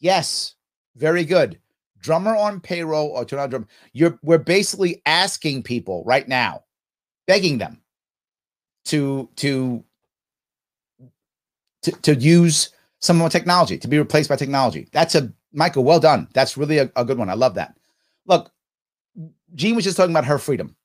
Yes, 0.00 0.56
very 0.96 1.24
good. 1.24 1.60
Drummer 2.00 2.34
on 2.34 2.60
payroll 2.60 3.10
or 3.10 3.24
$200 3.24 3.50
drum. 3.50 3.68
You're 3.92 4.18
we're 4.24 4.38
basically 4.38 5.00
asking 5.06 5.62
people 5.62 6.02
right 6.04 6.26
now 6.26 6.64
begging 7.28 7.58
them 7.58 7.80
to 8.86 9.30
to 9.36 9.84
to, 11.82 11.92
to 11.92 12.14
use 12.16 12.70
some 13.00 13.18
more 13.18 13.28
technology 13.28 13.78
to 13.78 13.86
be 13.86 13.98
replaced 13.98 14.30
by 14.30 14.36
technology. 14.36 14.88
That's 14.90 15.14
a 15.14 15.32
Michael. 15.54 15.84
Well 15.84 16.00
done. 16.00 16.28
That's 16.34 16.56
really 16.56 16.78
a, 16.78 16.90
a 16.96 17.04
good 17.04 17.18
one. 17.18 17.30
I 17.30 17.34
love 17.34 17.54
that. 17.54 17.76
Look, 18.26 18.50
Jean 19.54 19.76
was 19.76 19.84
just 19.84 19.96
talking 19.96 20.12
about 20.12 20.24
her 20.26 20.38
freedom 20.38 20.76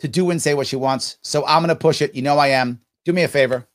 to 0.00 0.08
do 0.08 0.30
and 0.30 0.42
say 0.42 0.54
what 0.54 0.66
she 0.66 0.76
wants. 0.76 1.18
So 1.22 1.46
I'm 1.46 1.62
going 1.62 1.68
to 1.68 1.76
push 1.76 2.02
it. 2.02 2.14
You 2.14 2.22
know 2.22 2.38
I 2.38 2.48
am. 2.48 2.80
Do 3.04 3.12
me 3.12 3.22
a 3.22 3.28
favor. 3.28 3.66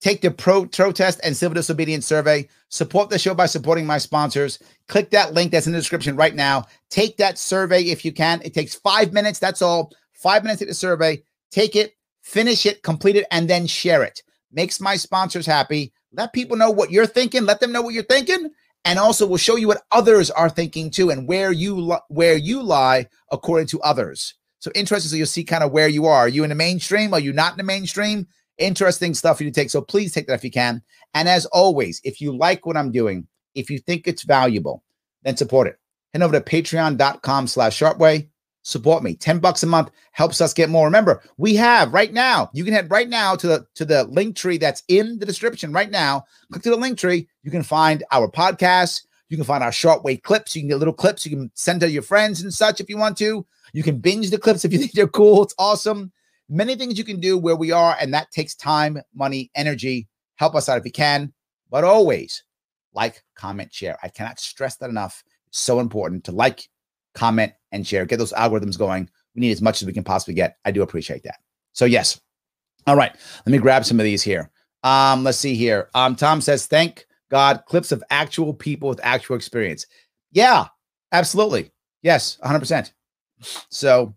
Take 0.00 0.20
the 0.20 0.30
pro 0.30 0.66
protest 0.66 1.20
and 1.22 1.36
civil 1.36 1.54
disobedience 1.54 2.06
survey. 2.06 2.48
Support 2.68 3.08
the 3.08 3.18
show 3.18 3.34
by 3.34 3.46
supporting 3.46 3.86
my 3.86 3.98
sponsors. 3.98 4.58
Click 4.88 5.10
that 5.10 5.32
link 5.32 5.52
that's 5.52 5.66
in 5.66 5.72
the 5.72 5.78
description 5.78 6.16
right 6.16 6.34
now. 6.34 6.66
Take 6.90 7.16
that 7.18 7.38
survey 7.38 7.82
if 7.84 8.04
you 8.04 8.12
can. 8.12 8.42
It 8.44 8.52
takes 8.52 8.74
five 8.74 9.12
minutes. 9.12 9.38
That's 9.38 9.62
all 9.62 9.92
five 10.22 10.44
minutes 10.44 10.60
to 10.60 10.66
the 10.66 10.74
survey, 10.74 11.22
take 11.50 11.76
it, 11.76 11.96
finish 12.22 12.64
it, 12.64 12.82
complete 12.82 13.16
it, 13.16 13.26
and 13.30 13.50
then 13.50 13.66
share 13.66 14.02
it. 14.02 14.22
Makes 14.52 14.80
my 14.80 14.96
sponsors 14.96 15.46
happy. 15.46 15.92
Let 16.12 16.32
people 16.32 16.56
know 16.56 16.70
what 16.70 16.90
you're 16.90 17.06
thinking. 17.06 17.44
Let 17.44 17.60
them 17.60 17.72
know 17.72 17.82
what 17.82 17.94
you're 17.94 18.04
thinking, 18.04 18.50
and 18.84 18.98
also 18.98 19.26
will 19.26 19.36
show 19.36 19.56
you 19.56 19.68
what 19.68 19.82
others 19.92 20.30
are 20.30 20.50
thinking 20.50 20.90
too, 20.90 21.10
and 21.10 21.28
where 21.28 21.52
you 21.52 21.96
where 22.08 22.36
you 22.36 22.62
lie 22.62 23.06
according 23.30 23.68
to 23.68 23.80
others. 23.82 24.34
So 24.58 24.70
interesting. 24.74 25.10
So 25.10 25.16
you'll 25.16 25.26
see 25.26 25.44
kind 25.44 25.64
of 25.64 25.72
where 25.72 25.88
you 25.88 26.06
are. 26.06 26.20
Are 26.20 26.28
you 26.28 26.44
in 26.44 26.50
the 26.50 26.54
mainstream? 26.54 27.12
Are 27.12 27.20
you 27.20 27.32
not 27.32 27.52
in 27.52 27.58
the 27.58 27.64
mainstream? 27.64 28.28
Interesting 28.58 29.14
stuff 29.14 29.40
you 29.40 29.50
to 29.50 29.52
take. 29.52 29.70
So 29.70 29.80
please 29.80 30.12
take 30.12 30.26
that 30.26 30.34
if 30.34 30.44
you 30.44 30.50
can. 30.50 30.82
And 31.14 31.28
as 31.28 31.46
always, 31.46 32.00
if 32.04 32.20
you 32.20 32.36
like 32.36 32.64
what 32.64 32.76
I'm 32.76 32.92
doing, 32.92 33.26
if 33.54 33.70
you 33.70 33.78
think 33.78 34.06
it's 34.06 34.22
valuable, 34.22 34.84
then 35.22 35.36
support 35.36 35.66
it. 35.66 35.78
Head 36.12 36.22
over 36.22 36.38
to 36.38 36.40
patreon.com 36.40 37.46
slash 37.46 37.78
sharpeway 37.78 38.28
support 38.62 39.02
me. 39.02 39.14
10 39.14 39.38
bucks 39.38 39.62
a 39.62 39.66
month 39.66 39.90
helps 40.12 40.40
us 40.40 40.54
get 40.54 40.70
more. 40.70 40.86
Remember 40.86 41.22
we 41.36 41.54
have 41.56 41.92
right 41.92 42.12
now 42.12 42.50
you 42.52 42.64
can 42.64 42.72
head 42.72 42.90
right 42.90 43.08
now 43.08 43.34
to 43.36 43.46
the 43.46 43.66
to 43.74 43.84
the 43.84 44.04
link 44.04 44.36
tree 44.36 44.58
that's 44.58 44.82
in 44.88 45.18
the 45.18 45.26
description 45.26 45.72
right 45.72 45.90
now. 45.90 46.24
Click 46.50 46.62
to 46.62 46.70
the 46.70 46.76
link 46.76 46.98
tree. 46.98 47.28
You 47.42 47.50
can 47.50 47.62
find 47.62 48.04
our 48.12 48.28
podcast 48.28 49.02
you 49.32 49.38
can 49.38 49.46
find 49.46 49.64
our 49.64 49.72
short 49.72 50.02
shortwave 50.02 50.22
clips. 50.22 50.54
You 50.54 50.60
can 50.60 50.68
get 50.68 50.76
little 50.76 50.92
clips. 50.92 51.24
You 51.24 51.34
can 51.34 51.50
send 51.54 51.80
to 51.80 51.90
your 51.90 52.02
friends 52.02 52.42
and 52.42 52.52
such 52.52 52.82
if 52.82 52.90
you 52.90 52.98
want 52.98 53.16
to. 53.16 53.46
You 53.72 53.82
can 53.82 53.98
binge 53.98 54.28
the 54.28 54.36
clips 54.36 54.62
if 54.66 54.74
you 54.74 54.78
think 54.80 54.92
they're 54.92 55.08
cool. 55.08 55.42
It's 55.42 55.54
awesome. 55.58 56.12
Many 56.50 56.74
things 56.74 56.98
you 56.98 57.04
can 57.04 57.18
do 57.18 57.38
where 57.38 57.56
we 57.56 57.72
are 57.72 57.96
and 57.98 58.12
that 58.12 58.30
takes 58.30 58.54
time 58.54 59.00
money 59.14 59.50
energy. 59.54 60.06
Help 60.36 60.54
us 60.54 60.68
out 60.68 60.76
if 60.76 60.84
you 60.84 60.92
can 60.92 61.32
but 61.70 61.82
always 61.82 62.44
like 62.92 63.24
comment 63.34 63.72
share. 63.72 63.96
I 64.02 64.08
cannot 64.08 64.38
stress 64.38 64.76
that 64.76 64.90
enough. 64.90 65.24
So 65.50 65.80
important 65.80 66.24
to 66.24 66.32
like 66.32 66.68
comment, 67.14 67.52
and 67.72 67.86
share. 67.86 68.04
Get 68.04 68.18
those 68.18 68.32
algorithms 68.32 68.78
going. 68.78 69.08
We 69.34 69.40
need 69.40 69.52
as 69.52 69.62
much 69.62 69.82
as 69.82 69.86
we 69.86 69.92
can 69.92 70.04
possibly 70.04 70.34
get. 70.34 70.58
I 70.64 70.70
do 70.70 70.82
appreciate 70.82 71.22
that. 71.24 71.40
So, 71.72 71.84
yes. 71.84 72.20
All 72.86 72.96
right. 72.96 73.14
Let 73.46 73.52
me 73.52 73.58
grab 73.58 73.84
some 73.84 73.98
of 73.98 74.04
these 74.04 74.22
here. 74.22 74.50
Um, 74.82 75.24
let's 75.24 75.38
see 75.38 75.54
here. 75.54 75.88
Um, 75.94 76.16
Tom 76.16 76.40
says, 76.40 76.66
thank 76.66 77.06
God, 77.30 77.62
clips 77.66 77.92
of 77.92 78.04
actual 78.10 78.52
people 78.52 78.88
with 78.88 79.00
actual 79.02 79.36
experience. 79.36 79.86
Yeah, 80.32 80.66
absolutely. 81.12 81.70
Yes, 82.02 82.38
100%. 82.44 82.92
So, 83.70 84.14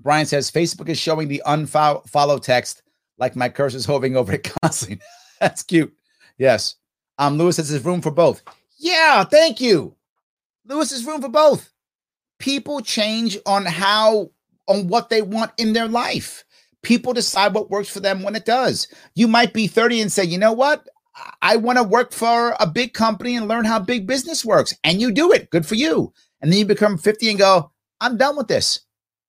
Brian 0.00 0.26
says, 0.26 0.50
Facebook 0.50 0.88
is 0.88 0.98
showing 0.98 1.28
the 1.28 1.42
unfollow 1.46 2.42
text 2.42 2.82
like 3.18 3.36
my 3.36 3.48
cursor's 3.48 3.86
hovering 3.86 4.16
over 4.16 4.32
it 4.32 4.50
constantly. 4.62 5.00
That's 5.40 5.62
cute. 5.62 5.94
Yes. 6.36 6.76
Um, 7.18 7.38
Lewis 7.38 7.56
says 7.56 7.70
there's 7.70 7.84
room 7.84 8.02
for 8.02 8.10
both. 8.10 8.42
Yeah, 8.76 9.24
thank 9.24 9.60
you. 9.60 9.94
Lewis 10.66 10.90
is 10.90 11.06
room 11.06 11.22
for 11.22 11.28
both 11.28 11.70
people 12.44 12.82
change 12.82 13.38
on 13.46 13.64
how 13.64 14.30
on 14.68 14.86
what 14.86 15.08
they 15.08 15.22
want 15.22 15.50
in 15.56 15.72
their 15.72 15.88
life. 15.88 16.44
People 16.82 17.14
decide 17.14 17.54
what 17.54 17.70
works 17.70 17.88
for 17.88 18.00
them 18.00 18.22
when 18.22 18.36
it 18.36 18.44
does. 18.44 18.86
You 19.14 19.26
might 19.28 19.54
be 19.54 19.66
30 19.66 20.02
and 20.02 20.12
say, 20.12 20.24
"You 20.24 20.36
know 20.36 20.52
what? 20.52 20.86
I 21.40 21.56
want 21.56 21.78
to 21.78 21.82
work 21.82 22.12
for 22.12 22.54
a 22.60 22.66
big 22.66 22.92
company 22.92 23.34
and 23.34 23.48
learn 23.48 23.64
how 23.64 23.78
big 23.78 24.06
business 24.06 24.44
works." 24.44 24.74
And 24.84 25.00
you 25.00 25.10
do 25.10 25.32
it. 25.32 25.48
Good 25.48 25.64
for 25.64 25.74
you. 25.74 26.12
And 26.42 26.52
then 26.52 26.58
you 26.58 26.66
become 26.66 26.98
50 26.98 27.30
and 27.30 27.38
go, 27.38 27.72
"I'm 28.02 28.18
done 28.18 28.36
with 28.36 28.48
this. 28.48 28.80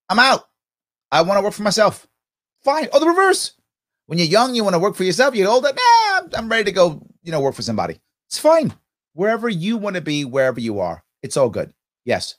I'm 0.10 0.20
out. 0.20 0.50
I 1.10 1.22
want 1.22 1.38
to 1.38 1.42
work 1.42 1.54
for 1.54 1.64
myself." 1.64 2.08
Fine. 2.66 2.90
Or 2.92 3.00
the 3.00 3.08
reverse. 3.08 3.54
When 4.08 4.20
you're 4.20 4.28
young, 4.28 4.56
you 4.56 4.66
want 4.66 4.74
to 4.74 4.80
work 4.80 4.98
for 4.98 5.06
yourself. 5.06 5.36
You're 5.36 5.50
older, 5.50 5.72
nah, 5.72 6.28
I'm 6.38 6.50
ready 6.50 6.66
to 6.66 6.72
go, 6.74 7.08
you 7.24 7.32
know, 7.32 7.40
work 7.40 7.56
for 7.56 7.62
somebody. 7.62 8.02
It's 8.28 8.40
fine. 8.40 8.74
Wherever 9.14 9.48
you 9.48 9.78
want 9.78 9.96
to 9.96 10.02
be, 10.02 10.26
wherever 10.26 10.60
you 10.60 10.82
are, 10.82 11.06
it's 11.24 11.38
all 11.38 11.50
good. 11.50 11.74
Yes. 12.04 12.36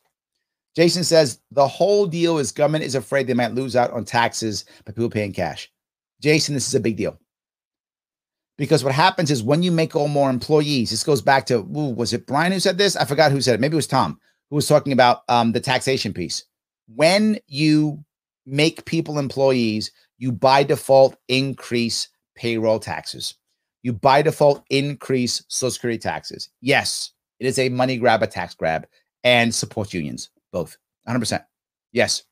Jason 0.77 1.03
says 1.03 1.40
the 1.51 1.66
whole 1.66 2.07
deal 2.07 2.39
is 2.39 2.53
government 2.53 2.85
is 2.85 2.94
afraid 2.94 3.27
they 3.27 3.35
might 3.35 3.55
lose 3.55 3.74
out 3.74 3.90
on 3.93 4.05
taxes 4.05 4.66
by 4.85 4.93
people 4.93 5.11
paying 5.11 5.32
cash. 5.32 5.73
Jason, 6.20 6.55
this 6.55 6.69
is 6.69 6.74
a 6.74 6.81
big 6.81 6.97
deal. 6.97 7.19
Because 8.59 8.85
what 8.85 8.94
happens 8.94 9.31
is 9.31 9.43
when 9.43 9.62
you 9.62 9.73
make 9.73 9.97
all 9.97 10.09
more 10.09 10.31
employees, 10.31 10.90
this 10.90 11.03
goes 11.03 11.20
back 11.20 11.47
to, 11.47 11.59
ooh, 11.59 11.94
was 11.94 12.12
it 12.12 12.27
Brian 12.27 12.53
who 12.53 12.61
said 12.61 12.78
this? 12.78 12.97
I 12.97 13.05
forgot 13.05 13.32
who 13.32 13.40
said 13.40 13.55
it. 13.55 13.61
Maybe 13.61 13.74
it 13.74 13.77
was 13.77 13.86
Tom 13.86 14.20
who 14.51 14.57
was 14.57 14.69
talking 14.69 14.93
about 14.93 15.23
um, 15.28 15.53
the 15.53 15.61
taxation 15.61 16.12
piece. 16.12 16.44
When 16.94 17.39
you 17.48 18.05
make 18.47 18.85
people 18.85 19.19
employees, 19.19 19.90
you 20.19 20.31
by 20.31 20.62
default 20.62 21.16
increase 21.28 22.09
payroll 22.35 22.78
taxes. 22.78 23.35
You 23.82 23.93
by 23.93 24.23
default 24.23 24.65
increase 24.70 25.44
Social 25.48 25.70
Security 25.70 25.98
taxes. 25.98 26.48
Yes, 26.61 27.12
it 27.40 27.47
is 27.47 27.59
a 27.59 27.69
money 27.69 27.97
grab, 27.97 28.23
a 28.23 28.27
tax 28.27 28.55
grab, 28.55 28.86
and 29.24 29.55
support 29.55 29.93
unions, 29.93 30.31
both 30.57 30.78
100%. 31.07 31.45
Yes, 31.93 32.24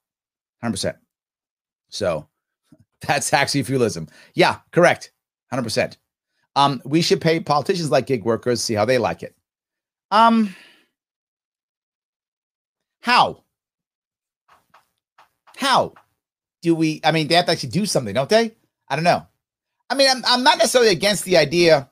100%. 0.65 0.97
So 1.91 2.27
that's 3.07 3.31
feudalism. 3.31 4.09
Yeah, 4.35 4.59
correct. 4.73 5.13
100%. 5.53 5.97
Um, 6.57 6.81
we 6.85 7.03
should 7.03 7.21
pay 7.21 7.41
politicians 7.41 7.91
like 7.91 8.07
gig 8.07 8.25
workers, 8.25 8.63
see 8.63 8.75
how 8.75 8.85
they 8.85 8.99
like 8.99 9.23
it. 9.23 9.35
Um, 10.11 10.55
how? 13.03 13.43
How 15.57 15.95
do 16.63 16.75
we? 16.75 17.01
I 17.05 17.13
mean, 17.13 17.29
they 17.29 17.35
have 17.35 17.47
to 17.47 17.53
actually 17.53 17.71
do 17.71 17.87
something, 17.87 18.15
don't 18.15 18.29
they? 18.29 18.55
I 18.89 18.97
don't 18.97 19.05
know. 19.05 19.27
I 19.91 19.95
mean, 19.95 20.09
I'm, 20.09 20.23
I'm 20.27 20.43
not 20.43 20.59
necessarily 20.59 20.91
against 20.91 21.25
the 21.25 21.37
idea 21.37 21.91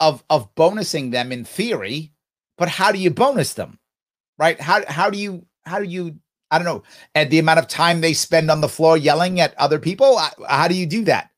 of 0.00 0.22
of 0.28 0.54
bonusing 0.54 1.10
them 1.10 1.32
in 1.32 1.44
theory, 1.44 2.12
but 2.58 2.68
how 2.68 2.92
do 2.92 2.98
you 2.98 3.10
bonus 3.10 3.54
them? 3.54 3.78
Right? 4.38 4.60
How 4.60 4.84
how 4.86 5.10
do 5.10 5.18
you 5.18 5.46
how 5.66 5.78
do 5.78 5.84
you 5.84 6.18
I 6.50 6.58
don't 6.58 6.66
know, 6.66 6.82
at 7.14 7.30
the 7.30 7.38
amount 7.38 7.58
of 7.58 7.66
time 7.66 8.00
they 8.00 8.12
spend 8.12 8.50
on 8.50 8.60
the 8.60 8.68
floor 8.68 8.96
yelling 8.96 9.40
at 9.40 9.58
other 9.58 9.78
people? 9.78 10.20
How 10.48 10.68
do 10.68 10.74
you 10.74 10.86
do 10.86 11.04
that? 11.04 11.30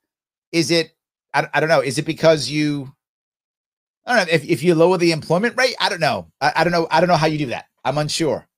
Is 0.53 0.71
it 0.71 0.97
I, 1.37 1.49
I 1.53 1.61
don't 1.61 1.69
know. 1.69 1.83
Is 1.83 1.99
it 1.99 2.07
because 2.07 2.49
you, 2.49 2.93
I 4.07 4.17
don't 4.17 4.27
know, 4.27 4.33
if, 4.33 4.45
if 4.45 4.63
you 4.63 4.75
lower 4.75 4.97
the 4.97 5.13
employment 5.13 5.55
rate? 5.57 5.77
I 5.79 5.91
don't 5.91 6.01
know. 6.01 6.29
I, 6.41 6.53
I 6.57 6.65
don't 6.65 6.73
know. 6.73 6.89
I 6.91 7.01
don't 7.01 7.09
know 7.09 7.17
how 7.17 7.27
you 7.27 7.37
do 7.37 7.47
that. 7.47 7.67
I'm 7.85 7.99
unsure. 7.99 8.49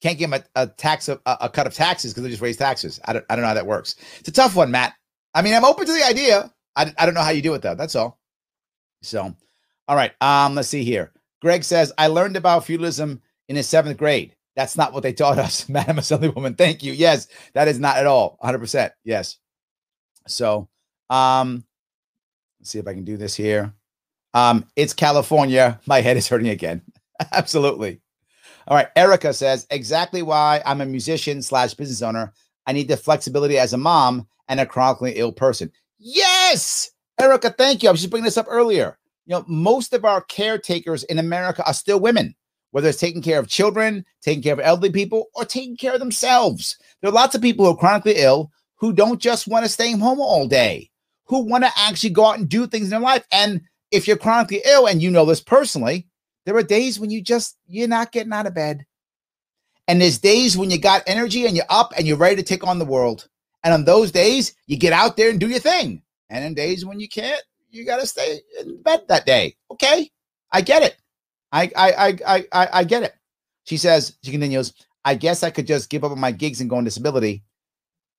Can't 0.00 0.18
give 0.18 0.30
them 0.30 0.42
a, 0.56 0.62
a 0.62 0.66
tax, 0.66 1.08
a, 1.08 1.20
a 1.26 1.48
cut 1.50 1.66
of 1.66 1.74
taxes 1.74 2.12
because 2.12 2.24
they 2.24 2.30
just 2.30 2.42
raise 2.42 2.56
taxes. 2.56 2.98
I 3.04 3.12
don't, 3.12 3.24
I 3.28 3.36
don't 3.36 3.42
know 3.42 3.48
how 3.48 3.54
that 3.54 3.66
works. 3.66 3.96
It's 4.18 4.30
a 4.30 4.32
tough 4.32 4.56
one, 4.56 4.70
Matt. 4.70 4.94
I 5.34 5.42
mean, 5.42 5.54
I'm 5.54 5.64
open 5.64 5.86
to 5.86 5.92
the 5.92 6.04
idea. 6.04 6.50
I, 6.74 6.92
I 6.98 7.04
don't 7.04 7.14
know 7.14 7.20
how 7.20 7.30
you 7.30 7.42
do 7.42 7.54
it 7.54 7.60
though. 7.62 7.74
That's 7.74 7.94
all. 7.94 8.18
So, 9.02 9.36
all 9.88 9.96
right. 9.96 10.12
Um, 10.22 10.54
let's 10.54 10.68
see 10.68 10.84
here. 10.84 11.12
Greg 11.42 11.64
says, 11.64 11.92
I 11.98 12.06
learned 12.06 12.36
about 12.36 12.64
feudalism 12.64 13.20
in 13.48 13.56
the 13.56 13.62
seventh 13.62 13.98
grade. 13.98 14.34
That's 14.54 14.76
not 14.76 14.92
what 14.92 15.02
they 15.02 15.12
taught 15.12 15.38
us, 15.38 15.68
Madam 15.68 15.96
Assemblywoman. 15.96 16.56
Thank 16.56 16.82
you. 16.82 16.92
Yes, 16.92 17.28
that 17.54 17.68
is 17.68 17.78
not 17.78 17.96
at 17.96 18.06
all. 18.06 18.38
100%. 18.42 18.90
Yes. 19.04 19.38
So, 20.26 20.68
um, 21.10 21.64
let's 22.60 22.70
see 22.70 22.78
if 22.78 22.86
I 22.86 22.94
can 22.94 23.04
do 23.04 23.16
this 23.16 23.34
here. 23.34 23.72
Um, 24.34 24.66
it's 24.76 24.94
California. 24.94 25.80
My 25.86 26.00
head 26.00 26.16
is 26.16 26.28
hurting 26.28 26.48
again. 26.48 26.82
Absolutely. 27.32 28.00
All 28.66 28.76
right. 28.76 28.88
Erica 28.96 29.32
says 29.32 29.66
exactly 29.70 30.22
why 30.22 30.62
I'm 30.64 30.80
a 30.80 30.86
musician 30.86 31.42
slash 31.42 31.74
business 31.74 32.02
owner. 32.02 32.32
I 32.66 32.72
need 32.72 32.88
the 32.88 32.96
flexibility 32.96 33.58
as 33.58 33.72
a 33.72 33.78
mom 33.78 34.26
and 34.48 34.60
a 34.60 34.66
chronically 34.66 35.12
ill 35.16 35.32
person. 35.32 35.70
Yes, 35.98 36.90
Erica. 37.20 37.50
Thank 37.50 37.82
you. 37.82 37.88
I 37.88 37.92
was 37.92 38.00
just 38.00 38.10
bringing 38.10 38.24
this 38.24 38.38
up 38.38 38.46
earlier. 38.48 38.98
You 39.26 39.36
know, 39.36 39.44
most 39.46 39.92
of 39.92 40.04
our 40.04 40.20
caretakers 40.22 41.04
in 41.04 41.18
America 41.18 41.64
are 41.66 41.74
still 41.74 42.00
women, 42.00 42.34
whether 42.72 42.88
it's 42.88 42.98
taking 42.98 43.22
care 43.22 43.38
of 43.38 43.48
children, 43.48 44.04
taking 44.20 44.42
care 44.42 44.52
of 44.52 44.60
elderly 44.60 44.90
people, 44.90 45.26
or 45.34 45.44
taking 45.44 45.76
care 45.76 45.94
of 45.94 46.00
themselves. 46.00 46.76
There 47.00 47.08
are 47.08 47.14
lots 47.14 47.34
of 47.34 47.40
people 47.40 47.64
who 47.64 47.72
are 47.72 47.76
chronically 47.76 48.16
ill 48.16 48.50
who 48.76 48.92
don't 48.92 49.20
just 49.20 49.46
want 49.46 49.64
to 49.64 49.70
stay 49.70 49.92
home 49.92 50.20
all 50.20 50.48
day 50.48 50.90
who 51.32 51.40
want 51.40 51.64
to 51.64 51.70
actually 51.76 52.10
go 52.10 52.26
out 52.26 52.38
and 52.38 52.48
do 52.48 52.66
things 52.66 52.84
in 52.84 52.90
their 52.90 53.00
life. 53.00 53.24
And 53.32 53.62
if 53.90 54.06
you're 54.06 54.18
chronically 54.18 54.60
ill, 54.66 54.86
and 54.86 55.02
you 55.02 55.10
know 55.10 55.24
this 55.24 55.40
personally, 55.40 56.06
there 56.44 56.56
are 56.56 56.62
days 56.62 57.00
when 57.00 57.10
you 57.10 57.22
just 57.22 57.56
you're 57.66 57.88
not 57.88 58.12
getting 58.12 58.32
out 58.32 58.46
of 58.46 58.54
bed. 58.54 58.84
And 59.88 60.00
there's 60.00 60.18
days 60.18 60.56
when 60.56 60.70
you 60.70 60.78
got 60.78 61.02
energy 61.06 61.46
and 61.46 61.56
you're 61.56 61.64
up 61.70 61.92
and 61.96 62.06
you're 62.06 62.16
ready 62.16 62.36
to 62.36 62.42
take 62.42 62.66
on 62.66 62.78
the 62.78 62.84
world. 62.84 63.28
And 63.64 63.72
on 63.72 63.84
those 63.84 64.10
days, 64.10 64.54
you 64.66 64.76
get 64.76 64.92
out 64.92 65.16
there 65.16 65.30
and 65.30 65.40
do 65.40 65.48
your 65.48 65.58
thing. 65.58 66.02
And 66.30 66.44
in 66.44 66.54
days 66.54 66.84
when 66.84 67.00
you 67.00 67.08
can't, 67.08 67.42
you 67.70 67.86
got 67.86 68.00
to 68.00 68.06
stay 68.06 68.40
in 68.60 68.82
bed 68.82 69.04
that 69.08 69.24
day. 69.24 69.56
Okay, 69.70 70.10
I 70.52 70.60
get 70.60 70.82
it. 70.82 70.96
I 71.52 71.70
I 71.76 72.18
I 72.26 72.46
I 72.52 72.68
I 72.72 72.84
get 72.84 73.02
it. 73.04 73.14
She 73.64 73.76
says. 73.76 74.16
She 74.24 74.32
continues. 74.32 74.72
I 75.04 75.14
guess 75.14 75.42
I 75.42 75.50
could 75.50 75.66
just 75.66 75.90
give 75.90 76.04
up 76.04 76.12
on 76.12 76.20
my 76.20 76.32
gigs 76.32 76.60
and 76.60 76.70
go 76.70 76.76
on 76.76 76.84
disability. 76.84 77.42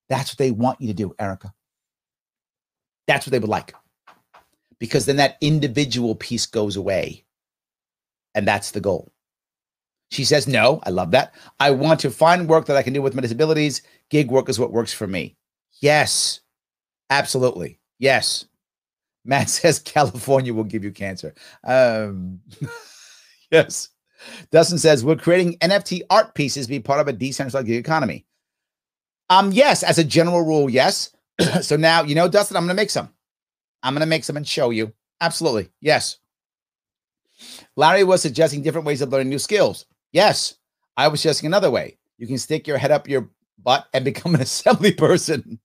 That's 0.09 0.31
what 0.31 0.37
they 0.37 0.51
want 0.51 0.81
you 0.81 0.87
to 0.87 0.93
do, 0.93 1.15
Erica. 1.17 1.53
That's 3.07 3.25
what 3.25 3.31
they 3.31 3.39
would 3.39 3.49
like. 3.49 3.73
Because 4.79 5.05
then 5.05 5.17
that 5.17 5.37
individual 5.41 6.15
piece 6.15 6.45
goes 6.45 6.75
away. 6.75 7.23
And 8.35 8.47
that's 8.47 8.71
the 8.71 8.81
goal. 8.81 9.11
She 10.11 10.25
says, 10.25 10.47
No, 10.47 10.79
I 10.83 10.89
love 10.89 11.11
that. 11.11 11.33
I 11.59 11.71
want 11.71 11.99
to 12.01 12.11
find 12.11 12.47
work 12.49 12.65
that 12.65 12.77
I 12.77 12.83
can 12.83 12.93
do 12.93 13.01
with 13.01 13.15
my 13.15 13.21
disabilities. 13.21 13.81
Gig 14.09 14.29
work 14.29 14.49
is 14.49 14.59
what 14.59 14.71
works 14.71 14.93
for 14.93 15.07
me. 15.07 15.35
Yes, 15.81 16.41
absolutely. 17.09 17.79
Yes. 17.99 18.45
Matt 19.25 19.49
says 19.49 19.79
California 19.79 20.53
will 20.53 20.63
give 20.65 20.83
you 20.83 20.91
cancer. 20.91 21.33
Um, 21.63 22.41
yes. 23.53 23.89
Dustin 24.51 24.77
says, 24.77 25.05
We're 25.05 25.15
creating 25.15 25.57
NFT 25.59 26.01
art 26.09 26.33
pieces 26.35 26.67
be 26.67 26.79
part 26.79 26.99
of 26.99 27.07
a 27.07 27.13
decentralized 27.13 27.69
economy. 27.69 28.25
Um, 29.29 29.51
yes, 29.51 29.83
as 29.83 29.97
a 29.97 30.03
general 30.03 30.41
rule, 30.41 30.69
yes. 30.69 31.15
so 31.61 31.75
now, 31.75 32.03
you 32.03 32.15
know, 32.15 32.27
Dustin, 32.27 32.57
I'm 32.57 32.67
to 32.67 32.73
make 32.73 32.89
some. 32.89 33.09
I'm 33.81 33.95
to 33.95 34.05
make 34.05 34.23
some 34.23 34.37
and 34.37 34.47
show 34.47 34.69
you. 34.69 34.93
Absolutely. 35.21 35.69
Yes. 35.81 36.17
Larry 37.75 38.03
was 38.03 38.21
suggesting 38.21 38.61
different 38.61 38.85
ways 38.87 39.01
of 39.01 39.09
learning 39.09 39.29
new 39.29 39.39
skills. 39.39 39.85
Yes. 40.11 40.55
I 40.95 41.07
was 41.07 41.21
suggesting 41.21 41.47
another 41.47 41.71
way. 41.71 41.97
You 42.17 42.27
can 42.27 42.37
stick 42.37 42.67
your 42.67 42.77
head 42.77 42.91
up 42.91 43.09
your 43.09 43.29
butt 43.61 43.87
and 43.93 44.05
become 44.05 44.35
an 44.35 44.41
assembly 44.41 44.93
person. 44.93 45.59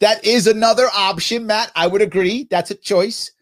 That 0.00 0.24
is 0.24 0.46
another 0.46 0.88
option, 0.94 1.46
Matt. 1.46 1.70
I 1.74 1.86
would 1.86 2.02
agree. 2.02 2.46
That's 2.50 2.70
a 2.70 2.74
choice. 2.74 3.32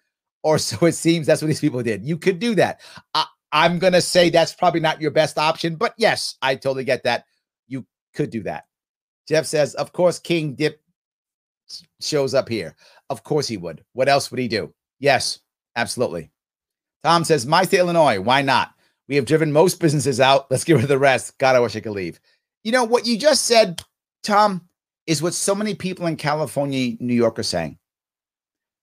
Or 0.43 0.59
so 0.59 0.87
it 0.87 0.93
seems 0.93 1.27
that's 1.27 1.43
what 1.43 1.49
these 1.49 1.61
people 1.61 1.83
did. 1.83 2.05
You 2.05 2.17
could 2.17 2.39
do 2.39 2.55
that. 2.55 2.81
I, 3.15 3.27
I'm 3.53 3.79
going 3.79 3.93
to 3.93 4.01
say 4.01 4.31
that's 4.31 4.55
probably 4.55 4.81
not 4.81 5.01
your 5.01 5.11
best 5.11 5.39
option, 5.39 5.77
but 5.77 5.95
yes, 5.97 6.37
I 6.43 6.57
totally 6.57 6.85
get 6.85 7.05
that. 7.05 7.25
You 7.69 7.87
could 8.15 8.31
do 8.31 8.43
that. 8.45 8.65
Jeff 9.29 9.47
says, 9.47 9.75
of 9.75 9.93
course, 9.93 10.19
King 10.19 10.55
dip 10.55 10.81
shows 12.01 12.35
up 12.35 12.49
here. 12.49 12.75
Of 13.11 13.23
course 13.23 13.49
he 13.49 13.57
would. 13.57 13.85
What 13.93 14.09
else 14.09 14.31
would 14.31 14.41
he 14.41 14.49
do? 14.49 14.75
Yes, 14.99 15.41
absolutely. 15.75 16.31
Tom 17.03 17.25
says, 17.25 17.47
My 17.47 17.65
state, 17.65 17.79
Illinois. 17.79 18.21
Why 18.21 18.43
not? 18.43 18.73
We 19.09 19.17
have 19.17 19.27
driven 19.27 19.53
most 19.53 19.81
businesses 19.81 20.21
out. 20.21 20.51
Let's 20.51 20.65
get 20.65 20.75
rid 20.75 20.83
of 20.83 20.89
the 20.89 20.99
rest. 20.99 21.39
God, 21.39 21.55
I 21.55 21.61
wish 21.61 21.77
I 21.77 21.81
could 21.81 21.93
leave. 21.93 22.19
You 22.65 22.73
know, 22.73 22.85
what 22.85 23.07
you 23.07 23.17
just 23.17 23.45
said, 23.45 23.83
Tom, 24.25 24.69
is 25.07 25.23
what 25.23 25.35
so 25.35 25.55
many 25.55 25.75
people 25.75 26.07
in 26.07 26.17
California, 26.17 26.97
New 26.99 27.15
York 27.15 27.39
are 27.39 27.45
saying. 27.45 27.79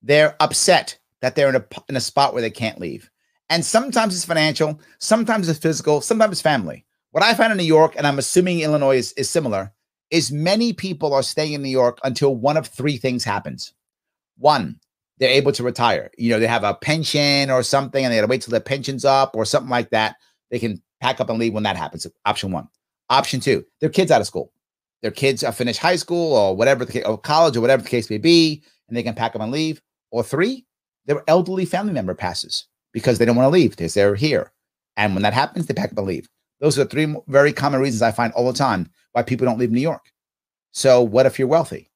They're 0.01 0.35
upset 0.39 0.97
that 1.21 1.35
they're 1.35 1.49
in 1.49 1.55
a, 1.55 1.65
in 1.89 1.95
a 1.97 2.01
spot 2.01 2.33
where 2.33 2.41
they 2.41 2.49
can't 2.49 2.79
leave. 2.79 3.09
And 3.53 3.63
sometimes 3.63 4.15
it's 4.15 4.25
financial, 4.25 4.81
sometimes 4.97 5.47
it's 5.47 5.59
physical, 5.59 6.01
sometimes 6.01 6.31
it's 6.31 6.41
family. 6.41 6.87
What 7.11 7.23
I 7.23 7.35
found 7.35 7.51
in 7.51 7.59
New 7.59 7.63
York, 7.63 7.93
and 7.95 8.07
I'm 8.07 8.17
assuming 8.17 8.61
Illinois 8.61 8.97
is, 8.97 9.13
is 9.13 9.29
similar, 9.29 9.71
is 10.09 10.31
many 10.31 10.73
people 10.73 11.13
are 11.13 11.21
staying 11.21 11.53
in 11.53 11.61
New 11.61 11.69
York 11.69 11.99
until 12.03 12.35
one 12.35 12.57
of 12.57 12.65
three 12.65 12.97
things 12.97 13.23
happens. 13.23 13.71
One, 14.39 14.79
they're 15.19 15.29
able 15.29 15.51
to 15.51 15.61
retire. 15.61 16.09
You 16.17 16.31
know, 16.31 16.39
they 16.39 16.47
have 16.47 16.63
a 16.63 16.73
pension 16.73 17.51
or 17.51 17.61
something 17.61 18.03
and 18.03 18.11
they 18.11 18.17
got 18.17 18.21
to 18.21 18.27
wait 18.27 18.41
till 18.41 18.49
their 18.49 18.59
pension's 18.59 19.05
up 19.05 19.35
or 19.35 19.45
something 19.45 19.69
like 19.69 19.91
that. 19.91 20.15
They 20.49 20.57
can 20.57 20.81
pack 20.99 21.21
up 21.21 21.29
and 21.29 21.37
leave 21.37 21.53
when 21.53 21.61
that 21.61 21.77
happens. 21.77 22.07
Option 22.25 22.51
one. 22.51 22.67
Option 23.11 23.39
two, 23.39 23.63
their 23.81 23.89
kids 23.91 24.09
out 24.09 24.21
of 24.21 24.25
school. 24.25 24.51
Their 25.03 25.11
kids 25.11 25.43
are 25.43 25.51
finished 25.51 25.79
high 25.79 25.97
school 25.97 26.33
or 26.33 26.55
whatever 26.55 26.85
the 26.85 27.05
or 27.05 27.19
college 27.19 27.55
or 27.55 27.61
whatever 27.61 27.83
the 27.83 27.89
case 27.89 28.09
may 28.09 28.17
be, 28.17 28.63
and 28.87 28.97
they 28.97 29.03
can 29.03 29.13
pack 29.13 29.35
up 29.35 29.43
and 29.43 29.51
leave. 29.51 29.79
Or 30.09 30.23
three, 30.23 30.65
their 31.05 31.23
elderly 31.27 31.65
family 31.65 31.93
member 31.93 32.15
passes 32.15 32.65
because 32.93 33.17
they 33.17 33.25
don't 33.25 33.35
want 33.35 33.45
to 33.47 33.49
leave 33.49 33.71
because 33.71 33.93
they're 33.93 34.15
here. 34.15 34.51
And 34.95 35.13
when 35.13 35.23
that 35.23 35.33
happens, 35.33 35.65
they 35.65 35.73
pack 35.73 35.91
up 35.91 35.97
and 35.97 36.07
leave. 36.07 36.29
Those 36.59 36.79
are 36.79 36.85
three 36.85 37.13
very 37.27 37.51
common 37.51 37.81
reasons 37.81 38.01
I 38.01 38.11
find 38.11 38.31
all 38.33 38.49
the 38.49 38.57
time 38.57 38.89
why 39.11 39.23
people 39.23 39.45
don't 39.45 39.59
leave 39.59 39.71
New 39.71 39.81
York. 39.81 40.05
So, 40.71 41.01
what 41.01 41.25
if 41.25 41.37
you're 41.37 41.47
wealthy? 41.47 41.91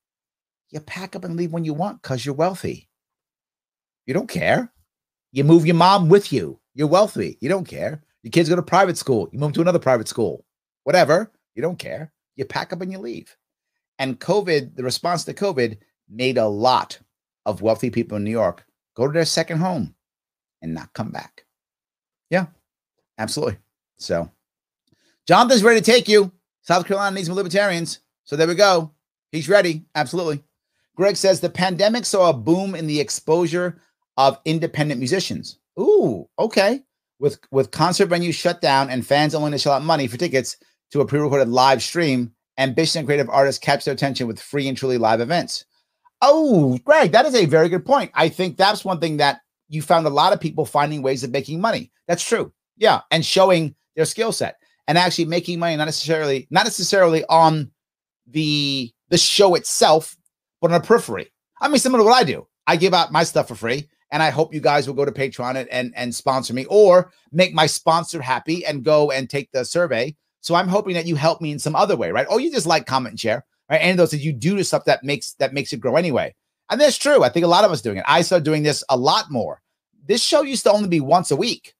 You 0.69 0.81
pack 0.81 1.15
up 1.15 1.23
and 1.23 1.37
leave 1.37 1.53
when 1.53 1.63
you 1.63 1.73
want 1.73 2.01
because 2.01 2.25
you're 2.25 2.35
wealthy. 2.35 2.89
You 4.05 4.13
don't 4.13 4.29
care. 4.29 4.71
You 5.31 5.43
move 5.43 5.65
your 5.65 5.75
mom 5.75 6.09
with 6.09 6.33
you. 6.33 6.59
You're 6.73 6.87
wealthy. 6.87 7.37
You 7.39 7.49
don't 7.49 7.67
care. 7.67 8.03
Your 8.23 8.31
kids 8.31 8.49
go 8.49 8.55
to 8.55 8.61
private 8.61 8.97
school. 8.97 9.29
You 9.31 9.39
move 9.39 9.53
to 9.53 9.61
another 9.61 9.79
private 9.79 10.07
school. 10.07 10.45
Whatever. 10.83 11.31
You 11.55 11.61
don't 11.61 11.79
care. 11.79 12.11
You 12.35 12.45
pack 12.45 12.73
up 12.73 12.81
and 12.81 12.91
you 12.91 12.99
leave. 12.99 13.35
And 13.99 14.19
COVID, 14.19 14.75
the 14.75 14.83
response 14.83 15.23
to 15.25 15.33
COVID 15.33 15.77
made 16.09 16.37
a 16.37 16.47
lot 16.47 16.99
of 17.45 17.61
wealthy 17.61 17.89
people 17.89 18.17
in 18.17 18.23
New 18.23 18.31
York 18.31 18.65
go 18.95 19.07
to 19.07 19.13
their 19.13 19.25
second 19.25 19.59
home 19.59 19.95
and 20.61 20.73
not 20.73 20.93
come 20.93 21.11
back. 21.11 21.45
Yeah, 22.29 22.47
absolutely. 23.17 23.57
So, 23.97 24.29
Jonathan's 25.27 25.63
ready 25.63 25.79
to 25.79 25.91
take 25.91 26.07
you. 26.07 26.31
South 26.61 26.85
Carolina 26.85 27.15
needs 27.15 27.29
more 27.29 27.37
libertarians. 27.37 27.99
So 28.25 28.35
there 28.35 28.47
we 28.47 28.55
go. 28.55 28.91
He's 29.31 29.49
ready. 29.49 29.85
Absolutely. 29.95 30.43
Greg 30.95 31.15
says 31.15 31.39
the 31.39 31.49
pandemic 31.49 32.05
saw 32.05 32.29
a 32.29 32.33
boom 32.33 32.75
in 32.75 32.87
the 32.87 32.99
exposure 32.99 33.79
of 34.17 34.39
independent 34.45 34.99
musicians. 34.99 35.59
Ooh, 35.79 36.27
okay. 36.39 36.83
With 37.19 37.39
with 37.51 37.71
concert 37.71 38.09
venues 38.09 38.33
shut 38.33 38.61
down 38.61 38.89
and 38.89 39.05
fans 39.05 39.33
only 39.33 39.51
to 39.51 39.57
shell 39.57 39.73
out 39.73 39.83
money 39.83 40.07
for 40.07 40.17
tickets 40.17 40.57
to 40.91 41.01
a 41.01 41.05
pre-recorded 41.05 41.49
live 41.49 41.81
stream, 41.81 42.33
ambitious 42.57 42.95
and 42.95 43.07
creative 43.07 43.29
artists 43.29 43.59
catch 43.59 43.85
their 43.85 43.93
attention 43.93 44.27
with 44.27 44.39
free 44.39 44.67
and 44.67 44.77
truly 44.77 44.97
live 44.97 45.21
events. 45.21 45.65
Oh, 46.21 46.77
Greg, 46.83 47.11
that 47.11 47.25
is 47.25 47.35
a 47.35 47.45
very 47.45 47.69
good 47.69 47.85
point. 47.85 48.11
I 48.13 48.29
think 48.29 48.57
that's 48.57 48.83
one 48.83 48.99
thing 48.99 49.17
that 49.17 49.41
you 49.69 49.81
found 49.81 50.05
a 50.07 50.11
lot 50.11 50.33
of 50.33 50.39
people 50.39 50.65
finding 50.65 51.01
ways 51.01 51.23
of 51.23 51.31
making 51.31 51.59
money. 51.59 51.91
That's 52.07 52.23
true. 52.23 52.53
Yeah, 52.77 53.01
and 53.11 53.25
showing 53.25 53.75
their 53.95 54.05
skill 54.05 54.31
set 54.31 54.57
and 54.87 54.97
actually 54.97 55.25
making 55.25 55.59
money 55.59 55.75
not 55.75 55.85
necessarily 55.85 56.47
not 56.49 56.63
necessarily 56.63 57.25
on 57.25 57.71
the 58.27 58.91
the 59.09 59.17
show 59.17 59.55
itself, 59.55 60.15
but 60.61 60.71
on 60.71 60.81
a 60.81 60.83
periphery. 60.83 61.31
I 61.59 61.67
mean, 61.67 61.79
similar 61.79 62.03
to 62.03 62.05
what 62.05 62.13
I 62.15 62.23
do. 62.23 62.47
I 62.67 62.75
give 62.75 62.93
out 62.93 63.11
my 63.11 63.23
stuff 63.23 63.47
for 63.47 63.55
free, 63.55 63.87
and 64.11 64.21
I 64.21 64.29
hope 64.29 64.53
you 64.53 64.59
guys 64.59 64.87
will 64.87 64.95
go 64.95 65.05
to 65.05 65.11
Patreon 65.11 65.55
and 65.55 65.69
and, 65.69 65.93
and 65.95 66.15
sponsor 66.15 66.53
me 66.53 66.65
or 66.65 67.11
make 67.31 67.53
my 67.53 67.65
sponsor 67.65 68.21
happy 68.21 68.65
and 68.65 68.83
go 68.83 69.11
and 69.11 69.29
take 69.29 69.51
the 69.51 69.65
survey. 69.65 70.15
So 70.41 70.55
I'm 70.55 70.67
hoping 70.67 70.93
that 70.93 71.05
you 71.05 71.15
help 71.15 71.41
me 71.41 71.51
in 71.51 71.59
some 71.59 71.75
other 71.75 71.97
way, 71.97 72.11
right? 72.11 72.27
Or 72.29 72.39
you 72.39 72.51
just 72.51 72.67
like, 72.67 72.85
comment, 72.85 73.13
and 73.13 73.19
share, 73.19 73.45
right? 73.69 73.81
Any 73.81 73.91
of 73.91 73.97
those 73.97 74.11
that 74.11 74.19
you 74.19 74.31
do 74.31 74.55
to 74.55 74.63
stuff 74.63 74.85
that 74.85 75.03
makes 75.03 75.33
that 75.33 75.53
makes 75.53 75.73
it 75.73 75.79
grow 75.79 75.95
anyway. 75.95 76.35
And 76.69 76.81
that's 76.81 76.97
true. 76.97 77.23
I 77.23 77.29
think 77.29 77.45
a 77.45 77.49
lot 77.49 77.63
of 77.63 77.71
us 77.71 77.81
doing 77.81 77.97
it. 77.97 78.05
I 78.07 78.21
started 78.21 78.43
doing 78.43 78.63
this 78.63 78.83
a 78.89 78.97
lot 78.97 79.31
more. 79.31 79.61
This 80.05 80.21
show 80.21 80.41
used 80.41 80.63
to 80.63 80.71
only 80.71 80.89
be 80.89 80.99
once 80.99 81.31
a 81.31 81.35
week 81.35 81.73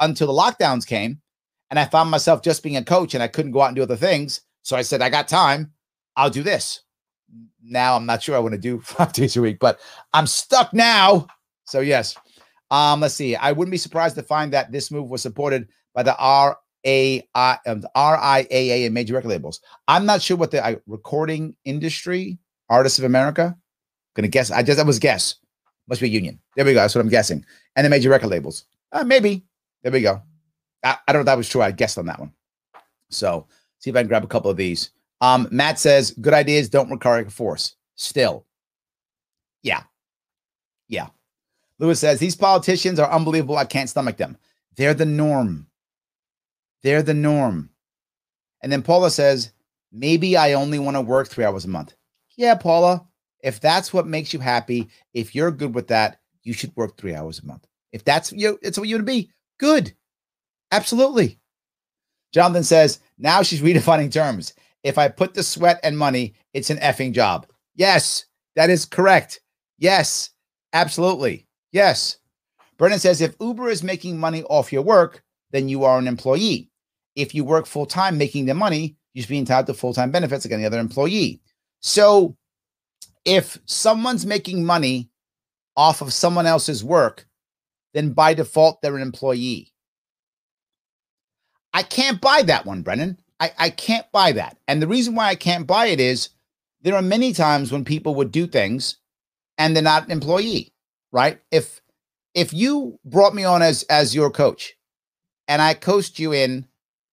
until 0.00 0.26
the 0.26 0.32
lockdowns 0.32 0.86
came. 0.86 1.20
And 1.70 1.78
I 1.78 1.86
found 1.86 2.10
myself 2.10 2.42
just 2.42 2.62
being 2.62 2.76
a 2.76 2.84
coach 2.84 3.14
and 3.14 3.22
I 3.22 3.28
couldn't 3.28 3.52
go 3.52 3.62
out 3.62 3.68
and 3.68 3.76
do 3.76 3.82
other 3.82 3.96
things. 3.96 4.42
So 4.62 4.76
I 4.76 4.82
said, 4.82 5.02
I 5.02 5.10
got 5.10 5.28
time. 5.28 5.72
I'll 6.16 6.30
do 6.30 6.42
this. 6.42 6.82
Now 7.62 7.96
I'm 7.96 8.06
not 8.06 8.22
sure 8.22 8.36
I 8.36 8.40
want 8.40 8.52
to 8.52 8.60
do 8.60 8.80
five 8.84 9.12
days 9.12 9.36
a 9.36 9.42
week, 9.42 9.58
but 9.58 9.80
I'm 10.12 10.26
stuck 10.26 10.72
now. 10.72 11.26
So 11.64 11.80
yes. 11.80 12.16
Um, 12.70 13.00
let's 13.00 13.14
see. 13.14 13.36
I 13.36 13.52
wouldn't 13.52 13.72
be 13.72 13.78
surprised 13.78 14.16
to 14.16 14.22
find 14.22 14.52
that 14.52 14.72
this 14.72 14.90
move 14.90 15.08
was 15.08 15.22
supported 15.22 15.68
by 15.94 16.02
the 16.02 16.16
RAI, 16.18 17.58
um, 17.66 17.80
the 17.80 17.90
RIAA 17.96 18.84
and 18.84 18.94
major 18.94 19.14
record 19.14 19.28
labels. 19.28 19.60
I'm 19.86 20.06
not 20.06 20.22
sure 20.22 20.36
what 20.36 20.50
the 20.50 20.80
recording 20.86 21.56
industry, 21.64 22.38
Artists 22.68 22.98
of 22.98 23.04
America, 23.04 23.56
gonna 24.14 24.28
guess. 24.28 24.50
I 24.50 24.62
just 24.62 24.78
that 24.78 24.86
was 24.86 24.98
guess. 24.98 25.36
Must 25.86 26.00
be 26.00 26.06
a 26.06 26.10
union. 26.10 26.40
There 26.56 26.64
we 26.64 26.72
go. 26.72 26.80
That's 26.80 26.94
what 26.94 27.02
I'm 27.02 27.10
guessing. 27.10 27.44
And 27.76 27.84
the 27.84 27.90
major 27.90 28.08
record 28.08 28.28
labels. 28.28 28.64
Uh, 28.90 29.04
maybe. 29.04 29.44
There 29.82 29.92
we 29.92 30.00
go. 30.00 30.22
I, 30.82 30.96
I 31.06 31.12
don't 31.12 31.18
know 31.18 31.20
if 31.20 31.26
that 31.26 31.36
was 31.36 31.48
true. 31.48 31.60
I 31.60 31.72
guessed 31.72 31.98
on 31.98 32.06
that 32.06 32.20
one. 32.20 32.32
So 33.10 33.46
see 33.78 33.90
if 33.90 33.96
I 33.96 34.00
can 34.00 34.08
grab 34.08 34.24
a 34.24 34.28
couple 34.28 34.50
of 34.50 34.56
these. 34.56 34.90
Um, 35.20 35.48
Matt 35.50 35.78
says, 35.78 36.12
good 36.12 36.32
ideas 36.34 36.68
don't 36.68 36.90
require 36.90 37.28
force. 37.28 37.76
Still. 37.96 38.46
Yeah. 39.62 39.82
Yeah. 40.88 41.08
Lewis 41.78 42.00
says, 42.00 42.18
these 42.18 42.36
politicians 42.36 42.98
are 42.98 43.10
unbelievable. 43.10 43.56
I 43.56 43.64
can't 43.64 43.90
stomach 43.90 44.16
them. 44.16 44.38
They're 44.76 44.94
the 44.94 45.06
norm. 45.06 45.66
They're 46.82 47.02
the 47.02 47.14
norm. 47.14 47.70
And 48.62 48.72
then 48.72 48.82
Paula 48.82 49.10
says, 49.10 49.52
maybe 49.92 50.36
I 50.36 50.54
only 50.54 50.78
want 50.78 50.96
to 50.96 51.00
work 51.00 51.28
three 51.28 51.44
hours 51.44 51.64
a 51.64 51.68
month. 51.68 51.94
Yeah, 52.36 52.54
Paula. 52.54 53.06
If 53.44 53.60
that's 53.60 53.92
what 53.92 54.06
makes 54.06 54.32
you 54.32 54.40
happy, 54.40 54.88
if 55.12 55.34
you're 55.34 55.50
good 55.50 55.74
with 55.74 55.88
that, 55.88 56.18
you 56.44 56.54
should 56.54 56.74
work 56.76 56.96
three 56.96 57.14
hours 57.14 57.40
a 57.40 57.46
month. 57.46 57.66
If 57.92 58.02
that's 58.02 58.32
you, 58.32 58.58
it's 58.62 58.78
what 58.78 58.88
you 58.88 58.96
want 58.96 59.06
to 59.06 59.12
be. 59.12 59.30
Good. 59.60 59.92
Absolutely. 60.72 61.38
Jonathan 62.32 62.64
says, 62.64 63.00
now 63.18 63.42
she's 63.42 63.60
redefining 63.60 64.10
terms. 64.10 64.54
If 64.82 64.96
I 64.96 65.08
put 65.08 65.34
the 65.34 65.42
sweat 65.42 65.78
and 65.84 65.96
money, 65.96 66.34
it's 66.54 66.70
an 66.70 66.78
effing 66.78 67.12
job. 67.12 67.46
Yes, 67.76 68.24
that 68.56 68.70
is 68.70 68.86
correct. 68.86 69.40
Yes, 69.78 70.30
absolutely. 70.72 71.46
Yes. 71.70 72.16
Brennan 72.78 72.98
says, 72.98 73.20
if 73.20 73.36
Uber 73.40 73.68
is 73.68 73.82
making 73.82 74.18
money 74.18 74.42
off 74.44 74.72
your 74.72 74.82
work, 74.82 75.22
then 75.52 75.68
you 75.68 75.84
are 75.84 75.98
an 75.98 76.08
employee. 76.08 76.70
If 77.14 77.34
you 77.34 77.44
work 77.44 77.66
full 77.66 77.86
time 77.86 78.16
making 78.16 78.46
the 78.46 78.54
money, 78.54 78.96
you 79.12 79.20
should 79.20 79.28
be 79.28 79.38
entitled 79.38 79.66
to 79.66 79.74
full 79.74 79.92
time 79.92 80.10
benefits 80.10 80.46
like 80.46 80.52
any 80.52 80.64
other 80.64 80.80
employee. 80.80 81.42
So 81.80 82.36
if 83.24 83.58
someone's 83.64 84.26
making 84.26 84.64
money 84.64 85.10
off 85.76 86.00
of 86.00 86.12
someone 86.12 86.46
else's 86.46 86.84
work, 86.84 87.26
then 87.92 88.12
by 88.12 88.34
default, 88.34 88.82
they're 88.82 88.96
an 88.96 89.02
employee. 89.02 89.72
I 91.72 91.82
can't 91.82 92.20
buy 92.20 92.42
that 92.42 92.66
one, 92.66 92.82
Brennan. 92.82 93.18
I, 93.40 93.50
I 93.58 93.70
can't 93.70 94.10
buy 94.12 94.32
that. 94.32 94.58
And 94.68 94.80
the 94.80 94.86
reason 94.86 95.14
why 95.14 95.28
I 95.28 95.34
can't 95.34 95.66
buy 95.66 95.86
it 95.86 96.00
is 96.00 96.30
there 96.82 96.94
are 96.94 97.02
many 97.02 97.32
times 97.32 97.72
when 97.72 97.84
people 97.84 98.14
would 98.14 98.30
do 98.30 98.46
things 98.46 98.98
and 99.58 99.74
they're 99.74 99.82
not 99.82 100.04
an 100.04 100.12
employee, 100.12 100.72
right? 101.12 101.40
If 101.50 101.80
if 102.34 102.52
you 102.52 102.98
brought 103.04 103.34
me 103.34 103.44
on 103.44 103.62
as 103.62 103.82
as 103.84 104.14
your 104.14 104.30
coach 104.30 104.74
and 105.48 105.62
I 105.62 105.74
coached 105.74 106.18
you 106.18 106.32
in 106.32 106.66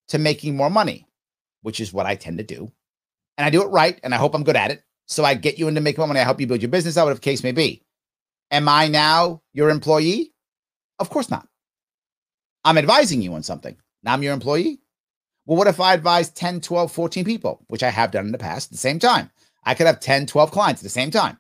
to 0.09 0.17
making 0.17 0.55
more 0.55 0.69
money, 0.69 1.07
which 1.61 1.79
is 1.79 1.93
what 1.93 2.05
I 2.05 2.15
tend 2.15 2.37
to 2.37 2.43
do, 2.43 2.71
and 3.37 3.45
I 3.45 3.49
do 3.49 3.63
it 3.63 3.67
right, 3.67 3.99
and 4.03 4.13
I 4.13 4.17
hope 4.17 4.35
I'm 4.35 4.43
good 4.43 4.55
at 4.55 4.71
it. 4.71 4.83
So 5.11 5.25
I 5.25 5.33
get 5.33 5.59
you 5.59 5.67
into 5.67 5.81
making 5.81 6.07
money, 6.07 6.21
I 6.21 6.23
help 6.23 6.39
you 6.39 6.47
build 6.47 6.61
your 6.61 6.71
business 6.71 6.97
out, 6.97 7.03
whatever 7.03 7.19
case 7.19 7.43
may 7.43 7.51
be. 7.51 7.83
Am 8.49 8.69
I 8.69 8.87
now 8.87 9.41
your 9.51 9.69
employee? 9.69 10.31
Of 10.99 11.09
course 11.09 11.29
not. 11.29 11.45
I'm 12.63 12.77
advising 12.77 13.21
you 13.21 13.33
on 13.33 13.43
something. 13.43 13.75
Now 14.03 14.13
I'm 14.13 14.23
your 14.23 14.33
employee. 14.33 14.79
Well, 15.45 15.57
what 15.57 15.67
if 15.67 15.81
I 15.81 15.93
advise 15.93 16.29
10, 16.29 16.61
12, 16.61 16.93
14 16.93 17.25
people, 17.25 17.65
which 17.67 17.83
I 17.83 17.89
have 17.89 18.11
done 18.11 18.25
in 18.25 18.31
the 18.31 18.37
past 18.37 18.67
at 18.67 18.71
the 18.71 18.77
same 18.77 18.99
time? 18.99 19.29
I 19.65 19.73
could 19.73 19.85
have 19.85 19.99
10, 19.99 20.27
12 20.27 20.49
clients 20.49 20.81
at 20.81 20.83
the 20.83 20.89
same 20.89 21.11
time. 21.11 21.37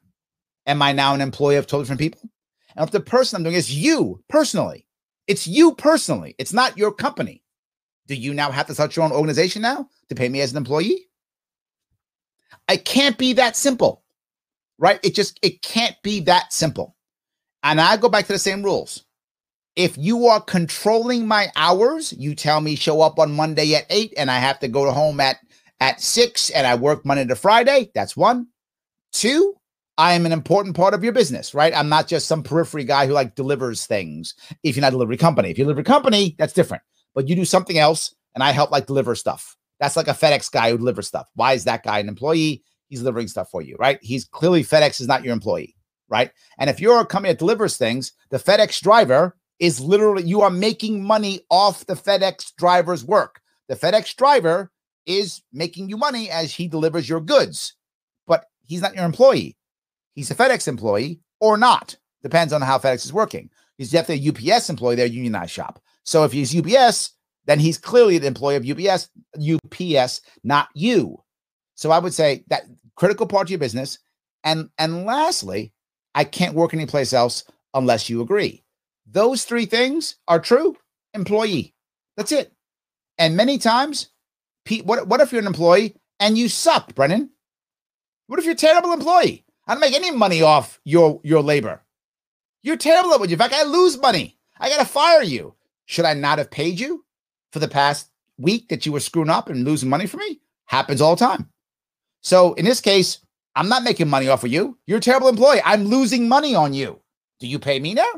Am 0.65 0.81
I 0.81 0.91
now 0.91 1.13
an 1.13 1.21
employee 1.21 1.55
of 1.55 1.65
12 1.65 1.85
different 1.85 2.01
people? 2.01 2.29
And 2.75 2.83
if 2.83 2.91
the 2.91 2.99
person 2.99 3.37
I'm 3.37 3.43
doing 3.43 3.55
is 3.55 3.73
you 3.73 4.21
personally, 4.27 4.85
it's 5.27 5.47
you 5.47 5.75
personally, 5.75 6.35
it's 6.37 6.51
not 6.51 6.77
your 6.77 6.91
company. 6.91 7.41
Do 8.07 8.15
you 8.15 8.33
now 8.33 8.51
have 8.51 8.67
to 8.67 8.73
start 8.73 8.97
your 8.97 9.05
own 9.05 9.13
organization 9.13 9.61
now 9.61 9.87
to 10.09 10.15
pay 10.15 10.27
me 10.27 10.41
as 10.41 10.51
an 10.51 10.57
employee? 10.57 11.05
I 12.67 12.77
can't 12.77 13.17
be 13.17 13.33
that 13.33 13.55
simple, 13.55 14.03
right? 14.77 14.99
It 15.03 15.15
just, 15.15 15.39
it 15.41 15.61
can't 15.61 15.95
be 16.03 16.21
that 16.21 16.53
simple. 16.53 16.95
And 17.63 17.79
I 17.79 17.97
go 17.97 18.09
back 18.09 18.25
to 18.27 18.33
the 18.33 18.39
same 18.39 18.63
rules. 18.63 19.03
If 19.75 19.97
you 19.97 20.27
are 20.27 20.41
controlling 20.41 21.27
my 21.27 21.51
hours, 21.55 22.13
you 22.13 22.35
tell 22.35 22.59
me 22.59 22.75
show 22.75 23.01
up 23.01 23.19
on 23.19 23.33
Monday 23.33 23.75
at 23.75 23.85
eight 23.89 24.13
and 24.17 24.29
I 24.29 24.37
have 24.39 24.59
to 24.59 24.67
go 24.67 24.85
to 24.85 24.91
home 24.91 25.19
at 25.19 25.37
at 25.79 25.99
six 25.99 26.49
and 26.51 26.67
I 26.67 26.75
work 26.75 27.05
Monday 27.05 27.25
to 27.25 27.35
Friday. 27.35 27.89
That's 27.95 28.15
one. 28.15 28.47
Two, 29.13 29.55
I 29.97 30.13
am 30.13 30.25
an 30.25 30.31
important 30.31 30.75
part 30.75 30.93
of 30.93 31.03
your 31.03 31.13
business, 31.13 31.53
right? 31.53 31.75
I'm 31.75 31.89
not 31.89 32.07
just 32.07 32.27
some 32.27 32.43
periphery 32.43 32.83
guy 32.83 33.07
who 33.07 33.13
like 33.13 33.35
delivers 33.35 33.85
things. 33.85 34.35
If 34.63 34.75
you're 34.75 34.81
not 34.81 34.89
a 34.89 34.91
delivery 34.91 35.17
company, 35.17 35.51
if 35.51 35.57
you're 35.57 35.65
a 35.65 35.67
delivery 35.67 35.83
company, 35.83 36.35
that's 36.37 36.53
different. 36.53 36.83
But 37.13 37.27
you 37.27 37.35
do 37.35 37.45
something 37.45 37.77
else, 37.77 38.15
and 38.33 38.43
I 38.43 38.51
help 38.51 38.71
like 38.71 38.87
deliver 38.87 39.15
stuff. 39.15 39.57
That's 39.81 39.97
like 39.97 40.07
a 40.07 40.11
FedEx 40.11 40.51
guy 40.51 40.69
who 40.69 40.77
delivers 40.77 41.07
stuff. 41.07 41.27
Why 41.33 41.53
is 41.53 41.63
that 41.63 41.83
guy 41.83 41.97
an 41.97 42.07
employee? 42.07 42.63
He's 42.87 42.99
delivering 42.99 43.27
stuff 43.27 43.49
for 43.49 43.63
you, 43.63 43.75
right? 43.79 43.97
He's 44.03 44.25
clearly 44.25 44.63
FedEx 44.63 45.01
is 45.01 45.07
not 45.07 45.23
your 45.23 45.33
employee, 45.33 45.75
right? 46.07 46.31
And 46.59 46.69
if 46.69 46.79
you're 46.79 46.99
a 46.99 47.05
company 47.05 47.33
that 47.33 47.39
delivers 47.39 47.77
things, 47.77 48.13
the 48.29 48.37
FedEx 48.37 48.79
driver 48.79 49.35
is 49.57 49.79
literally 49.81 50.21
you 50.21 50.41
are 50.41 50.51
making 50.51 51.03
money 51.03 51.41
off 51.49 51.87
the 51.87 51.95
FedEx 51.95 52.55
driver's 52.57 53.03
work. 53.03 53.41
The 53.69 53.75
FedEx 53.75 54.15
driver 54.15 54.71
is 55.07 55.41
making 55.51 55.89
you 55.89 55.97
money 55.97 56.29
as 56.29 56.53
he 56.53 56.67
delivers 56.67 57.09
your 57.09 57.19
goods, 57.19 57.73
but 58.27 58.45
he's 58.63 58.81
not 58.81 58.93
your 58.93 59.05
employee. 59.05 59.57
He's 60.13 60.29
a 60.29 60.35
FedEx 60.35 60.67
employee 60.67 61.21
or 61.39 61.57
not. 61.57 61.97
Depends 62.21 62.53
on 62.53 62.61
how 62.61 62.77
FedEx 62.77 63.03
is 63.03 63.13
working. 63.13 63.49
He's 63.79 63.89
definitely 63.89 64.27
a 64.27 64.55
UPS 64.55 64.69
employee, 64.69 64.95
they're 64.95 65.07
unionized 65.07 65.51
shop. 65.51 65.81
So 66.03 66.23
if 66.23 66.31
he's 66.31 66.55
UPS, 66.55 67.13
then 67.45 67.59
he's 67.59 67.77
clearly 67.77 68.17
the 68.17 68.27
employee 68.27 68.55
of 68.55 68.69
UPS, 68.69 69.09
UPS, 69.37 70.21
not 70.43 70.69
you. 70.73 71.21
So 71.75 71.91
I 71.91 71.99
would 71.99 72.13
say 72.13 72.43
that 72.47 72.63
critical 72.95 73.25
part 73.25 73.47
of 73.47 73.49
your 73.49 73.59
business. 73.59 73.99
And 74.43 74.69
and 74.77 75.05
lastly, 75.05 75.73
I 76.15 76.23
can't 76.23 76.55
work 76.55 76.73
anyplace 76.73 77.13
else 77.13 77.43
unless 77.73 78.09
you 78.09 78.21
agree. 78.21 78.63
Those 79.09 79.43
three 79.43 79.65
things 79.65 80.15
are 80.27 80.39
true. 80.39 80.77
Employee. 81.13 81.73
That's 82.17 82.31
it. 82.31 82.53
And 83.17 83.35
many 83.35 83.57
times, 83.57 84.09
Pete, 84.65 84.85
what, 84.85 85.07
what 85.07 85.21
if 85.21 85.31
you're 85.31 85.41
an 85.41 85.47
employee 85.47 85.95
and 86.19 86.37
you 86.37 86.47
suck, 86.47 86.95
Brennan? 86.95 87.29
What 88.27 88.39
if 88.39 88.45
you're 88.45 88.53
a 88.53 88.57
terrible 88.57 88.93
employee? 88.93 89.45
I 89.67 89.73
don't 89.73 89.81
make 89.81 89.93
any 89.93 90.11
money 90.11 90.41
off 90.41 90.79
your 90.85 91.19
your 91.23 91.41
labor. 91.41 91.81
You're 92.63 92.77
terrible 92.77 93.13
at 93.13 93.19
what 93.19 93.29
you. 93.29 93.33
In 93.33 93.39
fact, 93.39 93.53
I 93.53 93.63
lose 93.63 93.97
money. 93.99 94.37
I 94.59 94.69
gotta 94.69 94.85
fire 94.85 95.23
you. 95.23 95.55
Should 95.85 96.05
I 96.05 96.13
not 96.13 96.37
have 96.37 96.51
paid 96.51 96.79
you 96.79 97.03
for 97.51 97.59
the 97.59 97.67
past 97.67 98.09
week 98.37 98.69
that 98.69 98.85
you 98.85 98.91
were 98.91 98.99
screwing 98.99 99.29
up 99.29 99.49
and 99.49 99.65
losing 99.65 99.89
money 99.89 100.07
for 100.07 100.17
me? 100.17 100.39
Happens 100.65 101.01
all 101.01 101.15
the 101.15 101.25
time. 101.25 101.49
So 102.21 102.53
in 102.53 102.65
this 102.65 102.81
case, 102.81 103.19
I'm 103.55 103.69
not 103.69 103.83
making 103.83 104.07
money 104.07 104.27
off 104.27 104.43
of 104.43 104.51
you. 104.51 104.77
You're 104.87 104.99
a 104.99 105.01
terrible 105.01 105.27
employee. 105.27 105.61
I'm 105.65 105.85
losing 105.85 106.27
money 106.27 106.55
on 106.55 106.73
you. 106.73 107.01
Do 107.39 107.47
you 107.47 107.59
pay 107.59 107.79
me 107.79 107.93
now? 107.93 108.09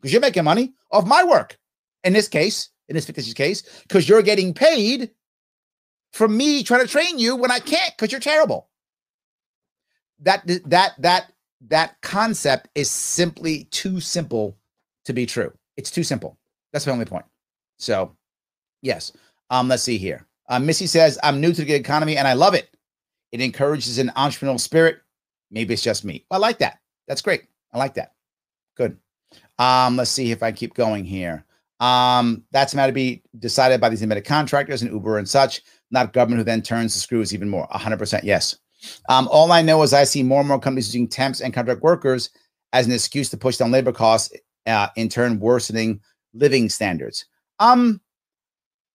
Because 0.00 0.12
you're 0.12 0.20
making 0.20 0.44
money 0.44 0.74
off 0.90 1.06
my 1.06 1.24
work. 1.24 1.58
In 2.02 2.12
this 2.12 2.28
case, 2.28 2.70
in 2.88 2.94
this 2.94 3.06
fictitious 3.06 3.34
case, 3.34 3.62
because 3.82 4.08
you're 4.08 4.22
getting 4.22 4.52
paid 4.52 5.10
for 6.12 6.28
me 6.28 6.62
trying 6.62 6.80
to 6.80 6.86
train 6.86 7.18
you 7.18 7.36
when 7.36 7.50
I 7.50 7.58
can't 7.58 7.92
because 7.96 8.12
you're 8.12 8.20
terrible. 8.20 8.68
That 10.20 10.46
that 10.66 10.92
that 10.98 11.32
that 11.68 12.00
concept 12.02 12.68
is 12.74 12.90
simply 12.90 13.64
too 13.64 14.00
simple 14.00 14.56
to 15.04 15.12
be 15.12 15.26
true. 15.26 15.52
It's 15.76 15.90
too 15.90 16.04
simple. 16.04 16.38
That's 16.72 16.86
my 16.86 16.92
only 16.92 17.04
point. 17.04 17.24
So, 17.78 18.16
yes. 18.84 19.12
Um, 19.50 19.68
let's 19.68 19.82
see 19.82 19.98
here. 19.98 20.26
Uh, 20.48 20.58
Missy 20.58 20.86
says, 20.86 21.18
I'm 21.22 21.40
new 21.40 21.52
to 21.52 21.64
the 21.64 21.74
economy 21.74 22.16
and 22.16 22.28
I 22.28 22.34
love 22.34 22.54
it. 22.54 22.68
It 23.32 23.40
encourages 23.40 23.98
an 23.98 24.12
entrepreneurial 24.16 24.60
spirit. 24.60 24.98
Maybe 25.50 25.74
it's 25.74 25.82
just 25.82 26.04
me. 26.04 26.24
I 26.30 26.36
like 26.36 26.58
that. 26.58 26.78
That's 27.08 27.22
great. 27.22 27.44
I 27.72 27.78
like 27.78 27.94
that. 27.94 28.12
Good. 28.76 28.96
Um, 29.58 29.96
let's 29.96 30.10
see 30.10 30.30
if 30.30 30.42
I 30.42 30.52
keep 30.52 30.74
going 30.74 31.04
here. 31.04 31.44
Um, 31.80 32.44
that's 32.52 32.72
a 32.72 32.76
matter 32.76 32.92
to 32.92 32.94
be 32.94 33.22
decided 33.38 33.80
by 33.80 33.88
these 33.88 34.02
independent 34.02 34.26
contractors 34.26 34.82
and 34.82 34.92
Uber 34.92 35.18
and 35.18 35.28
such, 35.28 35.62
not 35.90 36.12
government 36.12 36.38
who 36.38 36.44
then 36.44 36.62
turns 36.62 36.94
the 36.94 37.00
screws 37.00 37.34
even 37.34 37.48
more. 37.48 37.66
100% 37.68 38.22
yes. 38.22 38.56
Um, 39.08 39.28
all 39.30 39.50
I 39.50 39.62
know 39.62 39.82
is 39.82 39.92
I 39.92 40.04
see 40.04 40.22
more 40.22 40.40
and 40.40 40.48
more 40.48 40.60
companies 40.60 40.88
using 40.88 41.08
temps 41.08 41.40
and 41.40 41.52
contract 41.52 41.82
workers 41.82 42.30
as 42.72 42.86
an 42.86 42.92
excuse 42.92 43.30
to 43.30 43.36
push 43.36 43.56
down 43.56 43.70
labor 43.70 43.92
costs, 43.92 44.34
uh, 44.66 44.88
in 44.96 45.08
turn 45.08 45.40
worsening 45.40 46.00
living 46.32 46.68
standards. 46.68 47.26
Um, 47.58 48.00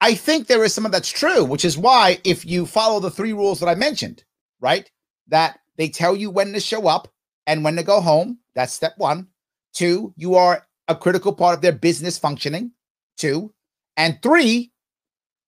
I 0.02 0.16
think 0.16 0.48
there 0.48 0.64
is 0.64 0.74
some 0.74 0.86
of 0.86 0.92
that's 0.92 1.10
true, 1.10 1.44
which 1.44 1.66
is 1.66 1.78
why 1.78 2.20
if 2.24 2.46
you 2.46 2.66
follow 2.66 3.00
the 3.00 3.12
three 3.12 3.34
rules 3.34 3.60
that 3.60 3.68
I 3.68 3.76
mentioned, 3.76 4.24
right, 4.62 4.90
that 5.28 5.60
they 5.78 5.90
tell 5.90 6.16
you 6.16 6.30
when 6.30 6.54
to 6.54 6.60
show 6.60 6.88
up 6.88 7.10
and 7.48 7.64
when 7.64 7.76
to 7.76 7.84
go 7.84 8.00
home. 8.00 8.40
That's 8.56 8.74
step 8.74 8.94
one. 8.98 9.28
Two, 9.74 10.14
you 10.16 10.36
are 10.36 10.66
a 10.88 10.96
critical 10.96 11.34
part 11.34 11.56
of 11.56 11.62
their 11.62 11.72
business 11.72 12.18
functioning. 12.18 12.72
Two, 13.18 13.54
and 13.98 14.22
three, 14.22 14.72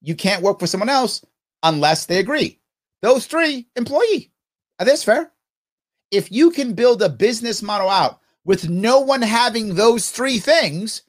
you 0.00 0.14
can't 0.14 0.42
work 0.42 0.60
for 0.60 0.66
someone 0.66 0.88
else 0.90 1.24
unless 1.62 2.06
they 2.06 2.18
agree. 2.18 2.60
Those 3.00 3.26
three, 3.26 3.68
employee. 3.76 4.32
Are 4.78 4.84
this 4.84 5.04
fair? 5.04 5.32
If 6.10 6.30
you 6.30 6.50
can 6.50 6.74
build 6.74 7.02
a 7.02 7.08
business 7.08 7.62
model 7.62 7.88
out 7.88 8.20
with 8.44 8.68
no 8.68 9.00
one 9.00 9.22
having 9.22 9.74
those 9.74 10.10
three 10.10 10.38
things, 10.38 11.02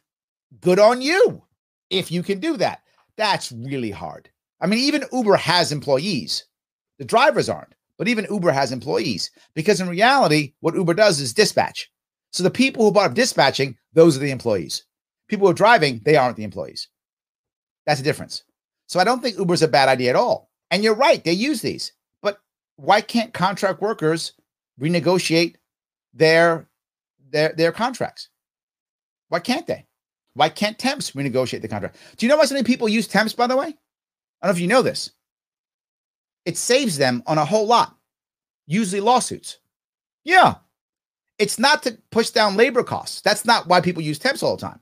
good 0.61 0.79
on 0.79 1.01
you. 1.01 1.43
If 1.89 2.11
you 2.11 2.23
can 2.23 2.39
do 2.39 2.57
that, 2.57 2.82
that's 3.17 3.51
really 3.51 3.91
hard. 3.91 4.29
I 4.61 4.67
mean, 4.67 4.79
even 4.79 5.03
Uber 5.11 5.35
has 5.35 5.71
employees. 5.71 6.45
The 6.99 7.05
drivers 7.05 7.49
aren't, 7.49 7.75
but 7.97 8.07
even 8.07 8.27
Uber 8.29 8.51
has 8.51 8.71
employees 8.71 9.31
because 9.55 9.81
in 9.81 9.89
reality, 9.89 10.53
what 10.61 10.75
Uber 10.75 10.93
does 10.93 11.19
is 11.19 11.33
dispatch. 11.33 11.91
So 12.31 12.43
the 12.43 12.49
people 12.49 12.83
who 12.83 12.91
bought 12.91 13.11
up 13.11 13.13
dispatching, 13.13 13.77
those 13.93 14.15
are 14.17 14.21
the 14.21 14.31
employees. 14.31 14.85
People 15.27 15.47
who 15.47 15.51
are 15.51 15.55
driving, 15.55 16.01
they 16.03 16.15
aren't 16.15 16.37
the 16.37 16.43
employees. 16.43 16.87
That's 17.85 17.99
the 17.99 18.03
difference. 18.03 18.43
So 18.87 18.99
I 18.99 19.03
don't 19.03 19.21
think 19.21 19.37
Uber's 19.37 19.61
a 19.61 19.67
bad 19.67 19.89
idea 19.89 20.09
at 20.11 20.15
all. 20.15 20.49
And 20.71 20.83
you're 20.83 20.95
right, 20.95 21.23
they 21.23 21.33
use 21.33 21.61
these. 21.61 21.93
But 22.21 22.39
why 22.77 23.01
can't 23.01 23.33
contract 23.33 23.81
workers 23.81 24.33
renegotiate 24.79 25.55
their 26.13 26.67
their 27.31 27.53
their 27.53 27.71
contracts? 27.71 28.29
Why 29.29 29.39
can't 29.39 29.67
they? 29.67 29.85
Why 30.35 30.49
can't 30.49 30.79
temps 30.79 31.11
renegotiate 31.11 31.61
the 31.61 31.67
contract? 31.67 31.97
Do 32.17 32.25
you 32.25 32.29
know 32.29 32.37
why 32.37 32.45
so 32.45 32.55
many 32.55 32.65
people 32.65 32.89
use 32.89 33.07
temps, 33.07 33.33
by 33.33 33.47
the 33.47 33.57
way? 33.57 33.67
I 33.67 33.67
don't 33.67 33.77
know 34.45 34.51
if 34.51 34.59
you 34.59 34.67
know 34.67 34.81
this. 34.81 35.11
It 36.45 36.57
saves 36.57 36.97
them 36.97 37.23
on 37.27 37.37
a 37.37 37.45
whole 37.45 37.67
lot, 37.67 37.95
usually 38.65 38.99
lawsuits. 38.99 39.59
Yeah, 40.23 40.55
it's 41.37 41.59
not 41.59 41.83
to 41.83 41.97
push 42.11 42.29
down 42.31 42.57
labor 42.57 42.83
costs. 42.83 43.21
That's 43.21 43.45
not 43.45 43.67
why 43.67 43.81
people 43.81 44.01
use 44.01 44.19
temps 44.19 44.43
all 44.43 44.55
the 44.55 44.61
time. 44.61 44.79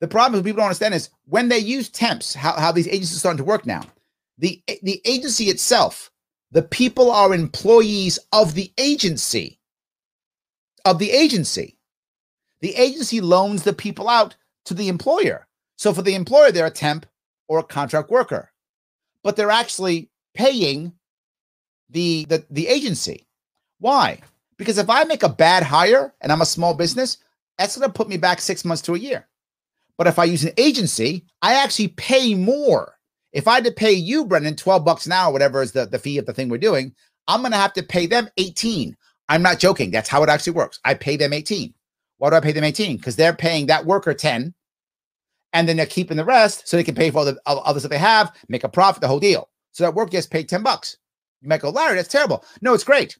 The 0.00 0.08
problem 0.08 0.38
is 0.38 0.44
people 0.44 0.58
don't 0.58 0.66
understand 0.66 0.94
is 0.94 1.10
when 1.26 1.48
they 1.48 1.58
use 1.58 1.88
temps, 1.88 2.34
how, 2.34 2.52
how 2.52 2.72
these 2.72 2.88
agencies 2.88 3.16
are 3.16 3.20
starting 3.20 3.38
to 3.38 3.44
work 3.44 3.64
now. 3.64 3.82
The, 4.38 4.62
the 4.82 5.00
agency 5.04 5.44
itself, 5.44 6.10
the 6.50 6.62
people 6.62 7.10
are 7.10 7.34
employees 7.34 8.18
of 8.32 8.54
the 8.54 8.72
agency. 8.76 9.60
Of 10.84 10.98
the 10.98 11.10
agency. 11.10 11.78
The 12.60 12.74
agency 12.76 13.20
loans 13.20 13.62
the 13.62 13.72
people 13.72 14.08
out 14.08 14.36
to 14.66 14.74
the 14.74 14.88
employer. 14.88 15.46
So 15.76 15.92
for 15.92 16.02
the 16.02 16.14
employer, 16.14 16.52
they're 16.52 16.66
a 16.66 16.70
temp 16.70 17.06
or 17.48 17.58
a 17.58 17.64
contract 17.64 18.10
worker, 18.10 18.52
but 19.22 19.36
they're 19.36 19.50
actually 19.50 20.10
paying 20.34 20.92
the, 21.90 22.24
the, 22.28 22.44
the 22.50 22.68
agency. 22.68 23.26
Why? 23.78 24.20
Because 24.56 24.78
if 24.78 24.88
I 24.88 25.04
make 25.04 25.22
a 25.22 25.28
bad 25.28 25.62
hire 25.62 26.14
and 26.20 26.30
I'm 26.32 26.40
a 26.40 26.46
small 26.46 26.74
business, 26.74 27.18
that's 27.58 27.76
going 27.76 27.88
to 27.88 27.92
put 27.92 28.08
me 28.08 28.16
back 28.16 28.40
six 28.40 28.64
months 28.64 28.82
to 28.82 28.94
a 28.94 28.98
year. 28.98 29.28
But 29.96 30.06
if 30.06 30.18
I 30.18 30.24
use 30.24 30.44
an 30.44 30.52
agency, 30.56 31.24
I 31.42 31.54
actually 31.54 31.88
pay 31.88 32.34
more. 32.34 32.94
If 33.32 33.48
I 33.48 33.54
had 33.54 33.64
to 33.64 33.72
pay 33.72 33.92
you, 33.92 34.24
Brendan, 34.24 34.56
12 34.56 34.84
bucks 34.84 35.06
an 35.06 35.12
hour, 35.12 35.32
whatever 35.32 35.62
is 35.62 35.72
the, 35.72 35.86
the 35.86 35.98
fee 35.98 36.18
of 36.18 36.26
the 36.26 36.32
thing 36.32 36.48
we're 36.48 36.58
doing, 36.58 36.94
I'm 37.28 37.40
going 37.40 37.52
to 37.52 37.58
have 37.58 37.72
to 37.74 37.82
pay 37.82 38.06
them 38.06 38.28
18. 38.36 38.96
I'm 39.28 39.42
not 39.42 39.58
joking. 39.58 39.90
That's 39.90 40.08
how 40.08 40.22
it 40.22 40.28
actually 40.28 40.52
works. 40.54 40.80
I 40.84 40.94
pay 40.94 41.16
them 41.16 41.32
18. 41.32 41.74
Why 42.18 42.30
do 42.30 42.36
I 42.36 42.40
pay 42.40 42.52
them 42.52 42.64
18? 42.64 42.96
Because 42.96 43.16
they're 43.16 43.34
paying 43.34 43.66
that 43.66 43.86
worker 43.86 44.14
10 44.14 44.54
and 45.52 45.68
then 45.68 45.76
they're 45.76 45.86
keeping 45.86 46.16
the 46.16 46.24
rest 46.24 46.68
so 46.68 46.76
they 46.76 46.84
can 46.84 46.94
pay 46.94 47.10
for 47.10 47.18
all 47.18 47.24
the 47.24 47.40
other 47.46 47.80
stuff 47.80 47.90
they 47.90 47.98
have, 47.98 48.34
make 48.48 48.64
a 48.64 48.68
profit, 48.68 49.00
the 49.00 49.08
whole 49.08 49.20
deal. 49.20 49.48
So 49.72 49.84
that 49.84 49.94
worker 49.94 50.10
gets 50.10 50.26
paid 50.26 50.48
10 50.48 50.62
bucks. 50.62 50.96
You 51.40 51.48
might 51.48 51.60
go, 51.60 51.70
Larry, 51.70 51.96
that's 51.96 52.08
terrible. 52.08 52.44
No, 52.60 52.74
it's 52.74 52.84
great. 52.84 53.18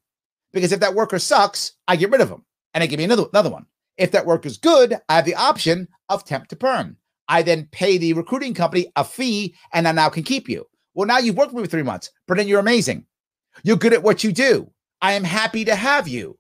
Because 0.53 0.73
if 0.73 0.81
that 0.81 0.95
worker 0.95 1.19
sucks, 1.19 1.73
I 1.89 1.97
get 1.97 2.11
rid 2.11 2.21
of 2.21 2.29
them 2.29 2.45
and 2.73 2.83
I 2.83 2.87
give 2.87 2.99
me 2.99 3.05
another, 3.05 3.25
another 3.33 3.51
one. 3.51 3.67
If 3.97 4.11
that 4.13 4.27
worker's 4.27 4.59
good, 4.59 4.97
I 5.09 5.17
have 5.17 5.25
the 5.25 5.35
option 5.35 5.89
of 6.09 6.25
temp 6.25 6.49
to 6.49 6.57
perm. 6.57 6.97
I 7.29 7.43
then 7.43 7.69
pay 7.73 7.99
the 7.99 8.13
recruiting 8.13 8.55
company 8.55 8.91
a 8.97 9.05
fee 9.05 9.55
and 9.73 9.87
I 9.89 9.93
now 9.93 10.09
can 10.09 10.23
keep 10.23 10.49
you. 10.49 10.67
Well, 10.95 11.07
now 11.07 11.19
you've 11.19 11.37
worked 11.37 11.53
with 11.53 11.63
me 11.63 11.67
for 11.67 11.71
three 11.71 11.83
months. 11.83 12.11
Brendan, 12.27 12.49
you're 12.49 12.61
amazing. 12.61 13.07
You're 13.63 13.77
good 13.77 13.93
at 13.93 14.03
what 14.03 14.25
you 14.25 14.33
do. 14.33 14.71
I 15.01 15.13
am 15.13 15.25
happy 15.25 15.65
to 15.65 15.75
have 15.75 16.09
you. 16.09 16.39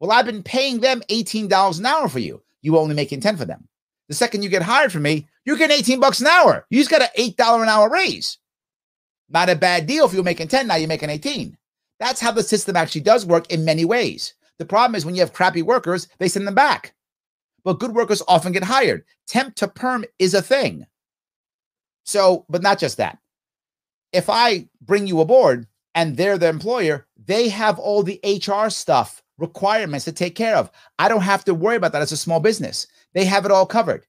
Well, 0.00 0.12
I've 0.12 0.26
been 0.26 0.42
paying 0.42 0.80
them 0.80 1.02
$18 1.10 1.78
an 1.78 1.86
hour 1.86 2.08
for 2.08 2.18
you. 2.18 2.42
You 2.62 2.78
only 2.78 2.94
making 2.94 3.20
10 3.20 3.36
for 3.36 3.44
them. 3.44 3.68
The 4.08 4.14
second 4.14 4.42
you 4.42 4.48
get 4.48 4.62
hired 4.62 4.92
from 4.92 5.02
me, 5.02 5.28
you're 5.44 5.56
getting 5.56 5.76
18 5.78 6.00
bucks 6.00 6.20
an 6.20 6.26
hour. 6.26 6.66
You 6.70 6.78
just 6.78 6.90
got 6.90 7.02
an 7.02 7.08
$8 7.18 7.62
an 7.62 7.68
hour 7.68 7.90
raise. 7.90 8.38
Not 9.28 9.50
a 9.50 9.56
bad 9.56 9.86
deal 9.86 10.06
if 10.06 10.14
you're 10.14 10.22
making 10.22 10.48
10, 10.48 10.66
now 10.66 10.76
you're 10.76 10.88
making 10.88 11.10
18. 11.10 11.56
That's 12.00 12.20
how 12.20 12.32
the 12.32 12.42
system 12.42 12.76
actually 12.76 13.02
does 13.02 13.26
work 13.26 13.50
in 13.50 13.64
many 13.64 13.84
ways. 13.84 14.34
The 14.58 14.64
problem 14.64 14.94
is 14.94 15.04
when 15.04 15.14
you 15.14 15.20
have 15.20 15.32
crappy 15.32 15.62
workers, 15.62 16.08
they 16.18 16.28
send 16.28 16.46
them 16.46 16.54
back. 16.54 16.94
But 17.64 17.80
good 17.80 17.94
workers 17.94 18.22
often 18.26 18.52
get 18.52 18.64
hired. 18.64 19.04
Temp 19.26 19.54
to 19.56 19.68
perm 19.68 20.04
is 20.18 20.34
a 20.34 20.42
thing. 20.42 20.86
So, 22.04 22.46
but 22.48 22.62
not 22.62 22.78
just 22.78 22.96
that. 22.96 23.18
If 24.12 24.30
I 24.30 24.68
bring 24.80 25.06
you 25.06 25.20
aboard 25.20 25.66
and 25.94 26.16
they're 26.16 26.38
the 26.38 26.48
employer, 26.48 27.06
they 27.26 27.48
have 27.50 27.78
all 27.78 28.02
the 28.02 28.20
HR 28.24 28.70
stuff, 28.70 29.22
requirements 29.38 30.04
to 30.04 30.12
take 30.12 30.34
care 30.34 30.56
of. 30.56 30.70
I 30.98 31.08
don't 31.08 31.22
have 31.22 31.44
to 31.44 31.54
worry 31.54 31.76
about 31.76 31.92
that 31.92 32.02
as 32.02 32.12
a 32.12 32.16
small 32.16 32.40
business. 32.40 32.86
They 33.14 33.24
have 33.24 33.44
it 33.44 33.50
all 33.50 33.66
covered. 33.66 34.04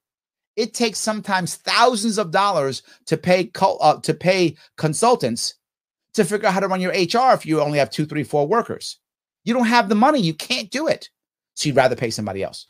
It 0.56 0.74
takes 0.74 1.00
sometimes 1.00 1.56
thousands 1.56 2.18
of 2.18 2.32
dollars 2.32 2.82
to 3.06 3.16
pay 3.18 3.50
uh, 3.62 4.00
to 4.02 4.14
pay 4.14 4.58
consultants 4.78 5.56
to 6.14 6.26
figure 6.26 6.48
out 6.48 6.54
how 6.54 6.60
to 6.60 6.68
run 6.68 6.82
your 6.82 6.92
HR 6.92 7.34
if 7.34 7.46
you 7.46 7.62
only 7.62 7.80
have 7.80 7.90
two, 7.90 8.06
three, 8.06 8.24
four 8.24 8.48
workers. 8.48 8.98
You 9.46 9.54
don't 9.54 9.68
have 9.68 9.88
the 9.88 9.96
money. 9.96 10.20
You 10.20 10.34
can't 10.34 10.70
do 10.70 10.88
it. 10.88 11.10
So 11.54 11.68
you'd 11.68 11.76
rather 11.76 11.96
pay 11.96 12.10
somebody 12.10 12.44
else. 12.44 12.68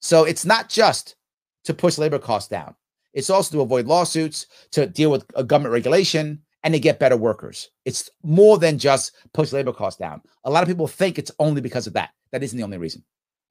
So 0.00 0.24
it's 0.24 0.46
not 0.46 0.68
just 0.68 1.16
to 1.64 1.74
push 1.74 1.98
labor 1.98 2.18
costs 2.18 2.48
down. 2.48 2.74
It's 3.12 3.30
also 3.30 3.56
to 3.56 3.62
avoid 3.62 3.86
lawsuits, 3.86 4.46
to 4.72 4.86
deal 4.86 5.10
with 5.10 5.26
government 5.46 5.72
regulation, 5.72 6.40
and 6.62 6.74
they 6.74 6.80
get 6.80 6.98
better 6.98 7.16
workers. 7.16 7.70
It's 7.84 8.10
more 8.22 8.58
than 8.58 8.78
just 8.78 9.12
push 9.32 9.52
labor 9.52 9.72
costs 9.72 9.98
down. 9.98 10.22
A 10.44 10.50
lot 10.50 10.62
of 10.62 10.68
people 10.68 10.86
think 10.86 11.18
it's 11.18 11.32
only 11.38 11.60
because 11.60 11.86
of 11.86 11.94
that. 11.94 12.10
That 12.32 12.42
isn't 12.42 12.56
the 12.56 12.64
only 12.64 12.78
reason. 12.78 13.02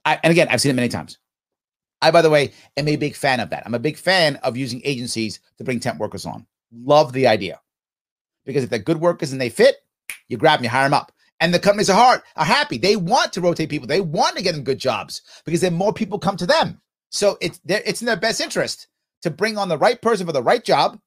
I, 0.05 0.19
and 0.23 0.31
again, 0.31 0.47
I've 0.49 0.61
seen 0.61 0.71
it 0.71 0.75
many 0.75 0.89
times. 0.89 1.17
I, 2.01 2.11
by 2.11 2.21
the 2.21 2.29
way, 2.29 2.53
am 2.77 2.87
a 2.87 2.95
big 2.95 3.15
fan 3.15 3.39
of 3.39 3.49
that. 3.49 3.63
I'm 3.65 3.73
a 3.73 3.79
big 3.79 3.97
fan 3.97 4.37
of 4.37 4.55
using 4.55 4.81
agencies 4.85 5.39
to 5.57 5.63
bring 5.63 5.79
temp 5.79 5.99
workers 5.99 6.25
on. 6.25 6.45
Love 6.71 7.11
the 7.13 7.27
idea 7.27 7.59
because 8.45 8.63
if 8.63 8.69
they're 8.69 8.79
good 8.79 9.01
workers 9.01 9.31
and 9.31 9.41
they 9.41 9.49
fit, 9.49 9.77
you 10.27 10.37
grab 10.37 10.59
them, 10.59 10.65
you 10.65 10.69
hire 10.69 10.85
them 10.85 10.93
up. 10.93 11.11
And 11.41 11.53
the 11.53 11.59
companies 11.59 11.89
are 11.89 11.97
hard, 11.97 12.21
are 12.35 12.45
happy. 12.45 12.77
They 12.77 12.95
want 12.95 13.33
to 13.33 13.41
rotate 13.41 13.69
people. 13.69 13.87
They 13.87 14.01
want 14.01 14.35
to 14.35 14.43
get 14.43 14.53
them 14.55 14.63
good 14.63 14.79
jobs 14.79 15.21
because 15.45 15.61
then 15.61 15.73
more 15.73 15.93
people 15.93 16.19
come 16.19 16.37
to 16.37 16.45
them. 16.45 16.81
So 17.11 17.37
it's 17.41 17.59
it's 17.65 18.01
in 18.01 18.05
their 18.05 18.17
best 18.17 18.41
interest 18.41 18.87
to 19.21 19.29
bring 19.29 19.57
on 19.57 19.69
the 19.69 19.77
right 19.77 20.01
person 20.01 20.25
for 20.25 20.33
the 20.33 20.43
right 20.43 20.63
job 20.63 20.99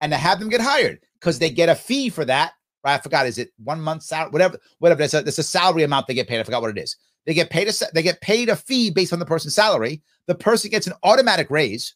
and 0.00 0.12
to 0.12 0.16
have 0.16 0.38
them 0.38 0.48
get 0.48 0.60
hired 0.60 1.00
because 1.20 1.38
they 1.38 1.50
get 1.50 1.68
a 1.68 1.74
fee 1.74 2.08
for 2.08 2.24
that. 2.24 2.52
Right? 2.84 2.94
I 2.94 2.98
forgot. 2.98 3.26
Is 3.26 3.38
it 3.38 3.52
one 3.62 3.80
month 3.80 4.02
salary? 4.02 4.30
Whatever, 4.30 4.58
whatever. 4.78 4.98
There's 4.98 5.14
a, 5.14 5.22
there's 5.22 5.38
a 5.38 5.42
salary 5.42 5.82
amount 5.82 6.06
they 6.06 6.14
get 6.14 6.28
paid. 6.28 6.40
I 6.40 6.44
forgot 6.44 6.62
what 6.62 6.76
it 6.76 6.82
is. 6.82 6.96
They 7.26 7.34
get 7.34 7.50
paid 7.50 7.68
a 7.68 7.72
they 7.92 8.02
get 8.02 8.20
paid 8.20 8.48
a 8.48 8.56
fee 8.56 8.90
based 8.90 9.12
on 9.12 9.18
the 9.18 9.26
person's 9.26 9.54
salary. 9.54 10.02
The 10.26 10.34
person 10.34 10.70
gets 10.70 10.86
an 10.86 10.94
automatic 11.02 11.50
raise, 11.50 11.94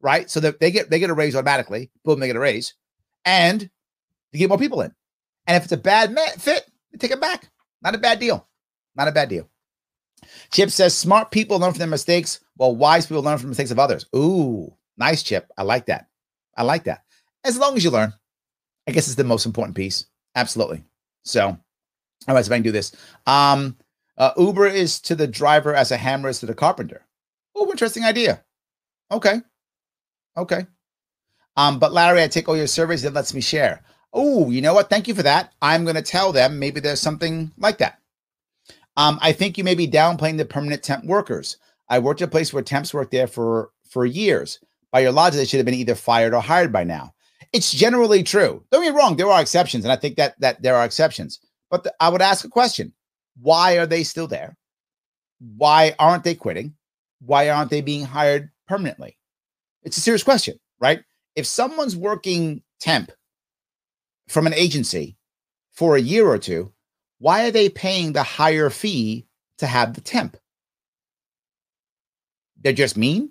right? 0.00 0.30
So 0.30 0.40
that 0.40 0.60
they 0.60 0.70
get 0.70 0.90
they 0.90 0.98
get 0.98 1.10
a 1.10 1.14
raise 1.14 1.34
automatically. 1.34 1.90
Boom, 2.04 2.20
they 2.20 2.26
get 2.26 2.36
a 2.36 2.40
raise, 2.40 2.74
and 3.24 3.70
they 4.32 4.38
get 4.38 4.48
more 4.48 4.58
people 4.58 4.82
in. 4.82 4.94
And 5.46 5.56
if 5.56 5.64
it's 5.64 5.72
a 5.72 5.78
bad 5.78 6.16
fit, 6.38 6.70
they 6.92 6.98
take 6.98 7.10
it 7.10 7.20
back. 7.20 7.50
Not 7.82 7.94
a 7.94 7.98
bad 7.98 8.20
deal. 8.20 8.46
Not 8.94 9.08
a 9.08 9.12
bad 9.12 9.30
deal. 9.30 9.48
Chip 10.52 10.70
says 10.70 10.96
smart 10.96 11.30
people 11.30 11.58
learn 11.58 11.72
from 11.72 11.78
their 11.78 11.88
mistakes, 11.88 12.40
while 12.56 12.76
wise 12.76 13.06
people 13.06 13.22
learn 13.22 13.38
from 13.38 13.46
the 13.46 13.52
mistakes 13.52 13.70
of 13.70 13.78
others. 13.78 14.04
Ooh, 14.14 14.72
nice, 14.98 15.22
Chip. 15.22 15.50
I 15.56 15.62
like 15.62 15.86
that. 15.86 16.08
I 16.56 16.62
like 16.62 16.84
that. 16.84 17.04
As 17.44 17.58
long 17.58 17.76
as 17.76 17.82
you 17.82 17.90
learn, 17.90 18.12
I 18.90 18.92
guess 18.92 19.06
it's 19.06 19.16
the 19.16 19.24
most 19.24 19.46
important 19.46 19.76
piece. 19.76 20.06
Absolutely. 20.34 20.84
So, 21.24 21.46
all 21.46 22.34
right, 22.34 22.44
if 22.44 22.50
I 22.50 22.56
can 22.56 22.62
do 22.62 22.72
this. 22.72 22.94
Um, 23.26 23.76
Uh, 24.18 24.34
Uber 24.36 24.66
is 24.66 25.00
to 25.00 25.14
the 25.14 25.26
driver 25.26 25.74
as 25.74 25.90
a 25.90 25.96
hammer 25.96 26.28
is 26.28 26.40
to 26.40 26.46
the 26.46 26.54
carpenter. 26.54 27.06
Oh, 27.56 27.70
interesting 27.70 28.04
idea. 28.04 28.44
Okay. 29.10 29.40
Okay. 30.36 30.66
Um, 31.56 31.78
but 31.78 31.94
Larry, 31.94 32.22
I 32.22 32.28
take 32.28 32.46
all 32.46 32.56
your 32.56 32.66
surveys 32.66 33.00
that 33.02 33.14
lets 33.14 33.32
me 33.32 33.40
share. 33.40 33.82
Oh, 34.12 34.50
you 34.50 34.60
know 34.60 34.74
what? 34.74 34.90
Thank 34.90 35.08
you 35.08 35.14
for 35.14 35.22
that. 35.22 35.54
I'm 35.62 35.84
going 35.84 35.96
to 35.96 36.02
tell 36.02 36.32
them 36.32 36.58
maybe 36.58 36.80
there's 36.80 37.00
something 37.00 37.50
like 37.56 37.78
that. 37.78 37.98
Um, 38.98 39.18
I 39.22 39.32
think 39.32 39.56
you 39.56 39.64
may 39.64 39.74
be 39.74 39.88
downplaying 39.88 40.36
the 40.36 40.44
permanent 40.44 40.82
temp 40.82 41.06
workers. 41.06 41.56
I 41.88 41.98
worked 41.98 42.20
at 42.20 42.28
a 42.28 42.30
place 42.30 42.52
where 42.52 42.62
temps 42.62 42.92
worked 42.92 43.12
there 43.12 43.26
for 43.26 43.70
for 43.88 44.04
years. 44.04 44.60
By 44.92 45.00
your 45.00 45.12
logic, 45.12 45.38
they 45.38 45.46
should 45.46 45.60
have 45.60 45.66
been 45.66 45.80
either 45.80 45.94
fired 45.94 46.34
or 46.34 46.42
hired 46.42 46.72
by 46.72 46.84
now. 46.84 47.14
It's 47.52 47.72
generally 47.72 48.22
true. 48.22 48.64
Don't 48.70 48.84
get 48.84 48.94
wrong; 48.94 49.16
there 49.16 49.28
are 49.28 49.40
exceptions, 49.40 49.84
and 49.84 49.92
I 49.92 49.96
think 49.96 50.16
that 50.16 50.38
that 50.40 50.62
there 50.62 50.76
are 50.76 50.84
exceptions. 50.84 51.40
But 51.70 51.84
the, 51.84 51.94
I 52.00 52.08
would 52.08 52.22
ask 52.22 52.44
a 52.44 52.48
question: 52.48 52.92
Why 53.40 53.78
are 53.78 53.86
they 53.86 54.04
still 54.04 54.26
there? 54.26 54.56
Why 55.56 55.94
aren't 55.98 56.24
they 56.24 56.34
quitting? 56.34 56.74
Why 57.20 57.50
aren't 57.50 57.70
they 57.70 57.80
being 57.80 58.04
hired 58.04 58.50
permanently? 58.68 59.16
It's 59.82 59.96
a 59.96 60.00
serious 60.00 60.22
question, 60.22 60.58
right? 60.80 61.02
If 61.34 61.46
someone's 61.46 61.96
working 61.96 62.62
temp 62.80 63.10
from 64.28 64.46
an 64.46 64.54
agency 64.54 65.16
for 65.72 65.96
a 65.96 66.00
year 66.00 66.28
or 66.28 66.38
two, 66.38 66.72
why 67.18 67.46
are 67.46 67.50
they 67.50 67.68
paying 67.68 68.12
the 68.12 68.22
higher 68.22 68.70
fee 68.70 69.26
to 69.58 69.66
have 69.66 69.94
the 69.94 70.00
temp? 70.00 70.36
They're 72.62 72.72
just 72.72 72.96
mean. 72.96 73.30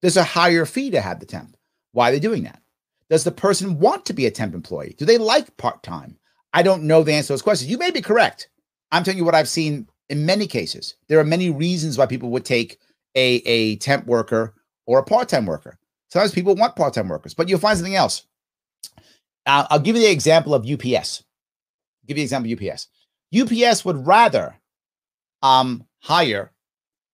There's 0.00 0.16
a 0.16 0.24
higher 0.24 0.66
fee 0.66 0.90
to 0.90 1.00
have 1.00 1.20
the 1.20 1.26
temp. 1.26 1.56
Why 1.92 2.08
are 2.08 2.12
they 2.12 2.20
doing 2.20 2.44
that? 2.44 2.60
Does 3.08 3.24
the 3.24 3.30
person 3.30 3.78
want 3.78 4.04
to 4.06 4.12
be 4.12 4.26
a 4.26 4.30
temp 4.30 4.54
employee? 4.54 4.94
Do 4.98 5.04
they 5.04 5.18
like 5.18 5.56
part 5.56 5.82
time? 5.82 6.18
I 6.52 6.62
don't 6.62 6.84
know 6.84 7.02
the 7.02 7.12
answer 7.12 7.28
to 7.28 7.32
those 7.34 7.42
questions. 7.42 7.70
You 7.70 7.78
may 7.78 7.90
be 7.90 8.00
correct. 8.02 8.48
I'm 8.90 9.04
telling 9.04 9.18
you 9.18 9.24
what 9.24 9.34
I've 9.34 9.48
seen 9.48 9.88
in 10.08 10.26
many 10.26 10.46
cases. 10.46 10.94
There 11.08 11.18
are 11.18 11.24
many 11.24 11.50
reasons 11.50 11.98
why 11.98 12.06
people 12.06 12.30
would 12.30 12.44
take 12.44 12.78
a, 13.14 13.36
a 13.46 13.76
temp 13.76 14.06
worker 14.06 14.54
or 14.86 14.98
a 14.98 15.04
part 15.04 15.28
time 15.28 15.46
worker. 15.46 15.78
Sometimes 16.08 16.32
people 16.32 16.54
want 16.54 16.76
part 16.76 16.94
time 16.94 17.08
workers, 17.08 17.34
but 17.34 17.48
you'll 17.48 17.58
find 17.58 17.76
something 17.76 17.96
else. 17.96 18.26
Uh, 19.44 19.66
I'll 19.70 19.80
give 19.80 19.96
you 19.96 20.02
the 20.02 20.10
example 20.10 20.54
of 20.54 20.68
UPS. 20.68 21.22
I'll 21.22 22.06
give 22.06 22.16
you 22.16 22.22
the 22.22 22.22
example 22.22 22.52
of 22.52 22.60
UPS. 22.60 22.88
UPS 23.36 23.84
would 23.84 24.06
rather 24.06 24.56
um, 25.42 25.84
hire 26.00 26.52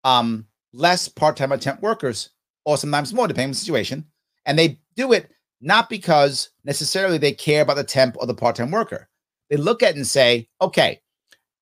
um, 0.04 0.46
less 0.72 1.08
part 1.08 1.36
time 1.36 1.52
or 1.52 1.56
temp 1.56 1.82
workers, 1.82 2.30
or 2.64 2.76
sometimes 2.76 3.12
more, 3.12 3.26
depending 3.26 3.48
on 3.48 3.52
the 3.52 3.56
situation. 3.56 4.04
And 4.46 4.58
they 4.58 4.80
do 4.96 5.12
it 5.12 5.30
not 5.60 5.90
because 5.90 6.50
necessarily 6.64 7.18
they 7.18 7.32
care 7.32 7.62
about 7.62 7.76
the 7.76 7.84
temp 7.84 8.16
or 8.18 8.26
the 8.26 8.34
part 8.34 8.56
time 8.56 8.70
worker. 8.70 9.08
They 9.48 9.56
look 9.56 9.82
at 9.82 9.90
it 9.90 9.96
and 9.96 10.06
say, 10.06 10.48
okay, 10.60 11.00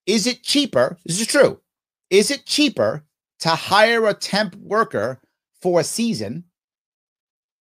is 0.07 0.27
it 0.27 0.43
cheaper? 0.43 0.99
This 1.05 1.21
is 1.21 1.27
true. 1.27 1.61
Is 2.11 2.31
it 2.31 2.47
cheaper 2.47 3.05
to 3.41 3.51
hire 3.51 4.07
a 4.07 4.15
temp 4.15 4.55
worker 4.57 5.21
for 5.61 5.81
a 5.81 5.85
season 5.85 6.45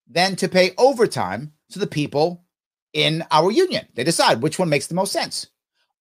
than 0.08 0.36
to 0.36 0.48
pay 0.48 0.72
overtime 0.78 1.52
to 1.70 1.78
the 1.78 1.86
people 1.86 2.44
in 2.92 3.24
our 3.30 3.50
union? 3.50 3.86
They 3.94 4.04
decide 4.04 4.42
which 4.42 4.58
one 4.58 4.68
makes 4.68 4.86
the 4.86 4.94
most 4.94 5.12
sense. 5.12 5.48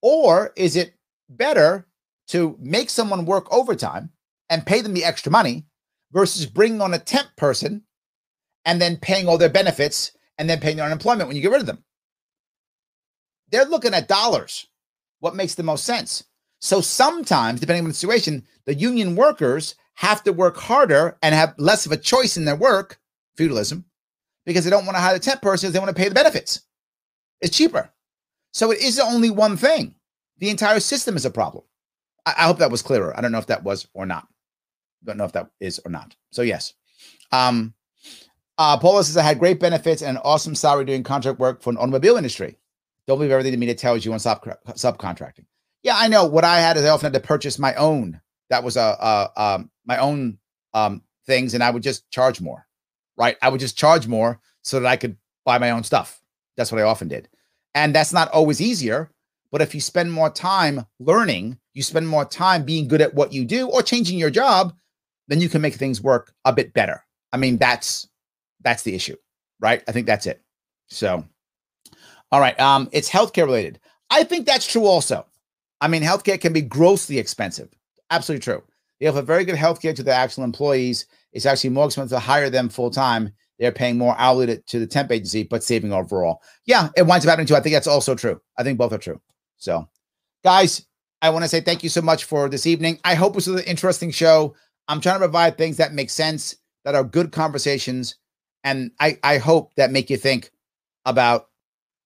Or 0.02 0.54
is 0.56 0.76
it 0.76 0.94
better 1.30 1.88
to 2.30 2.58
make 2.62 2.90
someone 2.90 3.26
work 3.26 3.52
overtime 3.52 4.12
and 4.50 4.66
pay 4.66 4.82
them 4.82 4.94
the 4.94 5.04
extra 5.04 5.32
money 5.32 5.66
versus 6.12 6.46
bringing 6.46 6.82
on 6.82 6.94
a 6.94 7.00
temp 7.00 7.28
person 7.36 7.84
and 8.66 8.82
then 8.82 8.98
paying 8.98 9.28
all 9.28 9.38
their 9.38 9.50
benefits 9.50 10.12
and 10.38 10.50
then 10.50 10.60
paying 10.60 10.78
their 10.78 10.86
unemployment 10.86 11.28
when 11.28 11.36
you 11.36 11.42
get 11.42 11.52
rid 11.52 11.62
of 11.62 11.68
them? 11.68 11.84
They're 13.50 13.66
looking 13.66 13.94
at 13.94 14.08
dollars, 14.08 14.68
what 15.20 15.36
makes 15.36 15.56
the 15.56 15.64
most 15.64 15.86
sense. 15.86 16.24
So 16.60 16.82
sometimes, 16.82 17.60
depending 17.60 17.84
on 17.84 17.90
the 17.90 17.96
situation, 17.96 18.46
the 18.66 18.74
union 18.74 19.16
workers 19.16 19.76
have 19.96 20.24
to 20.24 20.34
work 20.34 20.58
harder 20.58 21.18
and 21.22 21.34
have 21.34 21.56
less 21.58 21.86
of 21.86 21.92
a 21.92 21.98
choice 21.98 22.38
in 22.38 22.46
their 22.46 22.56
work, 22.56 23.00
feudalism, 23.36 23.86
because 24.46 24.64
they 24.64 24.70
don't 24.70 24.86
want 24.86 24.96
to 24.96 25.02
hire 25.02 25.14
the 25.14 25.20
temp 25.20 25.42
person, 25.42 25.72
they 25.72 25.80
want 25.80 25.90
to 25.90 26.02
pay 26.02 26.10
the 26.10 26.16
benefits. 26.16 26.62
It's 27.42 27.56
cheaper. 27.56 27.90
So 28.54 28.72
it 28.72 28.82
isn't 28.82 29.06
only 29.06 29.30
one 29.30 29.58
thing. 29.58 29.96
The 30.40 30.50
entire 30.50 30.80
system 30.80 31.16
is 31.16 31.26
a 31.26 31.32
problem. 31.32 31.64
I, 32.26 32.36
I 32.38 32.44
hope 32.44 32.60
that 32.60 32.72
was 32.72 32.82
clearer. 32.82 33.16
I 33.18 33.22
don't 33.22 33.32
know 33.32 33.38
if 33.38 33.48
that 33.48 33.64
was 33.64 33.88
or 33.94 34.06
not. 34.06 34.28
Don't 35.04 35.18
know 35.18 35.26
if 35.26 35.34
that 35.34 35.52
is 35.60 35.80
or 35.86 35.92
not. 35.92 36.16
So 36.32 36.42
yes. 36.42 36.74
Um 37.32 37.74
uh 38.58 38.78
Paula 38.78 39.04
says 39.04 39.18
I 39.18 39.24
had 39.24 39.40
great 39.40 39.60
benefits 39.60 40.02
and 40.02 40.18
an 40.18 40.24
awesome 40.24 40.56
salary 40.56 40.86
doing 40.86 41.04
contract 41.04 41.40
work 41.40 41.62
for 41.62 41.70
an 41.70 41.78
automobile 41.78 42.18
industry. 42.18 42.58
Don't 43.08 43.18
believe 43.18 43.32
everything 43.32 43.54
the 43.54 43.58
media 43.58 43.76
tells 43.76 44.06
you 44.06 44.14
on 44.14 44.20
sub 44.20 44.44
subcontracting. 44.44 45.46
Yeah, 45.84 45.96
I 45.98 46.08
know. 46.08 46.26
What 46.26 46.44
I 46.44 46.60
had 46.60 46.78
is 46.78 46.84
I 46.84 46.90
often 46.90 47.06
had 47.12 47.22
to 47.22 47.28
purchase 47.28 47.58
my 47.60 47.74
own. 47.76 48.20
That 48.50 48.64
was 48.64 48.78
a, 48.78 48.82
a 49.00 49.42
um 49.42 49.72
my 49.86 49.98
own 49.98 50.40
um 50.74 51.04
things, 51.26 51.54
and 51.54 51.64
I 51.64 51.70
would 51.70 51.84
just 51.84 52.10
charge 52.12 52.42
more. 52.42 52.66
Right? 53.18 53.38
I 53.42 53.50
would 53.50 53.60
just 53.60 53.78
charge 53.78 54.08
more 54.08 54.40
so 54.62 54.80
that 54.80 54.88
I 54.88 54.96
could 54.96 55.18
buy 55.46 55.58
my 55.58 55.72
own 55.72 55.84
stuff. 55.84 56.22
That's 56.56 56.72
what 56.72 56.82
I 56.82 56.84
often 56.84 57.08
did. 57.08 57.30
And 57.74 57.96
that's 57.96 58.14
not 58.14 58.30
always 58.30 58.62
easier. 58.62 59.10
But 59.52 59.62
if 59.62 59.74
you 59.74 59.80
spend 59.80 60.12
more 60.12 60.30
time 60.30 60.86
learning, 61.00 61.58
you 61.74 61.82
spend 61.82 62.08
more 62.08 62.26
time 62.26 62.66
being 62.66 62.88
good 62.88 63.02
at 63.02 63.14
what 63.14 63.32
you 63.32 63.46
do 63.46 63.70
or 63.70 63.82
changing 63.82 64.20
your 64.20 64.30
job, 64.30 64.74
then 65.30 65.40
you 65.40 65.48
can 65.48 65.62
make 65.62 65.76
things 65.76 66.02
work 66.02 66.34
a 66.44 66.52
bit 66.52 66.74
better. 66.74 67.06
I 67.32 67.38
mean, 67.38 67.58
that's 67.58 68.10
that's 68.68 68.84
the 68.84 68.94
issue, 68.94 69.16
right? 69.62 69.82
I 69.88 69.94
think 69.94 70.08
that's 70.08 70.28
it. 70.28 70.42
So, 70.88 71.24
all 72.32 72.42
right. 72.42 72.60
Um, 72.60 72.90
it's 72.92 73.10
healthcare 73.10 73.46
related. 73.46 73.80
I 74.10 74.24
think 74.24 74.46
that's 74.46 74.70
true 74.70 74.86
also. 74.86 75.26
I 75.80 75.88
mean, 75.88 76.04
healthcare 76.04 76.40
can 76.40 76.52
be 76.52 76.62
grossly 76.62 77.18
expensive. 77.18 77.70
Absolutely 78.10 78.44
true. 78.44 78.64
They 79.00 79.08
offer 79.08 79.22
very 79.22 79.46
good 79.46 79.56
healthcare 79.56 79.96
to 79.96 80.04
the 80.04 80.14
actual 80.14 80.44
employees. 80.44 81.06
It's 81.32 81.46
actually 81.46 81.70
more 81.70 81.86
expensive 81.86 82.18
to 82.18 82.20
hire 82.20 82.50
them 82.50 82.68
full 82.68 82.92
time. 82.92 83.32
They're 83.58 83.72
paying 83.72 83.98
more 83.98 84.16
hourly 84.18 84.48
to, 84.48 84.58
to 84.58 84.80
the 84.80 84.88
temp 84.88 85.12
agency, 85.12 85.44
but 85.44 85.64
saving 85.64 85.94
overall. 85.94 86.42
Yeah, 86.66 86.90
it 86.98 87.04
winds 87.04 87.26
up 87.26 87.30
happening 87.30 87.48
too. 87.48 87.56
I 87.56 87.62
think 87.62 87.74
that's 87.74 87.88
also 87.88 88.16
true. 88.16 88.42
I 88.58 88.64
think 88.64 88.78
both 88.78 88.92
are 88.92 88.98
true. 88.98 89.22
So, 89.58 89.88
guys, 90.44 90.86
I 91.22 91.30
want 91.30 91.44
to 91.44 91.50
say 91.50 91.62
thank 91.62 91.84
you 91.84 91.90
so 91.90 92.02
much 92.02 92.26
for 92.26 92.50
this 92.50 92.68
evening. 92.68 93.00
I 93.06 93.16
hope 93.16 93.32
it 93.32 93.36
was 93.36 93.48
an 93.48 93.60
interesting 93.60 94.12
show. 94.12 94.56
I'm 94.88 95.02
trying 95.02 95.16
to 95.16 95.20
provide 95.20 95.58
things 95.58 95.78
that 95.78 95.94
make 95.94 96.10
sense, 96.10 96.58
that 96.86 96.96
are 96.96 97.04
good 97.04 97.32
conversations, 97.32 98.16
and 98.68 98.92
I, 99.00 99.18
I 99.24 99.38
hope 99.38 99.74
that 99.76 99.92
make 99.92 100.10
you 100.10 100.18
think 100.18 100.52
about 101.06 101.48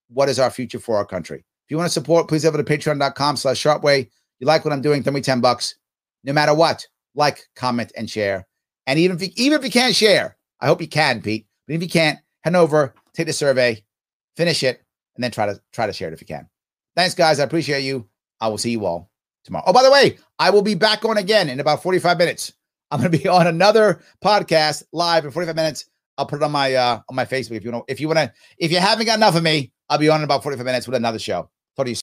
what 0.09 0.29
is 0.29 0.37
our 0.37 0.51
future 0.51 0.77
for 0.77 0.95
our 0.95 1.05
country. 1.05 1.39
If 1.39 1.71
you 1.71 1.77
want 1.77 1.87
to 1.87 1.93
support, 1.93 2.27
please 2.27 2.43
go 2.43 2.55
to 2.55 2.63
patreon.com 2.63 3.35
slash 3.35 3.63
sharpeway. 3.63 4.07
You 4.39 4.45
like 4.45 4.63
what 4.63 4.71
I'm 4.71 4.81
doing, 4.81 5.01
throw 5.01 5.11
me 5.11 5.21
10 5.21 5.41
bucks. 5.41 5.75
No 6.23 6.33
matter 6.33 6.53
what, 6.53 6.85
like, 7.15 7.47
comment, 7.55 7.91
and 7.97 8.07
share. 8.07 8.47
And 8.85 8.99
even 8.99 9.15
if 9.15 9.23
you, 9.23 9.29
even 9.37 9.57
if 9.57 9.65
you 9.65 9.71
can't 9.71 9.95
share, 9.95 10.37
I 10.59 10.67
hope 10.67 10.81
you 10.81 10.87
can, 10.87 11.19
Pete. 11.19 11.47
But 11.65 11.73
if 11.73 11.81
you 11.81 11.89
can't, 11.89 12.19
head 12.41 12.55
over, 12.55 12.93
take 13.13 13.25
the 13.25 13.33
survey, 13.33 13.83
finish 14.37 14.61
it, 14.61 14.83
and 15.15 15.23
then 15.23 15.31
try 15.31 15.47
to 15.47 15.59
try 15.73 15.87
to 15.87 15.93
share 15.93 16.09
it 16.09 16.13
if 16.13 16.21
you 16.21 16.27
can. 16.27 16.47
Thanks, 16.95 17.15
guys. 17.15 17.39
I 17.39 17.43
appreciate 17.43 17.81
you. 17.81 18.07
I 18.39 18.49
will 18.49 18.59
see 18.59 18.71
you 18.71 18.85
all 18.85 19.09
tomorrow. 19.45 19.63
Oh, 19.65 19.73
by 19.73 19.81
the 19.81 19.91
way, 19.91 20.19
I 20.37 20.51
will 20.51 20.61
be 20.61 20.75
back 20.75 21.05
on 21.05 21.17
again 21.17 21.49
in 21.49 21.59
about 21.59 21.81
45 21.81 22.19
minutes. 22.19 22.53
I'm 22.91 22.99
going 22.99 23.11
to 23.11 23.17
be 23.17 23.27
on 23.39 23.47
another 23.47 24.01
podcast 24.23 24.83
live 24.91 25.25
in 25.25 25.31
45 25.31 25.55
minutes. 25.55 25.85
I'll 26.17 26.25
put 26.25 26.41
it 26.41 26.43
on 26.43 26.51
my 26.51 26.73
uh 26.73 26.99
on 27.09 27.15
my 27.15 27.25
Facebook 27.25 27.57
if 27.57 27.63
you 27.63 27.71
know 27.71 27.83
if 27.87 27.99
you 27.99 28.07
want 28.07 28.19
to 28.19 28.31
if 28.57 28.71
you 28.71 28.79
haven't 28.79 29.05
got 29.05 29.17
enough 29.17 29.35
of 29.35 29.43
me, 29.43 29.71
I'll 29.89 29.97
be 29.97 30.09
on 30.09 30.21
in 30.21 30.23
about 30.23 30.43
45 30.43 30.65
minutes 30.65 30.87
with 30.87 30.95
another 30.95 31.19
show. 31.19 31.49
Talk 31.75 31.85
to 31.85 31.91
you. 31.91 31.95